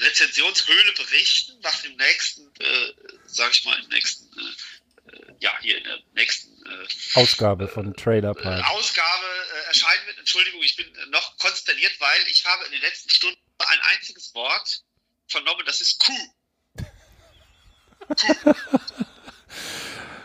Rezensionshöhle 0.00 0.92
berichten, 0.92 1.58
was 1.62 1.84
im 1.84 1.96
nächsten, 1.96 2.54
äh, 2.60 2.92
sag 3.26 3.52
ich 3.52 3.64
mal, 3.64 3.78
im 3.82 3.88
nächsten, 3.88 4.26
äh, 4.38 5.12
äh, 5.16 5.34
ja, 5.40 5.58
hier 5.60 5.78
in 5.78 5.84
der 5.84 5.98
nächsten 6.14 6.50
äh, 6.66 6.86
Ausgabe 7.14 7.68
von 7.68 7.94
Trailer 7.94 8.34
Park. 8.34 8.66
Ausgabe 8.70 9.26
äh, 9.54 9.66
erscheinen 9.66 10.06
wird. 10.06 10.18
Entschuldigung, 10.18 10.62
ich 10.62 10.76
bin 10.76 10.94
äh, 10.94 11.06
noch 11.06 11.36
konsterniert, 11.38 11.98
weil 12.00 12.26
ich 12.28 12.44
habe 12.44 12.64
in 12.66 12.72
den 12.72 12.80
letzten 12.80 13.10
Stunden 13.10 13.40
ein 13.58 13.80
einziges 13.94 14.34
Wort 14.34 14.82
vernommen, 15.28 15.64
das 15.66 15.80
ist 15.80 15.98
Kuh. 16.00 16.34
Kuh. 16.76 18.54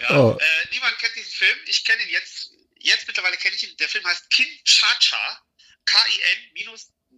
Ja, 0.01 0.09
Oh. 0.19 0.37
äh, 0.39 0.67
niemand 0.71 0.97
kennt 0.97 1.15
diesen 1.15 1.31
Film. 1.31 1.57
Ich 1.67 1.85
kenne 1.85 2.01
ihn 2.03 2.09
jetzt. 2.09 2.51
Jetzt 2.79 3.05
mittlerweile 3.07 3.37
kenne 3.37 3.55
ich 3.55 3.63
ihn. 3.63 3.77
Der 3.77 3.87
Film 3.87 4.03
heißt 4.05 4.29
Kinchacha. 4.31 5.41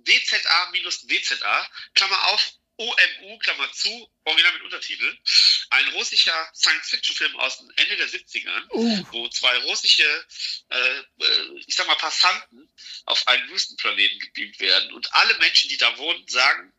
K-I-N-D-Z-A-D-Z-A. 0.04 1.68
Klammer 1.94 2.28
auf. 2.28 2.54
OMU, 2.76 3.38
Klammer 3.38 3.72
zu, 3.72 4.10
Original 4.24 4.54
mit 4.54 4.64
Untertitel. 4.64 5.16
Ein 5.70 5.90
russischer 5.90 6.50
Science-Fiction-Film 6.56 7.36
aus 7.40 7.60
dem 7.60 7.72
Ende 7.76 7.98
der 7.98 8.10
70er, 8.10 8.72
Uh. 8.72 9.06
wo 9.12 9.30
zwei 9.30 9.56
russische, 9.60 10.26
äh, 10.70 11.00
äh, 11.00 11.60
ich 11.68 11.76
sag 11.76 11.86
mal, 11.86 11.96
Passanten 11.98 12.68
auf 13.06 13.28
einen 13.28 13.48
Wüstenplaneten 13.50 14.18
gebeamt 14.20 14.60
werden. 14.60 14.92
Und 14.94 15.14
alle 15.14 15.38
Menschen, 15.38 15.70
die 15.70 15.78
da 15.78 15.96
wohnen, 16.00 16.28
sagen 16.28 16.74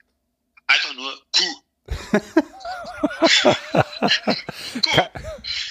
einfach 0.66 0.92
nur 0.94 1.26
Kuh. 1.32 1.64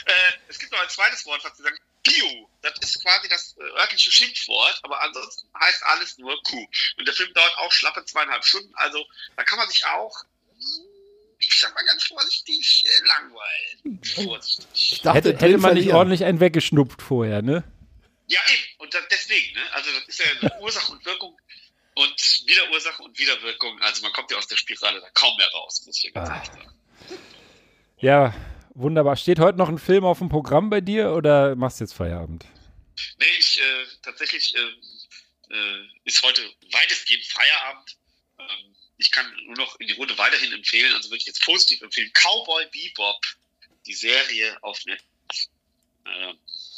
Äh, 0.05 0.31
es 0.47 0.59
gibt 0.59 0.71
noch 0.71 0.80
ein 0.80 0.89
zweites 0.89 1.25
Wort, 1.25 1.43
was 1.43 1.57
sie 1.57 1.63
sagen, 1.63 1.77
Bio. 2.03 2.49
Das 2.64 2.80
ist 2.81 3.03
quasi 3.03 3.27
das 3.27 3.56
äh, 3.57 3.80
örtliche 3.80 4.10
Schimpfwort, 4.10 4.80
aber 4.84 5.02
ansonsten 5.02 5.48
heißt 5.60 5.84
alles 5.84 6.18
nur 6.18 6.41
Kuh. 6.44 6.65
Und 6.98 7.07
der 7.07 7.14
Film 7.14 7.34
dauert 7.34 7.57
auch 7.57 7.72
schlappe 7.72 8.06
zweieinhalb 8.06 8.44
Stunden, 8.45 8.73
also 8.76 9.06
da 9.35 9.44
kann 9.44 9.60
man 9.60 9.69
sich 9.69 9.85
auch, 9.85 10.23
hm, 10.48 10.85
ich 11.40 11.60
sag 11.60 11.76
mal 11.76 11.84
ganz 11.84 12.06
vorsichtig, 12.06 12.85
äh, 12.85 13.07
langweilen. 13.07 14.02
Vorsichtig. 14.15 15.02
hätte, 15.03 15.38
hätte 15.38 15.57
man 15.57 15.73
nicht 15.73 15.94
ordentlich 15.94 16.23
einen 16.23 16.40
weggeschnupft 16.40 17.02
vorher, 17.02 17.41
ne? 17.41 17.65
Ja, 18.27 18.40
eben. 18.53 18.64
Und 18.77 18.94
das, 18.94 19.03
deswegen, 19.11 19.53
ne? 19.53 19.61
Also 19.73 19.91
das 19.91 20.07
ist 20.07 20.19
ja 20.19 20.26
eine 20.41 20.61
Ursache 20.61 20.91
und 20.94 21.06
Wirkung 21.06 21.38
und 21.95 22.44
wieder 22.48 22.72
Ursache 22.72 23.03
und 23.03 23.19
wieder 23.19 23.41
Wirkung. 23.41 23.80
Also 23.81 24.02
man 24.03 24.14
kommt 24.14 24.31
ja 24.31 24.38
aus 24.38 24.48
der 24.48 24.56
Spirale 24.56 25.02
da 25.02 25.10
kaum 25.14 25.35
mehr 25.38 25.49
raus, 25.53 25.84
muss 25.85 25.98
ich 25.98 26.06
ja 26.06 26.11
ganz 26.11 26.30
ehrlich 26.30 26.48
sagen. 26.48 26.73
Ja, 27.99 28.34
wunderbar. 28.73 29.15
Steht 29.15 29.40
heute 29.40 29.57
noch 29.57 29.69
ein 29.69 29.77
Film 29.77 30.06
auf 30.06 30.19
dem 30.19 30.30
Programm 30.30 30.69
bei 30.69 30.81
dir 30.81 31.11
oder 31.11 31.56
machst 31.56 31.80
du 31.80 31.84
jetzt 31.84 31.94
Feierabend? 31.94 32.45
Nee, 33.17 33.25
ich 33.37 33.59
äh, 33.59 33.85
tatsächlich 34.01 34.55
äh, 34.55 34.71
äh, 35.49 35.87
ist 36.05 36.21
heute 36.23 36.41
weitestgehend 36.71 37.25
Feierabend. 37.25 37.97
Ähm, 38.39 38.75
ich 38.97 39.11
kann 39.11 39.31
nur 39.45 39.55
noch 39.55 39.79
in 39.79 39.87
die 39.87 39.93
Runde 39.93 40.17
weiterhin 40.17 40.53
empfehlen, 40.53 40.93
also 40.93 41.09
wirklich 41.09 41.25
jetzt 41.25 41.43
positiv 41.43 41.81
empfehlen. 41.81 42.11
Cowboy 42.13 42.65
Bebop, 42.67 43.21
die 43.85 43.93
Serie 43.93 44.61
auf 44.63 44.83
Netflix. 44.85 45.49
Äh, 46.05 46.33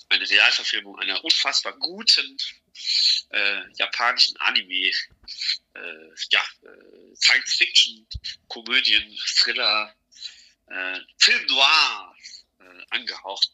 eine 0.09 0.29
Realverfilmung 0.29 0.99
einer 0.99 1.23
unfassbar 1.23 1.73
guten 1.77 2.37
äh, 3.31 3.61
japanischen 3.73 4.37
Anime. 4.37 4.91
Äh, 5.73 6.15
ja, 6.29 6.45
äh, 6.61 7.15
Science 7.15 7.55
Fiction, 7.55 8.07
Komödien, 8.47 9.17
Thriller, 9.39 9.95
Film 11.19 11.45
Noir 11.45 12.15
äh, 12.65 12.85
angehaucht. 12.89 13.51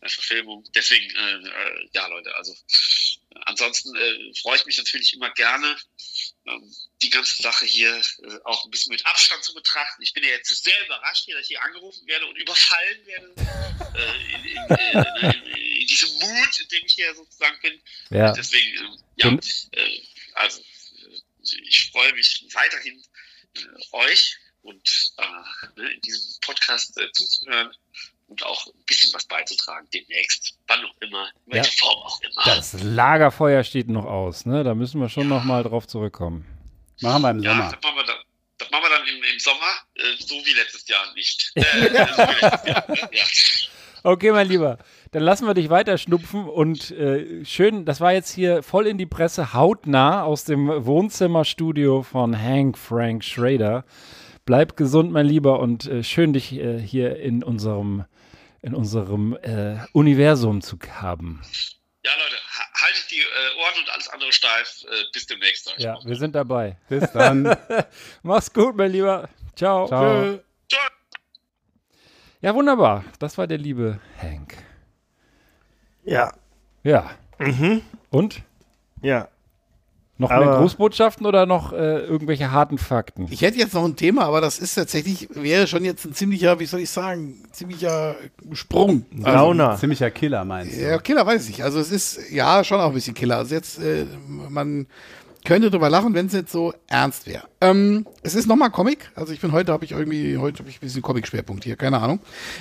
Äh, 0.00 0.08
Verfilmung. 0.08 0.64
Deswegen, 0.74 1.08
äh, 1.14 1.48
äh, 1.48 1.88
ja, 1.94 2.06
Leute, 2.08 2.34
also 2.36 2.52
äh, 2.52 3.40
ansonsten 3.46 3.94
äh, 3.94 4.34
freue 4.40 4.56
ich 4.56 4.66
mich 4.66 4.78
natürlich 4.78 5.14
immer 5.14 5.30
gerne, 5.30 5.76
ähm, 6.46 6.74
die 7.02 7.10
ganze 7.10 7.40
Sache 7.42 7.64
hier 7.64 7.94
äh, 7.96 8.38
auch 8.44 8.64
ein 8.64 8.70
bisschen 8.70 8.92
mit 8.92 9.06
Abstand 9.06 9.44
zu 9.44 9.54
betrachten. 9.54 10.02
Ich 10.02 10.12
bin 10.12 10.24
ja 10.24 10.30
jetzt 10.30 10.48
sehr 10.62 10.84
überrascht 10.84 11.24
hier, 11.24 11.36
dass 11.36 11.42
ich 11.42 11.48
hier 11.48 11.62
angerufen 11.62 12.06
werde 12.06 12.26
und 12.26 12.36
überfallen 12.36 13.06
werde 13.06 13.34
äh, 13.94 14.34
in, 14.34 14.44
in, 14.44 14.56
in, 14.92 15.44
in, 15.44 15.80
in 15.82 15.86
diesem 15.86 16.10
Mut, 16.18 16.60
in 16.60 16.68
dem 16.68 16.84
ich 16.84 16.92
hier 16.94 17.14
sozusagen 17.14 17.60
bin. 17.60 17.80
Ja. 18.10 18.32
Deswegen, 18.32 18.76
ähm, 19.18 19.40
ja, 19.72 19.80
äh, 19.80 20.02
also 20.34 20.60
äh, 20.60 21.22
ich 21.64 21.90
freue 21.92 22.12
mich 22.14 22.44
weiterhin 22.52 23.02
äh, 23.56 23.60
euch 23.92 24.36
und 24.62 25.12
äh, 25.18 25.80
ne, 25.80 25.92
in 25.92 26.00
diesem 26.00 26.40
Podcast 26.40 26.96
äh, 26.98 27.10
zuzuhören 27.12 27.76
und 28.32 28.46
auch 28.46 28.66
ein 28.66 28.84
bisschen 28.86 29.12
was 29.12 29.26
beizutragen 29.26 29.86
demnächst, 29.92 30.58
wann 30.66 30.80
auch 30.84 30.94
immer, 31.00 31.28
in 31.46 31.52
welcher 31.52 31.72
Form 31.72 32.02
auch 32.02 32.20
immer. 32.22 32.42
Das 32.44 32.82
Lagerfeuer 32.82 33.62
steht 33.62 33.88
noch 33.88 34.06
aus, 34.06 34.46
ne? 34.46 34.64
Da 34.64 34.74
müssen 34.74 35.00
wir 35.00 35.10
schon 35.10 35.28
noch 35.28 35.44
mal 35.44 35.62
drauf 35.62 35.86
zurückkommen. 35.86 36.46
Machen 37.02 37.22
wir 37.22 37.30
im 37.30 37.42
ja, 37.42 37.50
Sommer. 37.50 37.70
das 37.70 37.82
machen 37.82 37.96
wir 37.96 38.04
dann, 38.04 38.16
das 38.58 38.70
machen 38.70 38.84
wir 38.84 38.90
dann 38.90 39.06
im, 39.06 39.22
im 39.22 39.38
Sommer, 39.38 39.72
äh, 39.96 40.00
so 40.18 40.34
wie 40.34 40.54
letztes 40.54 40.88
Jahr 40.88 41.12
nicht. 41.14 41.52
Äh, 41.56 41.62
so 41.62 41.88
letztes 41.88 42.64
Jahr, 42.66 42.84
ne? 42.88 43.08
ja. 43.12 43.24
Okay, 44.04 44.32
mein 44.32 44.48
Lieber, 44.48 44.78
dann 45.12 45.22
lassen 45.22 45.46
wir 45.46 45.54
dich 45.54 45.70
weiter 45.70 45.96
schnupfen 45.96 46.48
und 46.48 46.90
äh, 46.90 47.44
schön, 47.44 47.84
das 47.84 48.00
war 48.00 48.12
jetzt 48.12 48.32
hier 48.32 48.64
voll 48.64 48.88
in 48.88 48.98
die 48.98 49.06
Presse, 49.06 49.52
hautnah 49.52 50.24
aus 50.24 50.42
dem 50.42 50.66
Wohnzimmerstudio 50.66 52.02
von 52.02 52.36
Hank 52.36 52.76
Frank 52.76 53.22
Schrader. 53.22 53.84
Bleib 54.44 54.76
gesund, 54.76 55.12
mein 55.12 55.26
Lieber, 55.26 55.60
und 55.60 55.86
äh, 55.86 56.02
schön, 56.02 56.32
dich 56.32 56.52
äh, 56.54 56.80
hier 56.80 57.16
in 57.16 57.44
unserem, 57.44 58.04
in 58.62 58.74
unserem 58.74 59.36
äh, 59.42 59.78
Universum 59.92 60.62
zu 60.62 60.78
haben. 61.00 61.42
ja, 62.04 62.10
Leute, 62.16 62.36
ha 62.36 62.82
haltet 62.82 63.10
die 63.10 63.18
äh, 63.20 63.60
Ohren 63.60 63.80
und 63.82 63.90
alles 63.90 64.08
andere 64.08 64.32
steif. 64.32 64.84
Äh, 64.84 65.04
bis 65.12 65.26
demnächst. 65.26 65.64
sag 65.66 65.78
ich 65.78 65.84
Ja, 65.84 65.94
mal. 65.94 66.04
wir 66.04 66.16
sind 66.16 66.34
dabei. 66.34 66.76
Bis 66.88 67.10
dann. 67.12 67.56
Mach's 68.22 68.52
gut, 68.52 68.76
mein 68.76 68.90
Lieber. 68.92 69.28
Ciao. 69.56 69.86
Ciao. 69.88 70.38
Tschö. 70.68 70.78
Ja, 72.40 72.54
wunderbar. 72.54 73.04
Das 73.20 73.38
war 73.38 73.46
der 73.46 73.58
liebe 73.58 74.00
Hank. 74.20 74.56
Ja. 76.04 76.32
Ja. 76.82 77.10
Mhm. 77.38 77.82
Und? 78.10 78.42
Ja. 79.00 79.28
Noch 80.18 80.28
mehr 80.28 80.38
Aber- 80.42 80.58
Großbotschaften 80.58 81.26
oder 81.26 81.46
noch 81.46 81.72
äh, 81.72 82.00
irgendwelche 82.00 82.52
harten 82.52 82.78
Fakten? 82.78 83.26
Ich 83.30 83.40
hätte 83.42 83.58
jetzt 83.58 83.74
noch 83.74 83.84
ein 83.84 83.96
Thema, 83.96 84.24
aber 84.26 84.40
das 84.40 84.58
ist 84.58 84.74
tatsächlich, 84.74 85.28
wäre 85.32 85.66
schon 85.66 85.84
jetzt 85.84 86.04
ein 86.04 86.12
ziemlicher, 86.14 86.60
wie 86.60 86.66
soll 86.66 86.80
ich 86.80 86.90
sagen, 86.90 87.42
ziemlicher 87.50 88.14
Sprung. 88.52 89.06
Also, 89.22 89.76
ziemlicher 89.76 90.10
Killer, 90.10 90.44
meinst 90.44 90.76
du? 90.76 90.80
Ja, 90.82 90.98
Killer 90.98 91.26
weiß 91.26 91.42
ich 91.44 91.48
nicht. 91.56 91.64
Also 91.64 91.80
es 91.80 91.90
ist 91.90 92.30
ja 92.30 92.62
schon 92.62 92.78
auch 92.80 92.88
ein 92.88 92.94
bisschen 92.94 93.14
Killer. 93.14 93.38
Also 93.38 93.54
jetzt, 93.54 93.78
äh, 93.80 94.04
man 94.48 94.86
könnte 95.44 95.70
drüber 95.70 95.90
lachen, 95.90 96.14
wenn 96.14 96.26
es 96.26 96.34
jetzt 96.34 96.52
so 96.52 96.72
ernst 96.88 97.26
wäre. 97.26 97.44
Ähm, 97.60 98.06
es 98.22 98.34
ist 98.36 98.46
nochmal 98.46 98.70
Comic. 98.70 99.10
Also 99.16 99.32
ich 99.32 99.40
bin 99.40 99.50
heute, 99.50 99.72
habe 99.72 99.84
ich 99.84 99.92
irgendwie, 99.92 100.36
heute 100.38 100.60
habe 100.60 100.68
ich 100.70 100.76
ein 100.76 100.80
bisschen 100.80 101.02
Comic-Schwerpunkt 101.02 101.64
hier, 101.64 101.74
keine 101.76 102.00
Ahnung. 102.00 102.20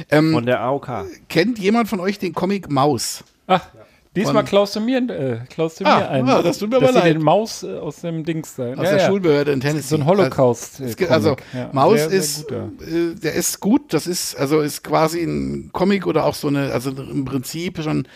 Ähm, 0.09 0.31
Von 0.31 0.45
der 0.47 0.61
AOK. 0.61 1.05
Kennt 1.29 1.59
jemand 1.59 1.89
von 1.89 1.99
euch 1.99 2.17
den 2.17 2.33
Comic 2.33 2.71
Maus? 2.71 3.23
Ach, 3.45 3.67
diesmal 4.15 4.43
klaust 4.43 4.75
du 4.75 4.79
mir, 4.79 4.97
äh, 5.09 5.39
klaust 5.49 5.79
du 5.79 5.85
Ah, 5.85 5.99
mir 5.99 6.09
ein. 6.09 6.29
ah, 6.29 6.41
das 6.41 6.57
tut 6.57 6.69
mir 6.69 6.77
aber 6.77 6.91
leid. 6.91 7.15
den 7.15 7.21
Maus 7.21 7.63
äh, 7.63 7.77
aus 7.77 8.01
dem 8.01 8.23
Dings 8.23 8.55
da. 8.55 8.73
Aus 8.73 8.89
der 8.89 8.99
Schulbehörde 8.99 9.51
in 9.51 9.61
Tennessee. 9.61 9.87
So 9.89 9.95
ein 9.95 10.05
Holocaust. 10.05 10.81
Also, 10.81 11.03
äh, 11.03 11.07
also. 11.07 11.35
Ja, 11.53 11.69
Maus 11.73 11.99
sehr, 11.99 12.09
sehr 12.09 12.19
ist, 12.19 12.47
guter. 12.47 12.69
äh, 12.87 13.15
der 13.15 13.33
ist 13.33 13.59
gut. 13.59 13.93
Das 13.93 14.07
ist 14.07 14.35
also 14.35 14.61
ist 14.61 14.83
quasi 14.83 15.21
ein 15.23 15.69
Comic 15.73 16.07
oder 16.07 16.25
auch 16.25 16.35
so 16.35 16.47
eine, 16.47 16.71
also 16.71 16.89
im 16.91 17.25
Prinzip 17.25 17.81
schon 17.81 18.07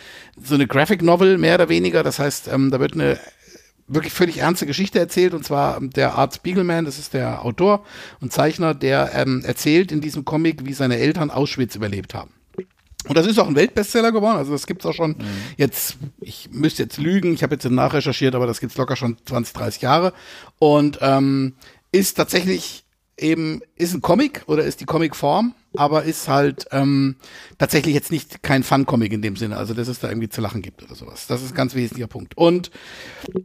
so 0.42 0.54
eine 0.54 0.66
Graphic 0.66 1.02
Novel 1.02 1.38
mehr 1.38 1.54
oder 1.56 1.68
weniger. 1.68 2.02
Das 2.02 2.18
heißt, 2.18 2.48
ähm, 2.52 2.70
da 2.70 2.80
wird 2.80 2.94
eine 2.94 3.18
wirklich 3.88 4.12
völlig 4.12 4.38
ernste 4.38 4.66
Geschichte 4.66 4.98
erzählt 4.98 5.32
und 5.32 5.44
zwar 5.44 5.76
ähm, 5.76 5.90
der 5.90 6.16
Art 6.16 6.34
Spiegelman, 6.34 6.84
das 6.84 6.98
ist 6.98 7.14
der 7.14 7.44
Autor 7.44 7.84
und 8.20 8.32
Zeichner, 8.32 8.74
der 8.74 9.12
ähm, 9.14 9.42
erzählt 9.46 9.92
in 9.92 10.00
diesem 10.00 10.24
Comic, 10.24 10.66
wie 10.66 10.72
seine 10.72 10.98
Eltern 10.98 11.30
Auschwitz 11.30 11.76
überlebt 11.76 12.12
haben. 12.12 12.30
Und 13.08 13.16
das 13.16 13.26
ist 13.26 13.38
auch 13.38 13.48
ein 13.48 13.56
Weltbestseller 13.56 14.12
geworden. 14.12 14.38
Also 14.38 14.52
das 14.52 14.66
gibt's 14.66 14.86
auch 14.86 14.94
schon 14.94 15.16
jetzt, 15.56 15.96
ich 16.20 16.48
müsste 16.52 16.84
jetzt 16.84 16.98
lügen, 16.98 17.34
ich 17.34 17.42
habe 17.42 17.54
jetzt 17.54 17.68
nachrecherchiert, 17.68 18.34
aber 18.34 18.46
das 18.46 18.60
gibt's 18.60 18.76
locker 18.76 18.96
schon 18.96 19.16
20, 19.24 19.54
30 19.54 19.82
Jahre. 19.82 20.12
Und 20.58 20.98
ähm, 21.00 21.54
ist 21.92 22.14
tatsächlich 22.16 22.84
eben, 23.18 23.62
ist 23.76 23.94
ein 23.94 24.02
Comic 24.02 24.42
oder 24.46 24.64
ist 24.64 24.80
die 24.80 24.84
Comicform, 24.84 25.54
aber 25.76 26.04
ist 26.04 26.28
halt 26.28 26.66
ähm, 26.72 27.16
tatsächlich 27.58 27.94
jetzt 27.94 28.10
nicht 28.10 28.42
kein 28.42 28.62
Fun-Comic 28.62 29.12
in 29.12 29.22
dem 29.22 29.36
Sinne, 29.36 29.56
also 29.56 29.74
dass 29.74 29.88
es 29.88 30.00
da 30.00 30.08
irgendwie 30.08 30.28
zu 30.28 30.40
lachen 30.40 30.62
gibt 30.62 30.82
oder 30.82 30.94
sowas. 30.94 31.26
Das 31.26 31.42
ist 31.42 31.52
ein 31.52 31.56
ganz 31.56 31.74
wesentlicher 31.74 32.08
Punkt. 32.08 32.36
Und 32.36 32.70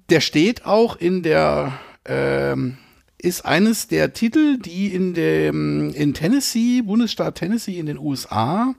der 0.10 0.22
steht 0.22 0.66
auch 0.66 0.96
in 0.96 1.24
der 1.24 1.74
ähm, 2.06 2.78
ist 3.22 3.46
eines 3.46 3.88
der 3.88 4.14
Titel, 4.14 4.58
die 4.58 4.88
in 4.88 5.14
dem 5.14 5.94
in 5.94 6.14
Tennessee, 6.14 6.82
Bundesstaat 6.82 7.36
Tennessee 7.36 7.78
in 7.78 7.86
den 7.86 7.98
USA 7.98 8.74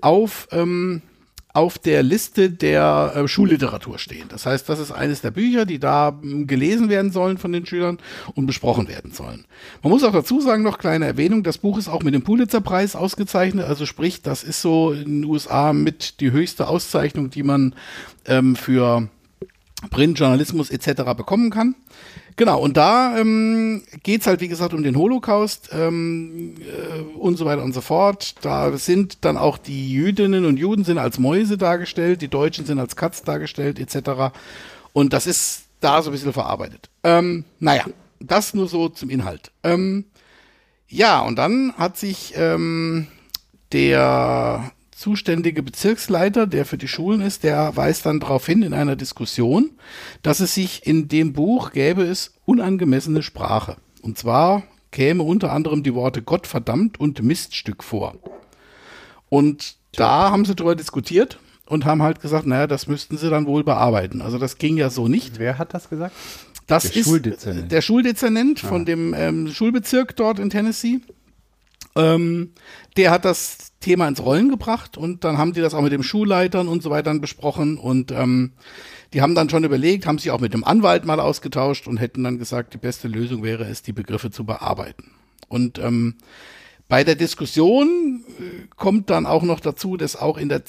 auf 0.00 0.48
ähm, 0.50 1.02
auf 1.54 1.78
der 1.78 2.02
Liste 2.02 2.50
der 2.50 3.12
äh, 3.14 3.28
Schulliteratur 3.28 4.00
stehen. 4.00 4.26
Das 4.28 4.44
heißt, 4.44 4.68
das 4.68 4.80
ist 4.80 4.90
eines 4.90 5.20
der 5.20 5.30
Bücher, 5.30 5.64
die 5.64 5.78
da 5.78 6.08
ähm, 6.08 6.48
gelesen 6.48 6.88
werden 6.88 7.12
sollen 7.12 7.38
von 7.38 7.52
den 7.52 7.64
Schülern 7.64 7.98
und 8.34 8.46
besprochen 8.46 8.88
werden 8.88 9.12
sollen. 9.12 9.46
Man 9.80 9.92
muss 9.92 10.02
auch 10.02 10.12
dazu 10.12 10.40
sagen, 10.40 10.64
noch 10.64 10.78
kleine 10.78 11.06
Erwähnung, 11.06 11.44
das 11.44 11.58
Buch 11.58 11.78
ist 11.78 11.86
auch 11.86 12.02
mit 12.02 12.12
dem 12.12 12.22
Pulitzer-Preis 12.22 12.96
ausgezeichnet, 12.96 13.66
also 13.66 13.86
sprich, 13.86 14.20
das 14.20 14.42
ist 14.42 14.62
so 14.62 14.92
in 14.92 15.22
den 15.22 15.24
USA 15.24 15.72
mit 15.72 16.18
die 16.18 16.32
höchste 16.32 16.66
Auszeichnung, 16.66 17.30
die 17.30 17.44
man 17.44 17.76
ähm, 18.26 18.56
für 18.56 19.08
Printjournalismus 19.90 20.70
etc. 20.70 21.02
bekommen 21.16 21.50
kann. 21.50 21.76
Genau, 22.36 22.60
und 22.60 22.76
da 22.76 23.16
ähm, 23.16 23.82
geht 24.02 24.26
halt, 24.26 24.40
wie 24.40 24.48
gesagt, 24.48 24.74
um 24.74 24.82
den 24.82 24.96
Holocaust 24.96 25.70
ähm, 25.72 26.56
äh, 26.58 27.00
und 27.16 27.36
so 27.36 27.44
weiter 27.44 27.62
und 27.62 27.72
so 27.72 27.80
fort. 27.80 28.34
Da 28.40 28.76
sind 28.76 29.24
dann 29.24 29.36
auch 29.36 29.56
die 29.56 29.92
Jüdinnen 29.92 30.44
und 30.44 30.56
Juden 30.56 30.84
sind 30.84 30.98
als 30.98 31.20
Mäuse 31.20 31.56
dargestellt, 31.56 32.22
die 32.22 32.28
Deutschen 32.28 32.66
sind 32.66 32.80
als 32.80 32.96
Katz 32.96 33.22
dargestellt, 33.22 33.78
etc. 33.78 34.34
Und 34.92 35.12
das 35.12 35.28
ist 35.28 35.66
da 35.80 36.02
so 36.02 36.10
ein 36.10 36.12
bisschen 36.12 36.32
verarbeitet. 36.32 36.90
Ähm, 37.04 37.44
naja, 37.60 37.84
das 38.18 38.52
nur 38.52 38.68
so 38.68 38.88
zum 38.88 39.10
Inhalt. 39.10 39.52
Ähm, 39.62 40.06
ja, 40.88 41.20
und 41.20 41.36
dann 41.36 41.72
hat 41.76 41.96
sich 41.96 42.34
ähm, 42.36 43.06
der 43.72 44.72
zuständige 45.04 45.62
Bezirksleiter, 45.62 46.46
der 46.46 46.64
für 46.64 46.78
die 46.78 46.88
Schulen 46.88 47.20
ist, 47.20 47.44
der 47.44 47.76
weist 47.76 48.06
dann 48.06 48.20
darauf 48.20 48.46
hin 48.46 48.62
in 48.62 48.72
einer 48.72 48.96
Diskussion, 48.96 49.72
dass 50.22 50.40
es 50.40 50.54
sich 50.54 50.86
in 50.86 51.08
dem 51.08 51.34
Buch 51.34 51.72
gäbe 51.72 52.04
es 52.04 52.32
unangemessene 52.46 53.22
Sprache. 53.22 53.76
Und 54.00 54.16
zwar 54.16 54.62
käme 54.92 55.22
unter 55.22 55.52
anderem 55.52 55.82
die 55.82 55.92
Worte 55.94 56.22
Gott 56.22 56.46
verdammt 56.46 56.98
und 56.98 57.22
Miststück 57.22 57.84
vor. 57.84 58.14
Und 59.28 59.76
da 59.92 60.30
haben 60.30 60.46
sie 60.46 60.54
darüber 60.54 60.74
diskutiert 60.74 61.38
und 61.66 61.84
haben 61.84 62.02
halt 62.02 62.22
gesagt, 62.22 62.46
naja, 62.46 62.66
das 62.66 62.86
müssten 62.86 63.18
sie 63.18 63.28
dann 63.28 63.44
wohl 63.44 63.62
bearbeiten. 63.62 64.22
Also 64.22 64.38
das 64.38 64.56
ging 64.56 64.78
ja 64.78 64.88
so 64.88 65.06
nicht. 65.06 65.38
Wer 65.38 65.58
hat 65.58 65.74
das 65.74 65.90
gesagt? 65.90 66.14
Das 66.66 66.84
Der 66.84 66.96
ist 66.96 67.04
Schuldezernent. 67.06 67.70
der 67.70 67.82
Schuldezernent 67.82 68.58
von 68.60 68.86
dem 68.86 69.12
ähm, 69.12 69.48
Schulbezirk 69.52 70.16
dort 70.16 70.38
in 70.38 70.48
Tennessee. 70.48 71.00
Ähm, 71.94 72.52
der 72.96 73.10
hat 73.10 73.26
das 73.26 73.73
Thema 73.84 74.08
ins 74.08 74.24
Rollen 74.24 74.48
gebracht 74.48 74.96
und 74.96 75.24
dann 75.24 75.36
haben 75.36 75.52
die 75.52 75.60
das 75.60 75.74
auch 75.74 75.82
mit 75.82 75.92
dem 75.92 76.02
Schulleitern 76.02 76.68
und 76.68 76.82
so 76.82 76.88
weiter 76.88 77.14
besprochen 77.18 77.76
und 77.76 78.12
ähm, 78.12 78.52
die 79.12 79.20
haben 79.20 79.34
dann 79.34 79.50
schon 79.50 79.62
überlegt, 79.62 80.06
haben 80.06 80.18
sich 80.18 80.30
auch 80.30 80.40
mit 80.40 80.54
dem 80.54 80.64
Anwalt 80.64 81.04
mal 81.04 81.20
ausgetauscht 81.20 81.86
und 81.86 81.98
hätten 81.98 82.24
dann 82.24 82.38
gesagt, 82.38 82.72
die 82.72 82.78
beste 82.78 83.08
Lösung 83.08 83.42
wäre 83.42 83.64
es, 83.64 83.82
die 83.82 83.92
Begriffe 83.92 84.30
zu 84.30 84.44
bearbeiten. 84.44 85.10
Und 85.48 85.78
ähm, 85.78 86.16
bei 86.88 87.04
der 87.04 87.14
Diskussion 87.14 88.24
äh, 88.40 88.66
kommt 88.74 89.10
dann 89.10 89.26
auch 89.26 89.42
noch 89.42 89.60
dazu, 89.60 89.96
dass 89.98 90.16
auch 90.16 90.38
in 90.38 90.48
der 90.48 90.62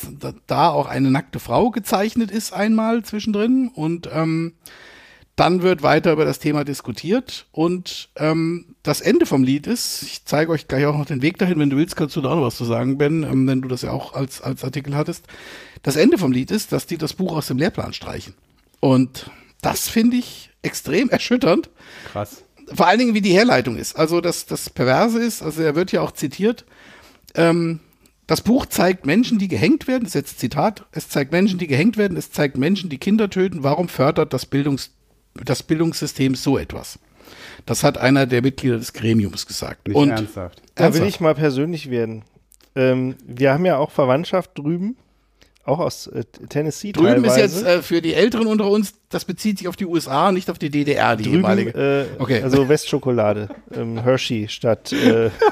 da 0.45 0.69
auch 0.69 0.87
eine 0.87 1.09
nackte 1.09 1.39
Frau 1.39 1.71
gezeichnet 1.71 2.31
ist 2.31 2.53
einmal 2.53 3.03
zwischendrin 3.03 3.69
und 3.73 4.09
ähm, 4.11 4.53
dann 5.35 5.61
wird 5.61 5.83
weiter 5.83 6.13
über 6.13 6.23
das 6.23 6.39
Thema 6.39 6.63
diskutiert 6.63 7.47
und 7.51 8.09
ähm, 8.15 8.75
das 8.83 9.01
Ende 9.01 9.25
vom 9.25 9.43
Lied 9.43 9.67
ist, 9.67 10.03
ich 10.03 10.23
zeige 10.23 10.51
euch 10.51 10.67
gleich 10.67 10.85
auch 10.85 10.97
noch 10.97 11.05
den 11.05 11.21
Weg 11.21 11.37
dahin, 11.37 11.59
wenn 11.59 11.69
du 11.69 11.75
willst, 11.75 11.97
kannst 11.97 12.15
du 12.15 12.21
da 12.21 12.29
auch 12.29 12.35
noch 12.37 12.43
was 12.43 12.55
zu 12.55 12.63
sagen, 12.63 12.97
Ben, 12.97 13.23
ähm, 13.23 13.45
wenn 13.45 13.61
du 13.61 13.67
das 13.67 13.81
ja 13.81 13.91
auch 13.91 14.13
als, 14.13 14.41
als 14.41 14.63
Artikel 14.63 14.95
hattest. 14.95 15.25
Das 15.83 15.97
Ende 15.97 16.17
vom 16.17 16.31
Lied 16.31 16.51
ist, 16.51 16.71
dass 16.71 16.85
die 16.85 16.97
das 16.97 17.13
Buch 17.13 17.35
aus 17.35 17.47
dem 17.47 17.57
Lehrplan 17.57 17.91
streichen. 17.91 18.33
Und 18.79 19.29
das 19.61 19.89
finde 19.89 20.17
ich 20.17 20.51
extrem 20.61 21.09
erschütternd. 21.09 21.69
Krass. 22.11 22.43
Vor 22.73 22.87
allen 22.87 22.99
Dingen, 22.99 23.13
wie 23.13 23.21
die 23.21 23.33
Herleitung 23.33 23.75
ist. 23.75 23.95
Also 23.95 24.21
das, 24.21 24.45
das 24.45 24.69
Perverse 24.69 25.19
ist, 25.19 25.43
also 25.43 25.61
er 25.61 25.75
wird 25.75 25.91
ja 25.91 26.01
auch 26.01 26.11
zitiert, 26.11 26.65
ähm, 27.35 27.81
das 28.27 28.41
Buch 28.41 28.65
zeigt 28.65 29.05
Menschen, 29.05 29.37
die 29.37 29.47
gehängt 29.47 29.87
werden, 29.87 30.03
das 30.03 30.15
ist 30.15 30.21
jetzt 30.21 30.39
Zitat, 30.39 30.85
es 30.91 31.09
zeigt 31.09 31.31
Menschen, 31.31 31.59
die 31.59 31.67
gehängt 31.67 31.97
werden, 31.97 32.17
es 32.17 32.31
zeigt 32.31 32.57
Menschen, 32.57 32.89
die 32.89 32.97
Kinder 32.97 33.29
töten. 33.29 33.61
Warum 33.61 33.87
fördert 33.87 34.33
das, 34.33 34.47
Bildungs, 34.47 34.91
das 35.43 35.63
Bildungssystem 35.63 36.35
so 36.35 36.57
etwas? 36.57 36.99
Das 37.65 37.83
hat 37.83 37.97
einer 37.97 38.25
der 38.27 38.41
Mitglieder 38.41 38.77
des 38.77 38.93
Gremiums 38.93 39.47
gesagt. 39.47 39.87
Nicht 39.87 39.97
Und 39.97 40.09
ernsthaft. 40.11 40.61
Da 40.75 40.93
will 40.93 41.03
ich 41.03 41.19
mal 41.19 41.33
persönlich 41.35 41.89
werden. 41.89 42.23
Ähm, 42.75 43.15
wir 43.25 43.53
haben 43.53 43.65
ja 43.65 43.77
auch 43.77 43.89
Verwandtschaft 43.91 44.51
drüben, 44.57 44.97
auch 45.63 45.79
aus 45.79 46.07
äh, 46.07 46.23
Tennessee 46.49 46.91
Drüben 46.91 47.23
ist 47.25 47.35
teilweise. 47.35 47.41
jetzt 47.41 47.65
äh, 47.65 47.81
für 47.81 48.01
die 48.01 48.13
Älteren 48.13 48.45
unter 48.47 48.69
uns, 48.69 48.93
das 49.09 49.25
bezieht 49.25 49.57
sich 49.57 49.67
auf 49.67 49.75
die 49.77 49.85
USA, 49.85 50.31
nicht 50.31 50.49
auf 50.51 50.59
die 50.59 50.69
DDR, 50.69 51.15
die 51.15 51.23
drüben, 51.23 51.37
jeweilige. 51.37 52.07
äh, 52.19 52.21
Okay. 52.21 52.41
also 52.43 52.69
Westschokolade, 52.69 53.49
ähm, 53.73 53.97
Hershey 54.03 54.47
statt, 54.49 54.93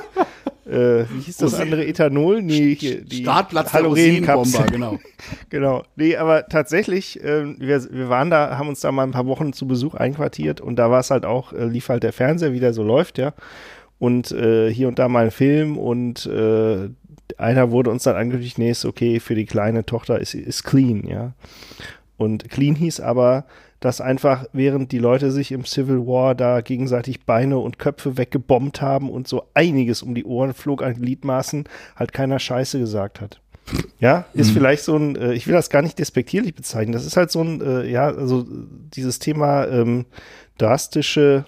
äh, 0.66 1.06
wie 1.10 1.22
hieß 1.22 1.38
das 1.38 1.56
andere, 1.56 1.86
Ethanol? 1.86 2.42
Nee, 2.42 2.76
hier, 2.76 3.02
die 3.02 3.22
Startplatz. 3.22 3.74
Rosinenbomber, 3.74 4.66
genau. 4.72 5.00
genau. 5.50 5.84
Nee, 5.96 6.16
aber 6.16 6.48
tatsächlich, 6.48 7.20
ähm, 7.24 7.58
wir, 7.60 7.84
wir 7.92 8.10
waren 8.10 8.30
da, 8.30 8.58
haben 8.58 8.70
uns 8.70 8.80
da 8.80 8.92
mal 8.92 9.04
ein 9.04 9.12
paar 9.12 9.28
Wochen 9.28 9.54
zu 9.54 9.68
Besuch 9.68 9.96
einquartiert 9.96 10.62
und 10.62 10.78
da 10.78 10.90
war 10.90 11.02
es 11.02 11.12
halt 11.12 11.26
auch, 11.26 11.54
äh, 11.54 11.66
lief 11.66 11.90
halt 11.90 12.04
der 12.04 12.14
Fernseher, 12.14 12.54
wie 12.54 12.60
der 12.60 12.74
so 12.74 12.84
läuft, 12.84 13.18
ja. 13.18 13.34
Und 14.00 14.32
äh, 14.32 14.74
hier 14.74 14.88
und 14.88 15.00
da 15.00 15.08
mal 15.08 15.26
ein 15.26 15.32
Film 15.32 15.78
und 15.78 16.26
äh, 16.26 16.90
einer 17.38 17.72
wurde 17.72 17.90
uns 17.90 18.04
dann 18.04 18.16
angekündigt, 18.16 18.58
nee, 18.58 18.72
ist 18.72 18.86
okay, 18.86 19.20
für 19.20 19.36
die 19.36 19.46
kleine 19.46 19.86
Tochter 19.86 20.20
ist, 20.20 20.34
ist 20.34 20.64
clean, 20.64 21.08
ja. 21.08 21.34
Und 22.18 22.50
clean 22.50 22.76
hieß 22.76 23.00
aber, 23.00 23.46
dass 23.84 24.00
einfach, 24.00 24.46
während 24.54 24.94
die 24.94 24.98
Leute 24.98 25.30
sich 25.30 25.52
im 25.52 25.66
Civil 25.66 26.08
War 26.08 26.36
da 26.36 26.62
gegenseitig 26.62 27.26
Beine 27.26 27.58
und 27.58 27.80
Köpfe 27.80 28.18
weggebombt 28.18 28.82
haben 28.82 29.10
und 29.10 29.28
so 29.28 29.44
einiges 29.54 30.02
um 30.02 30.16
die 30.16 30.24
Ohren 30.24 30.54
flog 30.54 30.82
an 30.82 30.94
Gliedmaßen, 30.94 31.66
halt 31.98 32.14
keiner 32.14 32.40
Scheiße 32.40 32.80
gesagt 32.80 33.20
hat. 33.20 33.42
Ja, 34.00 34.26
ist 34.34 34.52
Mhm. 34.52 34.54
vielleicht 34.54 34.84
so 34.84 34.96
ein, 34.96 35.18
äh, 35.18 35.34
ich 35.34 35.48
will 35.48 35.54
das 35.54 35.70
gar 35.70 35.82
nicht 35.82 36.00
despektierlich 36.00 36.56
bezeichnen, 36.56 36.94
das 36.94 37.06
ist 37.06 37.18
halt 37.18 37.30
so 37.30 37.42
ein, 37.42 37.62
äh, 37.62 37.86
ja, 37.90 38.06
also 38.08 38.46
dieses 38.96 39.20
Thema 39.20 39.68
ähm, 39.68 40.06
drastische 40.58 41.44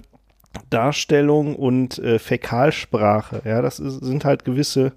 Darstellung 0.70 1.56
und 1.56 1.99
äh, 1.99 2.20
Fäkalsprache, 2.20 3.41
ja, 3.45 3.62
das 3.62 3.80
ist, 3.80 4.03
sind 4.03 4.26
halt 4.26 4.44
gewisse 4.44 4.91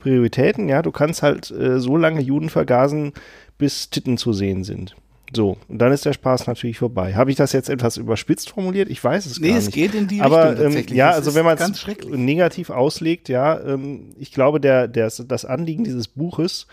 Prioritäten, 0.00 0.68
ja, 0.68 0.82
du 0.82 0.90
kannst 0.90 1.22
halt 1.22 1.50
äh, 1.52 1.78
so 1.78 1.96
lange 1.96 2.20
Juden 2.20 2.48
vergasen, 2.48 3.12
bis 3.58 3.90
Titten 3.90 4.18
zu 4.18 4.32
sehen 4.32 4.64
sind. 4.64 4.96
So, 5.34 5.56
und 5.68 5.78
dann 5.78 5.92
ist 5.92 6.04
der 6.04 6.12
Spaß 6.12 6.46
natürlich 6.46 6.78
vorbei. 6.78 7.14
Habe 7.14 7.30
ich 7.30 7.36
das 7.36 7.52
jetzt 7.52 7.70
etwas 7.70 7.96
überspitzt 7.96 8.50
formuliert? 8.50 8.90
Ich 8.90 9.02
weiß 9.02 9.24
es 9.26 9.38
Nee, 9.40 9.48
gar 9.50 9.58
es 9.58 9.66
nicht. 9.66 9.74
geht 9.74 9.94
in 9.94 10.06
die 10.08 10.20
Aber, 10.20 10.50
Richtung 10.50 10.56
ähm, 10.58 10.62
tatsächlich. 10.72 10.98
ja, 10.98 11.10
Es 11.10 11.16
also 11.16 11.34
wenn 11.34 11.44
man 11.44 11.56
es 11.58 11.86
negativ 12.10 12.70
auslegt, 12.70 13.28
ja, 13.28 13.58
ähm, 13.60 14.10
ich 14.18 14.32
glaube, 14.32 14.60
der, 14.60 14.88
der, 14.88 15.10
das 15.26 15.44
Anliegen 15.44 15.84
dieses 15.84 16.08
Buches 16.08 16.66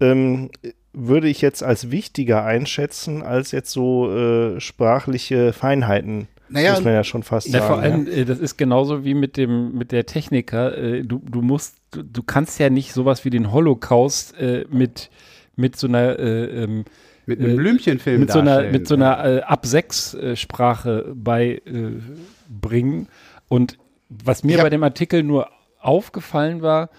ähm, 0.00 0.50
würde 0.92 1.28
ich 1.28 1.40
jetzt 1.40 1.62
als 1.62 1.90
wichtiger 1.90 2.44
einschätzen, 2.44 3.22
als 3.22 3.52
jetzt 3.52 3.70
so 3.70 4.12
äh, 4.14 4.60
sprachliche 4.60 5.52
Feinheiten. 5.52 6.26
Naja, 6.48 6.72
muss 6.72 6.82
man 6.84 6.94
ja 6.94 7.04
schon 7.04 7.22
fast 7.22 7.46
Ja, 7.48 7.60
sagen. 7.60 7.66
vor 7.66 7.78
allem, 7.78 8.06
ja. 8.06 8.12
äh, 8.12 8.24
das 8.24 8.40
ist 8.40 8.56
genauso 8.58 9.04
wie 9.04 9.14
mit 9.14 9.36
dem, 9.36 9.72
mit 9.78 9.92
der 9.92 10.04
Techniker. 10.06 10.76
Äh, 10.76 11.02
du, 11.04 11.20
du 11.24 11.42
musst, 11.42 11.76
du, 11.92 12.02
du 12.02 12.22
kannst 12.24 12.58
ja 12.58 12.70
nicht 12.70 12.92
sowas 12.92 13.24
wie 13.24 13.30
den 13.30 13.52
Holocaust 13.52 14.36
äh, 14.38 14.64
mit, 14.68 15.10
mit 15.54 15.76
so 15.76 15.86
einer 15.86 16.18
äh, 16.18 16.64
ähm, 16.64 16.84
Mit 17.30 17.40
einem 17.40 17.56
Blümchenfilm 17.56 18.20
mit 18.20 18.32
so 18.32 18.40
einer, 18.40 18.62
mit 18.64 18.88
so 18.88 18.94
einer 18.94 19.24
äh, 19.24 19.40
ab 19.42 19.66
sechs 19.66 20.14
äh, 20.14 20.36
Sprache 20.36 21.12
beibringen. 21.14 23.02
Äh. 23.02 23.08
Und 23.48 23.78
was 24.08 24.44
mir 24.44 24.58
bei 24.58 24.70
dem 24.70 24.82
Artikel 24.82 25.22
nur 25.22 25.48
aufgefallen 25.80 26.62
war, 26.62 26.90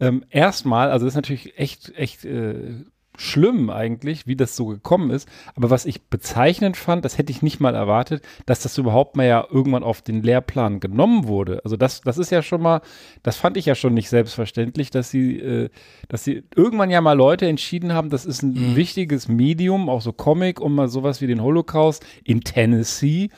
ähm, 0.00 0.24
erstmal, 0.30 0.90
also 0.90 1.06
das 1.06 1.12
ist 1.12 1.16
natürlich 1.16 1.58
echt, 1.58 1.96
echt 1.96 2.24
äh, 2.24 2.84
schlimm 3.18 3.68
eigentlich, 3.68 4.26
wie 4.26 4.36
das 4.36 4.56
so 4.56 4.66
gekommen 4.66 5.10
ist. 5.10 5.28
Aber 5.54 5.70
was 5.70 5.84
ich 5.84 6.02
bezeichnend 6.04 6.76
fand, 6.76 7.04
das 7.04 7.18
hätte 7.18 7.32
ich 7.32 7.42
nicht 7.42 7.60
mal 7.60 7.74
erwartet, 7.74 8.22
dass 8.46 8.60
das 8.60 8.78
überhaupt 8.78 9.16
mal 9.16 9.26
ja 9.26 9.46
irgendwann 9.50 9.82
auf 9.82 10.00
den 10.02 10.22
Lehrplan 10.22 10.80
genommen 10.80 11.26
wurde. 11.26 11.60
Also 11.64 11.76
das, 11.76 12.00
das 12.00 12.16
ist 12.16 12.30
ja 12.30 12.42
schon 12.42 12.62
mal, 12.62 12.80
das 13.22 13.36
fand 13.36 13.56
ich 13.56 13.66
ja 13.66 13.74
schon 13.74 13.92
nicht 13.94 14.08
selbstverständlich, 14.08 14.90
dass 14.90 15.10
sie, 15.10 15.38
äh, 15.38 15.68
dass 16.08 16.24
sie 16.24 16.44
irgendwann 16.54 16.90
ja 16.90 17.00
mal 17.00 17.14
Leute 17.14 17.46
entschieden 17.46 17.92
haben, 17.92 18.08
das 18.08 18.24
ist 18.24 18.42
ein 18.42 18.54
Mhm. 18.54 18.76
wichtiges 18.76 19.28
Medium, 19.28 19.88
auch 19.88 20.00
so 20.00 20.12
Comic, 20.12 20.60
um 20.60 20.74
mal 20.74 20.88
sowas 20.88 21.20
wie 21.20 21.26
den 21.26 21.42
Holocaust 21.42 22.06
in 22.24 22.42
Tennessee 22.42 23.30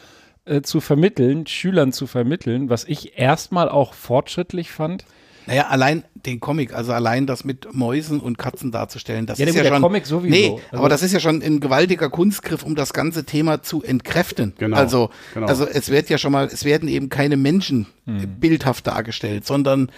äh, 0.44 0.60
zu 0.62 0.80
vermitteln, 0.80 1.46
Schülern 1.46 1.92
zu 1.92 2.06
vermitteln, 2.06 2.68
was 2.70 2.84
ich 2.84 3.18
erstmal 3.18 3.68
auch 3.68 3.94
fortschrittlich 3.94 4.70
fand. 4.70 5.04
Naja, 5.46 5.68
allein 5.68 6.04
den 6.14 6.38
Comic, 6.40 6.74
also 6.74 6.92
allein 6.92 7.26
das 7.26 7.44
mit 7.44 7.72
Mäusen 7.74 8.20
und 8.20 8.36
Katzen 8.38 8.70
darzustellen, 8.70 9.26
das 9.26 9.38
Ja, 9.38 9.46
ist 9.46 9.54
ja 9.54 9.62
der 9.62 9.70
schon. 9.72 9.82
Comic 9.82 10.06
sowieso. 10.06 10.30
Nee, 10.30 10.50
Also- 10.70 10.78
aber 10.78 10.88
das 10.88 11.02
ist 11.02 11.12
ja 11.12 11.20
schon 11.20 11.42
ein 11.42 11.60
gewaltiger 11.60 12.10
Kunstgriff, 12.10 12.62
um 12.62 12.74
das 12.74 12.92
ganze 12.92 13.24
Thema 13.24 13.62
zu 13.62 13.82
entkräften. 13.82 14.52
Genau, 14.58 14.76
Also, 14.76 15.10
genau. 15.34 15.46
also 15.46 15.66
es 15.66 15.88
wird 15.90 16.08
ja 16.10 16.18
schon 16.18 16.32
mal, 16.32 16.46
es 16.52 16.64
werden 16.64 16.88
eben 16.88 17.08
keine 17.08 17.36
Menschen 17.36 17.86
bildhaft 18.06 18.86
dargestellt, 18.86 19.46
sondern 19.46 19.90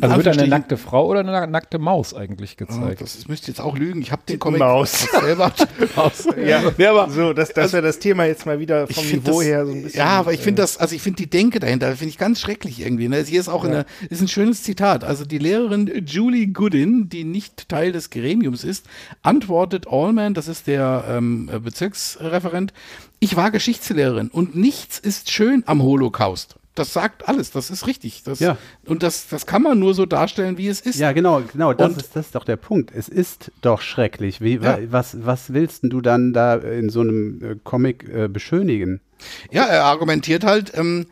Also 0.00 0.16
wird 0.16 0.28
eine 0.28 0.48
nackte 0.48 0.78
Frau 0.78 1.06
oder 1.08 1.20
eine 1.20 1.46
nackte 1.46 1.78
Maus 1.78 2.14
eigentlich 2.14 2.52
Ah, 2.58 2.64
gezeigt? 2.64 3.00
Das 3.02 3.14
ist- 3.16 3.28
müsste 3.28 3.48
jetzt 3.48 3.60
auch 3.60 3.76
lügen. 3.76 4.00
Ich 4.00 4.12
habe 4.12 4.22
den 4.26 4.38
Comic 4.38 4.60
Maus. 4.60 5.06
selber. 5.20 5.52
Maus. 5.96 6.26
Ja, 6.42 6.62
Nee, 6.78 6.86
aber 6.86 7.10
so, 7.10 7.34
das, 7.34 7.52
das 7.52 7.72
wäre 7.74 7.82
das 7.82 7.98
Thema 7.98 8.24
jetzt 8.24 8.46
mal 8.46 8.58
wieder 8.58 8.88
ich 8.88 8.96
vom 8.96 9.06
Niveau 9.06 9.40
das, 9.40 9.44
her 9.44 9.66
so 9.66 9.72
ein 9.72 9.82
bisschen. 9.82 9.98
Ja, 9.98 10.06
aber 10.06 10.32
ich 10.32 10.40
finde 10.40 10.62
äh, 10.62 10.64
das, 10.64 10.78
also 10.78 10.94
ich 10.96 11.02
finde 11.02 11.18
die 11.18 11.28
Denke 11.28 11.60
dahinter, 11.60 11.94
finde 11.96 12.08
ich 12.08 12.18
ganz 12.18 12.40
schrecklich 12.40 12.80
irgendwie. 12.80 13.08
Ne? 13.08 13.22
Hier 13.22 13.38
ist 13.38 13.48
auch 13.48 13.62
Ja. 13.64 13.70
eine, 13.70 13.86
ist 14.08 14.22
ein 14.22 14.28
schönes 14.28 14.62
Zitat. 14.62 15.04
Also 15.04 15.26
die 15.26 15.38
Lehrerin 15.38 16.04
Julie 16.06 16.46
Goodin, 16.48 17.10
die 17.10 17.24
nicht 17.24 17.68
Teil 17.68 17.92
des 17.92 18.08
Gremiums 18.08 18.64
ist, 18.64 18.86
antwortet 19.22 19.86
Allman, 19.86 20.32
das 20.32 20.48
ist 20.48 20.66
der 20.66 21.04
ähm, 21.10 21.50
Bezirksreferent, 21.62 22.72
ich 23.20 23.36
war 23.36 23.50
Geschichtslehrerin 23.50 24.28
und 24.28 24.56
nichts 24.56 24.98
ist 24.98 25.30
schön 25.30 25.62
am 25.66 25.82
Holocaust. 25.82 26.56
Das 26.74 26.92
sagt 26.92 27.28
alles, 27.28 27.52
das 27.52 27.70
ist 27.70 27.86
richtig. 27.86 28.22
Das, 28.24 28.40
Ja. 28.40 28.56
Und 28.86 29.02
das, 29.04 29.28
das 29.28 29.46
kann 29.46 29.62
man 29.62 29.78
nur 29.78 29.94
so 29.94 30.06
darstellen, 30.06 30.58
wie 30.58 30.66
es 30.68 30.80
ist. 30.80 30.98
Ja, 30.98 31.12
genau, 31.12 31.40
genau, 31.52 31.72
das 31.72 31.92
Und- 31.92 32.00
ist, 32.00 32.16
das 32.16 32.26
ist 32.26 32.34
doch 32.34 32.44
der 32.44 32.56
Punkt. 32.56 32.90
Es 32.92 33.08
ist 33.08 33.52
doch 33.60 33.80
schrecklich. 33.80 34.40
Wie, 34.40 34.54
Ja. 34.54 34.62
wa- 34.62 34.78
was, 34.90 35.24
was 35.24 35.52
willst 35.52 35.80
du 35.84 36.00
dann 36.00 36.32
da 36.32 36.56
in 36.56 36.88
so 36.88 37.00
einem 37.00 37.42
äh, 37.44 37.56
Comic 37.62 38.08
äh, 38.08 38.28
beschönigen? 38.28 39.00
Ja, 39.52 39.64
er 39.66 39.84
argumentiert 39.84 40.42
halt, 40.42 40.72
ähm, 40.76 41.06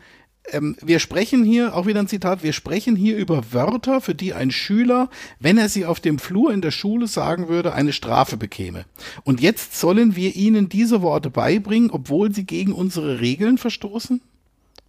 ähm, 0.51 0.75
wir 0.81 0.99
sprechen 0.99 1.45
hier, 1.45 1.73
auch 1.73 1.85
wieder 1.87 2.01
ein 2.01 2.09
Zitat, 2.09 2.43
wir 2.43 2.51
sprechen 2.51 2.97
hier 2.97 3.15
über 3.15 3.41
Wörter, 3.53 4.01
für 4.01 4.13
die 4.13 4.33
ein 4.33 4.51
Schüler, 4.51 5.09
wenn 5.39 5.57
er 5.57 5.69
sie 5.69 5.85
auf 5.85 6.01
dem 6.01 6.19
Flur 6.19 6.51
in 6.51 6.59
der 6.61 6.71
Schule 6.71 7.07
sagen 7.07 7.47
würde, 7.47 7.73
eine 7.73 7.93
Strafe 7.93 8.35
bekäme. 8.35 8.83
Und 9.23 9.39
jetzt 9.39 9.79
sollen 9.79 10.17
wir 10.17 10.35
ihnen 10.35 10.67
diese 10.67 11.01
Worte 11.01 11.29
beibringen, 11.29 11.89
obwohl 11.89 12.33
sie 12.35 12.45
gegen 12.45 12.73
unsere 12.73 13.21
Regeln 13.21 13.57
verstoßen? 13.57 14.19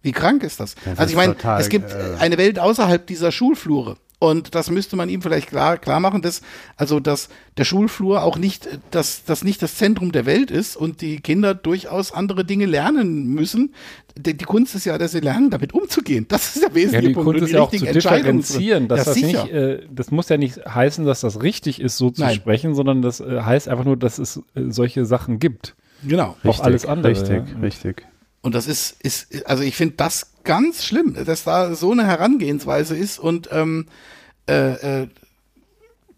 Wie 0.05 0.11
krank 0.11 0.43
ist 0.43 0.59
das? 0.59 0.75
Das 0.85 0.99
also 0.99 1.09
ich 1.09 1.17
meine, 1.17 1.35
es 1.57 1.67
gibt 1.67 1.91
äh, 1.91 2.17
eine 2.19 2.37
Welt 2.37 2.59
außerhalb 2.59 3.07
dieser 3.07 3.31
Schulflure. 3.31 3.97
Und 4.19 4.53
das 4.53 4.69
müsste 4.69 4.95
man 4.95 5.09
ihm 5.09 5.23
vielleicht 5.23 5.49
klar, 5.49 5.77
klar 5.77 5.99
machen, 5.99 6.21
dass, 6.21 6.41
also, 6.77 6.99
dass 6.99 7.27
der 7.57 7.65
Schulflur 7.65 8.23
auch 8.23 8.37
nicht, 8.37 8.69
dass 8.91 9.25
das 9.25 9.43
nicht 9.43 9.63
das 9.63 9.75
Zentrum 9.75 10.11
der 10.11 10.27
Welt 10.27 10.51
ist 10.51 10.77
und 10.77 11.01
die 11.01 11.17
Kinder 11.17 11.55
durchaus 11.55 12.11
andere 12.11 12.45
Dinge 12.45 12.67
lernen 12.67 13.25
müssen. 13.33 13.73
Die, 14.15 14.37
die 14.37 14.45
Kunst 14.45 14.75
ist 14.75 14.85
ja, 14.85 14.97
dass 14.99 15.11
sie 15.11 15.21
lernen, 15.21 15.49
damit 15.49 15.73
umzugehen. 15.73 16.27
Das 16.29 16.55
ist 16.55 16.61
der 16.63 16.69
Ja, 16.69 16.75
wesentliche 16.75 17.07
die 17.07 17.13
Punkt. 17.15 17.25
Kunst 17.25 17.41
Und 17.41 17.47
ist 17.47 17.53
ja 17.53 17.61
auch 17.61 17.71
zu 17.71 17.85
differenzieren. 17.85 18.87
Dass 18.87 18.99
ja, 18.99 19.05
das, 19.05 19.13
sicher. 19.15 19.43
nicht, 19.43 19.53
äh, 19.53 19.79
das 19.89 20.11
muss 20.11 20.29
ja 20.29 20.37
nicht 20.37 20.63
heißen, 20.65 21.03
dass 21.03 21.21
das 21.21 21.41
richtig 21.41 21.81
ist, 21.81 21.97
so 21.97 22.11
zu 22.11 22.21
Nein. 22.21 22.35
sprechen, 22.35 22.75
sondern 22.75 23.01
das 23.01 23.21
äh, 23.21 23.41
heißt 23.41 23.67
einfach 23.67 23.85
nur, 23.85 23.97
dass 23.97 24.19
es 24.19 24.37
äh, 24.37 24.69
solche 24.69 25.03
Sachen 25.05 25.39
gibt. 25.39 25.75
Genau. 26.03 26.37
Auch 26.43 26.59
alles 26.59 26.85
andere. 26.85 27.11
Richtig, 27.11 27.43
ja. 27.53 27.59
richtig. 27.59 28.05
Und 28.45 28.53
das 28.53 28.67
ist, 28.67 29.01
ist, 29.01 29.47
also 29.47 29.63
ich 29.63 29.75
finde 29.75 29.95
das 29.95 30.29
ganz 30.43 30.85
schlimm, 30.85 31.17
dass 31.25 31.45
da 31.45 31.73
so 31.73 31.91
eine 31.91 32.05
Herangehensweise 32.05 32.95
ist 32.95 33.17
und 33.17 33.49
ähm, 33.51 33.87
äh, 34.47 35.01
äh, 35.01 35.07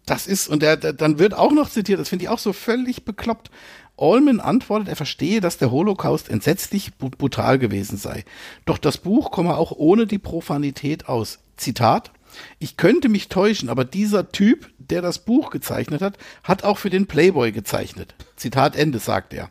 das 0.04 0.26
ist, 0.26 0.46
und 0.46 0.60
der, 0.60 0.76
der, 0.76 0.92
dann 0.92 1.18
wird 1.18 1.32
auch 1.32 1.52
noch 1.52 1.70
zitiert, 1.70 1.98
das 1.98 2.10
finde 2.10 2.26
ich 2.26 2.28
auch 2.28 2.38
so 2.38 2.52
völlig 2.52 3.06
bekloppt. 3.06 3.50
Allman 3.96 4.40
antwortet, 4.40 4.88
er 4.88 4.96
verstehe, 4.96 5.40
dass 5.40 5.56
der 5.56 5.70
Holocaust 5.70 6.28
entsetzlich 6.28 6.98
brutal 6.98 7.58
gewesen 7.58 7.96
sei. 7.96 8.26
Doch 8.66 8.76
das 8.76 8.98
Buch 8.98 9.30
komme 9.30 9.56
auch 9.56 9.72
ohne 9.72 10.06
die 10.06 10.18
Profanität 10.18 11.08
aus. 11.08 11.38
Zitat. 11.56 12.10
Ich 12.58 12.76
könnte 12.76 13.08
mich 13.08 13.28
täuschen, 13.28 13.70
aber 13.70 13.86
dieser 13.86 14.32
Typ, 14.32 14.68
der 14.90 15.02
das 15.02 15.18
Buch 15.18 15.50
gezeichnet 15.50 16.02
hat, 16.02 16.18
hat 16.44 16.64
auch 16.64 16.78
für 16.78 16.90
den 16.90 17.06
Playboy 17.06 17.52
gezeichnet. 17.52 18.14
Zitat 18.36 18.76
Ende, 18.76 18.98
sagt 18.98 19.34
er. 19.34 19.50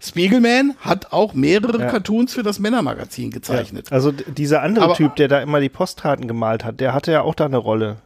Spiegelman 0.00 0.74
hat 0.80 1.12
auch 1.12 1.34
mehrere 1.34 1.80
Ja. 1.80 1.90
Cartoons 1.90 2.34
für 2.34 2.42
das 2.42 2.58
Männermagazin 2.58 3.30
gezeichnet. 3.30 3.86
Ja, 3.90 3.92
also 3.96 4.12
dieser 4.12 4.62
andere 4.62 4.84
Aber- 4.86 4.94
Typ, 4.94 5.16
der 5.16 5.28
da 5.28 5.40
immer 5.40 5.60
die 5.60 5.68
Postkarten 5.68 6.28
gemalt 6.28 6.64
hat, 6.64 6.80
der 6.80 6.94
hatte 6.94 7.12
ja 7.12 7.22
auch 7.22 7.34
da 7.34 7.46
eine 7.46 7.56
Rolle 7.58 7.96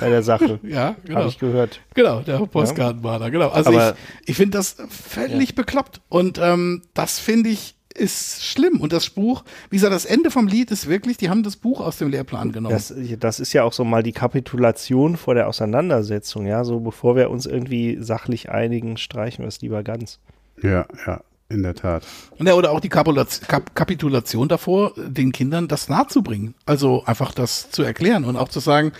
bei 0.00 0.08
der 0.08 0.22
Sache. 0.22 0.58
Ja, 0.62 0.96
genau. 1.04 1.20
Habe 1.20 1.28
ich 1.28 1.38
gehört. 1.38 1.80
Genau, 1.94 2.20
der 2.20 2.38
Postkartenmaler, 2.46 3.30
genau. 3.30 3.48
Also 3.50 3.70
Aber- 3.70 3.94
ich, 4.22 4.30
ich 4.30 4.36
finde 4.36 4.58
das 4.58 4.76
völlig 4.88 5.54
bekloppt. 5.54 6.00
Und 6.08 6.38
ähm, 6.42 6.82
das 6.94 7.18
finde 7.18 7.50
ich 7.50 7.74
ist 7.92 8.44
schlimm. 8.44 8.80
Und 8.80 8.92
das 8.92 9.10
Buch, 9.10 9.44
wie 9.70 9.76
gesagt, 9.76 9.92
das 9.92 10.04
Ende 10.04 10.30
vom 10.30 10.46
Lied 10.46 10.70
ist 10.70 10.88
wirklich, 10.88 11.16
die 11.16 11.30
haben 11.30 11.42
das 11.42 11.56
Buch 11.56 11.80
aus 11.80 11.98
dem 11.98 12.08
Lehrplan 12.08 12.52
genommen. 12.52 12.74
Das, 12.74 12.92
das 13.18 13.40
ist 13.40 13.52
ja 13.52 13.64
auch 13.64 13.72
so 13.72 13.84
mal 13.84 14.02
die 14.02 14.12
Kapitulation 14.12 15.16
vor 15.16 15.34
der 15.34 15.48
Auseinandersetzung, 15.48 16.46
ja. 16.46 16.64
So 16.64 16.80
bevor 16.80 17.16
wir 17.16 17.30
uns 17.30 17.46
irgendwie 17.46 17.98
sachlich 18.00 18.50
einigen, 18.50 18.96
streichen 18.96 19.44
wir 19.44 19.48
es 19.48 19.60
lieber 19.60 19.82
ganz. 19.82 20.18
Ja, 20.62 20.86
ja, 21.06 21.20
in 21.48 21.62
der 21.62 21.74
Tat. 21.74 22.04
Ja, 22.38 22.54
oder 22.54 22.70
auch 22.70 22.80
die 22.80 22.88
Kap 22.88 23.74
Kapitulation 23.74 24.48
davor, 24.48 24.92
den 24.96 25.32
Kindern 25.32 25.68
das 25.68 25.88
nahezubringen. 25.88 26.54
Also 26.66 27.04
einfach 27.06 27.32
das 27.32 27.70
zu 27.70 27.82
erklären 27.82 28.24
und 28.24 28.36
auch 28.36 28.48
zu 28.48 28.60
sagen, 28.60 28.92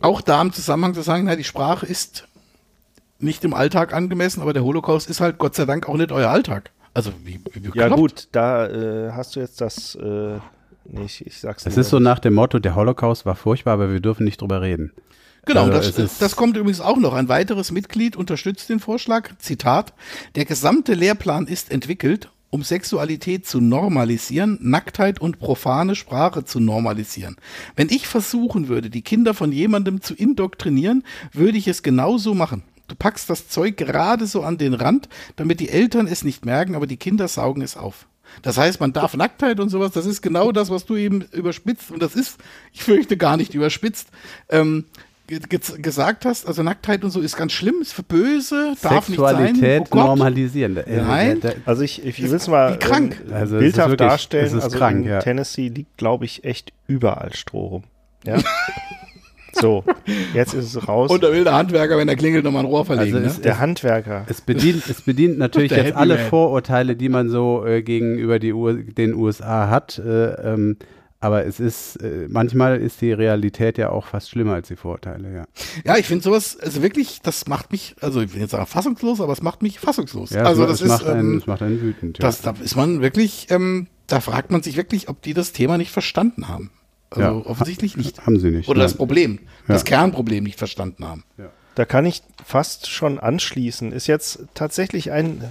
auch 0.00 0.20
da 0.20 0.40
im 0.42 0.52
Zusammenhang 0.52 0.94
zu 0.94 1.02
sagen, 1.02 1.24
na, 1.24 1.36
die 1.36 1.44
Sprache 1.44 1.86
ist 1.86 2.26
nicht 3.18 3.44
im 3.44 3.54
Alltag 3.54 3.94
angemessen, 3.94 4.42
aber 4.42 4.52
der 4.52 4.64
Holocaust 4.64 5.08
ist 5.08 5.20
halt 5.20 5.38
Gott 5.38 5.54
sei 5.54 5.64
Dank 5.64 5.88
auch 5.88 5.96
nicht 5.96 6.12
euer 6.12 6.28
Alltag. 6.28 6.70
Also 6.94 7.12
wie, 7.24 7.40
wie 7.52 7.78
Ja 7.78 7.88
gut, 7.88 8.28
da 8.32 8.68
äh, 8.68 9.12
hast 9.12 9.36
du 9.36 9.40
jetzt 9.40 9.60
das, 9.60 9.94
äh, 9.94 10.38
nee, 10.84 11.04
ich, 11.06 11.24
sag's 11.38 11.66
Es 11.66 11.76
ist 11.76 11.90
so 11.90 11.98
nicht. 11.98 12.04
nach 12.04 12.18
dem 12.18 12.34
Motto, 12.34 12.58
der 12.58 12.74
Holocaust 12.74 13.24
war 13.24 13.34
furchtbar, 13.34 13.74
aber 13.74 13.92
wir 13.92 14.00
dürfen 14.00 14.24
nicht 14.24 14.40
drüber 14.40 14.60
reden. 14.60 14.92
Genau, 15.44 15.64
Also 15.64 16.02
das, 16.02 16.18
das 16.18 16.36
kommt 16.36 16.56
übrigens 16.56 16.80
auch 16.80 16.98
noch. 16.98 17.14
Ein 17.14 17.28
weiteres 17.28 17.72
Mitglied 17.72 18.14
unterstützt 18.14 18.68
den 18.68 18.78
Vorschlag. 18.78 19.30
Zitat: 19.38 19.92
Der 20.36 20.44
gesamte 20.44 20.94
Lehrplan 20.94 21.48
ist 21.48 21.72
entwickelt, 21.72 22.30
um 22.50 22.62
Sexualität 22.62 23.46
zu 23.46 23.60
normalisieren, 23.60 24.58
Nacktheit 24.60 25.20
und 25.20 25.40
profane 25.40 25.96
Sprache 25.96 26.44
zu 26.44 26.60
normalisieren. 26.60 27.36
Wenn 27.74 27.88
ich 27.88 28.06
versuchen 28.06 28.68
würde, 28.68 28.90
die 28.90 29.02
Kinder 29.02 29.34
von 29.34 29.50
jemandem 29.50 30.00
zu 30.00 30.14
indoktrinieren, 30.14 31.02
würde 31.32 31.58
ich 31.58 31.66
es 31.66 31.82
genauso 31.82 32.34
machen. 32.34 32.62
Du 32.92 32.96
packst 32.98 33.30
das 33.30 33.48
Zeug 33.48 33.78
gerade 33.78 34.26
so 34.26 34.42
an 34.42 34.58
den 34.58 34.74
Rand, 34.74 35.08
damit 35.36 35.60
die 35.60 35.70
Eltern 35.70 36.06
es 36.06 36.24
nicht 36.24 36.44
merken, 36.44 36.74
aber 36.74 36.86
die 36.86 36.98
Kinder 36.98 37.26
saugen 37.26 37.62
es 37.62 37.74
auf. 37.74 38.06
Das 38.42 38.58
heißt, 38.58 38.80
man 38.80 38.92
darf 38.92 39.16
Nacktheit 39.16 39.60
und 39.60 39.70
sowas, 39.70 39.92
das 39.92 40.04
ist 40.04 40.20
genau 40.20 40.52
das, 40.52 40.68
was 40.68 40.84
du 40.84 40.96
eben 40.96 41.22
überspitzt, 41.32 41.90
und 41.90 42.02
das 42.02 42.14
ist, 42.14 42.36
ich 42.74 42.82
fürchte, 42.84 43.16
gar 43.16 43.38
nicht 43.38 43.54
überspitzt, 43.54 44.08
ähm, 44.50 44.84
ge 45.26 45.38
ge 45.48 45.58
gesagt 45.78 46.26
hast, 46.26 46.46
also 46.46 46.62
Nacktheit 46.62 47.02
und 47.02 47.10
so 47.12 47.20
ist 47.22 47.34
ganz 47.34 47.52
schlimm, 47.52 47.76
ist 47.80 47.94
für 47.94 48.02
böse, 48.02 48.74
darf 48.82 49.08
nicht 49.08 49.18
sein. 49.18 49.36
Sexualität 49.54 49.88
Oh 49.90 49.96
normalisieren. 49.96 50.76
Äh, 50.76 50.96
Nein. 51.02 51.40
Also 51.64 51.80
ich, 51.84 52.04
ich 52.04 52.22
will 52.22 52.34
es 52.34 52.46
mal 52.46 52.74
Wie 52.74 52.78
krank. 52.78 53.22
ähm, 53.26 53.32
Also 53.32 53.56
es 53.56 53.62
ist 53.62 53.64
bildhaft 53.72 53.88
wirklich- 53.92 54.08
darstellen. 54.10 54.46
es 54.48 54.52
ist 54.52 54.64
also 54.64 54.76
krank, 54.76 54.98
in 55.06 55.10
ja. 55.12 55.20
Tennessee 55.20 55.68
liegt, 55.68 55.96
glaube 55.96 56.26
ich, 56.26 56.44
echt 56.44 56.74
überall 56.88 57.32
Stroh 57.34 57.66
rum. 57.68 57.84
Ja? 58.26 58.36
so, 59.52 59.84
jetzt 60.34 60.54
ist 60.54 60.74
es 60.74 60.88
raus. 60.88 61.10
Und 61.10 61.22
da 61.22 61.32
will 61.32 61.44
der 61.44 61.54
Handwerker, 61.54 61.96
wenn 61.98 62.08
er 62.08 62.16
klingelt, 62.16 62.44
nochmal 62.44 62.64
ein 62.64 62.66
Rohr 62.70 62.84
verlegen. 62.84 63.16
Also 63.16 63.26
ne? 63.26 63.32
es- 63.32 63.40
der 63.40 63.58
Handwerker. 63.58 64.24
Es 64.28 64.40
bedient, 64.40 64.82
es 64.88 65.02
bedient 65.02 65.38
natürlich 65.38 65.70
jetzt 65.70 65.84
Happy 65.86 65.96
alle 65.96 66.16
Man. 66.16 66.26
Vorurteile, 66.26 66.96
die 66.96 67.08
man 67.08 67.28
so 67.28 67.64
äh, 67.64 67.82
gegenüber 67.82 68.38
die 68.38 68.52
U 68.52 68.72
den 68.72 69.14
USA 69.14 69.68
hat. 69.68 69.98
Äh, 69.98 70.32
ähm, 70.52 70.76
aber 71.20 71.46
es 71.46 71.60
ist, 71.60 71.96
äh, 72.02 72.26
manchmal 72.28 72.80
ist 72.80 73.00
die 73.00 73.12
Realität 73.12 73.78
ja 73.78 73.90
auch 73.90 74.06
fast 74.06 74.30
schlimmer 74.30 74.54
als 74.54 74.66
die 74.66 74.74
Vorurteile, 74.74 75.32
ja. 75.32 75.44
Ja, 75.84 75.96
ich 75.96 76.06
finde 76.06 76.24
sowas, 76.24 76.58
also 76.58 76.82
wirklich, 76.82 77.20
das 77.22 77.46
macht 77.46 77.70
mich, 77.70 77.94
also 78.00 78.20
ich 78.20 78.34
will 78.34 78.40
jetzt 78.40 78.50
sagen 78.50 78.66
fassungslos, 78.66 79.20
aber 79.20 79.32
es 79.32 79.40
macht 79.40 79.62
mich 79.62 79.78
fassungslos. 79.78 80.30
ja 80.30 80.42
also 80.42 80.66
das 80.66 80.80
es 80.80 80.88
macht 80.88 81.02
ist, 81.02 81.08
einen, 81.08 81.30
ähm, 81.34 81.38
es 81.38 81.46
macht 81.46 81.62
einen 81.62 81.80
wütend. 81.80 82.18
Ja. 82.18 82.22
das, 82.22 82.42
da 82.42 82.54
ist 82.60 82.74
man 82.74 83.02
wirklich, 83.02 83.46
ähm, 83.50 83.86
da 84.08 84.18
fragt 84.20 84.50
man 84.50 84.64
sich 84.64 84.76
wirklich, 84.76 85.08
ob 85.08 85.22
die 85.22 85.32
das 85.32 85.52
Thema 85.52 85.78
nicht 85.78 85.92
verstanden 85.92 86.48
haben. 86.48 86.70
Also 87.12 87.20
Ja. 87.20 87.32
offensichtlich 87.46 87.96
nicht. 87.96 88.24
Haben 88.26 88.38
sie 88.40 88.50
nicht. 88.50 88.68
Oder 88.68 88.82
das 88.82 88.92
nein. 88.92 88.98
Problem, 88.98 89.38
Ja. 89.68 89.74
das 89.74 89.84
Kernproblem 89.84 90.44
nicht 90.44 90.58
verstanden 90.58 91.06
haben. 91.06 91.24
Da 91.74 91.84
kann 91.86 92.04
ich 92.04 92.22
fast 92.44 92.90
schon 92.90 93.18
anschließen. 93.18 93.92
Ist 93.92 94.06
jetzt 94.06 94.44
tatsächlich 94.54 95.10
ein, 95.10 95.42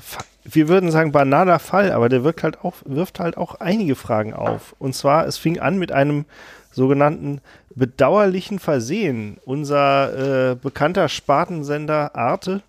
wir 0.43 0.67
würden 0.67 0.91
sagen, 0.91 1.11
banaler 1.11 1.57
Fall, 1.59 1.91
aber 1.91 2.09
der 2.09 2.23
wirkt 2.23 2.43
halt 2.43 2.63
auch, 2.63 2.75
wirft 2.85 3.19
halt 3.19 3.37
auch 3.37 3.55
einige 3.59 3.95
Fragen 3.95 4.33
auf. 4.33 4.75
Und 4.77 4.93
zwar, 4.93 5.25
es 5.25 5.37
fing 5.37 5.59
an 5.59 5.79
mit 5.79 5.91
einem 5.91 6.25
sogenannten 6.71 7.41
bedauerlichen 7.75 8.59
Versehen. 8.59 9.37
Unser 9.45 10.51
äh, 10.51 10.55
bekannter 10.55 11.09
Spartensender 11.09 12.15
Arte 12.15 12.61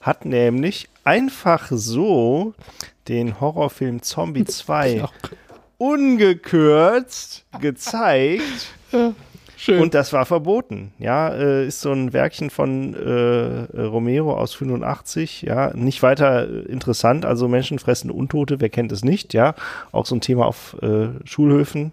hat 0.00 0.24
nämlich 0.24 0.88
einfach 1.04 1.68
so 1.70 2.54
den 3.06 3.40
Horrorfilm 3.40 4.02
Zombie 4.02 4.44
2 4.46 5.04
ungekürzt 5.78 7.44
gezeigt. 7.60 8.74
Schön. 9.56 9.80
Und 9.80 9.94
das 9.94 10.12
war 10.12 10.24
verboten. 10.24 10.92
Ja, 11.00 11.30
äh, 11.30 11.66
ist 11.66 11.80
so 11.80 11.90
ein 11.90 12.12
Werkchen 12.12 12.48
von 12.48 12.94
äh, 12.94 13.76
Romero 13.76 14.38
aus 14.38 14.54
85. 14.54 15.42
Ja, 15.42 15.74
nicht 15.74 16.00
weiter 16.04 16.48
interessant. 16.68 17.24
Also 17.24 17.48
Menschen 17.48 17.80
fressen 17.80 18.12
Untote, 18.12 18.60
wer 18.60 18.68
kennt 18.68 18.92
es 18.92 19.04
nicht? 19.04 19.34
Ja, 19.34 19.56
auch 19.90 20.06
so 20.06 20.14
ein 20.14 20.20
Thema 20.20 20.46
auf 20.46 20.76
äh, 20.80 21.08
Schulhöfen. 21.24 21.90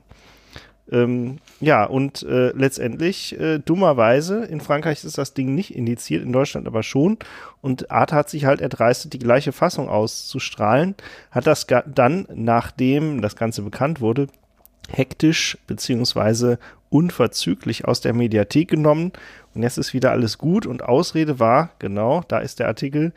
Ähm, 0.92 1.40
ja, 1.66 1.84
und 1.84 2.22
äh, 2.22 2.52
letztendlich, 2.52 3.40
äh, 3.40 3.58
dummerweise, 3.58 4.46
in 4.46 4.62
Frankreich 4.62 5.04
ist 5.04 5.18
das 5.18 5.34
Ding 5.34 5.56
nicht 5.56 5.76
indiziert, 5.76 6.24
in 6.24 6.32
Deutschland 6.32 6.68
aber 6.68 6.84
schon. 6.84 7.18
Und 7.60 7.90
Art 7.90 8.14
hat 8.14 8.30
sich 8.30 8.46
halt 8.46 8.62
erdreistet, 8.62 9.14
die 9.14 9.20
gleiche 9.20 9.52
Fassung 9.52 9.90
auszustrahlen, 9.90 10.94
hat 11.32 11.48
das 11.48 11.66
dann, 11.88 12.28
nachdem 12.32 13.20
das 13.20 13.36
Ganze 13.36 13.64
bekannt 13.64 14.00
wurde, 14.00 14.28
hektisch 14.92 15.58
beziehungsweise 15.66 16.60
unverzüglich 16.92 17.86
aus 17.86 18.00
der 18.00 18.14
Mediathek 18.14 18.70
genommen. 18.70 19.12
Und 19.56 19.64
jetzt 19.64 19.80
ist 19.80 19.96
wieder 19.96 20.12
alles 20.12 20.38
gut. 20.38 20.68
Und 20.68 20.84
Ausrede 20.84 21.40
war, 21.40 21.72
genau, 21.80 22.22
da 22.28 22.38
ist 22.38 22.60
der 22.60 22.68
Artikel, 22.68 23.12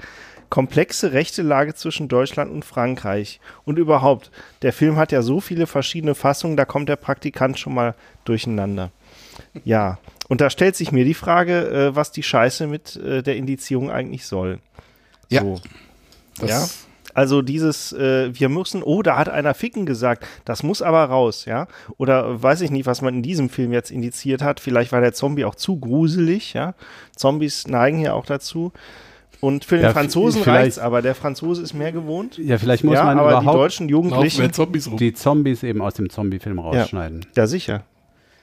komplexe 0.50 1.12
rechte 1.12 1.42
Lage 1.42 1.74
zwischen 1.74 2.08
Deutschland 2.08 2.50
und 2.50 2.64
Frankreich. 2.64 3.40
Und 3.64 3.78
überhaupt, 3.78 4.30
der 4.62 4.72
Film 4.72 4.96
hat 4.96 5.12
ja 5.12 5.22
so 5.22 5.40
viele 5.40 5.66
verschiedene 5.66 6.14
Fassungen, 6.14 6.56
da 6.56 6.64
kommt 6.64 6.88
der 6.88 6.96
Praktikant 6.96 7.58
schon 7.58 7.74
mal 7.74 7.94
durcheinander. 8.24 8.90
Ja, 9.64 9.98
und 10.28 10.40
da 10.40 10.50
stellt 10.50 10.76
sich 10.76 10.92
mir 10.92 11.04
die 11.04 11.14
Frage, 11.14 11.68
äh, 11.68 11.96
was 11.96 12.12
die 12.12 12.22
Scheiße 12.22 12.66
mit 12.66 12.96
äh, 12.96 13.22
der 13.22 13.36
Indizierung 13.36 13.90
eigentlich 13.90 14.26
soll. 14.26 14.58
Ja. 15.28 15.42
So. 15.42 15.60
Ja. 16.44 16.66
Also 17.14 17.42
dieses, 17.42 17.92
äh, 17.94 18.30
wir 18.32 18.48
müssen, 18.48 18.82
oh, 18.82 19.02
da 19.02 19.16
hat 19.16 19.28
einer 19.28 19.54
Ficken 19.54 19.86
gesagt, 19.86 20.24
das 20.44 20.62
muss 20.62 20.82
aber 20.82 21.04
raus, 21.04 21.46
ja. 21.46 21.66
Oder 21.96 22.40
weiß 22.40 22.60
ich 22.60 22.70
nicht, 22.70 22.86
was 22.86 23.02
man 23.02 23.14
in 23.14 23.22
diesem 23.22 23.48
Film 23.48 23.72
jetzt 23.72 23.90
indiziert 23.90 24.40
hat. 24.40 24.60
Vielleicht 24.60 24.92
war 24.92 25.00
der 25.00 25.14
Zombie 25.14 25.44
auch 25.44 25.56
zu 25.56 25.80
gruselig, 25.80 26.52
ja. 26.52 26.74
Zombies 27.16 27.66
neigen 27.66 27.98
ja 28.00 28.12
auch 28.12 28.26
dazu. 28.26 28.72
Und 29.40 29.64
für 29.64 29.76
den 29.76 29.84
Ja, 29.84 29.92
Franzosen 29.92 30.42
vielleicht- 30.42 30.60
reicht's, 30.62 30.78
aber 30.78 31.00
der 31.00 31.14
Franzose 31.14 31.62
ist 31.62 31.72
mehr 31.74 31.92
gewohnt. 31.92 32.38
Ja, 32.38 32.58
vielleicht 32.58 32.82
muss 32.82 32.94
ja, 32.94 33.04
man 33.04 33.18
aber 33.18 33.28
überhaupt 33.30 33.46
die 33.46 33.58
deutschen 33.58 33.88
Jugendlichen, 33.88 34.50
die 34.98 35.12
Zombies 35.14 35.62
eben 35.62 35.80
aus 35.80 35.94
dem 35.94 36.10
Zombie-Film 36.10 36.58
rausschneiden. 36.58 37.24
ja 37.36 37.46
sicher. 37.46 37.84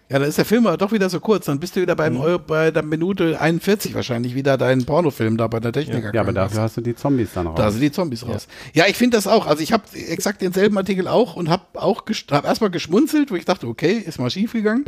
Ja, 0.08 0.20
dann 0.20 0.30
ist 0.30 0.38
der 0.38 0.46
Film 0.46 0.68
aber 0.68 0.78
doch 0.78 0.92
wieder 0.92 1.10
so 1.10 1.20
kurz. 1.20 1.46
Dann 1.46 1.60
bist 1.60 1.76
du 1.76 1.82
wieder 1.82 1.96
Mhm. 1.96 1.98
beim 1.98 2.22
Eu- 2.22 2.38
bei 2.38 2.70
der 2.70 2.84
Minute 2.84 3.42
41 3.42 3.96
wahrscheinlich 3.96 4.36
wieder 4.36 4.56
dein 4.56 4.86
Pornofilm 4.86 5.36
da 5.36 5.48
bei 5.48 5.60
der 5.60 5.72
Techniker. 5.74 6.14
Ja, 6.14 6.22
aber 6.22 6.32
dafür 6.32 6.62
hast 6.62 6.78
du 6.78 6.82
die 6.82 6.96
Zombies 6.96 7.30
dann 7.34 7.48
raus. 7.48 7.56
Da 7.58 7.72
sind 7.72 7.82
die 7.82 7.92
Zombies 7.92 8.24
raus. 8.28 8.48
Ja, 8.74 8.86
ich 8.88 8.96
finde 8.98 9.18
das 9.18 9.26
auch. 9.26 9.48
Also 9.48 9.64
ich 9.64 9.74
habe 9.74 9.82
exakt 10.08 10.44
denselben 10.44 10.78
Artikel 10.78 11.08
auch 11.08 11.36
und 11.36 11.50
habe 11.50 11.64
auch 11.74 12.04
hab 12.32 12.46
erstmal 12.46 12.70
geschmunzelt, 12.70 13.32
wo 13.32 13.36
ich 13.36 13.46
dachte, 13.46 13.66
okay, 13.68 13.94
ist 13.98 14.20
mal 14.20 14.30
schief 14.30 14.54
gegangen. 14.54 14.86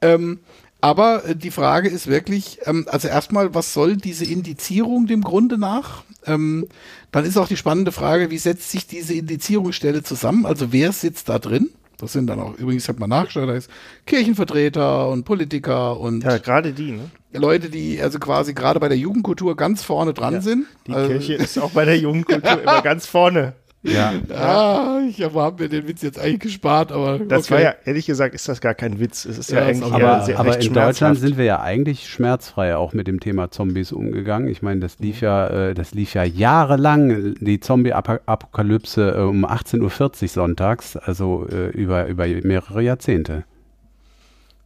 Ähm, 0.00 0.38
Aber 0.84 1.24
äh, 1.24 1.34
die 1.34 1.50
Frage 1.50 1.88
ist 1.88 2.08
wirklich, 2.08 2.58
ähm, 2.66 2.84
also 2.90 3.08
erstmal, 3.08 3.54
was 3.54 3.72
soll 3.72 3.96
diese 3.96 4.26
Indizierung 4.26 5.06
dem 5.06 5.22
Grunde 5.22 5.56
nach? 5.56 6.02
Ähm, 6.26 6.66
dann 7.10 7.24
ist 7.24 7.38
auch 7.38 7.48
die 7.48 7.56
spannende 7.56 7.90
Frage, 7.90 8.30
wie 8.30 8.36
setzt 8.36 8.70
sich 8.70 8.86
diese 8.86 9.14
Indizierungsstelle 9.14 10.02
zusammen? 10.02 10.44
Also 10.44 10.72
wer 10.74 10.92
sitzt 10.92 11.30
da 11.30 11.38
drin? 11.38 11.70
Das 11.96 12.12
sind 12.12 12.26
dann 12.26 12.38
auch, 12.38 12.58
übrigens 12.58 12.86
hat 12.86 12.98
man 12.98 13.08
nachgeschaut, 13.08 13.48
da 13.48 13.54
ist 13.54 13.70
Kirchenvertreter 14.04 15.08
und 15.08 15.24
Politiker 15.24 15.98
und 15.98 16.22
Ja, 16.22 16.36
gerade 16.36 16.72
die, 16.74 16.92
ne? 16.92 17.10
Leute, 17.32 17.70
die 17.70 17.98
also 18.02 18.18
quasi 18.18 18.52
gerade 18.52 18.78
bei 18.78 18.88
der 18.88 18.98
Jugendkultur 18.98 19.56
ganz 19.56 19.82
vorne 19.82 20.12
dran 20.12 20.34
Ja, 20.34 20.40
sind. 20.42 20.66
Die 20.86 20.92
Also- 20.92 21.08
Kirche 21.08 21.34
ist 21.34 21.58
auch 21.58 21.70
bei 21.70 21.86
der 21.86 21.96
Jugendkultur 21.98 22.60
immer 22.62 22.82
ganz 22.82 23.06
vorne. 23.06 23.54
Ja. 23.84 24.14
Ah, 24.34 25.00
ich 25.08 25.22
habe 25.22 25.40
hab 25.42 25.60
mir 25.60 25.68
den 25.68 25.86
Witz 25.86 26.00
jetzt 26.00 26.18
eigentlich 26.18 26.40
gespart, 26.40 26.90
aber 26.90 27.18
Das 27.18 27.44
okay. 27.44 27.54
war 27.54 27.60
ja, 27.60 27.74
ehrlich 27.84 28.06
gesagt, 28.06 28.34
ist 28.34 28.48
das 28.48 28.62
gar 28.62 28.74
kein 28.74 28.98
Witz. 28.98 29.26
Es 29.26 29.36
ist 29.36 29.50
ja, 29.50 29.60
Ja, 29.60 29.66
eigentlich 29.66 29.92
Aber, 29.92 30.24
sehr, 30.24 30.40
aber 30.40 30.58
in 30.58 30.72
Deutschland 30.72 31.18
sind 31.18 31.36
wir 31.36 31.44
ja 31.44 31.60
eigentlich 31.60 32.08
schmerzfrei 32.08 32.76
auch 32.76 32.94
mit 32.94 33.06
dem 33.06 33.20
Thema 33.20 33.50
Zombies 33.50 33.92
umgegangen. 33.92 34.48
Ich 34.48 34.62
meine, 34.62 34.80
das 34.80 34.98
lief 35.00 35.20
ja, 35.20 35.48
äh, 35.48 35.74
das 35.74 35.92
lief 35.92 36.14
ja 36.14 36.24
jahrelang, 36.24 37.34
die 37.40 37.60
Zombie-Apokalypse 37.60 39.16
äh, 39.16 39.20
um 39.20 39.44
18.40 39.44 40.22
Uhr 40.22 40.28
sonntags, 40.28 40.96
also 40.96 41.46
äh, 41.50 41.68
über, 41.68 42.06
über 42.06 42.26
mehrere 42.26 42.82
Jahrzehnte. 42.82 43.44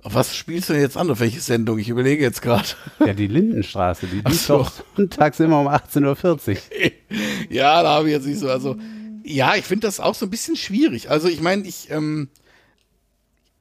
Auf 0.02 0.14
was 0.14 0.34
spielst 0.34 0.68
du 0.68 0.74
denn 0.74 0.82
jetzt 0.82 0.96
an? 0.96 1.10
Auf 1.10 1.18
welche 1.18 1.40
Sendung? 1.40 1.78
Ich 1.78 1.88
überlege 1.88 2.22
jetzt 2.22 2.40
gerade. 2.40 2.68
Ja, 3.04 3.12
die 3.14 3.26
Lindenstraße, 3.26 4.06
die 4.06 4.20
lief 4.20 4.40
so. 4.40 4.58
doch 4.58 4.72
sonntags 4.96 5.40
immer 5.40 5.60
um 5.60 5.68
18.40 5.68 6.50
Uhr. 6.50 6.56
Ja, 7.50 7.82
da 7.82 7.96
habe 7.96 8.08
ich 8.08 8.14
jetzt 8.14 8.26
nicht 8.26 8.38
so. 8.38 8.48
Also, 8.48 8.76
ja, 9.28 9.54
ich 9.56 9.64
finde 9.64 9.86
das 9.86 10.00
auch 10.00 10.14
so 10.14 10.26
ein 10.26 10.30
bisschen 10.30 10.56
schwierig. 10.56 11.10
Also, 11.10 11.28
ich 11.28 11.40
meine, 11.40 11.66
ich, 11.66 11.90
ähm, 11.90 12.28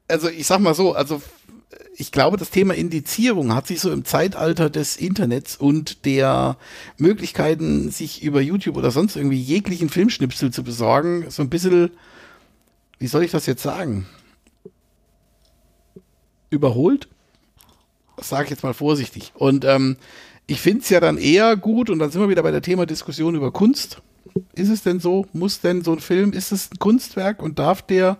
also 0.07 0.30
ich 0.30 0.48
sag 0.48 0.60
mal 0.60 0.73
so, 0.73 0.94
also 0.94 1.22
ich 1.95 2.11
glaube, 2.11 2.38
das 2.38 2.52
Thema 2.52 2.76
Indizierung 2.76 3.53
hat 3.53 3.68
sich 3.68 3.80
so 3.80 3.91
im 3.91 4.06
Zeitalter 4.06 4.69
des 4.69 4.98
Internets 4.98 5.57
und 5.57 6.06
der 6.06 6.57
Möglichkeiten, 6.98 7.89
sich 7.89 8.23
über 8.23 8.39
YouTube 8.39 8.77
oder 8.77 8.91
sonst 8.91 9.15
irgendwie 9.15 9.41
jeglichen 9.41 9.89
Filmschnipsel 9.89 10.52
zu 10.52 10.64
besorgen, 10.64 11.30
so 11.30 11.41
ein 11.41 11.49
bisschen, 11.49 11.89
wie 12.99 13.07
soll 13.07 13.23
ich 13.23 13.31
das 13.31 13.48
jetzt 13.48 13.64
sagen? 13.64 14.06
Überholt? 16.49 17.07
Das 18.15 18.30
sage 18.30 18.45
ich 18.45 18.49
jetzt 18.52 18.64
mal 18.64 18.73
vorsichtig. 18.73 19.34
Und 19.35 19.65
ähm, 19.65 19.98
ich 20.45 20.61
finde 20.61 20.81
es 20.81 20.89
ja 20.89 20.99
dann 20.99 21.18
eher 21.18 21.57
gut, 21.57 21.89
und 21.89 21.99
dann 21.99 22.11
sind 22.11 22.22
wir 22.22 22.30
wieder 22.30 22.44
bei 22.44 22.52
der 22.52 22.61
Thema 22.61 22.85
Diskussion 22.85 23.35
über 23.35 23.52
Kunst. 23.52 24.02
Ist 24.55 24.69
es 24.69 24.83
denn 24.83 24.99
so? 24.99 25.25
Muss 25.33 25.61
denn 25.61 25.83
so 25.83 25.93
ein 25.93 25.99
Film, 25.99 26.33
ist 26.33 26.51
es 26.51 26.71
ein 26.71 26.79
Kunstwerk 26.79 27.41
und 27.41 27.59
darf 27.59 27.81
der 27.81 28.17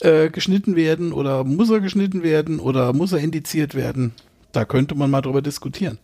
äh, 0.00 0.30
geschnitten 0.30 0.76
werden 0.76 1.12
oder 1.12 1.44
muss 1.44 1.70
er 1.70 1.80
geschnitten 1.80 2.22
werden 2.22 2.60
oder 2.60 2.92
muss 2.92 3.12
er 3.12 3.20
indiziert 3.20 3.74
werden? 3.74 4.12
Da 4.52 4.64
könnte 4.64 4.94
man 4.94 5.10
mal 5.10 5.22
drüber 5.22 5.42
diskutieren. 5.42 5.98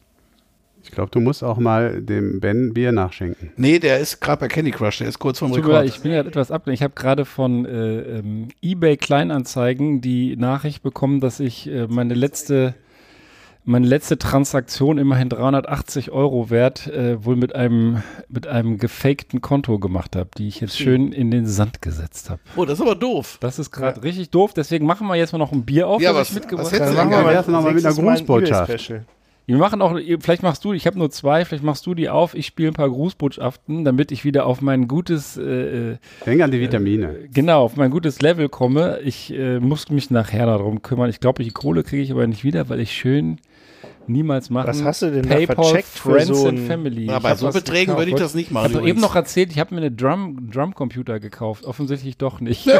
Ich 0.82 0.92
glaube, 0.92 1.10
du 1.10 1.20
musst 1.20 1.42
auch 1.44 1.58
mal 1.58 2.00
dem 2.00 2.40
Ben 2.40 2.72
Bier 2.72 2.92
nachschenken. 2.92 3.50
Nee, 3.56 3.78
der 3.78 3.98
ist 3.98 4.20
gerade 4.20 4.40
bei 4.40 4.48
Candy 4.48 4.70
Crush, 4.70 4.98
der 4.98 5.08
ist 5.08 5.18
kurz 5.18 5.38
vorm 5.38 5.52
Rekord. 5.52 5.84
ich 5.86 6.00
bin 6.00 6.12
gerade 6.12 6.28
etwas 6.28 6.50
abgelenkt. 6.50 6.80
Ich 6.80 6.82
habe 6.84 6.94
gerade 6.94 7.24
von 7.24 7.66
äh, 7.66 8.00
ähm, 8.00 8.48
eBay 8.62 8.96
Kleinanzeigen 8.96 10.00
die 10.00 10.36
Nachricht 10.36 10.82
bekommen, 10.82 11.20
dass 11.20 11.40
ich 11.40 11.66
äh, 11.68 11.86
meine 11.88 12.14
letzte 12.14 12.74
meine 13.68 13.86
letzte 13.86 14.18
Transaktion 14.18 14.98
immerhin 14.98 15.28
380 15.28 16.10
Euro 16.10 16.50
wert 16.50 16.86
äh, 16.86 17.24
wohl 17.24 17.36
mit 17.36 17.54
einem 17.54 18.02
mit 18.28 18.46
einem 18.46 18.78
gefakten 18.78 19.40
Konto 19.40 19.78
gemacht 19.78 20.16
habe, 20.16 20.30
die 20.38 20.48
ich 20.48 20.60
jetzt 20.60 20.78
schön 20.78 21.12
in 21.12 21.30
den 21.30 21.46
Sand 21.46 21.82
gesetzt 21.82 22.30
habe. 22.30 22.40
Oh, 22.56 22.64
das 22.64 22.78
ist 22.78 22.82
aber 22.82 22.94
doof. 22.94 23.38
Das 23.40 23.58
ist 23.58 23.70
gerade 23.70 24.02
richtig 24.02 24.30
doof. 24.30 24.52
Deswegen 24.54 24.86
machen 24.86 25.06
wir 25.06 25.16
jetzt 25.16 25.32
mal 25.32 25.38
noch 25.38 25.52
ein 25.52 25.64
Bier 25.64 25.86
auf, 25.88 26.00
Ja, 26.00 26.14
was- 26.14 26.28
ich 26.30 26.34
mitgebracht 26.34 26.66
was 26.72 26.72
du 26.72 26.78
denn 26.96 27.08
gerne? 27.10 27.32
Erst 27.32 27.48
noch 27.48 27.62
mal 27.62 27.72
mit 27.74 27.84
einer 27.84 27.94
Grußbotschaft. 27.94 28.92
Wir 29.46 29.56
machen 29.56 29.80
auch, 29.80 29.98
vielleicht 30.20 30.42
machst 30.42 30.62
du, 30.66 30.74
ich 30.74 30.86
habe 30.86 30.98
nur 30.98 31.10
zwei, 31.10 31.46
vielleicht 31.46 31.64
machst 31.64 31.86
du 31.86 31.94
die 31.94 32.10
auf. 32.10 32.34
Ich 32.34 32.44
spiele 32.44 32.68
ein 32.68 32.74
paar 32.74 32.90
Grußbotschaften, 32.90 33.82
damit 33.82 34.12
ich 34.12 34.22
wieder 34.26 34.44
auf 34.44 34.60
mein 34.60 34.88
gutes, 34.88 35.38
äh, 35.38 35.92
äh, 35.92 35.96
Denk 36.26 36.42
an 36.42 36.50
die 36.50 36.60
Vitamine. 36.60 37.16
genau, 37.32 37.62
auf 37.62 37.74
mein 37.76 37.90
gutes 37.90 38.20
Level 38.20 38.50
komme. 38.50 38.98
Ich 39.04 39.32
äh, 39.32 39.58
muss 39.58 39.88
mich 39.88 40.10
nachher 40.10 40.44
darum 40.44 40.82
kümmern. 40.82 41.08
Ich 41.08 41.20
glaube, 41.20 41.42
die 41.42 41.50
Kohle 41.50 41.82
kriege 41.82 42.02
ich 42.02 42.12
aber 42.12 42.26
nicht 42.26 42.44
wieder, 42.44 42.68
weil 42.68 42.78
ich 42.78 42.92
schön 42.92 43.38
niemals 44.08 44.50
machen. 44.50 44.68
Was 44.68 44.82
hast 44.82 45.02
du 45.02 45.10
denn 45.10 45.28
da 45.28 45.34
PayPal, 45.36 45.56
vercheckt 45.56 45.88
für 45.88 46.10
Friends 46.12 46.26
so 46.40 46.48
and 46.48 46.60
Family. 46.60 47.06
Na, 47.06 47.18
bei 47.18 47.34
so 47.34 47.48
Beträgen 47.50 47.86
gekauft. 47.86 47.98
würde 47.98 48.10
ich 48.10 48.16
das 48.16 48.34
nicht 48.34 48.50
machen 48.50 48.70
Ich 48.70 48.76
habe 48.76 48.88
eben 48.88 49.00
noch 49.00 49.14
erzählt, 49.16 49.50
ich 49.52 49.58
habe 49.58 49.74
mir 49.74 49.80
eine 49.82 49.90
Drum, 49.90 50.50
Drumcomputer 50.50 51.20
gekauft. 51.20 51.64
Offensichtlich 51.64 52.16
doch 52.16 52.40
nicht. 52.40 52.68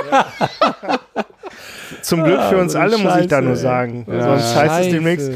Zum 2.02 2.22
Glück 2.24 2.40
für 2.42 2.56
Ah, 2.58 2.60
uns 2.62 2.72
so 2.72 2.78
alle, 2.78 2.98
muss 2.98 3.16
ich 3.16 3.26
da 3.26 3.36
Scheiße, 3.36 3.42
nur 3.46 3.56
sagen. 3.56 4.04
Ja, 4.08 4.22
Sonst 4.22 4.54
heißt 4.54 4.70
es 4.72 4.76
Scheiße. 4.86 4.90
demnächst. 4.90 5.32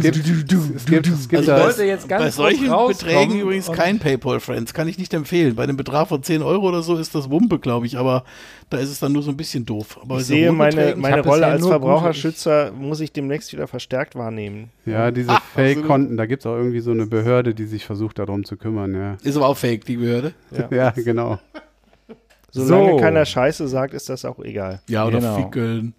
Du, 0.00 0.10
du, 0.10 0.20
du, 0.22 0.44
du, 0.44 0.74
Es 0.76 0.84
gibt, 0.86 1.06
es 1.06 1.28
gibt 1.28 1.42
Ich 1.42 1.46
da- 1.46 1.60
wollte 1.64 1.84
jetzt 1.84 2.08
ganz 2.08 2.22
Bei 2.24 2.30
solchen 2.30 2.68
Beträgen 2.88 3.40
übrigens 3.40 3.70
kein 3.72 3.98
PayPal 3.98 4.40
Friends, 4.40 4.74
kann 4.74 4.88
ich 4.88 4.98
nicht 4.98 5.12
empfehlen. 5.14 5.54
Bei 5.54 5.62
einem 5.64 5.76
Betrag 5.76 6.08
von 6.08 6.22
10 6.22 6.42
Euro 6.42 6.68
oder 6.68 6.82
so 6.82 6.96
ist 6.96 7.14
das 7.14 7.30
Wumpe, 7.30 7.58
glaube 7.58 7.86
ich, 7.86 7.96
aber 7.98 8.24
da 8.70 8.78
ist 8.78 8.90
es 8.90 8.98
dann 9.00 9.12
nur 9.12 9.22
so 9.22 9.30
ein 9.30 9.36
bisschen 9.36 9.64
doof. 9.66 9.98
Aber 10.02 10.18
Ich 10.18 10.26
sehe 10.26 10.52
meine, 10.52 10.94
meine 10.96 11.22
Rolle 11.22 11.46
als 11.46 11.66
Verbraucherschützer 11.66 12.72
muss 12.72 13.00
ich 13.00 13.12
demnächst 13.12 13.52
wieder 13.52 13.66
verstärkt 13.68 14.14
wahrnehmen. 14.14 14.70
Ja, 14.86 15.10
diese 15.10 15.30
Ah, 15.30 15.42
Fake-Konten, 15.54 16.16
da 16.16 16.26
gibt 16.26 16.42
es 16.42 16.46
auch 16.46 16.56
irgendwie 16.56 16.80
so 16.80 16.90
eine 16.90 17.06
Behörde, 17.06 17.54
die 17.54 17.66
sich 17.66 17.84
versucht, 17.84 18.18
darum 18.18 18.44
zu 18.44 18.56
kümmern, 18.56 18.94
ja. 18.94 19.16
Ist 19.22 19.36
aber 19.36 19.48
auch 19.48 19.56
fake, 19.56 19.84
die 19.84 19.96
Behörde. 19.96 20.34
Ja. 20.50 20.68
Ja, 20.74 20.90
genau. 20.90 21.38
Solange 22.50 22.90
So. 22.92 22.96
keiner 22.98 23.24
Scheiße 23.24 23.66
sagt, 23.68 23.94
ist 23.94 24.08
das 24.08 24.24
auch 24.24 24.38
egal. 24.38 24.80
Ja, 24.88 25.06
oder 25.06 25.18
Genau. 25.18 25.36
Fickeln. 25.36 25.94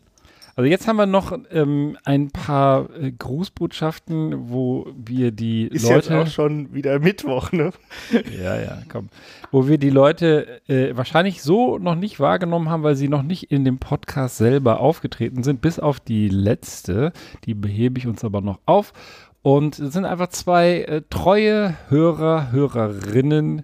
Also 0.58 0.70
jetzt 0.70 0.88
haben 0.88 0.96
wir 0.96 1.06
noch 1.06 1.38
ähm, 1.52 1.98
ein 2.06 2.32
paar 2.32 2.90
äh, 2.98 3.12
Grußbotschaften, 3.12 4.50
wo 4.50 4.88
wir 4.96 5.32
die 5.32 5.68
Ist 5.68 5.84
jetzt 5.84 6.10
Leute 6.10 6.22
auch 6.22 6.28
schon 6.28 6.74
wieder 6.74 6.98
Mittwoch, 7.00 7.52
ne? 7.52 7.74
Ja, 8.42 8.62
ja, 8.62 8.82
komm. 8.90 9.10
Wo 9.52 9.68
wir 9.68 9.78
die 9.78 9.90
Leute 9.90 10.62
äh, 10.70 10.96
wahrscheinlich 10.96 11.44
so 11.44 11.78
noch 11.78 11.96
nicht 11.96 12.22
wahrgenommen 12.22 12.70
haben, 12.70 12.84
weil 12.84 12.96
sie 12.96 13.10
noch 13.10 13.22
nicht 13.22 13.52
in 13.52 13.66
dem 13.66 13.80
Podcast 13.80 14.38
selber 14.38 14.80
aufgetreten 14.80 15.44
sind, 15.44 15.60
bis 15.60 15.78
auf 15.78 16.00
die 16.00 16.30
letzte. 16.30 17.12
Die 17.44 17.54
behebe 17.54 18.00
ich 18.00 18.08
uns 18.08 18.24
aber 18.24 18.40
noch 18.40 18.60
auf. 18.66 18.94
Und 19.42 19.78
es 19.78 19.92
sind 19.92 20.06
einfach 20.06 20.30
zwei 20.30 20.84
äh, 20.84 21.02
treue 21.10 21.76
Hörer, 21.90 22.54
Hörerinnen. 22.54 23.64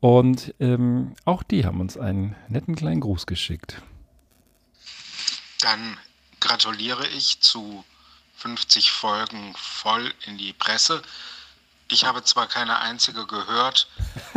Und 0.00 0.52
ähm, 0.58 1.12
auch 1.24 1.44
die 1.44 1.64
haben 1.64 1.80
uns 1.80 1.96
einen 1.96 2.34
netten 2.48 2.74
kleinen 2.74 3.00
Gruß 3.00 3.26
geschickt. 3.26 3.82
Dann 5.62 5.96
gratuliere 6.44 7.06
ich 7.08 7.40
zu 7.40 7.84
50 8.36 8.92
Folgen 8.92 9.54
voll 9.56 10.14
in 10.26 10.36
die 10.36 10.52
Presse. 10.52 11.02
Ich 11.88 12.04
habe 12.04 12.22
zwar 12.22 12.46
keine 12.46 12.78
einzige 12.78 13.26
gehört, 13.26 13.88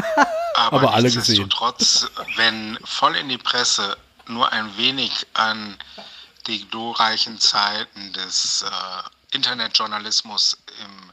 aber, 0.55 0.77
Aber 0.77 0.93
alle 0.93 1.09
nichtsdestotrotz, 1.09 2.07
wenn 2.37 2.79
voll 2.83 3.15
in 3.15 3.27
die 3.29 3.37
Presse 3.37 3.97
nur 4.27 4.51
ein 4.51 4.77
wenig 4.77 5.27
an 5.33 5.77
die 6.47 6.65
glorreichen 6.69 7.39
Zeiten 7.39 8.13
des 8.13 8.61
äh, 8.61 9.35
Internetjournalismus 9.35 10.57
im 10.83 11.11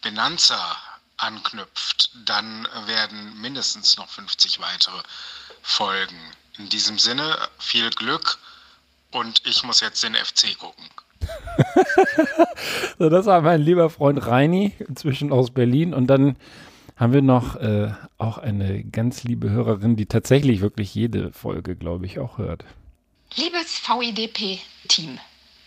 Benanza 0.00 0.76
anknüpft, 1.18 2.10
dann 2.14 2.66
werden 2.86 3.38
mindestens 3.40 3.98
noch 3.98 4.08
50 4.08 4.60
weitere 4.60 5.02
Folgen. 5.62 6.32
In 6.56 6.68
diesem 6.70 6.98
Sinne 6.98 7.48
viel 7.58 7.90
Glück 7.90 8.38
und 9.10 9.42
ich 9.46 9.62
muss 9.62 9.80
jetzt 9.80 10.02
den 10.02 10.14
FC 10.14 10.58
gucken. 10.58 10.84
So, 12.98 13.08
das 13.08 13.26
war 13.26 13.42
mein 13.42 13.62
lieber 13.62 13.90
Freund 13.90 14.26
Reini, 14.26 14.72
inzwischen 14.80 15.32
aus 15.32 15.52
Berlin. 15.52 15.94
Und 15.94 16.08
dann 16.08 16.36
haben 16.96 17.12
wir 17.12 17.22
noch 17.22 17.56
äh, 17.56 17.92
auch 18.18 18.38
eine 18.38 18.82
ganz 18.82 19.22
liebe 19.22 19.50
Hörerin, 19.50 19.96
die 19.96 20.06
tatsächlich 20.06 20.60
wirklich 20.60 20.94
jede 20.94 21.32
Folge, 21.32 21.76
glaube 21.76 22.06
ich, 22.06 22.18
auch 22.18 22.38
hört. 22.38 22.64
Liebes 23.36 23.80
VIDP-Team, 23.86 25.18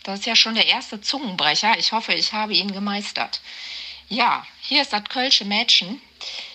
das 0.04 0.20
ist 0.20 0.26
ja 0.26 0.36
schon 0.36 0.54
der 0.54 0.66
erste 0.66 1.00
Zungenbrecher. 1.00 1.72
Ich 1.78 1.92
hoffe, 1.92 2.12
ich 2.12 2.34
habe 2.34 2.52
ihn 2.52 2.72
gemeistert. 2.72 3.40
Ja, 4.08 4.44
hier 4.60 4.82
ist 4.82 4.92
das 4.92 5.04
Kölsche 5.04 5.46
Mädchen. 5.46 6.00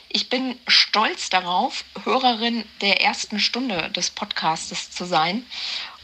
Ich 0.09 0.29
bin 0.29 0.55
stolz 0.67 1.29
darauf, 1.29 1.83
Hörerin 2.03 2.63
der 2.81 3.01
ersten 3.01 3.39
Stunde 3.39 3.89
des 3.95 4.11
Podcastes 4.11 4.91
zu 4.91 5.05
sein 5.05 5.43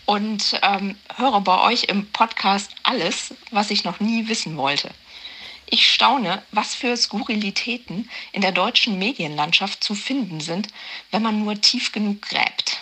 und 0.05 0.59
ähm, 0.61 0.95
höre 1.15 1.41
bei 1.41 1.61
euch 1.61 1.85
im 1.85 2.11
Podcast 2.11 2.71
alles, 2.83 3.33
was 3.51 3.71
ich 3.71 3.83
noch 3.83 3.99
nie 3.99 4.27
wissen 4.27 4.57
wollte. 4.57 4.91
Ich 5.65 5.91
staune, 5.91 6.43
was 6.51 6.75
für 6.75 6.95
Skurrilitäten 6.95 8.09
in 8.31 8.41
der 8.41 8.51
deutschen 8.51 8.99
Medienlandschaft 8.99 9.83
zu 9.83 9.95
finden 9.95 10.39
sind, 10.39 10.67
wenn 11.11 11.23
man 11.23 11.43
nur 11.43 11.59
tief 11.61 11.91
genug 11.91 12.21
gräbt. 12.21 12.72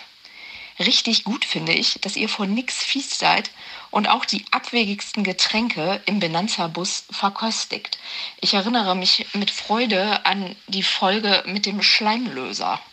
Richtig 0.78 1.24
gut 1.24 1.44
finde 1.44 1.72
ich, 1.72 1.98
dass 2.00 2.16
ihr 2.16 2.28
vor 2.28 2.46
nix 2.46 2.82
fies 2.82 3.18
seid 3.18 3.50
und 3.90 4.08
auch 4.08 4.24
die 4.24 4.44
abwegigsten 4.50 5.22
Getränke 5.22 6.00
im 6.06 6.18
Benanza-Bus 6.18 7.04
verköstigt. 7.10 7.98
Ich 8.40 8.54
erinnere 8.54 8.96
mich 8.96 9.26
mit 9.34 9.50
Freude 9.50 10.24
an 10.24 10.56
die 10.66 10.82
Folge 10.82 11.42
mit 11.46 11.66
dem 11.66 11.82
Schleimlöser. 11.82 12.80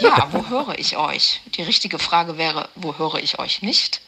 Ja, 0.00 0.28
wo 0.32 0.46
höre 0.48 0.78
ich 0.78 0.96
euch? 0.96 1.40
Die 1.56 1.62
richtige 1.62 1.98
Frage 1.98 2.38
wäre, 2.38 2.68
wo 2.74 2.96
höre 2.96 3.16
ich 3.16 3.38
euch 3.38 3.62
nicht? 3.62 4.00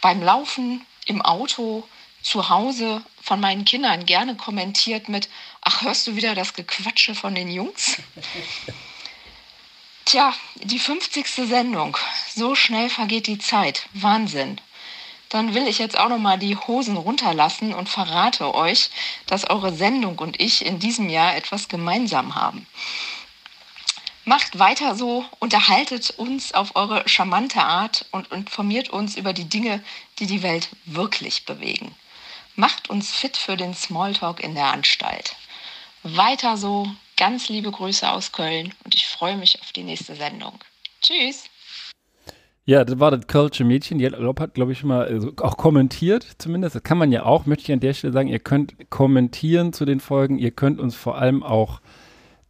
Beim 0.00 0.22
Laufen, 0.22 0.84
im 1.06 1.22
Auto, 1.22 1.86
zu 2.22 2.48
Hause 2.48 3.02
von 3.22 3.38
meinen 3.38 3.64
Kindern 3.64 4.06
gerne 4.06 4.34
kommentiert 4.34 5.08
mit, 5.08 5.28
ach, 5.60 5.82
hörst 5.82 6.06
du 6.06 6.16
wieder 6.16 6.34
das 6.34 6.54
Gequatsche 6.54 7.14
von 7.14 7.34
den 7.34 7.50
Jungs? 7.50 7.98
Tja, 10.04 10.34
die 10.56 10.78
50. 10.78 11.26
Sendung. 11.48 11.96
So 12.34 12.54
schnell 12.54 12.90
vergeht 12.90 13.26
die 13.26 13.38
Zeit. 13.38 13.88
Wahnsinn. 13.94 14.60
Dann 15.30 15.54
will 15.54 15.66
ich 15.66 15.78
jetzt 15.78 15.98
auch 15.98 16.10
noch 16.10 16.18
mal 16.18 16.38
die 16.38 16.56
Hosen 16.56 16.96
runterlassen 16.96 17.72
und 17.72 17.88
verrate 17.88 18.54
euch, 18.54 18.90
dass 19.26 19.48
eure 19.48 19.74
Sendung 19.74 20.18
und 20.18 20.40
ich 20.40 20.64
in 20.66 20.78
diesem 20.78 21.08
Jahr 21.08 21.34
etwas 21.34 21.68
gemeinsam 21.68 22.34
haben. 22.34 22.66
Macht 24.26 24.58
weiter 24.58 24.94
so, 24.94 25.24
unterhaltet 25.38 26.10
uns 26.10 26.52
auf 26.52 26.76
eure 26.76 27.08
charmante 27.08 27.62
Art 27.62 28.06
und 28.10 28.30
informiert 28.30 28.90
uns 28.90 29.16
über 29.16 29.32
die 29.32 29.48
Dinge, 29.48 29.82
die 30.18 30.26
die 30.26 30.42
Welt 30.42 30.68
wirklich 30.84 31.46
bewegen. 31.46 31.94
Macht 32.56 32.90
uns 32.90 33.10
fit 33.10 33.36
für 33.36 33.56
den 33.56 33.74
Smalltalk 33.74 34.40
in 34.40 34.54
der 34.54 34.66
Anstalt. 34.66 35.34
Weiter 36.02 36.56
so, 36.58 36.94
ganz 37.16 37.48
liebe 37.48 37.70
Grüße 37.70 38.10
aus 38.10 38.32
Köln 38.32 38.72
und 38.84 38.94
ich 38.94 39.06
freue 39.06 39.36
mich 39.36 39.60
auf 39.60 39.72
die 39.72 39.82
nächste 39.82 40.14
Sendung. 40.14 40.58
Tschüss! 41.02 41.44
Ja, 42.66 42.82
das 42.84 42.98
war 42.98 43.10
das 43.10 43.26
Kölsche 43.26 43.62
Mädchen. 43.62 43.98
Die 43.98 44.06
hat, 44.06 44.14
hat 44.14 44.54
glaube 44.54 44.72
ich, 44.72 44.82
mal 44.84 45.04
also 45.04 45.32
auch 45.36 45.58
kommentiert, 45.58 46.26
zumindest. 46.38 46.76
Das 46.76 46.82
kann 46.82 46.96
man 46.96 47.12
ja 47.12 47.24
auch, 47.24 47.44
möchte 47.44 47.64
ich 47.64 47.72
an 47.72 47.80
der 47.80 47.92
Stelle 47.92 48.14
sagen. 48.14 48.28
Ihr 48.28 48.38
könnt 48.38 48.88
kommentieren 48.88 49.74
zu 49.74 49.84
den 49.84 50.00
Folgen. 50.00 50.38
Ihr 50.38 50.50
könnt 50.50 50.80
uns 50.80 50.94
vor 50.94 51.18
allem 51.18 51.42
auch 51.42 51.82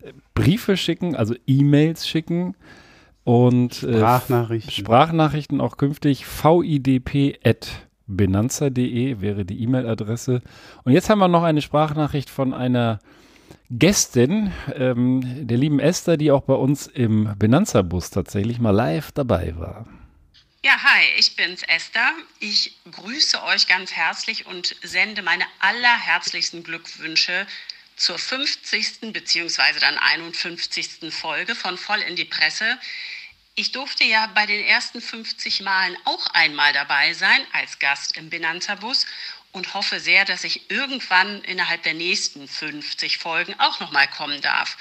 äh, 0.02 0.12
Briefe 0.34 0.76
schicken, 0.76 1.16
also 1.16 1.34
E-Mails 1.48 2.06
schicken 2.06 2.54
und 3.24 3.82
äh, 3.82 3.96
Sprachnachrichten. 3.96 4.70
Sprachnachrichten 4.70 5.60
auch 5.60 5.78
künftig. 5.78 6.24
vidp.benanza.de 6.24 9.20
wäre 9.20 9.44
die 9.44 9.60
E-Mail-Adresse. 9.62 10.42
Und 10.84 10.92
jetzt 10.92 11.10
haben 11.10 11.18
wir 11.18 11.26
noch 11.26 11.42
eine 11.42 11.60
Sprachnachricht 11.60 12.30
von 12.30 12.54
einer 12.54 13.00
Gästin, 13.70 14.52
ähm, 14.74 15.46
der 15.46 15.56
lieben 15.56 15.80
Esther, 15.80 16.16
die 16.16 16.30
auch 16.30 16.42
bei 16.42 16.54
uns 16.54 16.86
im 16.86 17.34
Benanza-Bus 17.38 18.10
tatsächlich 18.10 18.58
mal 18.58 18.70
live 18.70 19.12
dabei 19.12 19.54
war. 19.56 19.86
Ja, 20.64 20.82
hi, 20.82 21.04
ich 21.18 21.36
bin's 21.36 21.62
Esther. 21.62 22.10
Ich 22.40 22.76
grüße 22.90 23.42
euch 23.44 23.66
ganz 23.66 23.92
herzlich 23.92 24.46
und 24.46 24.76
sende 24.82 25.22
meine 25.22 25.44
allerherzlichsten 25.58 26.62
Glückwünsche 26.62 27.46
zur 27.96 28.18
50. 28.18 29.12
bzw. 29.12 29.78
dann 29.80 29.98
51. 29.98 31.12
Folge 31.12 31.54
von 31.54 31.76
Voll 31.76 32.00
in 32.00 32.16
die 32.16 32.24
Presse. 32.24 32.78
Ich 33.56 33.72
durfte 33.72 34.04
ja 34.04 34.26
bei 34.34 34.46
den 34.46 34.64
ersten 34.64 35.00
50 35.00 35.60
Malen 35.60 35.96
auch 36.06 36.26
einmal 36.28 36.72
dabei 36.72 37.12
sein 37.12 37.40
als 37.52 37.78
Gast 37.78 38.16
im 38.16 38.30
Benanza-Bus 38.30 39.06
und 39.55 39.72
hoffe 39.72 40.01
sehr, 40.01 40.24
dass 40.24 40.44
ich 40.44 40.70
irgendwann 40.70 41.43
innerhalb 41.43 41.82
der 41.85 41.94
nächsten 41.94 42.47
50 42.47 43.18
Folgen 43.18 43.55
auch 43.59 43.81
nochmal 43.81 44.09
kommen 44.09 44.43
darf. 44.43 44.76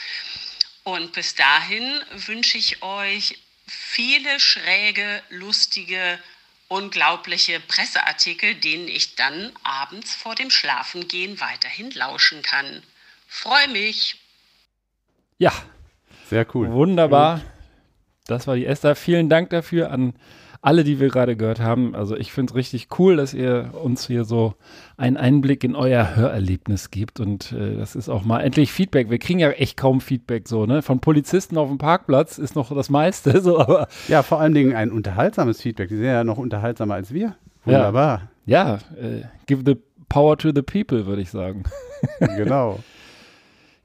Und 0.84 1.14
bis 1.14 1.36
dahin 1.36 2.02
wünsche 2.12 2.58
ich 2.58 2.82
euch 2.82 3.40
viele 3.68 4.40
schräge, 4.40 5.22
lustige, 5.30 6.20
unglaubliche 6.68 7.60
Presseartikel, 7.60 8.56
denen 8.56 8.88
ich 8.88 9.16
dann 9.16 9.52
abends 9.64 10.16
vor 10.16 10.34
dem 10.34 10.50
Schlafengehen 10.50 11.40
weiterhin 11.40 11.92
lauschen 11.92 12.42
kann. 12.42 12.82
Freue 13.28 13.68
mich. 13.70 14.20
Ja. 15.38 15.54
Sehr 16.30 16.48
cool. 16.56 16.72
Wunderbar. 16.72 17.42
Das 18.26 18.48
war 18.48 18.56
die 18.56 18.66
Esther. 18.66 18.96
Vielen 18.96 19.30
Dank 19.30 19.52
dafür 19.52 19.92
an 19.92 20.16
alle, 20.64 20.86
die 20.86 21.02
wir 21.02 21.10
gerade 21.10 21.36
gehört 21.36 21.60
haben. 21.60 21.94
Also 21.94 22.16
ich 22.16 22.32
finde 22.32 22.52
es 22.52 22.56
richtig 22.56 22.88
cool, 22.98 23.18
dass 23.18 23.34
ihr 23.34 23.72
uns 23.74 24.08
hier 24.08 24.24
so 24.24 24.56
einen 24.96 25.18
Einblick 25.18 25.66
in 25.66 25.76
euer 25.76 26.16
Hörerlebnis 26.16 26.90
gibt. 26.90 27.20
Und 27.20 27.52
äh, 27.52 27.76
das 27.76 27.98
ist 27.98 28.08
auch 28.08 28.24
mal 28.24 28.40
endlich 28.40 28.72
Feedback. 28.72 29.10
Wir 29.10 29.20
kriegen 29.20 29.40
ja 29.40 29.52
echt 29.52 29.76
kaum 29.76 30.00
Feedback 30.00 30.48
so, 30.48 30.66
ne? 30.66 30.82
Von 30.82 31.02
Polizisten 31.02 31.58
auf 31.58 31.68
dem 31.68 31.80
Parkplatz 31.80 32.38
ist 32.38 32.56
noch 32.56 32.74
das 32.74 32.90
meiste. 32.90 33.34
So, 33.44 33.60
aber 33.60 33.90
ja, 34.08 34.24
vor 34.24 34.40
allen 34.40 34.54
Dingen 34.54 34.74
ein 34.74 34.90
unterhaltsames 34.90 35.60
Feedback. 35.62 35.90
Die 35.90 35.98
sind 35.98 36.06
ja 36.06 36.24
noch 36.24 36.38
unterhaltsamer 36.38 36.94
als 36.94 37.14
wir. 37.14 37.36
Wunderbar. 37.66 38.30
Ja, 38.46 38.80
ja 38.96 39.06
äh, 39.06 39.24
give 39.48 39.64
the 39.66 39.76
power 40.08 40.38
to 40.38 40.52
the 40.56 40.62
people, 40.62 41.06
würde 41.06 41.22
ich 41.22 41.30
sagen. 41.30 41.64
genau. 42.20 42.80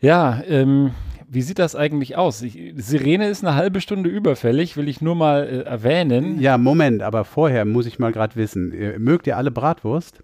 Ja, 0.00 0.40
ähm, 0.46 0.92
wie 1.30 1.42
sieht 1.42 1.58
das 1.58 1.76
eigentlich 1.76 2.16
aus? 2.16 2.42
Ich, 2.42 2.58
Sirene 2.76 3.28
ist 3.28 3.44
eine 3.44 3.54
halbe 3.54 3.80
Stunde 3.80 4.08
überfällig, 4.08 4.76
will 4.76 4.88
ich 4.88 5.00
nur 5.00 5.14
mal 5.14 5.46
äh, 5.46 5.60
erwähnen. 5.62 6.40
Ja, 6.40 6.58
Moment, 6.58 7.02
aber 7.02 7.24
vorher 7.24 7.64
muss 7.64 7.86
ich 7.86 7.98
mal 7.98 8.12
gerade 8.12 8.36
wissen. 8.36 8.72
Mögt 8.98 9.26
ihr 9.26 9.36
alle 9.36 9.50
Bratwurst? 9.50 10.22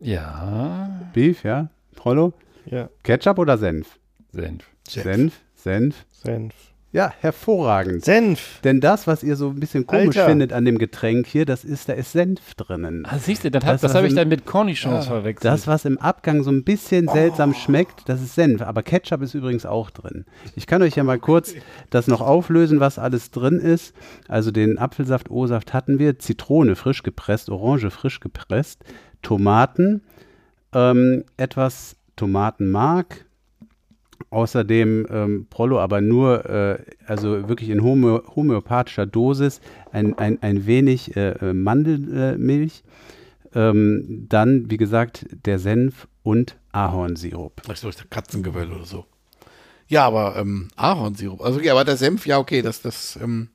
Ja. 0.00 1.00
Beef, 1.12 1.44
ja? 1.44 1.68
Trollo? 1.94 2.32
Ja. 2.66 2.88
Ketchup 3.02 3.38
oder 3.38 3.58
Senf? 3.58 3.98
Senf. 4.32 4.64
Senf. 4.88 5.40
Senf. 5.54 6.04
Senf. 6.10 6.54
Ja, 6.94 7.12
hervorragend. 7.18 8.04
Senf. 8.04 8.60
Denn 8.62 8.80
das, 8.80 9.08
was 9.08 9.24
ihr 9.24 9.34
so 9.34 9.48
ein 9.48 9.58
bisschen 9.58 9.84
komisch 9.84 10.16
Alter. 10.16 10.26
findet 10.28 10.52
an 10.52 10.64
dem 10.64 10.78
Getränk 10.78 11.26
hier, 11.26 11.44
das 11.44 11.64
ist, 11.64 11.88
da 11.88 11.94
ist 11.94 12.12
Senf 12.12 12.54
drinnen. 12.54 13.04
Ah, 13.10 13.18
siehst 13.18 13.42
du, 13.42 13.50
das, 13.50 13.64
das 13.64 13.82
was 13.82 13.94
habe 13.96 14.06
ich 14.06 14.12
im- 14.12 14.16
dann 14.16 14.28
mit 14.28 14.46
Cornichons 14.46 15.06
verwechselt. 15.08 15.44
Das, 15.44 15.66
was 15.66 15.86
im 15.86 15.98
Abgang 15.98 16.44
so 16.44 16.52
ein 16.52 16.62
bisschen 16.62 17.08
seltsam 17.08 17.52
schmeckt, 17.52 18.08
das 18.08 18.22
ist 18.22 18.36
Senf. 18.36 18.62
Aber 18.62 18.84
Ketchup 18.84 19.22
ist 19.22 19.34
übrigens 19.34 19.66
auch 19.66 19.90
drin. 19.90 20.24
Ich 20.54 20.68
kann 20.68 20.82
euch 20.82 20.94
ja 20.94 21.02
mal 21.02 21.18
kurz 21.18 21.52
das 21.90 22.06
noch 22.06 22.20
auflösen, 22.20 22.78
was 22.78 23.00
alles 23.00 23.32
drin 23.32 23.58
ist. 23.58 23.92
Also 24.28 24.52
den 24.52 24.78
Apfelsaft, 24.78 25.32
O-Saft 25.32 25.72
hatten 25.74 25.98
wir, 25.98 26.20
Zitrone 26.20 26.76
frisch 26.76 27.02
gepresst, 27.02 27.50
Orange 27.50 27.90
frisch 27.90 28.20
gepresst, 28.20 28.84
Tomaten, 29.20 30.00
ähm, 30.72 31.24
etwas 31.38 31.96
Tomatenmark, 32.14 33.24
Außerdem 34.30 35.06
ähm, 35.10 35.46
Prollo, 35.50 35.80
aber 35.80 36.00
nur, 36.00 36.48
äh, 36.48 36.78
also 37.06 37.48
wirklich 37.48 37.70
in 37.70 37.82
homö 37.82 38.20
homöopathischer 38.34 39.06
Dosis, 39.06 39.60
ein, 39.92 40.18
ein, 40.18 40.42
ein 40.42 40.66
wenig 40.66 41.16
äh, 41.16 41.30
äh, 41.30 41.52
Mandelmilch. 41.52 42.82
Ähm, 43.54 44.26
dann, 44.28 44.70
wie 44.70 44.76
gesagt, 44.76 45.26
der 45.46 45.58
Senf 45.58 46.08
und 46.22 46.56
Ahornsirup. 46.72 47.62
Vielleicht 47.64 47.84
durch 47.84 48.10
Katzengewöll 48.10 48.72
oder 48.72 48.84
so. 48.84 49.06
Ja, 49.86 50.06
aber 50.06 50.36
ähm, 50.36 50.68
Ahornsirup. 50.76 51.40
Also 51.40 51.58
okay, 51.58 51.70
aber 51.70 51.84
der 51.84 51.96
Senf, 51.96 52.26
ja, 52.26 52.38
okay, 52.38 52.62
das, 52.62 52.82
das, 52.82 53.16
ähm, 53.22 53.48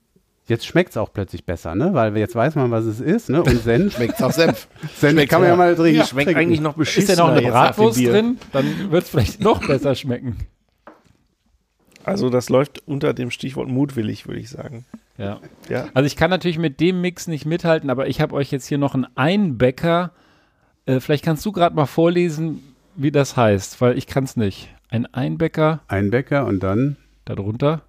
Jetzt 0.49 0.65
schmeckt 0.65 0.89
es 0.89 0.97
auch 0.97 1.13
plötzlich 1.13 1.45
besser, 1.45 1.75
ne? 1.75 1.93
Weil 1.93 2.17
jetzt 2.17 2.33
weiß 2.33 2.55
man, 2.55 2.71
was 2.71 2.85
es 2.85 2.99
ist, 2.99 3.29
ne? 3.29 3.43
Und 3.43 3.61
Senf. 3.61 3.93
Schmeckt's 3.95 4.21
auch 4.23 4.31
Senf. 4.31 4.67
Senf 4.97 5.13
Schmeckt's 5.13 5.29
kann 5.29 5.41
man 5.41 5.49
ja 5.51 5.55
mal 5.55 5.75
trinken. 5.75 5.99
Ja, 5.99 6.05
Schmeckt 6.05 6.25
trinken. 6.25 6.41
eigentlich 6.41 6.59
noch 6.59 6.71
ist 6.71 6.77
beschissener 6.77 7.17
da 7.17 7.27
noch 7.27 7.37
eine 7.37 7.47
Bratwurst 7.47 7.99
drin? 7.99 8.39
Dann 8.51 8.91
wird 8.91 9.03
es 9.03 9.09
vielleicht 9.09 9.39
noch 9.43 9.65
besser 9.65 9.93
schmecken. 9.93 10.37
Also 12.03 12.31
das 12.31 12.49
läuft 12.49 12.81
unter 12.87 13.13
dem 13.13 13.29
Stichwort 13.29 13.69
mutwillig, 13.69 14.27
würde 14.27 14.39
ich 14.39 14.49
sagen. 14.49 14.85
Ja. 15.19 15.39
Ja. 15.69 15.89
Also 15.93 16.07
ich 16.07 16.15
kann 16.15 16.31
natürlich 16.31 16.57
mit 16.57 16.79
dem 16.79 17.01
Mix 17.01 17.27
nicht 17.27 17.45
mithalten, 17.45 17.91
aber 17.91 18.07
ich 18.07 18.19
habe 18.19 18.33
euch 18.33 18.51
jetzt 18.51 18.65
hier 18.65 18.79
noch 18.79 18.95
einen 18.95 19.05
Einbäcker. 19.15 20.11
Äh, 20.87 20.99
vielleicht 20.99 21.23
kannst 21.23 21.45
du 21.45 21.51
gerade 21.51 21.75
mal 21.75 21.85
vorlesen, 21.85 22.63
wie 22.95 23.11
das 23.11 23.37
heißt, 23.37 23.79
weil 23.81 23.97
ich 23.97 24.07
kann 24.07 24.23
es 24.23 24.35
nicht. 24.35 24.69
Ein 24.89 25.05
Einbäcker. 25.13 25.81
Einbäcker 25.87 26.47
und 26.47 26.63
dann 26.63 26.97
darunter. 27.25 27.83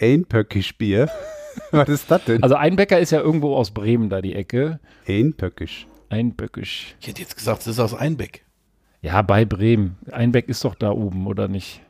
Einpöckisch 0.00 0.76
Bier. 0.76 1.08
was 1.70 1.88
ist 1.88 2.10
das 2.10 2.24
denn? 2.24 2.42
Also 2.42 2.54
Einbäcker 2.54 2.98
ist 2.98 3.10
ja 3.10 3.20
irgendwo 3.20 3.56
aus 3.56 3.70
Bremen 3.70 4.08
da 4.08 4.20
die 4.20 4.34
Ecke. 4.34 4.80
Einpöckisch. 5.06 5.86
Einböckisch. 6.10 6.94
Ich 7.00 7.08
hätte 7.08 7.20
jetzt 7.20 7.36
gesagt, 7.36 7.60
das 7.60 7.66
ist 7.68 7.80
aus 7.80 7.94
Einbeck. 7.94 8.44
Ja, 9.02 9.22
bei 9.22 9.44
Bremen. 9.44 9.96
Einbeck 10.10 10.48
ist 10.48 10.64
doch 10.64 10.74
da 10.74 10.90
oben, 10.90 11.26
oder 11.26 11.48
nicht? 11.48 11.82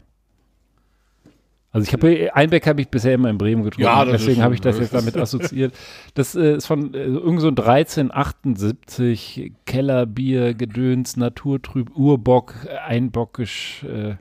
Also 1.71 1.87
ich 1.87 1.93
habe 1.93 2.35
Einbeck 2.35 2.67
habe 2.67 2.81
ich 2.81 2.89
bisher 2.89 3.13
immer 3.15 3.29
in 3.29 3.37
Bremen 3.37 3.63
getrunken, 3.63 3.85
Ja, 3.85 4.05
deswegen 4.05 4.43
habe 4.43 4.55
ich 4.55 4.61
das 4.61 4.79
jetzt 4.79 4.95
damit 4.95 5.17
assoziiert. 5.19 5.75
Das 6.15 6.35
äh, 6.35 6.57
ist 6.57 6.67
von 6.67 6.95
äh, 6.95 7.05
irgend 7.05 7.41
so 7.41 7.49
ein 7.49 7.59
1378 7.59 9.53
Kellerbier, 9.67 10.55
Gedöns, 10.55 11.17
Naturtrüb, 11.17 11.95
Urbock, 11.95 12.55
Einbockisch, 12.87 13.85
äh, 13.85 14.15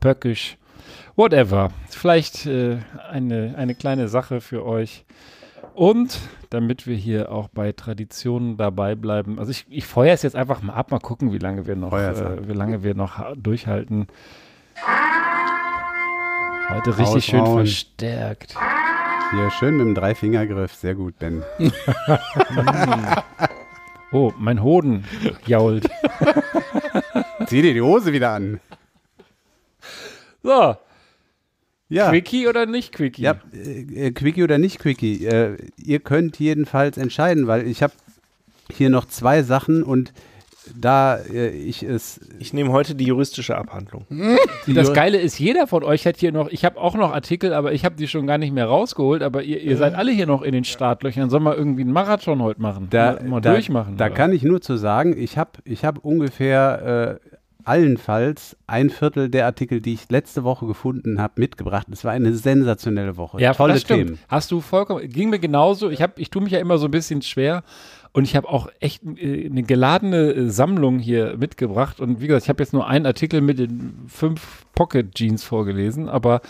Pöckisch, 0.00 0.58
whatever. 1.18 1.70
Vielleicht 1.90 2.46
äh, 2.46 2.78
eine, 3.10 3.54
eine 3.58 3.74
kleine 3.74 4.08
Sache 4.08 4.40
für 4.40 4.64
euch. 4.64 5.04
Und 5.74 6.18
damit 6.50 6.86
wir 6.86 6.96
hier 6.96 7.30
auch 7.30 7.48
bei 7.48 7.72
Traditionen 7.72 8.56
dabei 8.56 8.94
bleiben, 8.94 9.38
also 9.38 9.50
ich, 9.50 9.66
ich 9.68 9.86
feuer 9.86 10.14
es 10.14 10.22
jetzt 10.22 10.34
einfach 10.36 10.62
mal 10.62 10.72
ab, 10.72 10.90
mal 10.90 10.98
gucken, 11.00 11.32
wie 11.32 11.38
lange 11.38 11.66
wir 11.66 11.76
noch, 11.76 11.92
äh, 11.92 12.48
wie 12.48 12.52
lange 12.54 12.82
wir 12.82 12.94
noch 12.94 13.18
ha- 13.18 13.34
durchhalten. 13.36 14.06
Heute 16.70 16.98
richtig 16.98 17.24
schön 17.24 17.40
Raushauen. 17.40 17.58
verstärkt. 17.66 18.56
Hier 19.32 19.50
schön 19.50 19.76
mit 19.76 19.86
dem 19.86 19.94
Dreifingergriff. 19.94 20.74
Sehr 20.74 20.94
gut, 20.94 21.18
Ben. 21.18 21.42
Oh, 24.10 24.32
mein 24.38 24.62
Hoden 24.62 25.04
jault. 25.46 25.86
Zieh 27.46 27.60
dir 27.60 27.74
die 27.74 27.82
Hose 27.82 28.10
wieder 28.14 28.30
an. 28.30 28.58
So. 30.42 30.76
Ja. 31.88 32.10
Quickie 32.10 32.48
oder 32.48 32.66
nicht 32.66 32.92
Quickie? 32.92 33.22
Ja, 33.22 33.36
äh, 33.52 34.06
äh, 34.06 34.10
Quickie 34.10 34.42
oder 34.42 34.58
nicht 34.58 34.78
Quickie. 34.78 35.24
Äh, 35.24 35.56
ihr 35.76 36.00
könnt 36.00 36.38
jedenfalls 36.38 36.98
entscheiden, 36.98 37.46
weil 37.46 37.66
ich 37.66 37.82
habe 37.82 37.94
hier 38.70 38.90
noch 38.90 39.06
zwei 39.06 39.42
Sachen 39.42 39.82
und 39.82 40.12
da 40.76 41.16
äh, 41.16 41.48
ich 41.48 41.82
es. 41.82 42.20
Ich 42.38 42.52
nehme 42.52 42.72
heute 42.72 42.94
die 42.94 43.06
juristische 43.06 43.56
Abhandlung. 43.56 44.06
Das 44.66 44.92
Geile 44.92 45.18
ist, 45.18 45.38
jeder 45.38 45.66
von 45.66 45.82
euch 45.82 46.06
hat 46.06 46.18
hier 46.18 46.30
noch, 46.30 46.48
ich 46.50 46.62
habe 46.66 46.78
auch 46.78 46.94
noch 46.94 47.14
Artikel, 47.14 47.54
aber 47.54 47.72
ich 47.72 47.86
habe 47.86 47.94
die 47.94 48.06
schon 48.06 48.26
gar 48.26 48.36
nicht 48.36 48.52
mehr 48.52 48.66
rausgeholt, 48.66 49.22
aber 49.22 49.42
ihr, 49.42 49.62
ihr 49.62 49.78
seid 49.78 49.94
alle 49.94 50.12
hier 50.12 50.26
noch 50.26 50.42
in 50.42 50.52
den 50.52 50.64
Startlöchern. 50.64 51.30
Sollen 51.30 51.44
wir 51.44 51.56
irgendwie 51.56 51.80
einen 51.80 51.92
Marathon 51.92 52.42
heute 52.42 52.60
machen? 52.60 52.88
Da, 52.90 53.14
mal, 53.14 53.24
mal 53.24 53.40
da, 53.40 53.52
durchmachen. 53.52 53.96
Da 53.96 54.06
oder? 54.06 54.14
kann 54.14 54.32
ich 54.32 54.42
nur 54.42 54.60
zu 54.60 54.76
sagen, 54.76 55.16
ich 55.18 55.38
habe 55.38 55.52
ich 55.64 55.86
hab 55.86 56.04
ungefähr 56.04 57.18
äh, 57.22 57.36
allenfalls 57.68 58.56
ein 58.66 58.88
Viertel 58.88 59.28
der 59.28 59.44
Artikel, 59.44 59.80
die 59.80 59.92
ich 59.92 60.08
letzte 60.10 60.42
Woche 60.42 60.66
gefunden 60.66 61.20
habe, 61.20 61.34
mitgebracht. 61.36 61.86
Es 61.90 62.02
war 62.02 62.12
eine 62.12 62.34
sensationelle 62.34 63.16
Woche. 63.16 63.40
Ja, 63.40 63.52
Tolle 63.52 63.74
das 63.74 63.82
stimmt. 63.82 64.06
Themen. 64.06 64.18
Hast 64.28 64.50
du 64.50 64.60
vollkommen, 64.60 65.08
ging 65.08 65.30
mir 65.30 65.38
genauso. 65.38 65.90
Ich, 65.90 66.00
hab, 66.00 66.18
ich 66.18 66.30
tue 66.30 66.42
mich 66.42 66.52
ja 66.52 66.60
immer 66.60 66.78
so 66.78 66.86
ein 66.86 66.90
bisschen 66.90 67.20
schwer 67.22 67.62
und 68.12 68.24
ich 68.24 68.34
habe 68.36 68.48
auch 68.48 68.68
echt 68.80 69.02
äh, 69.04 69.46
eine 69.46 69.62
geladene 69.62 70.32
äh, 70.32 70.48
Sammlung 70.50 70.98
hier 70.98 71.36
mitgebracht. 71.36 72.00
Und 72.00 72.20
wie 72.20 72.26
gesagt, 72.26 72.44
ich 72.44 72.48
habe 72.48 72.62
jetzt 72.62 72.72
nur 72.72 72.88
einen 72.88 73.06
Artikel 73.06 73.42
mit 73.42 73.58
den 73.58 73.94
fünf 74.08 74.64
Pocket 74.74 75.14
Jeans 75.14 75.44
vorgelesen, 75.44 76.08
aber 76.08 76.40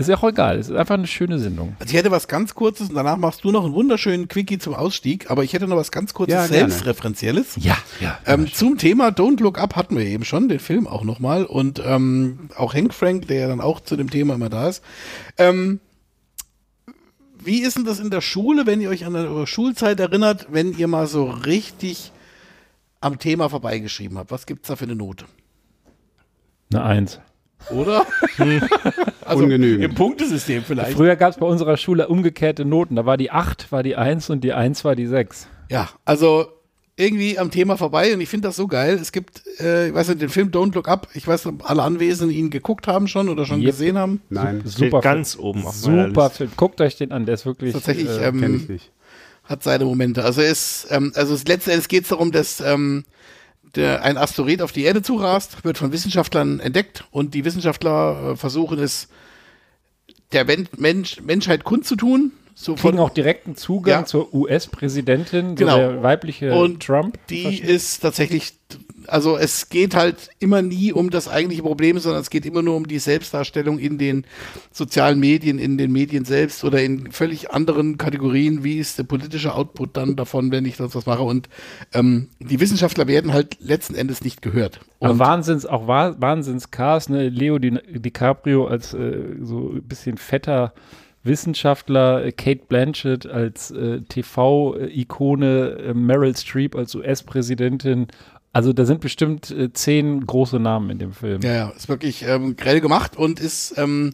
ist 0.00 0.08
ja 0.08 0.16
auch 0.16 0.28
egal. 0.28 0.58
Es 0.58 0.68
ist 0.68 0.76
einfach 0.76 0.94
eine 0.94 1.06
schöne 1.06 1.38
Sendung. 1.38 1.76
Also 1.78 1.90
ich 1.92 1.96
hätte 1.98 2.10
was 2.10 2.26
ganz 2.28 2.54
Kurzes 2.54 2.88
und 2.88 2.94
danach 2.94 3.16
machst 3.16 3.44
du 3.44 3.50
noch 3.50 3.64
einen 3.64 3.74
wunderschönen 3.74 4.28
Quickie 4.28 4.58
zum 4.58 4.74
Ausstieg, 4.74 5.30
aber 5.30 5.44
ich 5.44 5.52
hätte 5.52 5.66
noch 5.68 5.76
was 5.76 5.90
ganz 5.90 6.14
Kurzes 6.14 6.34
Ja. 6.34 6.46
Selbstreferenzielles. 6.46 7.56
Ja, 7.56 7.76
ja. 8.00 8.18
Ähm, 8.26 8.52
zum 8.52 8.78
Thema 8.78 9.08
Don't 9.08 9.40
Look 9.42 9.58
Up 9.58 9.76
hatten 9.76 9.96
wir 9.96 10.04
eben 10.04 10.24
schon, 10.24 10.48
den 10.48 10.58
Film 10.58 10.86
auch 10.86 11.04
nochmal 11.04 11.44
und 11.44 11.82
ähm, 11.84 12.50
auch 12.56 12.74
Hank 12.74 12.94
Frank, 12.94 13.28
der 13.28 13.40
ja 13.40 13.48
dann 13.48 13.60
auch 13.60 13.80
zu 13.80 13.96
dem 13.96 14.10
Thema 14.10 14.34
immer 14.34 14.48
da 14.48 14.68
ist. 14.68 14.82
Ähm, 15.38 15.80
wie 17.42 17.62
ist 17.62 17.76
denn 17.76 17.84
das 17.84 18.00
in 18.00 18.10
der 18.10 18.20
Schule, 18.20 18.66
wenn 18.66 18.80
ihr 18.80 18.90
euch 18.90 19.06
an 19.06 19.16
eure 19.16 19.46
Schulzeit 19.46 19.98
erinnert, 19.98 20.48
wenn 20.50 20.76
ihr 20.76 20.88
mal 20.88 21.06
so 21.06 21.24
richtig 21.24 22.12
am 23.00 23.18
Thema 23.18 23.48
vorbeigeschrieben 23.48 24.18
habt? 24.18 24.30
Was 24.30 24.46
gibt's 24.46 24.68
da 24.68 24.76
für 24.76 24.84
eine 24.84 24.94
Note? 24.94 25.24
Eine 26.72 26.84
Eins. 26.84 27.20
Oder? 27.70 28.06
also 29.30 29.44
Ungenügend. 29.44 29.84
Im 29.84 29.94
Punktesystem 29.94 30.62
vielleicht. 30.64 30.92
Früher 30.92 31.16
gab 31.16 31.32
es 31.32 31.38
bei 31.38 31.46
unserer 31.46 31.76
Schule 31.76 32.08
umgekehrte 32.08 32.64
Noten. 32.64 32.96
Da 32.96 33.06
war 33.06 33.16
die 33.16 33.30
8, 33.30 33.70
war 33.72 33.82
die 33.82 33.96
1 33.96 34.30
und 34.30 34.42
die 34.44 34.52
1 34.52 34.84
war 34.84 34.94
die 34.96 35.06
6. 35.06 35.46
Ja, 35.70 35.88
also 36.04 36.46
irgendwie 36.96 37.38
am 37.38 37.50
Thema 37.50 37.78
vorbei 37.78 38.12
und 38.12 38.20
ich 38.20 38.28
finde 38.28 38.48
das 38.48 38.56
so 38.56 38.66
geil. 38.66 38.98
Es 39.00 39.10
gibt, 39.12 39.42
äh, 39.60 39.88
ich 39.88 39.94
weiß 39.94 40.08
nicht, 40.08 40.20
den 40.20 40.28
Film 40.28 40.50
Don't 40.50 40.74
Look 40.74 40.86
Up. 40.88 41.08
Ich 41.14 41.26
weiß 41.26 41.46
nicht, 41.46 41.54
ob 41.54 41.70
alle 41.70 41.82
Anwesenden 41.82 42.36
ihn 42.36 42.50
geguckt 42.50 42.86
haben 42.86 43.08
schon 43.08 43.28
oder 43.30 43.46
schon 43.46 43.60
Yep. 43.60 43.66
gesehen 43.70 43.96
haben. 43.96 44.20
Nein. 44.28 44.60
Super 44.66 45.00
ganz 45.00 45.34
Film. 45.34 45.44
oben 45.46 45.66
auf 45.66 45.74
Super 45.76 46.08
Liste. 46.08 46.30
Film. 46.36 46.50
Guckt 46.56 46.80
euch 46.82 46.96
den 46.96 47.12
an, 47.12 47.24
der 47.24 47.34
ist 47.36 47.46
wirklich. 47.46 47.72
Tatsächlich, 47.72 48.08
äh, 48.10 48.28
ähm, 48.28 48.56
ich 48.56 48.68
nicht. 48.68 48.92
hat 49.44 49.62
seine 49.62 49.86
Momente. 49.86 50.24
Also 50.24 50.42
ist, 50.42 50.88
ähm, 50.90 51.12
also 51.14 51.32
es, 51.34 51.46
letzten 51.46 51.70
Endes 51.70 51.88
geht 51.88 52.02
es 52.02 52.10
darum, 52.10 52.32
dass 52.32 52.60
ähm, 52.60 53.04
der, 53.74 54.02
ein 54.02 54.16
Asteroid 54.16 54.62
auf 54.62 54.72
die 54.72 54.82
Erde 54.84 55.02
zurast, 55.02 55.64
wird 55.64 55.78
von 55.78 55.92
Wissenschaftlern 55.92 56.60
entdeckt 56.60 57.04
und 57.10 57.34
die 57.34 57.44
Wissenschaftler 57.44 58.32
äh, 58.32 58.36
versuchen 58.36 58.78
es 58.78 59.08
der 60.32 60.44
Men 60.44 60.68
Mensch, 60.76 61.20
Menschheit 61.20 61.64
kundzutun. 61.64 62.32
So 62.54 62.74
kriegen 62.74 62.98
auch 62.98 63.10
direkten 63.10 63.56
Zugang 63.56 64.00
Ja. 64.00 64.04
zur 64.04 64.34
US-Präsidentin, 64.34 65.54
Genau. 65.56 65.72
so 65.72 65.78
der 65.78 66.02
weibliche 66.02 66.52
Und 66.52 66.82
Trump. 66.84 67.18
Die 67.28 67.58
ist 67.58 68.00
tatsächlich, 68.00 68.52
also 69.06 69.36
es 69.36 69.68
geht 69.68 69.94
halt 69.94 70.30
immer 70.38 70.62
nie 70.62 70.92
um 70.92 71.10
das 71.10 71.28
eigentliche 71.28 71.62
Problem, 71.62 71.98
sondern 71.98 72.20
es 72.22 72.30
geht 72.30 72.46
immer 72.46 72.62
nur 72.62 72.76
um 72.76 72.86
die 72.86 72.98
Selbstdarstellung 72.98 73.78
in 73.78 73.98
den 73.98 74.24
sozialen 74.72 75.18
Medien, 75.20 75.58
in 75.58 75.78
den 75.78 75.92
Medien 75.92 76.24
selbst 76.24 76.64
oder 76.64 76.82
in 76.82 77.10
völlig 77.12 77.50
anderen 77.50 77.98
Kategorien. 77.98 78.64
Wie 78.64 78.78
ist 78.78 78.98
der 78.98 79.04
politische 79.04 79.54
Output 79.54 79.96
dann 79.96 80.16
davon, 80.16 80.50
wenn 80.52 80.64
ich 80.64 80.76
das 80.76 80.94
was 80.94 81.06
mache? 81.06 81.22
Und 81.22 81.48
ähm, 81.92 82.28
die 82.38 82.60
Wissenschaftler 82.60 83.06
werden 83.06 83.32
halt 83.32 83.56
letzten 83.60 83.94
Endes 83.94 84.22
nicht 84.22 84.42
gehört. 84.42 84.80
Aber 85.00 85.12
Und 85.12 85.18
Wahnsinns, 85.18 85.66
auch 85.66 85.86
Wa- 85.86 86.16
Wahnsinns-Cast, 86.18 87.10
ne? 87.10 87.28
Leo 87.28 87.58
Di, 87.58 87.78
DiCaprio 87.88 88.66
als 88.66 88.94
äh, 88.94 89.36
so 89.40 89.70
ein 89.74 89.82
bisschen 89.82 90.16
fetter 90.18 90.72
Wissenschaftler, 91.22 92.24
äh, 92.24 92.32
Kate 92.32 92.62
Blanchett 92.66 93.26
als 93.26 93.70
äh, 93.70 94.00
TV-Ikone, 94.08 95.76
äh, 95.88 95.94
Meryl 95.94 96.36
Streep 96.36 96.74
als 96.76 96.94
US-Präsidentin. 96.94 98.06
Also 98.52 98.72
da 98.72 98.84
sind 98.84 99.00
bestimmt 99.00 99.50
äh, 99.50 99.72
zehn 99.72 100.26
große 100.26 100.58
Namen 100.58 100.90
in 100.90 100.98
dem 100.98 101.12
Film. 101.12 101.40
Ja, 101.42 101.52
ja, 101.54 101.68
ist 101.70 101.88
wirklich 101.88 102.22
ähm, 102.24 102.56
grell 102.56 102.80
gemacht 102.80 103.16
und 103.16 103.38
ist, 103.38 103.74
ähm, 103.78 104.12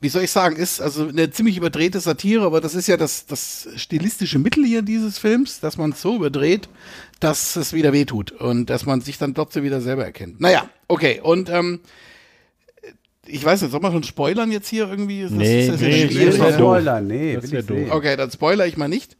wie 0.00 0.08
soll 0.08 0.22
ich 0.22 0.30
sagen, 0.30 0.54
ist 0.56 0.80
also 0.80 1.08
eine 1.08 1.30
ziemlich 1.30 1.56
überdrehte 1.56 1.98
Satire, 1.98 2.44
aber 2.44 2.60
das 2.60 2.74
ist 2.76 2.86
ja 2.86 2.96
das, 2.96 3.26
das 3.26 3.68
stilistische 3.76 4.38
Mittel 4.38 4.64
hier 4.64 4.82
dieses 4.82 5.18
Films, 5.18 5.58
dass 5.60 5.78
man 5.78 5.90
es 5.90 6.00
so 6.00 6.14
überdreht, 6.16 6.68
dass 7.18 7.56
es 7.56 7.72
wieder 7.72 7.92
wehtut 7.92 8.30
und 8.32 8.70
dass 8.70 8.86
man 8.86 9.00
sich 9.00 9.18
dann 9.18 9.34
trotzdem 9.34 9.64
wieder 9.64 9.80
selber 9.80 10.04
erkennt. 10.04 10.40
Naja, 10.40 10.68
okay, 10.88 11.20
und 11.20 11.50
ähm, 11.50 11.80
ich 13.26 13.44
weiß 13.44 13.62
nicht, 13.62 13.70
soll 13.70 13.80
man 13.80 13.92
schon 13.92 14.02
spoilern 14.02 14.50
jetzt 14.52 14.68
hier 14.68 14.88
irgendwie? 14.88 15.22
Ist 15.22 15.30
das- 15.30 15.38
Nee, 15.38 15.60
ist 15.66 15.70
das 15.72 15.80
ja 15.80 15.88
nee, 15.88 16.26
doof. 16.38 16.52
Spoiler, 16.54 17.00
nee, 17.00 17.34
Das 17.34 17.50
will 17.50 17.60
ich 17.60 17.66
doof. 17.66 17.78
Okay, 17.90 18.16
dann 18.16 18.30
spoiler 18.30 18.66
ich 18.66 18.76
mal 18.76 18.88
nicht. 18.88 19.16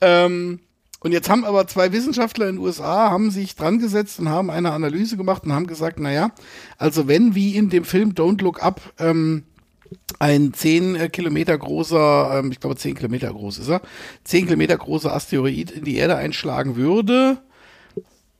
Ähm, 0.00 0.60
und 1.00 1.12
jetzt 1.12 1.30
haben 1.30 1.44
aber 1.44 1.66
zwei 1.66 1.92
Wissenschaftler 1.92 2.48
in 2.48 2.56
den 2.56 2.64
USA 2.64 3.10
haben 3.10 3.30
sich 3.30 3.56
dran 3.56 3.78
gesetzt 3.78 4.20
und 4.20 4.28
haben 4.28 4.50
eine 4.50 4.72
Analyse 4.72 5.16
gemacht 5.16 5.44
und 5.44 5.52
haben 5.52 5.66
gesagt, 5.66 5.98
naja, 5.98 6.30
also 6.76 7.08
wenn 7.08 7.34
wie 7.34 7.56
in 7.56 7.70
dem 7.70 7.84
Film 7.84 8.12
Don't 8.12 8.42
Look 8.42 8.62
Up 8.62 8.80
ähm, 8.98 9.44
ein 10.18 10.52
10 10.52 10.96
äh, 10.96 11.08
Kilometer 11.08 11.56
großer, 11.56 12.38
ähm, 12.38 12.52
ich 12.52 12.60
glaube 12.60 12.76
10 12.76 12.94
Kilometer 12.96 13.32
groß 13.32 13.58
ist 13.58 13.68
er, 13.68 13.80
10 14.24 14.44
Kilometer 14.44 14.76
großer 14.76 15.14
Asteroid 15.14 15.70
in 15.70 15.84
die 15.84 15.96
Erde 15.96 16.16
einschlagen 16.16 16.76
würde, 16.76 17.38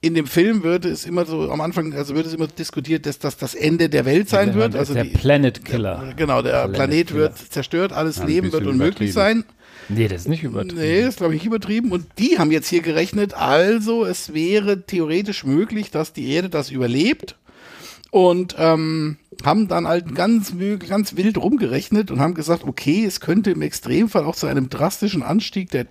in 0.02 0.14
dem 0.14 0.26
Film 0.26 0.62
würde 0.62 0.88
es 0.88 1.04
immer 1.04 1.26
so 1.26 1.50
am 1.50 1.60
Anfang, 1.60 1.92
also 1.92 2.14
wird 2.14 2.26
es 2.26 2.32
immer 2.32 2.46
diskutiert, 2.46 3.04
dass 3.04 3.18
das 3.18 3.36
das 3.36 3.54
Ende 3.54 3.88
der 3.88 4.06
Welt 4.06 4.30
sein 4.30 4.54
wird. 4.54 4.74
Also 4.74 4.94
der 4.94 5.04
die, 5.04 5.10
Planet 5.10 5.64
Killer. 5.64 6.02
der, 6.06 6.14
genau, 6.14 6.40
der 6.40 6.68
Planet 6.68 6.74
Planet, 7.08 7.14
wird 7.14 7.38
zerstört, 7.38 7.92
alles 7.92 8.16
Ja, 8.16 8.24
Leben 8.24 8.52
wird 8.52 8.66
unmöglich 8.66 9.12
sein. 9.12 9.44
Nee, 9.92 10.08
das 10.08 10.22
ist 10.22 10.28
nicht 10.28 10.44
übertrieben. 10.44 10.76
Nee, 10.76 11.02
ist 11.02 11.18
glaube 11.18 11.34
ich 11.34 11.44
übertrieben. 11.44 11.90
Und 11.90 12.06
die 12.18 12.38
haben 12.38 12.52
jetzt 12.52 12.68
hier 12.68 12.80
gerechnet, 12.80 13.34
also 13.34 14.04
es 14.04 14.32
wäre 14.32 14.82
theoretisch 14.86 15.44
möglich, 15.44 15.90
dass 15.90 16.12
die 16.12 16.30
Erde 16.30 16.48
das 16.48 16.70
überlebt. 16.70 17.36
Und 18.10 18.56
ähm, 18.58 19.18
haben 19.44 19.68
dann 19.68 19.86
halt 19.86 20.14
ganz, 20.14 20.54
ganz 20.88 21.16
wild 21.16 21.38
rumgerechnet 21.38 22.10
und 22.10 22.20
haben 22.20 22.34
gesagt, 22.34 22.64
okay, 22.64 23.04
es 23.04 23.20
könnte 23.20 23.50
im 23.50 23.62
Extremfall 23.62 24.24
auch 24.24 24.36
zu 24.36 24.46
einem 24.46 24.68
drastischen 24.68 25.22
Anstieg 25.22 25.70
der 25.70 25.86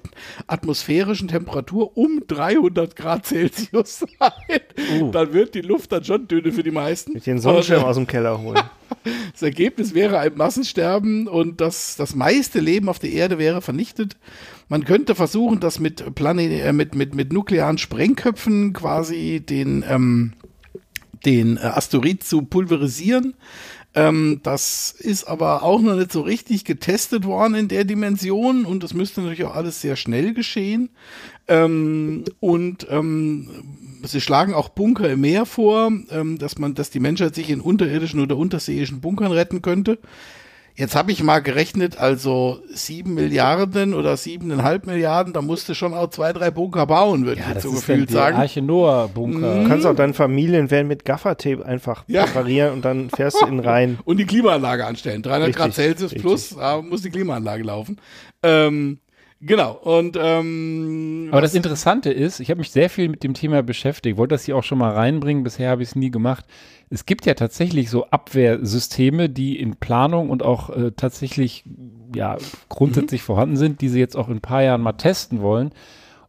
atmosphärischen 0.48 1.28
Temperatur 1.28 1.98
um 1.98 2.24
300 2.28 2.96
Grad 2.96 3.26
Celsius 3.26 4.00
sein. 4.20 5.12
Dann 5.12 5.34
wird 5.34 5.56
die 5.56 5.62
Luft 5.62 5.92
dann 5.92 6.04
schon 6.04 6.28
dünne 6.28 6.52
für 6.52 6.64
die 6.64 6.72
meisten. 6.72 7.14
Mit 7.14 7.26
den 7.26 7.40
Sonnenschirm 7.40 7.84
aus 7.84 7.96
dem 7.96 8.08
Keller 8.08 8.42
holen. 8.42 8.62
das 9.32 9.42
Ergebnis 9.42 9.94
wäre 9.94 10.20
ein 10.20 10.36
Massensterben 10.36 11.28
und 11.28 11.62
das, 11.62 11.96
das 11.96 12.16
meiste 12.16 12.60
Leben 12.60 12.90
auf 12.90 13.00
der 13.00 13.12
Erde 13.12 13.38
wäre 13.38 13.62
vernichtet. 13.62 14.18
Man 14.68 14.86
könnte 14.86 15.16
versuchen, 15.16 15.60
das 15.60 15.80
mit, 15.80 16.14
Plane 16.14 16.62
äh, 16.62 16.74
mit, 16.74 16.94
mit, 16.94 17.16
mit 17.16 17.34
nuklearen 17.34 17.78
Sprengköpfen 17.78 18.74
quasi 18.74 19.40
den, 19.40 19.84
ähm, 19.88 20.34
den 21.26 21.58
äh, 21.58 21.62
Asteroid 21.62 22.24
zu 22.24 22.44
pulverisieren. 22.44 23.36
Ähm, 23.96 24.42
das 24.44 24.92
ist 24.92 25.24
aber 25.24 25.64
auch 25.64 25.82
noch 25.82 25.96
nicht 25.96 26.12
so 26.12 26.22
richtig 26.22 26.64
getestet 26.64 27.26
worden 27.26 27.56
in 27.56 27.68
der 27.68 27.86
Dimension 27.86 28.66
und 28.66 28.84
das 28.84 28.94
müsste 28.94 29.22
natürlich 29.22 29.46
auch 29.46 29.56
alles 29.56 29.82
sehr 29.82 29.96
schnell 29.96 30.34
geschehen. 30.34 30.90
Ähm, 31.48 32.24
und 32.40 32.86
ähm, 32.92 33.50
sie 34.04 34.22
schlagen 34.22 34.54
auch 34.54 34.70
Bunker 34.70 35.10
im 35.10 35.22
Meer 35.22 35.48
vor, 35.48 35.92
ähm, 36.12 36.38
dass 36.38 36.60
man, 36.60 36.76
dass 36.76 36.92
die 36.92 37.00
Menschheit 37.00 37.34
sich 37.34 37.50
in 37.50 37.62
unterirdischen 37.62 38.20
oder 38.20 38.38
unterseeischen 38.38 39.02
Bunkern 39.02 39.32
retten 39.32 39.64
könnte. 39.64 39.98
Jetzt 40.80 40.96
habe 40.96 41.12
ich 41.12 41.22
mal 41.22 41.40
gerechnet, 41.40 41.98
also 41.98 42.62
sieben 42.74 43.14
Milliarden 43.14 43.94
oder 43.94 44.16
siebeneinhalb 44.16 44.86
Milliarden, 44.86 45.34
da 45.34 45.42
musste 45.42 45.76
schon 45.76 45.94
auch 45.94 46.10
zwei, 46.10 46.32
drei 46.32 46.52
Bunker 46.52 46.88
bauen, 46.88 47.26
würde 47.26 47.42
ich 47.42 47.46
jetzt 47.48 47.58
das 47.58 47.64
so 47.64 47.70
ist 47.72 47.86
gefühlt 47.86 48.10
sagen. 48.10 48.38
Arche 48.38 48.62
Noah-Bunker. 48.62 49.64
Du 49.64 49.68
kannst 49.68 49.86
auch 49.86 49.94
deine 49.94 50.14
Familienvan 50.14 50.88
mit 50.88 51.04
Gaffertape 51.04 51.66
einfach 51.66 52.06
Ja. 52.08 52.24
präparieren 52.24 52.72
und 52.76 52.86
dann 52.86 53.10
fährst 53.10 53.42
du 53.42 53.46
in 53.48 53.60
rein. 53.60 54.00
Und 54.06 54.18
die 54.22 54.26
Klimaanlage 54.26 54.86
anstellen. 54.86 55.22
300 55.22 55.54
Grad 55.54 55.68
Richtig, 55.68 55.84
Celsius 55.98 56.14
plus, 56.14 56.56
da 56.56 56.82
muss 56.82 57.02
die 57.02 57.10
Klimaanlage 57.10 57.64
laufen. 57.64 57.98
Ähm, 58.42 59.00
genau. 59.42 59.74
Und 59.74 60.18
ähm, 60.20 61.30
Aber 61.32 61.42
das 61.42 61.56
Interessante 61.56 62.12
ist, 62.12 62.40
ich 62.40 62.50
habe 62.50 62.60
mich 62.60 62.72
sehr 62.72 62.90
viel 62.90 63.10
mit 63.10 63.24
dem 63.24 63.34
Thema 63.34 63.64
beschäftigt, 63.64 64.18
wollte 64.18 64.36
das 64.36 64.46
hier 64.46 64.56
auch 64.56 64.64
schon 64.64 64.78
mal 64.78 64.92
reinbringen, 64.92 65.44
bisher 65.44 65.70
habe 65.70 65.84
ich 65.84 65.90
es 65.90 65.96
nie 65.96 66.12
gemacht. 66.12 66.46
Es 66.90 67.06
gibt 67.06 67.26
ja 67.26 67.34
tatsächlich 67.36 67.90
so 67.90 68.06
Abwehrsysteme, 68.08 69.30
die 69.30 69.60
in 69.60 69.76
Planung 69.76 70.30
und 70.30 70.44
auch 70.44 70.70
äh, 70.70 70.92
tatsächlich 70.92 71.64
ja, 72.16 72.38
grundsätzlich 72.70 73.22
vorhanden 73.22 73.58
sind, 73.58 73.82
die 73.82 73.90
sie 73.90 74.00
jetzt 74.00 74.16
auch 74.16 74.30
in 74.30 74.38
ein 74.38 74.42
paar 74.42 74.64
Jahren 74.64 74.82
mal 74.82 74.94
testen 74.94 75.42
wollen. 75.42 75.72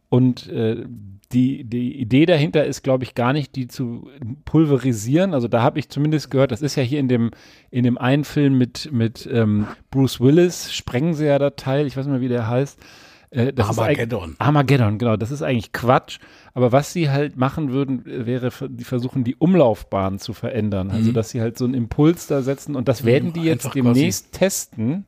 Und 0.09 0.47
äh, 0.49 0.85
die, 1.33 1.63
die 1.63 1.99
Idee 1.99 2.25
dahinter 2.25 2.65
ist, 2.65 2.83
glaube 2.83 3.03
ich, 3.03 3.15
gar 3.15 3.33
nicht, 3.33 3.55
die 3.55 3.67
zu 3.67 4.09
pulverisieren. 4.45 5.33
Also 5.33 5.47
da 5.47 5.61
habe 5.61 5.79
ich 5.79 5.89
zumindest 5.89 6.31
gehört, 6.31 6.51
das 6.51 6.61
ist 6.61 6.75
ja 6.75 6.83
hier 6.83 6.99
in 6.99 7.07
dem, 7.07 7.31
in 7.69 7.83
dem 7.83 7.97
einen 7.97 8.23
Film 8.23 8.57
mit, 8.57 8.91
mit 8.91 9.27
ähm, 9.31 9.67
Bruce 9.89 10.19
Willis, 10.19 10.73
sprengen 10.73 11.13
sie 11.13 11.25
ja 11.25 11.39
da 11.39 11.51
Teil, 11.51 11.87
ich 11.87 11.97
weiß 11.97 12.05
nicht 12.05 12.11
mehr, 12.11 12.21
wie 12.21 12.27
der 12.27 12.47
heißt. 12.47 12.79
Äh, 13.31 13.53
das 13.53 13.69
ist 13.71 13.79
Armageddon. 13.79 14.23
eigentlich- 14.23 14.41
Armageddon, 14.41 14.97
genau. 14.97 15.15
Das 15.17 15.31
ist 15.31 15.41
eigentlich 15.41 15.71
Quatsch. 15.71 16.19
Aber 16.53 16.71
was 16.71 16.91
sie 16.93 17.09
halt 17.09 17.37
machen 17.37 17.71
würden, 17.71 18.03
wäre, 18.05 18.51
die 18.69 18.83
versuchen, 18.83 19.23
die 19.23 19.35
Umlaufbahn 19.37 20.19
zu 20.19 20.33
verändern. 20.33 20.91
Also, 20.91 21.09
Mhm. 21.11 21.13
dass 21.13 21.29
sie 21.29 21.41
halt 21.41 21.57
so 21.57 21.65
einen 21.65 21.73
Impuls 21.73 22.27
da 22.27 22.41
setzen 22.41 22.75
und 22.75 22.87
das 22.87 23.05
werden 23.05 23.31
die 23.33 23.43
jetzt 23.43 23.73
demnächst 23.73 24.33
testen 24.33 25.05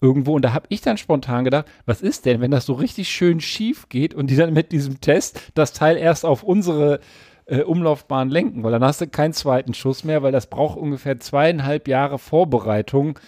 irgendwo. 0.00 0.34
Und 0.36 0.42
da 0.46 0.54
habe 0.54 0.66
ich 0.70 0.80
dann 0.80 0.96
spontan 0.96 1.44
gedacht, 1.44 1.66
was 1.84 2.00
ist 2.00 2.24
denn, 2.24 2.40
wenn 2.40 2.50
das 2.50 2.64
so 2.64 2.72
richtig 2.72 3.08
schön 3.10 3.40
schief 3.40 3.90
geht 3.90 4.14
und 4.14 4.30
die 4.30 4.36
dann 4.36 4.54
mit 4.54 4.72
diesem 4.72 5.00
Test 5.02 5.38
das 5.54 5.74
Teil 5.74 5.98
erst 5.98 6.24
auf 6.24 6.42
unsere 6.42 7.00
äh, 7.44 7.62
Umlaufbahn 7.62 8.30
lenken, 8.30 8.62
weil 8.62 8.70
dann 8.72 8.84
hast 8.84 9.00
du 9.02 9.08
keinen 9.08 9.32
zweiten 9.34 9.74
Schuss 9.74 10.04
mehr, 10.04 10.22
weil 10.22 10.30
das 10.32 10.46
braucht 10.46 10.78
ungefähr 10.78 11.18
zweieinhalb 11.20 11.88
Jahre 11.88 12.18
Vorbereitung. 12.18 13.18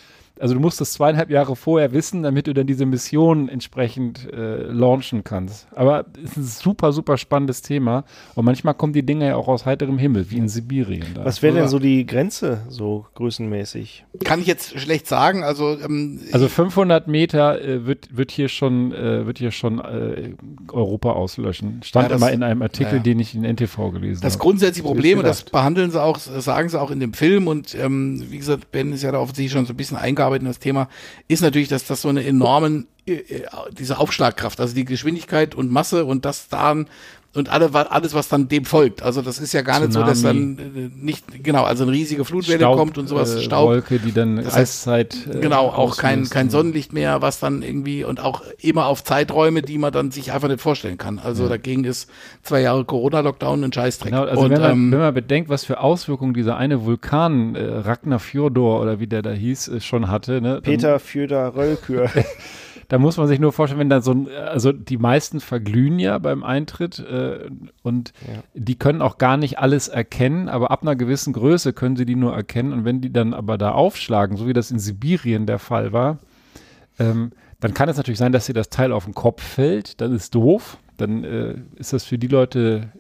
Also 0.42 0.54
du 0.54 0.60
musst 0.60 0.80
das 0.80 0.92
zweieinhalb 0.92 1.30
Jahre 1.30 1.54
vorher 1.54 1.92
wissen, 1.92 2.24
damit 2.24 2.48
du 2.48 2.52
dann 2.52 2.66
diese 2.66 2.84
Mission 2.84 3.48
entsprechend 3.48 4.28
äh, 4.32 4.62
launchen 4.64 5.22
kannst. 5.22 5.68
Aber 5.76 6.04
es 6.16 6.32
ist 6.32 6.36
ein 6.36 6.42
super, 6.42 6.92
super 6.92 7.16
spannendes 7.16 7.62
Thema. 7.62 8.02
Und 8.34 8.44
manchmal 8.44 8.74
kommen 8.74 8.92
die 8.92 9.04
Dinge 9.06 9.28
ja 9.28 9.36
auch 9.36 9.46
aus 9.46 9.66
heiterem 9.66 9.98
Himmel, 9.98 10.30
wie 10.32 10.38
in 10.38 10.48
Sibirien. 10.48 11.06
Da. 11.14 11.24
Was 11.24 11.42
wäre 11.42 11.54
denn 11.54 11.68
so 11.68 11.78
die 11.78 12.04
Grenze, 12.06 12.62
so 12.68 13.06
größenmäßig? 13.14 14.04
Kann 14.24 14.40
ich 14.40 14.48
jetzt 14.48 14.78
schlecht 14.80 15.06
sagen. 15.06 15.44
Also, 15.44 15.78
ähm, 15.78 16.18
Also 16.32 16.48
500 16.48 17.06
Meter 17.06 17.62
äh, 17.62 17.86
wird, 17.86 18.16
wird 18.16 18.32
hier 18.32 18.48
schon, 18.48 18.92
äh, 18.92 19.24
wird 19.26 19.38
hier 19.38 19.52
schon 19.52 19.78
äh, 19.78 20.30
Europa 20.72 21.12
auslöschen. 21.12 21.82
Stand 21.84 22.04
Ja, 22.04 22.08
das- 22.08 22.20
immer 22.20 22.32
in 22.32 22.42
einem 22.42 22.62
Artikel, 22.62 22.94
ja, 22.96 22.98
den 23.02 23.20
ich 23.20 23.36
in 23.36 23.44
NTV 23.44 23.92
gelesen 23.92 24.22
Das 24.22 24.34
habe. 24.34 24.42
grundsätzliche 24.42 24.86
Problem, 24.88 25.18
und 25.18 25.24
das 25.24 25.44
behandeln 25.44 25.92
sie 25.92 26.02
auch, 26.02 26.18
das 26.18 26.44
sagen 26.44 26.68
sie 26.68 26.80
auch 26.80 26.90
in 26.90 26.98
dem 26.98 27.12
Film 27.12 27.46
und 27.46 27.76
ähm, 27.76 28.24
wie 28.28 28.38
gesagt, 28.38 28.72
Ben 28.72 28.92
ist 28.92 29.02
ja 29.02 29.12
da 29.12 29.18
offensichtlich 29.18 29.52
schon 29.52 29.66
so 29.66 29.72
ein 29.72 29.76
bisschen 29.76 29.96
eingearbeitet 29.96 30.31
in 30.40 30.46
das 30.46 30.58
Thema, 30.58 30.88
ist 31.28 31.42
natürlich, 31.42 31.68
dass 31.68 31.86
das 31.86 32.02
so 32.02 32.08
eine 32.08 32.24
enormen, 32.24 32.86
äh, 33.06 33.14
äh, 33.14 33.46
diese 33.72 33.98
Aufschlagkraft, 33.98 34.60
also 34.60 34.74
die 34.74 34.84
Geschwindigkeit 34.84 35.54
und 35.54 35.70
Masse 35.70 36.04
und 36.04 36.24
das 36.24 36.48
dann 36.48 36.88
und 37.34 37.48
alle, 37.48 37.70
alles, 37.90 38.12
was 38.12 38.28
dann 38.28 38.48
dem 38.48 38.66
folgt. 38.66 39.02
Also 39.02 39.22
das 39.22 39.38
ist 39.38 39.52
ja 39.54 39.62
gar 39.62 39.80
nicht 39.80 39.92
so, 39.94 40.02
dass 40.02 40.20
dann 40.22 40.58
äh, 40.58 40.90
nicht, 40.94 41.42
genau, 41.42 41.64
also 41.64 41.84
eine 41.84 41.92
riesige 41.92 42.24
Flutwelle 42.26 42.58
Staub, 42.58 42.76
kommt 42.76 42.98
und 42.98 43.08
sowas, 43.08 43.34
äh, 43.36 43.40
Staub. 43.40 43.68
Wolke, 43.70 43.98
die 43.98 44.12
dann 44.12 44.36
Das 44.36 44.54
heißt, 44.54 44.86
Eiszeit, 44.88 45.16
äh, 45.32 45.40
genau, 45.40 45.68
auch 45.68 45.96
kein, 45.96 46.28
kein 46.28 46.46
und- 46.46 46.50
Sonnenlicht 46.50 46.92
mehr, 46.92 47.22
was 47.22 47.40
dann 47.40 47.62
irgendwie 47.62 48.04
und 48.04 48.20
auch 48.20 48.42
immer 48.60 48.84
auf 48.86 49.02
Zeiträume, 49.02 49.62
die 49.62 49.78
man 49.78 49.92
dann 49.92 50.10
sich 50.10 50.30
einfach 50.32 50.48
nicht 50.48 50.60
vorstellen 50.60 50.98
kann. 50.98 51.18
Also 51.18 51.44
Ja. 51.44 51.48
dagegen 51.48 51.84
ist 51.84 52.10
zwei 52.42 52.60
Jahre 52.60 52.84
Corona-Lockdown 52.84 53.64
ein 53.64 53.72
Scheißdreck. 53.72 54.12
Genau, 54.12 54.24
also 54.24 54.42
und, 54.42 54.50
wenn, 54.50 54.60
man, 54.60 54.70
ähm, 54.72 54.92
wenn 54.92 54.98
man 54.98 55.14
bedenkt, 55.14 55.48
was 55.48 55.64
für 55.64 55.80
Auswirkungen 55.80 56.34
dieser 56.34 56.58
eine 56.58 56.84
Vulkan, 56.84 57.54
äh, 57.54 57.64
Ragnar 57.64 58.18
Fjordor 58.18 58.80
oder 58.82 59.00
wie 59.00 59.06
der 59.06 59.22
da 59.22 59.30
hieß, 59.30 59.68
äh, 59.68 59.80
schon 59.80 60.08
hatte. 60.08 60.42
Ne? 60.42 60.60
Peter 60.62 60.98
Fjöder 60.98 61.54
Röllkür. 61.56 62.10
Da 62.92 62.98
muss 62.98 63.16
man 63.16 63.26
sich 63.26 63.40
nur 63.40 63.54
vorstellen, 63.54 63.80
wenn 63.80 63.88
da 63.88 64.02
so 64.02 64.12
ein, 64.12 64.28
also 64.28 64.70
die 64.70 64.98
meisten 64.98 65.40
verglühen 65.40 65.98
ja 65.98 66.18
beim 66.18 66.44
Eintritt 66.44 66.98
äh, 66.98 67.48
und 67.82 68.12
die 68.52 68.74
können 68.74 69.00
auch 69.00 69.16
gar 69.16 69.38
nicht 69.38 69.58
alles 69.58 69.88
erkennen, 69.88 70.50
aber 70.50 70.70
ab 70.70 70.82
einer 70.82 70.94
gewissen 70.94 71.32
Größe 71.32 71.72
können 71.72 71.96
sie 71.96 72.04
die 72.04 72.16
nur 72.16 72.34
erkennen. 72.34 72.70
Und 72.74 72.84
wenn 72.84 73.00
die 73.00 73.10
dann 73.10 73.32
aber 73.32 73.56
da 73.56 73.72
aufschlagen, 73.72 74.36
so 74.36 74.46
wie 74.46 74.52
das 74.52 74.70
in 74.70 74.78
Sibirien 74.78 75.46
der 75.46 75.58
Fall 75.58 75.94
war, 75.94 76.18
ähm, 76.98 77.32
dann 77.60 77.72
kann 77.72 77.88
es 77.88 77.96
natürlich 77.96 78.18
sein, 78.18 78.32
dass 78.32 78.44
dir 78.44 78.52
das 78.52 78.68
Teil 78.68 78.92
auf 78.92 79.06
den 79.06 79.14
Kopf 79.14 79.42
fällt, 79.42 80.02
dann 80.02 80.14
ist 80.14 80.34
doof, 80.34 80.76
dann 80.98 81.24
äh, 81.24 81.54
ist 81.76 81.94
das 81.94 82.04
für 82.04 82.18
die 82.18 82.28
Leute 82.28 82.92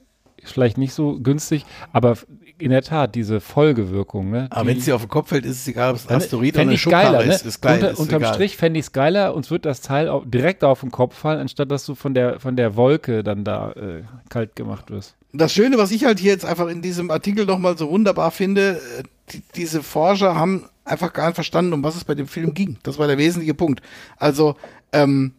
vielleicht 0.42 0.78
nicht 0.78 0.94
so 0.94 1.20
günstig, 1.20 1.66
aber 1.92 2.16
in 2.62 2.70
der 2.70 2.82
Tat, 2.82 3.14
diese 3.14 3.40
Folgewirkung, 3.40 4.30
ne? 4.30 4.46
Aber 4.50 4.68
wenn 4.68 4.78
es 4.78 4.84
dir 4.84 4.94
auf 4.94 5.02
den 5.02 5.08
Kopf 5.08 5.28
fällt, 5.28 5.44
ist 5.44 5.60
es 5.60 5.68
egal, 5.68 5.90
ob 5.90 5.96
es 5.96 6.08
ein 6.08 6.16
Asteroid 6.16 6.54
oder 6.54 6.62
eine 6.62 6.78
Schubkarre 6.78 7.12
geiler, 7.12 7.26
ne? 7.26 7.34
ist. 7.34 7.44
Ist 7.46 7.60
geil, 7.60 7.74
Unter, 7.76 7.90
ist 7.90 7.98
unterm 7.98 8.22
egal. 8.22 8.34
Strich 8.34 8.56
fände 8.56 8.78
ich 8.78 8.86
es 8.86 8.92
geiler, 8.92 9.34
uns 9.34 9.50
wird 9.50 9.64
das 9.64 9.80
Teil 9.80 10.08
auch 10.08 10.24
direkt 10.26 10.64
auf 10.64 10.80
den 10.80 10.90
Kopf 10.90 11.16
fallen, 11.16 11.40
anstatt 11.40 11.70
dass 11.70 11.84
du 11.84 11.94
von 11.94 12.14
der, 12.14 12.40
von 12.40 12.56
der 12.56 12.76
Wolke 12.76 13.22
dann 13.22 13.44
da 13.44 13.72
äh, 13.72 14.02
kalt 14.28 14.56
gemacht 14.56 14.90
wirst. 14.90 15.16
Das 15.32 15.52
Schöne, 15.52 15.78
was 15.78 15.90
ich 15.90 16.04
halt 16.04 16.18
hier 16.18 16.32
jetzt 16.32 16.44
einfach 16.44 16.68
in 16.68 16.82
diesem 16.82 17.10
Artikel 17.10 17.46
nochmal 17.46 17.76
so 17.76 17.90
wunderbar 17.90 18.30
finde, 18.30 18.80
äh, 18.98 19.02
die, 19.32 19.42
diese 19.56 19.82
Forscher 19.82 20.34
haben 20.34 20.68
einfach 20.84 21.12
gar 21.12 21.26
nicht 21.26 21.36
verstanden, 21.36 21.72
um 21.72 21.82
was 21.82 21.96
es 21.96 22.04
bei 22.04 22.14
dem 22.14 22.26
Film 22.26 22.54
ging. 22.54 22.78
Das 22.82 22.98
war 22.98 23.06
der 23.06 23.18
wesentliche 23.18 23.54
Punkt. 23.54 23.82
Also, 24.18 24.56
ähm, 24.92 25.32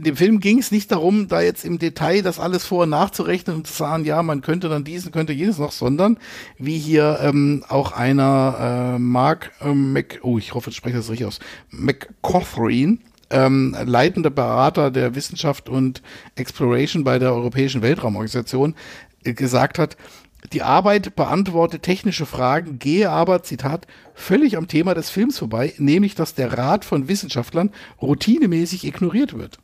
dem 0.00 0.16
Film 0.16 0.40
ging 0.40 0.58
es 0.58 0.70
nicht 0.70 0.90
darum, 0.90 1.28
da 1.28 1.40
jetzt 1.40 1.64
im 1.64 1.78
Detail 1.78 2.22
das 2.22 2.38
alles 2.40 2.64
vor- 2.64 2.84
und 2.84 2.90
nachzurechnen 2.90 3.56
und 3.56 3.66
zu 3.66 3.72
sagen, 3.72 4.04
ja, 4.04 4.22
man 4.22 4.40
könnte 4.40 4.68
dann 4.68 4.84
diesen, 4.84 5.12
könnte 5.12 5.32
jenes 5.32 5.58
noch, 5.58 5.72
sondern 5.72 6.18
wie 6.58 6.78
hier 6.78 7.18
ähm, 7.22 7.64
auch 7.68 7.92
einer 7.92 8.94
äh, 8.96 8.98
Mark 8.98 9.52
äh, 9.60 9.72
Mc, 9.72 10.20
oh, 10.22 10.38
ich 10.38 10.54
hoffe, 10.54 10.70
ich 10.70 10.76
spreche 10.76 10.96
das 10.96 11.10
richtig 11.10 11.26
aus, 11.26 11.40
McCaughreen, 11.70 13.00
ähm, 13.30 13.76
leitender 13.84 14.30
Berater 14.30 14.90
der 14.90 15.14
Wissenschaft 15.14 15.68
und 15.68 16.02
Exploration 16.34 17.04
bei 17.04 17.18
der 17.18 17.32
Europäischen 17.32 17.82
Weltraumorganisation, 17.82 18.74
äh, 19.24 19.34
gesagt 19.34 19.78
hat, 19.78 19.96
die 20.52 20.62
Arbeit 20.62 21.16
beantwortet 21.16 21.82
technische 21.82 22.26
Fragen, 22.26 22.78
gehe 22.78 23.10
aber, 23.10 23.42
Zitat, 23.42 23.86
völlig 24.14 24.56
am 24.56 24.68
Thema 24.68 24.94
des 24.94 25.10
Films 25.10 25.38
vorbei, 25.38 25.74
nämlich 25.78 26.14
dass 26.14 26.34
der 26.34 26.56
Rat 26.56 26.84
von 26.84 27.08
Wissenschaftlern 27.08 27.70
routinemäßig 28.00 28.84
ignoriert 28.84 29.38
wird. 29.38 29.58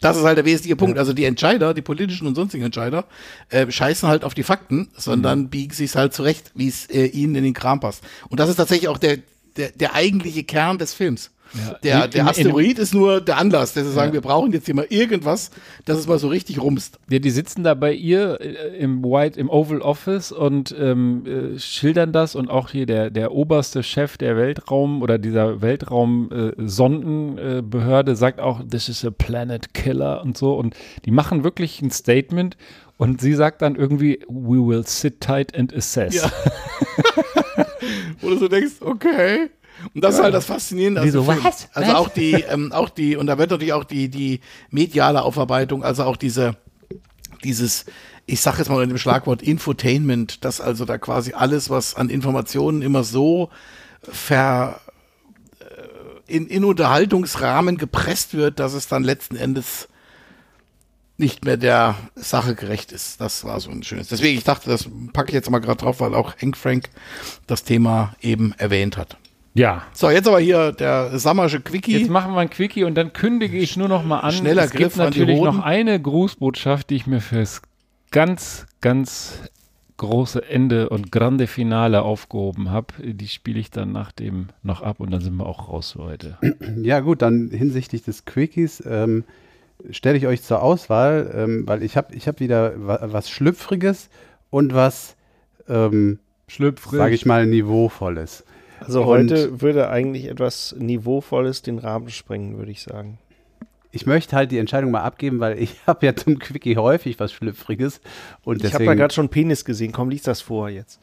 Das 0.00 0.16
ist 0.16 0.24
halt 0.24 0.36
der 0.36 0.44
wesentliche 0.44 0.76
Punkt. 0.76 0.98
Also 0.98 1.12
die 1.12 1.24
Entscheider, 1.24 1.72
die 1.72 1.82
politischen 1.82 2.26
und 2.26 2.34
sonstigen 2.34 2.64
Entscheider, 2.64 3.06
äh, 3.50 3.70
scheißen 3.70 4.08
halt 4.08 4.24
auf 4.24 4.34
die 4.34 4.42
Fakten, 4.42 4.88
sondern 4.94 5.48
biegen 5.48 5.72
sich 5.72 5.94
halt 5.94 6.12
zurecht, 6.12 6.52
wie 6.54 6.68
es 6.68 6.86
äh, 6.90 7.06
ihnen 7.06 7.34
in 7.36 7.44
den 7.44 7.54
Kram 7.54 7.80
passt. 7.80 8.04
Und 8.28 8.40
das 8.40 8.50
ist 8.50 8.56
tatsächlich 8.56 8.88
auch 8.88 8.98
der, 8.98 9.18
der, 9.56 9.70
der 9.70 9.94
eigentliche 9.94 10.44
Kern 10.44 10.78
des 10.78 10.92
Films. 10.92 11.30
Ja. 11.54 11.74
Der, 11.82 12.08
der 12.08 12.22
in- 12.22 12.28
Asteroid 12.28 12.78
ist 12.78 12.94
nur 12.94 13.20
der 13.20 13.36
Anlass, 13.38 13.74
dass 13.74 13.84
sie 13.86 13.92
sagen, 13.92 14.08
Ja. 14.08 14.14
wir 14.14 14.20
brauchen 14.22 14.52
jetzt 14.52 14.66
hier 14.66 14.74
mal 14.74 14.86
irgendwas, 14.88 15.50
dass 15.84 15.98
es 15.98 16.06
mal 16.08 16.18
so 16.18 16.28
richtig 16.28 16.60
rumst. 16.60 16.98
Ja, 17.08 17.18
die 17.20 17.30
sitzen 17.30 17.62
da 17.62 17.74
bei 17.74 17.92
ihr 17.92 18.40
äh, 18.40 18.76
im 18.78 19.04
White, 19.04 19.38
im 19.38 19.48
Oval 19.50 19.80
Office 19.80 20.32
und 20.32 20.74
ähm, 20.78 21.54
äh, 21.54 21.58
schildern 21.58 22.12
das 22.12 22.34
und 22.34 22.48
auch 22.50 22.70
hier 22.70 22.86
der, 22.86 23.10
der 23.10 23.32
oberste 23.32 23.82
Chef 23.82 24.16
der 24.16 24.36
Weltraum 24.36 25.02
oder 25.02 25.18
dieser 25.18 25.60
Weltraum-Sondenbehörde 25.62 28.16
sagt 28.16 28.40
auch, 28.40 28.62
this 28.68 28.88
is 28.88 29.04
a 29.04 29.10
planet 29.10 29.74
killer 29.74 30.22
und 30.22 30.36
so 30.36 30.54
und 30.54 30.74
die 31.04 31.10
machen 31.10 31.44
wirklich 31.44 31.80
ein 31.82 31.90
Statement 31.90 32.56
und 32.96 33.20
sie 33.20 33.34
sagt 33.34 33.62
dann 33.62 33.74
irgendwie, 33.76 34.20
we 34.28 34.56
will 34.58 34.84
sit 34.86 35.20
tight 35.20 35.56
and 35.56 35.74
assess. 35.74 36.14
Ja. 36.14 36.30
Wo 38.20 38.30
du 38.30 38.38
so 38.38 38.48
denkst, 38.48 38.74
okay. 38.80 39.50
Und 39.92 40.02
das 40.02 40.14
ist 40.14 40.18
Ja. 40.18 40.24
halt 40.24 40.34
das 40.34 40.46
Faszinierende. 40.46 41.02
Die 41.02 41.10
so, 41.10 41.22
dem 41.22 41.32
Film. 41.32 41.44
was? 41.44 41.68
Also 41.74 41.90
Was? 41.90 41.96
auch 41.98 42.08
die, 42.08 42.32
ähm, 42.48 42.72
auch 42.72 42.88
die, 42.88 43.16
und 43.16 43.26
da 43.26 43.36
wird 43.38 43.50
natürlich 43.50 43.72
auch 43.72 43.84
die, 43.84 44.08
die 44.08 44.40
mediale 44.70 45.22
Aufarbeitung, 45.22 45.82
also 45.84 46.04
auch 46.04 46.16
diese, 46.16 46.56
dieses, 47.42 47.84
ich 48.26 48.40
sage 48.40 48.58
jetzt 48.58 48.68
mal 48.70 48.82
in 48.82 48.88
dem 48.88 48.98
Schlagwort 48.98 49.42
Infotainment, 49.42 50.44
dass 50.44 50.60
also 50.60 50.84
da 50.84 50.96
quasi 50.98 51.32
alles, 51.34 51.68
was 51.70 51.94
an 51.94 52.08
Informationen 52.08 52.80
immer 52.82 53.04
so 53.04 53.50
ver, 54.02 54.80
äh, 55.60 56.34
in, 56.36 56.46
in 56.46 56.64
Unterhaltungsrahmen 56.64 57.76
gepresst 57.76 58.32
wird, 58.34 58.58
dass 58.60 58.72
es 58.72 58.88
dann 58.88 59.04
letzten 59.04 59.36
Endes 59.36 59.88
nicht 61.16 61.44
mehr 61.44 61.56
der 61.56 61.94
Sache 62.16 62.56
gerecht 62.56 62.90
ist. 62.90 63.20
Das 63.20 63.44
war 63.44 63.60
so 63.60 63.70
ein 63.70 63.84
schönes. 63.84 64.08
Deswegen, 64.08 64.36
ich 64.36 64.42
dachte, 64.44 64.68
das 64.68 64.88
packe 65.12 65.28
ich 65.28 65.34
jetzt 65.34 65.48
mal 65.48 65.60
gerade 65.60 65.76
drauf, 65.78 66.00
weil 66.00 66.12
auch 66.14 66.34
Hank 66.42 66.56
Frank 66.56 66.88
das 67.46 67.62
Thema 67.62 68.16
eben 68.20 68.52
erwähnt 68.58 68.96
hat. 68.96 69.16
Ja. 69.54 69.84
So, 69.92 70.10
jetzt 70.10 70.26
aber 70.26 70.40
hier 70.40 70.72
der 70.72 71.16
Sammersche 71.18 71.60
Quickie. 71.60 71.96
Jetzt 71.98 72.10
machen 72.10 72.34
wir 72.34 72.40
ein 72.40 72.50
Quickie 72.50 72.84
und 72.84 72.96
dann 72.96 73.12
kündige 73.12 73.56
ich 73.56 73.76
nur 73.76 73.88
noch 73.88 74.04
mal 74.04 74.20
an. 74.20 74.32
Schneller 74.32 74.64
es 74.64 74.72
Griff 74.72 74.94
gibt 74.94 75.00
an 75.00 75.12
die 75.12 75.20
natürlich 75.20 75.40
noch 75.40 75.60
eine 75.60 76.00
Grußbotschaft, 76.00 76.90
die 76.90 76.96
ich 76.96 77.06
mir 77.06 77.20
fürs 77.20 77.62
ganz, 78.10 78.66
ganz 78.80 79.38
große 79.96 80.44
Ende 80.48 80.88
und 80.88 81.12
grande 81.12 81.46
Finale 81.46 82.02
aufgehoben 82.02 82.70
habe. 82.70 82.94
Die 83.00 83.28
spiele 83.28 83.60
ich 83.60 83.70
dann 83.70 83.92
nach 83.92 84.10
dem 84.10 84.48
noch 84.64 84.82
ab 84.82 84.98
und 84.98 85.12
dann 85.12 85.20
sind 85.20 85.36
wir 85.36 85.46
auch 85.46 85.68
raus 85.68 85.92
für 85.92 86.02
heute. 86.02 86.38
Ja, 86.82 87.00
gut, 87.00 87.22
dann 87.22 87.50
hinsichtlich 87.50 88.02
des 88.02 88.24
Quickies 88.24 88.82
ähm, 88.86 89.24
stelle 89.90 90.18
ich 90.18 90.26
euch 90.26 90.42
zur 90.42 90.62
Auswahl, 90.62 91.32
ähm, 91.34 91.66
weil 91.66 91.82
ich 91.84 91.96
habe 91.96 92.14
ich 92.14 92.26
hab 92.26 92.40
wieder 92.40 92.72
wa 92.76 92.98
was 93.02 93.30
Schlüpfriges 93.30 94.10
und 94.50 94.74
was, 94.74 95.16
ähm, 95.68 96.18
Schlüpfrig. 96.48 96.98
sage 96.98 97.14
ich 97.14 97.24
mal, 97.24 97.46
Niveauvolles. 97.46 98.44
Also 98.84 99.02
Und 99.02 99.08
heute 99.08 99.60
würde 99.60 99.88
eigentlich 99.88 100.26
etwas 100.26 100.74
Niveauvolles 100.78 101.62
den 101.62 101.78
Rahmen 101.78 102.10
sprengen, 102.10 102.58
würde 102.58 102.70
ich 102.70 102.82
sagen. 102.82 103.18
Ich 103.92 104.06
möchte 104.06 104.34
halt 104.34 104.50
die 104.50 104.58
Entscheidung 104.58 104.90
mal 104.90 105.02
abgeben, 105.02 105.40
weil 105.40 105.58
ich 105.58 105.76
habe 105.86 106.04
ja 106.06 106.16
zum 106.16 106.38
Quickie 106.38 106.76
häufig 106.76 107.18
was 107.20 107.32
Schlüpfriges. 107.32 108.00
Und 108.42 108.58
ich 108.58 108.64
habe 108.64 108.72
deswegen, 108.72 108.86
da 108.86 108.94
gerade 108.94 109.14
schon 109.14 109.28
Penis 109.28 109.64
gesehen. 109.64 109.92
Komm, 109.92 110.10
lies 110.10 110.22
das 110.22 110.40
vor 110.40 110.68
jetzt. 110.68 111.00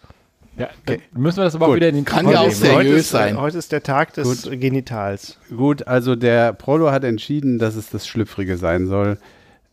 Ja, 0.57 0.69
dann 0.85 0.99
müssen 1.13 1.37
wir 1.37 1.45
das 1.45 1.55
aber 1.55 1.65
auch 1.65 1.69
Gut. 1.69 1.77
wieder 1.77 1.89
in 1.89 1.95
den 1.95 2.05
Kann 2.05 2.29
ja 2.29 2.41
auch 2.41 2.51
seriös 2.51 2.75
heute 2.75 2.89
ist, 2.89 3.09
sein. 3.09 3.39
Heute 3.39 3.57
ist 3.57 3.71
der 3.71 3.83
Tag 3.83 4.13
des 4.13 4.49
Genitals. 4.51 5.37
Gut, 5.55 5.87
also 5.87 6.15
der 6.15 6.53
Prolo 6.53 6.91
hat 6.91 7.03
entschieden, 7.05 7.57
dass 7.57 7.75
es 7.75 7.89
das 7.89 8.05
Schlüpfrige 8.05 8.57
sein 8.57 8.87
soll. 8.87 9.17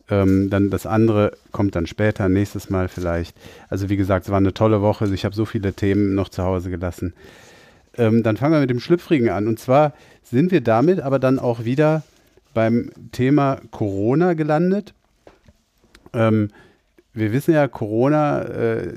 Ähm, 0.09 0.49
dann 0.49 0.69
das 0.69 0.85
andere 0.85 1.33
kommt 1.51 1.75
dann 1.75 1.85
später, 1.85 2.29
nächstes 2.29 2.69
Mal 2.69 2.87
vielleicht. 2.87 3.35
Also 3.69 3.89
wie 3.89 3.97
gesagt, 3.97 4.25
es 4.25 4.31
war 4.31 4.37
eine 4.37 4.53
tolle 4.53 4.81
Woche. 4.81 5.13
Ich 5.13 5.25
habe 5.25 5.35
so 5.35 5.45
viele 5.45 5.73
Themen 5.73 6.15
noch 6.15 6.29
zu 6.29 6.43
Hause 6.43 6.69
gelassen. 6.69 7.13
Ähm, 7.99 8.23
dann 8.23 8.37
fangen 8.37 8.53
wir 8.53 8.61
mit 8.61 8.69
dem 8.69 8.79
Schlüpfrigen 8.79 9.29
an. 9.29 9.47
Und 9.47 9.59
zwar 9.59 9.93
sind 10.23 10.51
wir 10.51 10.61
damit 10.61 11.01
aber 11.01 11.19
dann 11.19 11.37
auch 11.37 11.65
wieder 11.65 12.03
beim 12.53 12.89
Thema 13.11 13.59
Corona 13.71 14.33
gelandet. 14.33 14.93
Ähm, 16.13 16.49
wir 17.13 17.33
wissen 17.33 17.53
ja, 17.53 17.67
Corona 17.67 18.41
äh, 18.43 18.93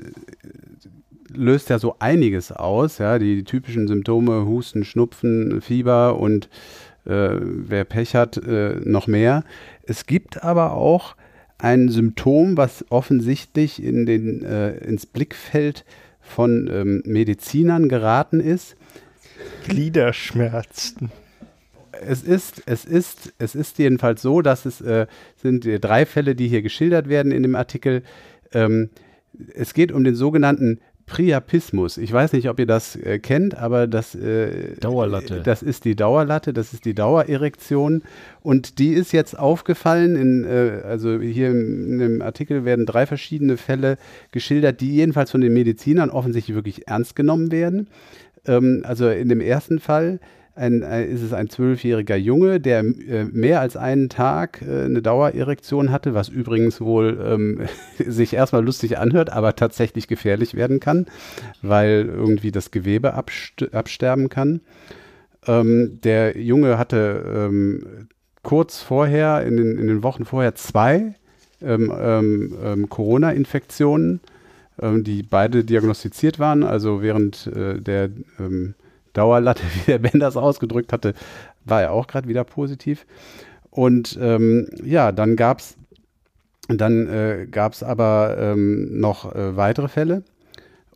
löst 1.33 1.69
ja 1.69 1.79
so 1.79 1.95
einiges 1.99 2.51
aus, 2.51 2.99
ja, 2.99 3.19
die, 3.19 3.43
typischen 3.43 3.87
Symptome, 3.87 4.45
Husten, 4.45 4.85
Schnupfen, 4.85 5.61
Fieber 5.61 6.17
und 6.19 6.47
äh, 7.05 7.29
wer 7.39 7.83
Pech 7.83 8.15
hat, 8.15 8.37
äh, 8.37 8.75
noch 8.83 9.07
mehr. 9.07 9.43
Es 9.83 10.05
gibt 10.05 10.43
aber 10.43 10.73
auch 10.73 11.15
ein 11.57 11.89
Symptom, 11.89 12.57
was 12.57 12.85
offensichtlich 12.89 13.83
in 13.83 14.05
den, 14.05 14.43
äh, 14.43 14.77
ins 14.77 15.05
Blickfeld 15.05 15.85
von 16.23 16.69
ähm, 16.71 17.03
Medizinern 17.05 17.89
geraten 17.89 18.39
ist. 18.39 18.75
Gliederschmerzen. 19.67 21.11
Es 22.05 22.23
ist, 22.23 22.63
es 22.65 22.85
ist, 22.85 23.33
es 23.37 23.55
ist 23.55 23.77
jedenfalls 23.77 24.21
so, 24.21 24.41
dass 24.41 24.65
es 24.65 24.81
äh, 24.81 25.05
sind 25.35 25.65
äh, 25.65 25.79
drei 25.79 26.05
Fälle, 26.05 26.35
die 26.35 26.47
hier 26.47 26.61
geschildert 26.61 27.07
werden 27.07 27.31
in 27.31 27.43
dem 27.43 27.55
Artikel. 27.55 28.01
Ähm, 28.51 28.89
es 29.53 29.73
geht 29.73 29.91
um 29.91 30.03
den 30.03 30.15
sogenannten 30.15 30.79
Priapismus. 31.05 31.97
Ich 31.97 32.11
weiß 32.11 32.33
nicht, 32.33 32.49
ob 32.49 32.59
ihr 32.59 32.65
das 32.65 32.95
äh, 32.95 33.19
kennt, 33.19 33.57
aber 33.57 33.87
das, 33.87 34.15
äh, 34.15 34.75
Dauerlatte. 34.79 35.41
das 35.41 35.61
ist 35.61 35.85
die 35.85 35.95
Dauerlatte, 35.95 36.53
das 36.53 36.73
ist 36.73 36.85
die 36.85 36.93
Dauererektion. 36.93 38.03
Und 38.41 38.79
die 38.79 38.93
ist 38.93 39.11
jetzt 39.11 39.37
aufgefallen, 39.37 40.15
in, 40.15 40.43
äh, 40.45 40.81
also 40.85 41.19
hier 41.19 41.51
in 41.51 41.99
dem 41.99 42.21
Artikel 42.21 42.65
werden 42.65 42.85
drei 42.85 43.05
verschiedene 43.05 43.57
Fälle 43.57 43.97
geschildert, 44.31 44.81
die 44.81 44.93
jedenfalls 44.93 45.31
von 45.31 45.41
den 45.41 45.53
Medizinern 45.53 46.09
offensichtlich 46.09 46.55
wirklich 46.55 46.87
ernst 46.87 47.15
genommen 47.15 47.51
werden. 47.51 47.87
Ähm, 48.45 48.83
also 48.85 49.09
in 49.09 49.29
dem 49.29 49.41
ersten 49.41 49.79
Fall 49.79 50.19
ein, 50.55 50.83
äh, 50.83 51.05
ist 51.05 51.21
es 51.21 51.33
ein 51.33 51.49
zwölfjähriger 51.49 52.15
Junge, 52.15 52.59
der 52.59 52.79
äh, 52.79 53.25
mehr 53.25 53.59
als 53.59 53.75
einen 53.75 54.09
Tag 54.09 54.61
äh, 54.61 54.83
eine 54.83 55.01
Dauererektion 55.01 55.91
hatte, 55.91 56.13
was 56.13 56.29
übrigens 56.29 56.79
wohl 56.79 57.19
ähm, 57.25 57.61
sich 57.97 58.33
erstmal 58.33 58.63
lustig 58.63 58.99
anhört, 58.99 59.31
aber 59.31 59.55
tatsächlich 59.55 60.07
gefährlich 60.07 60.53
werden 60.53 60.79
kann, 60.79 61.07
weil 61.61 62.05
irgendwie 62.07 62.51
das 62.51 62.71
Gewebe 62.71 63.13
abst 63.15 63.73
absterben 63.73 64.29
kann. 64.29 64.61
Ähm, 65.47 65.99
der 66.03 66.37
Junge 66.37 66.77
hatte 66.77 67.49
ähm, 67.49 68.07
kurz 68.43 68.81
vorher, 68.81 69.43
in 69.43 69.57
den, 69.57 69.77
in 69.77 69.87
den 69.87 70.03
Wochen 70.03 70.25
vorher, 70.25 70.53
zwei 70.55 71.15
ähm, 71.61 71.91
ähm, 71.97 72.57
ähm, 72.63 72.89
Corona-Infektionen, 72.89 74.19
die 74.81 75.21
beide 75.21 75.63
diagnostiziert 75.63 76.39
waren. 76.39 76.63
Also 76.63 77.03
während 77.03 77.45
äh, 77.45 77.79
der 77.79 78.09
Dauerlatte, 79.13 79.63
wie 79.85 79.91
der 79.91 79.99
Ben 79.99 80.19
das 80.19 80.37
ausgedrückt 80.37 80.93
hatte, 80.93 81.13
war 81.65 81.81
er 81.81 81.91
auch 81.91 82.07
gerade 82.07 82.27
wieder 82.27 82.43
positiv. 82.43 83.05
Und 83.69 84.17
ähm, 84.21 84.69
ja, 84.83 85.11
dann 85.11 85.35
gab 85.35 85.59
es 85.59 85.77
dann 86.67 87.07
äh, 87.07 87.47
aber 87.81 88.37
ähm, 88.39 88.99
noch 88.99 89.33
äh, 89.33 89.57
weitere 89.57 89.87
Fälle. 89.87 90.23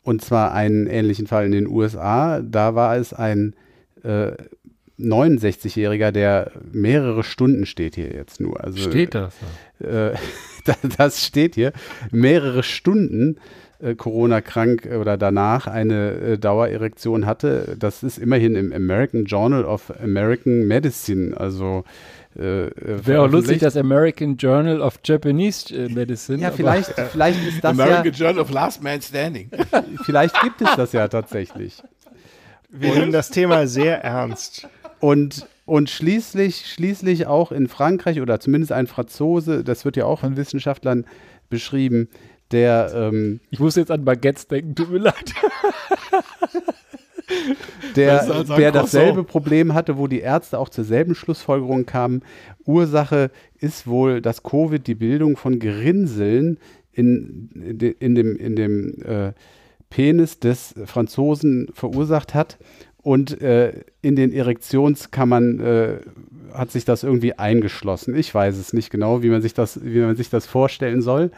Und 0.03 0.23
zwar 0.23 0.53
einen 0.53 0.87
ähnlichen 0.87 1.27
Fall 1.27 1.45
in 1.45 1.51
den 1.51 1.67
USA. 1.67 2.39
Da 2.41 2.75
war 2.75 2.95
es 2.95 3.13
ein 3.13 3.55
äh, 4.03 4.31
69-Jähriger, 4.99 6.11
der 6.11 6.51
mehrere 6.71 7.23
Stunden 7.23 7.65
steht 7.65 7.95
hier 7.95 8.11
jetzt 8.13 8.39
nur. 8.39 8.63
Also, 8.63 8.77
steht 8.77 9.13
das? 9.13 9.35
Äh, 9.79 10.13
das 10.97 11.25
steht 11.25 11.55
hier. 11.55 11.73
Mehrere 12.11 12.63
Stunden 12.63 13.37
äh, 13.79 13.95
Corona-krank 13.95 14.87
oder 14.99 15.17
danach 15.17 15.67
eine 15.67 16.11
äh, 16.11 16.37
Dauererektion 16.37 17.25
hatte. 17.25 17.75
Das 17.77 18.03
ist 18.03 18.17
immerhin 18.17 18.55
im 18.55 18.73
American 18.73 19.25
Journal 19.25 19.65
of 19.65 19.93
American 20.01 20.67
Medicine. 20.67 21.35
Also 21.37 21.83
äh, 22.35 22.69
Wäre 22.75 23.23
auch 23.23 23.31
lustig, 23.31 23.59
das 23.59 23.75
American 23.75 24.37
Journal 24.37 24.81
of 24.81 24.99
Japanese 25.03 25.75
äh, 25.75 25.89
Medicine. 25.89 26.39
Ja, 26.39 26.51
vielleicht, 26.51 26.89
vielleicht 27.11 27.47
ist 27.47 27.63
das 27.63 27.71
American 27.71 28.05
ja, 28.05 28.11
Journal 28.11 28.39
of 28.39 28.51
Last 28.51 28.83
Man 28.83 29.01
Standing. 29.01 29.49
vielleicht 30.05 30.39
gibt 30.41 30.61
es 30.61 30.75
das 30.75 30.91
ja 30.93 31.07
tatsächlich. 31.07 31.81
Wir 32.69 32.95
nehmen 32.95 33.11
das 33.11 33.29
Thema 33.29 33.65
sehr 33.67 34.03
ernst. 34.03 34.67
Und, 34.99 35.47
und 35.65 35.89
schließlich, 35.89 36.65
schließlich 36.67 37.27
auch 37.27 37.51
in 37.51 37.67
Frankreich 37.67 38.21
oder 38.21 38.39
zumindest 38.39 38.71
ein 38.71 38.87
Franzose, 38.87 39.63
das 39.63 39.85
wird 39.85 39.97
ja 39.97 40.05
auch 40.05 40.19
von 40.19 40.37
Wissenschaftlern 40.37 41.05
beschrieben, 41.49 42.09
der. 42.51 42.91
Ähm, 42.93 43.39
ich 43.49 43.59
muss 43.59 43.75
jetzt 43.75 43.91
an 43.91 44.05
Baguettes 44.05 44.47
denken, 44.47 44.75
tut 44.75 44.91
mir 44.91 44.99
leid. 44.99 45.33
der, 47.95 48.43
der 48.43 48.71
dasselbe 48.71 49.23
Problem 49.23 49.73
hatte, 49.73 49.97
wo 49.97 50.07
die 50.07 50.19
Ärzte 50.19 50.59
auch 50.59 50.69
zur 50.69 50.83
selben 50.83 51.15
Schlussfolgerung 51.15 51.85
kamen. 51.85 52.23
Ursache 52.65 53.31
ist 53.59 53.87
wohl, 53.87 54.21
dass 54.21 54.43
Covid 54.43 54.85
die 54.85 54.95
Bildung 54.95 55.37
von 55.37 55.59
Gerinnseln 55.59 56.57
in, 56.91 57.49
in 57.99 58.15
dem, 58.15 58.35
in 58.35 58.55
dem 58.55 59.01
äh, 59.03 59.33
Penis 59.89 60.39
des 60.39 60.75
Franzosen 60.85 61.69
verursacht 61.73 62.33
hat. 62.33 62.57
Und 62.97 63.41
äh, 63.41 63.83
in 64.01 64.15
den 64.17 64.33
Erektionskammern 64.33 65.59
äh, 65.59 65.99
hat 66.53 66.71
sich 66.71 66.83
das 66.83 67.03
irgendwie 67.03 67.37
eingeschlossen. 67.37 68.15
Ich 68.15 68.33
weiß 68.33 68.57
es 68.57 68.73
nicht 68.73 68.89
genau, 68.89 69.23
wie 69.23 69.29
man 69.29 69.41
sich 69.41 69.53
das, 69.53 69.79
wie 69.81 69.99
man 69.99 70.17
sich 70.17 70.29
das 70.29 70.45
vorstellen 70.45 71.01
soll. 71.01 71.31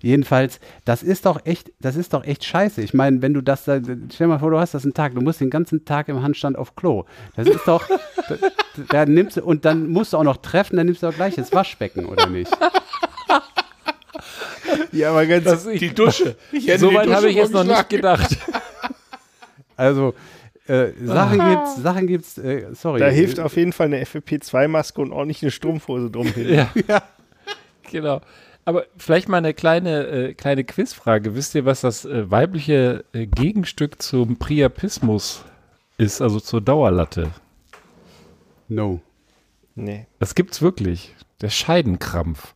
Jedenfalls, 0.00 0.60
das 0.84 1.02
ist 1.02 1.26
doch 1.26 1.44
echt, 1.44 1.72
das 1.80 1.96
ist 1.96 2.14
doch 2.14 2.24
echt 2.24 2.44
scheiße. 2.44 2.82
Ich 2.82 2.94
meine, 2.94 3.22
wenn 3.22 3.34
du 3.34 3.40
das, 3.40 3.64
da, 3.64 3.80
stell 4.12 4.26
mal 4.26 4.38
vor, 4.38 4.50
du 4.50 4.58
hast 4.58 4.74
das 4.74 4.84
einen 4.84 4.94
Tag, 4.94 5.14
du 5.14 5.20
musst 5.20 5.40
den 5.40 5.50
ganzen 5.50 5.84
Tag 5.84 6.08
im 6.08 6.22
Handstand 6.22 6.56
auf 6.56 6.76
Klo. 6.76 7.04
Das 7.36 7.48
ist 7.48 7.66
doch, 7.66 7.88
da, 8.28 8.36
da 8.88 9.06
nimmst 9.06 9.36
du, 9.36 9.44
und 9.44 9.64
dann 9.64 9.88
musst 9.88 10.12
du 10.12 10.18
auch 10.18 10.24
noch 10.24 10.38
treffen, 10.38 10.76
dann 10.76 10.86
nimmst 10.86 11.02
du 11.02 11.08
auch 11.08 11.14
gleich 11.14 11.34
das 11.34 11.52
Waschbecken, 11.52 12.06
oder 12.06 12.26
nicht? 12.26 12.50
Ja, 14.92 15.10
aber 15.10 15.26
ganz 15.26 15.44
das 15.44 15.64
die 15.64 15.94
Dusche. 15.94 16.36
So 16.78 16.92
weit 16.94 17.10
habe 17.10 17.28
ich 17.28 17.36
jetzt 17.36 17.52
noch 17.52 17.64
nicht 17.64 17.88
gedacht. 17.88 18.36
Also, 19.76 20.14
äh, 20.66 20.92
Sachen 21.04 21.40
ah. 21.40 21.50
gibt's, 21.50 21.76
Sachen 21.76 22.06
gibt's, 22.06 22.38
äh, 22.38 22.66
sorry. 22.72 23.00
Da 23.00 23.08
hilft 23.08 23.38
auf 23.38 23.56
jeden 23.56 23.72
Fall 23.72 23.86
eine 23.86 24.02
FFP2-Maske 24.02 25.00
und 25.00 25.12
ordentlich 25.12 25.42
eine 25.42 25.50
Strumpfhose 25.50 26.10
drum 26.10 26.26
hin. 26.28 26.48
Ja. 26.48 26.70
ja. 26.88 27.02
Genau. 27.90 28.20
Aber 28.66 28.84
vielleicht 28.96 29.28
mal 29.28 29.38
eine 29.38 29.54
kleine, 29.54 30.06
äh, 30.08 30.34
kleine 30.34 30.64
Quizfrage. 30.64 31.36
Wisst 31.36 31.54
ihr, 31.54 31.64
was 31.64 31.82
das 31.82 32.04
äh, 32.04 32.28
weibliche 32.30 33.04
äh, 33.12 33.26
Gegenstück 33.26 34.02
zum 34.02 34.38
Priapismus 34.38 35.44
ist, 35.98 36.20
also 36.20 36.40
zur 36.40 36.60
Dauerlatte? 36.60 37.30
No. 38.68 39.00
Nee. 39.76 40.08
Das 40.18 40.34
gibt's 40.34 40.60
wirklich. 40.62 41.14
Der 41.40 41.48
Scheidenkrampf. 41.48 42.54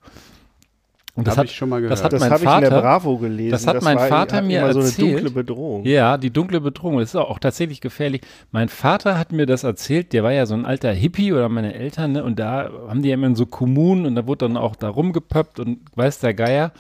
Und 1.21 1.27
das 1.27 1.37
habe 1.37 1.47
ich 1.47 1.55
schon 1.55 1.69
mal 1.69 1.81
gehört. 1.81 1.93
Das 1.93 2.03
hat 2.03 2.13
das 2.13 2.21
mein 2.21 2.31
habe 2.31 2.45
Vater, 2.45 2.59
ich 2.59 2.65
in 2.65 2.75
der 2.75 2.81
Bravo 2.81 3.19
gelesen. 3.19 3.51
Das 3.51 3.67
hat 3.67 3.77
das 3.77 3.85
mein 3.85 3.99
war, 3.99 4.09
Vater 4.09 4.37
hat 4.37 4.45
mir 4.45 4.59
immer 4.61 4.69
erzählt. 4.69 4.87
so 4.95 5.03
eine 5.03 5.13
dunkle 5.13 5.31
Bedrohung. 5.31 5.85
Ja, 5.85 6.17
die 6.17 6.31
dunkle 6.31 6.61
Bedrohung. 6.61 6.99
Das 6.99 7.11
ist 7.11 7.17
auch, 7.17 7.39
tatsächlich 7.39 7.83
gefährlich. 7.83 8.23
Mein 8.53 8.71
Vater 8.71 9.19
hat 9.19 9.33
mir 9.33 9.45
das 9.45 9.65
erzählt. 9.65 10.15
Der 10.15 10.23
war 10.23 10.33
ja 10.33 10.47
so 10.47 10.55
ein 10.55 10.65
alter 10.65 10.93
Hippie 10.93 11.33
oder 11.33 11.49
meine 11.51 11.75
Eltern. 11.75 12.13
Ne? 12.13 12.25
Und 12.25 12.39
da 12.39 12.71
haben 12.89 13.03
die 13.03 13.11
ja 13.11 13.15
immer 13.15 13.27
in 13.27 13.37
so 13.37 13.45
Kommunen 13.45 14.07
und 14.07 14.15
da 14.15 14.27
wurde 14.27 14.47
dann 14.47 14.57
auch 14.57 14.77
da 14.77 14.89
rumgepöppt 14.89 15.61
und 15.61 15.81
weiß 15.95 16.21
der 16.21 16.33
Geier. 16.33 16.73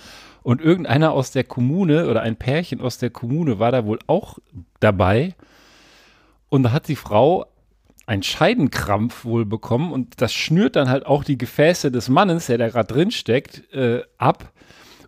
Und 0.42 0.62
irgendeiner 0.62 1.12
aus 1.12 1.32
der 1.32 1.44
Kommune 1.44 2.08
oder 2.08 2.22
ein 2.22 2.36
Pärchen 2.36 2.80
aus 2.80 2.96
der 2.96 3.10
Kommune 3.10 3.58
war 3.58 3.72
da 3.72 3.84
wohl 3.84 3.98
auch 4.06 4.38
dabei. 4.80 5.34
Und 6.48 6.62
da 6.62 6.72
hat 6.72 6.88
die 6.88 6.96
Frau 6.96 7.44
einen 8.10 8.24
Scheidenkrampf 8.24 9.24
wohl 9.24 9.46
bekommen 9.46 9.92
und 9.92 10.20
das 10.20 10.32
schnürt 10.32 10.74
dann 10.74 10.88
halt 10.88 11.06
auch 11.06 11.22
die 11.22 11.38
Gefäße 11.38 11.92
des 11.92 12.08
Mannes, 12.08 12.46
der 12.46 12.58
da 12.58 12.68
gerade 12.68 12.92
drin 12.92 13.12
steckt, 13.12 13.72
äh, 13.72 14.02
ab. 14.18 14.52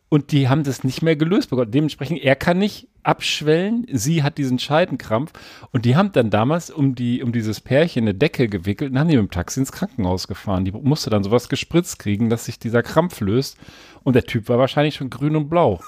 Und 0.09 0.31
die 0.31 0.49
haben 0.49 0.63
das 0.63 0.85
nicht 0.85 1.03
mehr 1.03 1.17
gelöst 1.17 1.51
bekommen. 1.51 1.73
Dementsprechend, 1.73 2.23
er 2.23 2.37
kann 2.37 2.59
nicht 2.59 2.87
abschwellen, 3.03 3.87
sie 3.91 4.23
hat 4.23 4.39
diesen 4.39 4.61
Scheidenkrampf. 4.61 5.33
Und 5.73 5.85
die 5.85 5.97
haben 5.97 6.13
dann 6.13 6.31
damals 6.31 6.71
um, 6.71 6.95
die, 6.95 7.25
um 7.25 7.33
dieses 7.33 7.61
Pärchen 7.61 8.05
eine 8.05 8.15
Decke 8.15 8.47
gewickelt 8.47 8.93
und 8.93 8.99
haben 9.01 9.09
die 9.09 9.17
mit 9.17 9.27
dem 9.27 9.31
Taxi 9.33 9.59
ins 9.59 9.73
Krankenhaus 9.73 10.29
gefahren. 10.29 10.65
Die 10.65 10.71
musste 10.71 11.11
dann 11.11 11.25
sowas 11.25 11.49
gespritzt 11.49 11.99
kriegen, 11.99 12.31
dass 12.31 12.45
sich 12.45 12.61
dieser 12.61 12.85
Krampf 12.85 13.21
löst. 13.21 13.57
Und 14.05 14.15
der 14.15 14.25
Typ 14.25 14.49
war 14.49 14.59
wahrscheinlich 14.59 14.95
schon 14.95 15.11
grün 15.11 15.35
und 15.35 15.49
blau. 15.49 15.81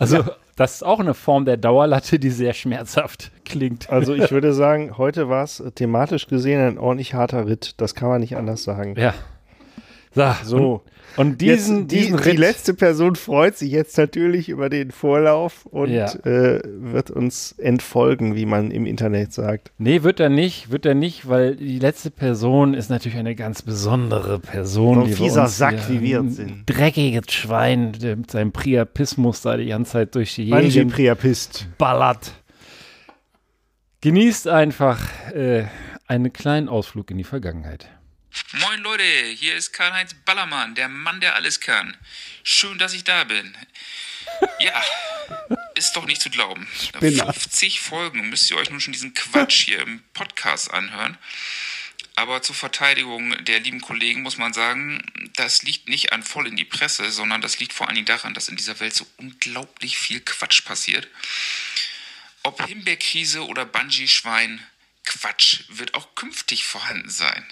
Also, 0.00 0.16
ja. 0.16 0.36
Das 0.56 0.76
ist 0.76 0.82
auch 0.82 1.00
eine 1.00 1.14
Form 1.14 1.44
der 1.44 1.58
Dauerlatte, 1.58 2.18
die 2.18 2.30
sehr 2.30 2.54
schmerzhaft 2.54 3.30
klingt. 3.44 3.90
Also, 3.90 4.14
ich 4.14 4.30
würde 4.32 4.52
sagen, 4.52 4.98
heute 4.98 5.28
war 5.28 5.44
es 5.44 5.62
thematisch 5.74 6.26
gesehen 6.26 6.60
ein 6.60 6.78
ordentlich 6.78 7.14
harter 7.14 7.46
Ritt. 7.46 7.74
Das 7.80 7.94
kann 7.94 8.08
man 8.08 8.20
nicht 8.20 8.36
anders 8.36 8.64
sagen. 8.64 8.96
Ja. 8.98 9.14
So. 10.14 10.32
so. 10.44 10.72
Und 10.74 10.82
diesen, 11.38 11.80
jetzt, 11.82 11.90
die, 11.92 11.96
diesen 11.98 12.20
die 12.22 12.30
letzte 12.36 12.74
Person 12.74 13.16
freut 13.16 13.56
sich 13.56 13.70
jetzt 13.70 13.96
natürlich 13.96 14.48
über 14.48 14.68
den 14.68 14.90
Vorlauf 14.90 15.64
und 15.66 15.90
Ja. 15.90 16.12
äh, 16.24 16.60
wird 16.64 17.10
uns 17.10 17.52
entfolgen, 17.52 18.34
wie 18.36 18.44
man 18.46 18.70
im 18.70 18.84
Internet 18.86 19.32
sagt. 19.32 19.72
Nee, 19.78 20.02
wird 20.02 20.20
er 20.20 20.28
nicht, 20.28 20.70
wird 20.70 20.84
er 20.84 20.94
nicht, 20.94 21.28
weil 21.28 21.56
die 21.56 21.78
letzte 21.78 22.10
Person 22.10 22.74
ist 22.74 22.90
natürlich 22.90 23.16
eine 23.18 23.34
ganz 23.34 23.62
besondere 23.62 24.38
Person. 24.38 24.94
So 24.96 25.00
ein 25.02 25.06
die 25.06 25.12
fieser 25.14 25.42
uns 25.44 25.56
Sack, 25.56 25.88
wie 25.88 26.00
wir 26.02 26.18
ein 26.20 26.30
sind. 26.30 26.64
Dreckiges 26.66 27.32
Schwein, 27.32 27.92
der 27.92 28.16
mit 28.16 28.30
seinem 28.30 28.52
Priapismus 28.52 29.40
da 29.42 29.56
die 29.56 29.66
ganze 29.66 29.92
Zeit 29.92 30.14
durch 30.14 30.34
die 30.34 30.50
Gegend 30.50 30.92
Priapist. 30.92 31.66
ballert. 31.78 32.32
Genießt 34.02 34.48
einfach 34.48 35.00
äh, 35.34 35.64
einen 36.06 36.32
kleinen 36.32 36.68
Ausflug 36.68 37.10
in 37.10 37.18
die 37.18 37.24
Vergangenheit. 37.24 37.88
Moin 38.52 38.82
Leute, 38.82 39.02
hier 39.02 39.56
ist 39.56 39.72
Karl-Heinz 39.72 40.14
Ballermann, 40.24 40.74
der 40.74 40.88
Mann, 40.88 41.20
der 41.20 41.34
alles 41.36 41.60
kann. 41.60 41.96
Schön, 42.42 42.78
dass 42.78 42.92
ich 42.92 43.04
da 43.04 43.24
bin. 43.24 43.56
Ja, 44.60 44.82
ist 45.74 45.96
doch 45.96 46.04
nicht 46.04 46.20
zu 46.20 46.30
glauben. 46.30 46.68
Spinner. 46.78 47.32
50 47.32 47.80
Folgen 47.80 48.28
müsst 48.28 48.50
ihr 48.50 48.56
euch 48.56 48.70
nun 48.70 48.80
schon 48.80 48.92
diesen 48.92 49.14
Quatsch 49.14 49.64
hier 49.64 49.80
im 49.80 50.02
Podcast 50.12 50.70
anhören. 50.70 51.16
Aber 52.14 52.42
zur 52.42 52.54
Verteidigung 52.54 53.44
der 53.44 53.60
lieben 53.60 53.80
Kollegen 53.80 54.22
muss 54.22 54.38
man 54.38 54.52
sagen, 54.52 55.02
das 55.36 55.62
liegt 55.62 55.88
nicht 55.88 56.12
an 56.12 56.22
voll 56.22 56.46
in 56.46 56.56
die 56.56 56.64
Presse, 56.64 57.10
sondern 57.10 57.40
das 57.40 57.58
liegt 57.58 57.72
vor 57.72 57.88
allen 57.88 57.96
Dingen 57.96 58.06
daran, 58.06 58.34
dass 58.34 58.48
in 58.48 58.56
dieser 58.56 58.80
Welt 58.80 58.94
so 58.94 59.06
unglaublich 59.16 59.98
viel 59.98 60.20
Quatsch 60.20 60.64
passiert. 60.64 61.08
Ob 62.42 62.66
Himbeerkrise 62.66 63.46
oder 63.46 63.64
Bungee-Schwein, 63.64 64.64
Quatsch 65.04 65.64
wird 65.68 65.94
auch 65.94 66.14
künftig 66.14 66.64
vorhanden 66.64 67.10
sein. 67.10 67.46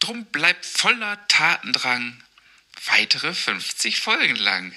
Drum 0.00 0.24
bleibt 0.26 0.64
voller 0.64 1.26
Tatendrang 1.28 2.22
weitere 2.86 3.34
50 3.34 4.00
Folgen 4.00 4.36
lang. 4.36 4.74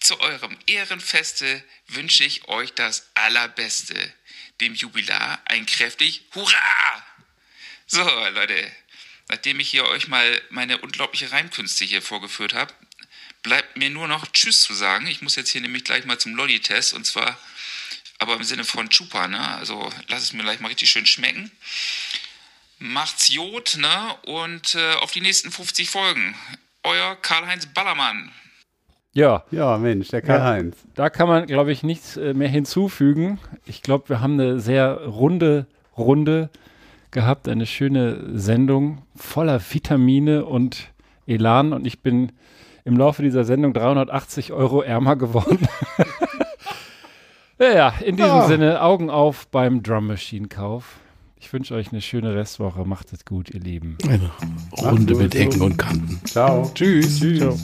Zu 0.00 0.18
eurem 0.20 0.56
Ehrenfeste 0.66 1.62
wünsche 1.88 2.24
ich 2.24 2.48
euch 2.48 2.72
das 2.72 3.10
Allerbeste. 3.14 4.14
Dem 4.62 4.74
Jubilar 4.74 5.40
ein 5.44 5.66
kräftig 5.66 6.22
Hurra! 6.34 7.06
So, 7.86 8.02
Leute, 8.02 8.72
nachdem 9.28 9.60
ich 9.60 9.70
hier 9.70 9.84
euch 9.86 10.08
mal 10.08 10.40
meine 10.48 10.78
unglaubliche 10.78 11.30
Reimkünste 11.30 11.84
hier 11.84 12.00
vorgeführt 12.00 12.54
habe, 12.54 12.72
bleibt 13.42 13.76
mir 13.76 13.90
nur 13.90 14.08
noch 14.08 14.26
Tschüss 14.32 14.62
zu 14.62 14.72
sagen. 14.72 15.06
Ich 15.06 15.20
muss 15.20 15.36
jetzt 15.36 15.50
hier 15.50 15.60
nämlich 15.60 15.84
gleich 15.84 16.06
mal 16.06 16.18
zum 16.18 16.34
Lolli-Test 16.34 16.94
und 16.94 17.04
zwar 17.04 17.38
aber 18.18 18.36
im 18.36 18.44
Sinne 18.44 18.64
von 18.64 18.88
Chupa, 18.88 19.28
ne? 19.28 19.56
Also 19.56 19.92
lass 20.08 20.22
es 20.22 20.32
mir 20.32 20.42
gleich 20.42 20.60
mal 20.60 20.68
richtig 20.68 20.90
schön 20.90 21.06
schmecken. 21.06 21.50
Macht's 22.80 23.32
Jod, 23.32 23.78
ne? 23.78 24.32
Und 24.32 24.74
äh, 24.74 24.94
auf 25.02 25.12
die 25.12 25.20
nächsten 25.20 25.50
50 25.50 25.90
Folgen. 25.90 26.34
Euer 26.82 27.14
Karl-Heinz 27.20 27.66
Ballermann. 27.66 28.30
Ja. 29.12 29.44
Ja, 29.50 29.76
Mensch, 29.78 30.08
der 30.08 30.22
Karl-Heinz. 30.22 30.76
Da 30.94 31.10
kann 31.10 31.28
man, 31.28 31.46
glaube 31.46 31.72
ich, 31.72 31.82
nichts 31.82 32.16
äh, 32.16 32.32
mehr 32.32 32.48
hinzufügen. 32.48 33.38
Ich 33.66 33.82
glaube, 33.82 34.08
wir 34.08 34.20
haben 34.20 34.34
eine 34.40 34.60
sehr 34.60 34.94
runde 35.04 35.66
Runde 35.96 36.48
gehabt, 37.10 37.48
eine 37.48 37.66
schöne 37.66 38.38
Sendung 38.38 39.02
voller 39.16 39.60
Vitamine 39.60 40.46
und 40.46 40.88
Elan 41.26 41.72
und 41.72 41.86
ich 41.86 42.00
bin 42.00 42.32
im 42.84 42.96
Laufe 42.96 43.22
dieser 43.22 43.44
Sendung 43.44 43.74
380 43.74 44.52
Euro 44.52 44.80
ärmer 44.80 45.16
geworden. 45.16 45.68
ja, 47.58 47.72
ja, 47.72 47.94
in 48.00 48.16
diesem 48.16 48.30
Ja. 48.30 48.46
Sinne, 48.46 48.82
Augen 48.82 49.10
auf 49.10 49.48
beim 49.48 49.82
Drum 49.82 50.06
Machine 50.06 50.48
Kauf. 50.48 50.99
Ich 51.42 51.50
wünsche 51.54 51.74
euch 51.74 51.90
eine 51.90 52.02
schöne 52.02 52.34
Restwoche. 52.34 52.84
Macht 52.84 53.14
es 53.14 53.24
gut, 53.24 53.48
ihr 53.50 53.60
Lieben. 53.60 53.96
Eine 54.06 54.30
Runde 54.78 55.14
mit 55.14 55.34
Ecken 55.34 55.62
und 55.62 55.78
Kanten. 55.78 56.20
Ciao. 56.26 56.70
Tschüss. 56.74 57.18
Tschüss. 57.18 57.38
Ciao. 57.38 57.58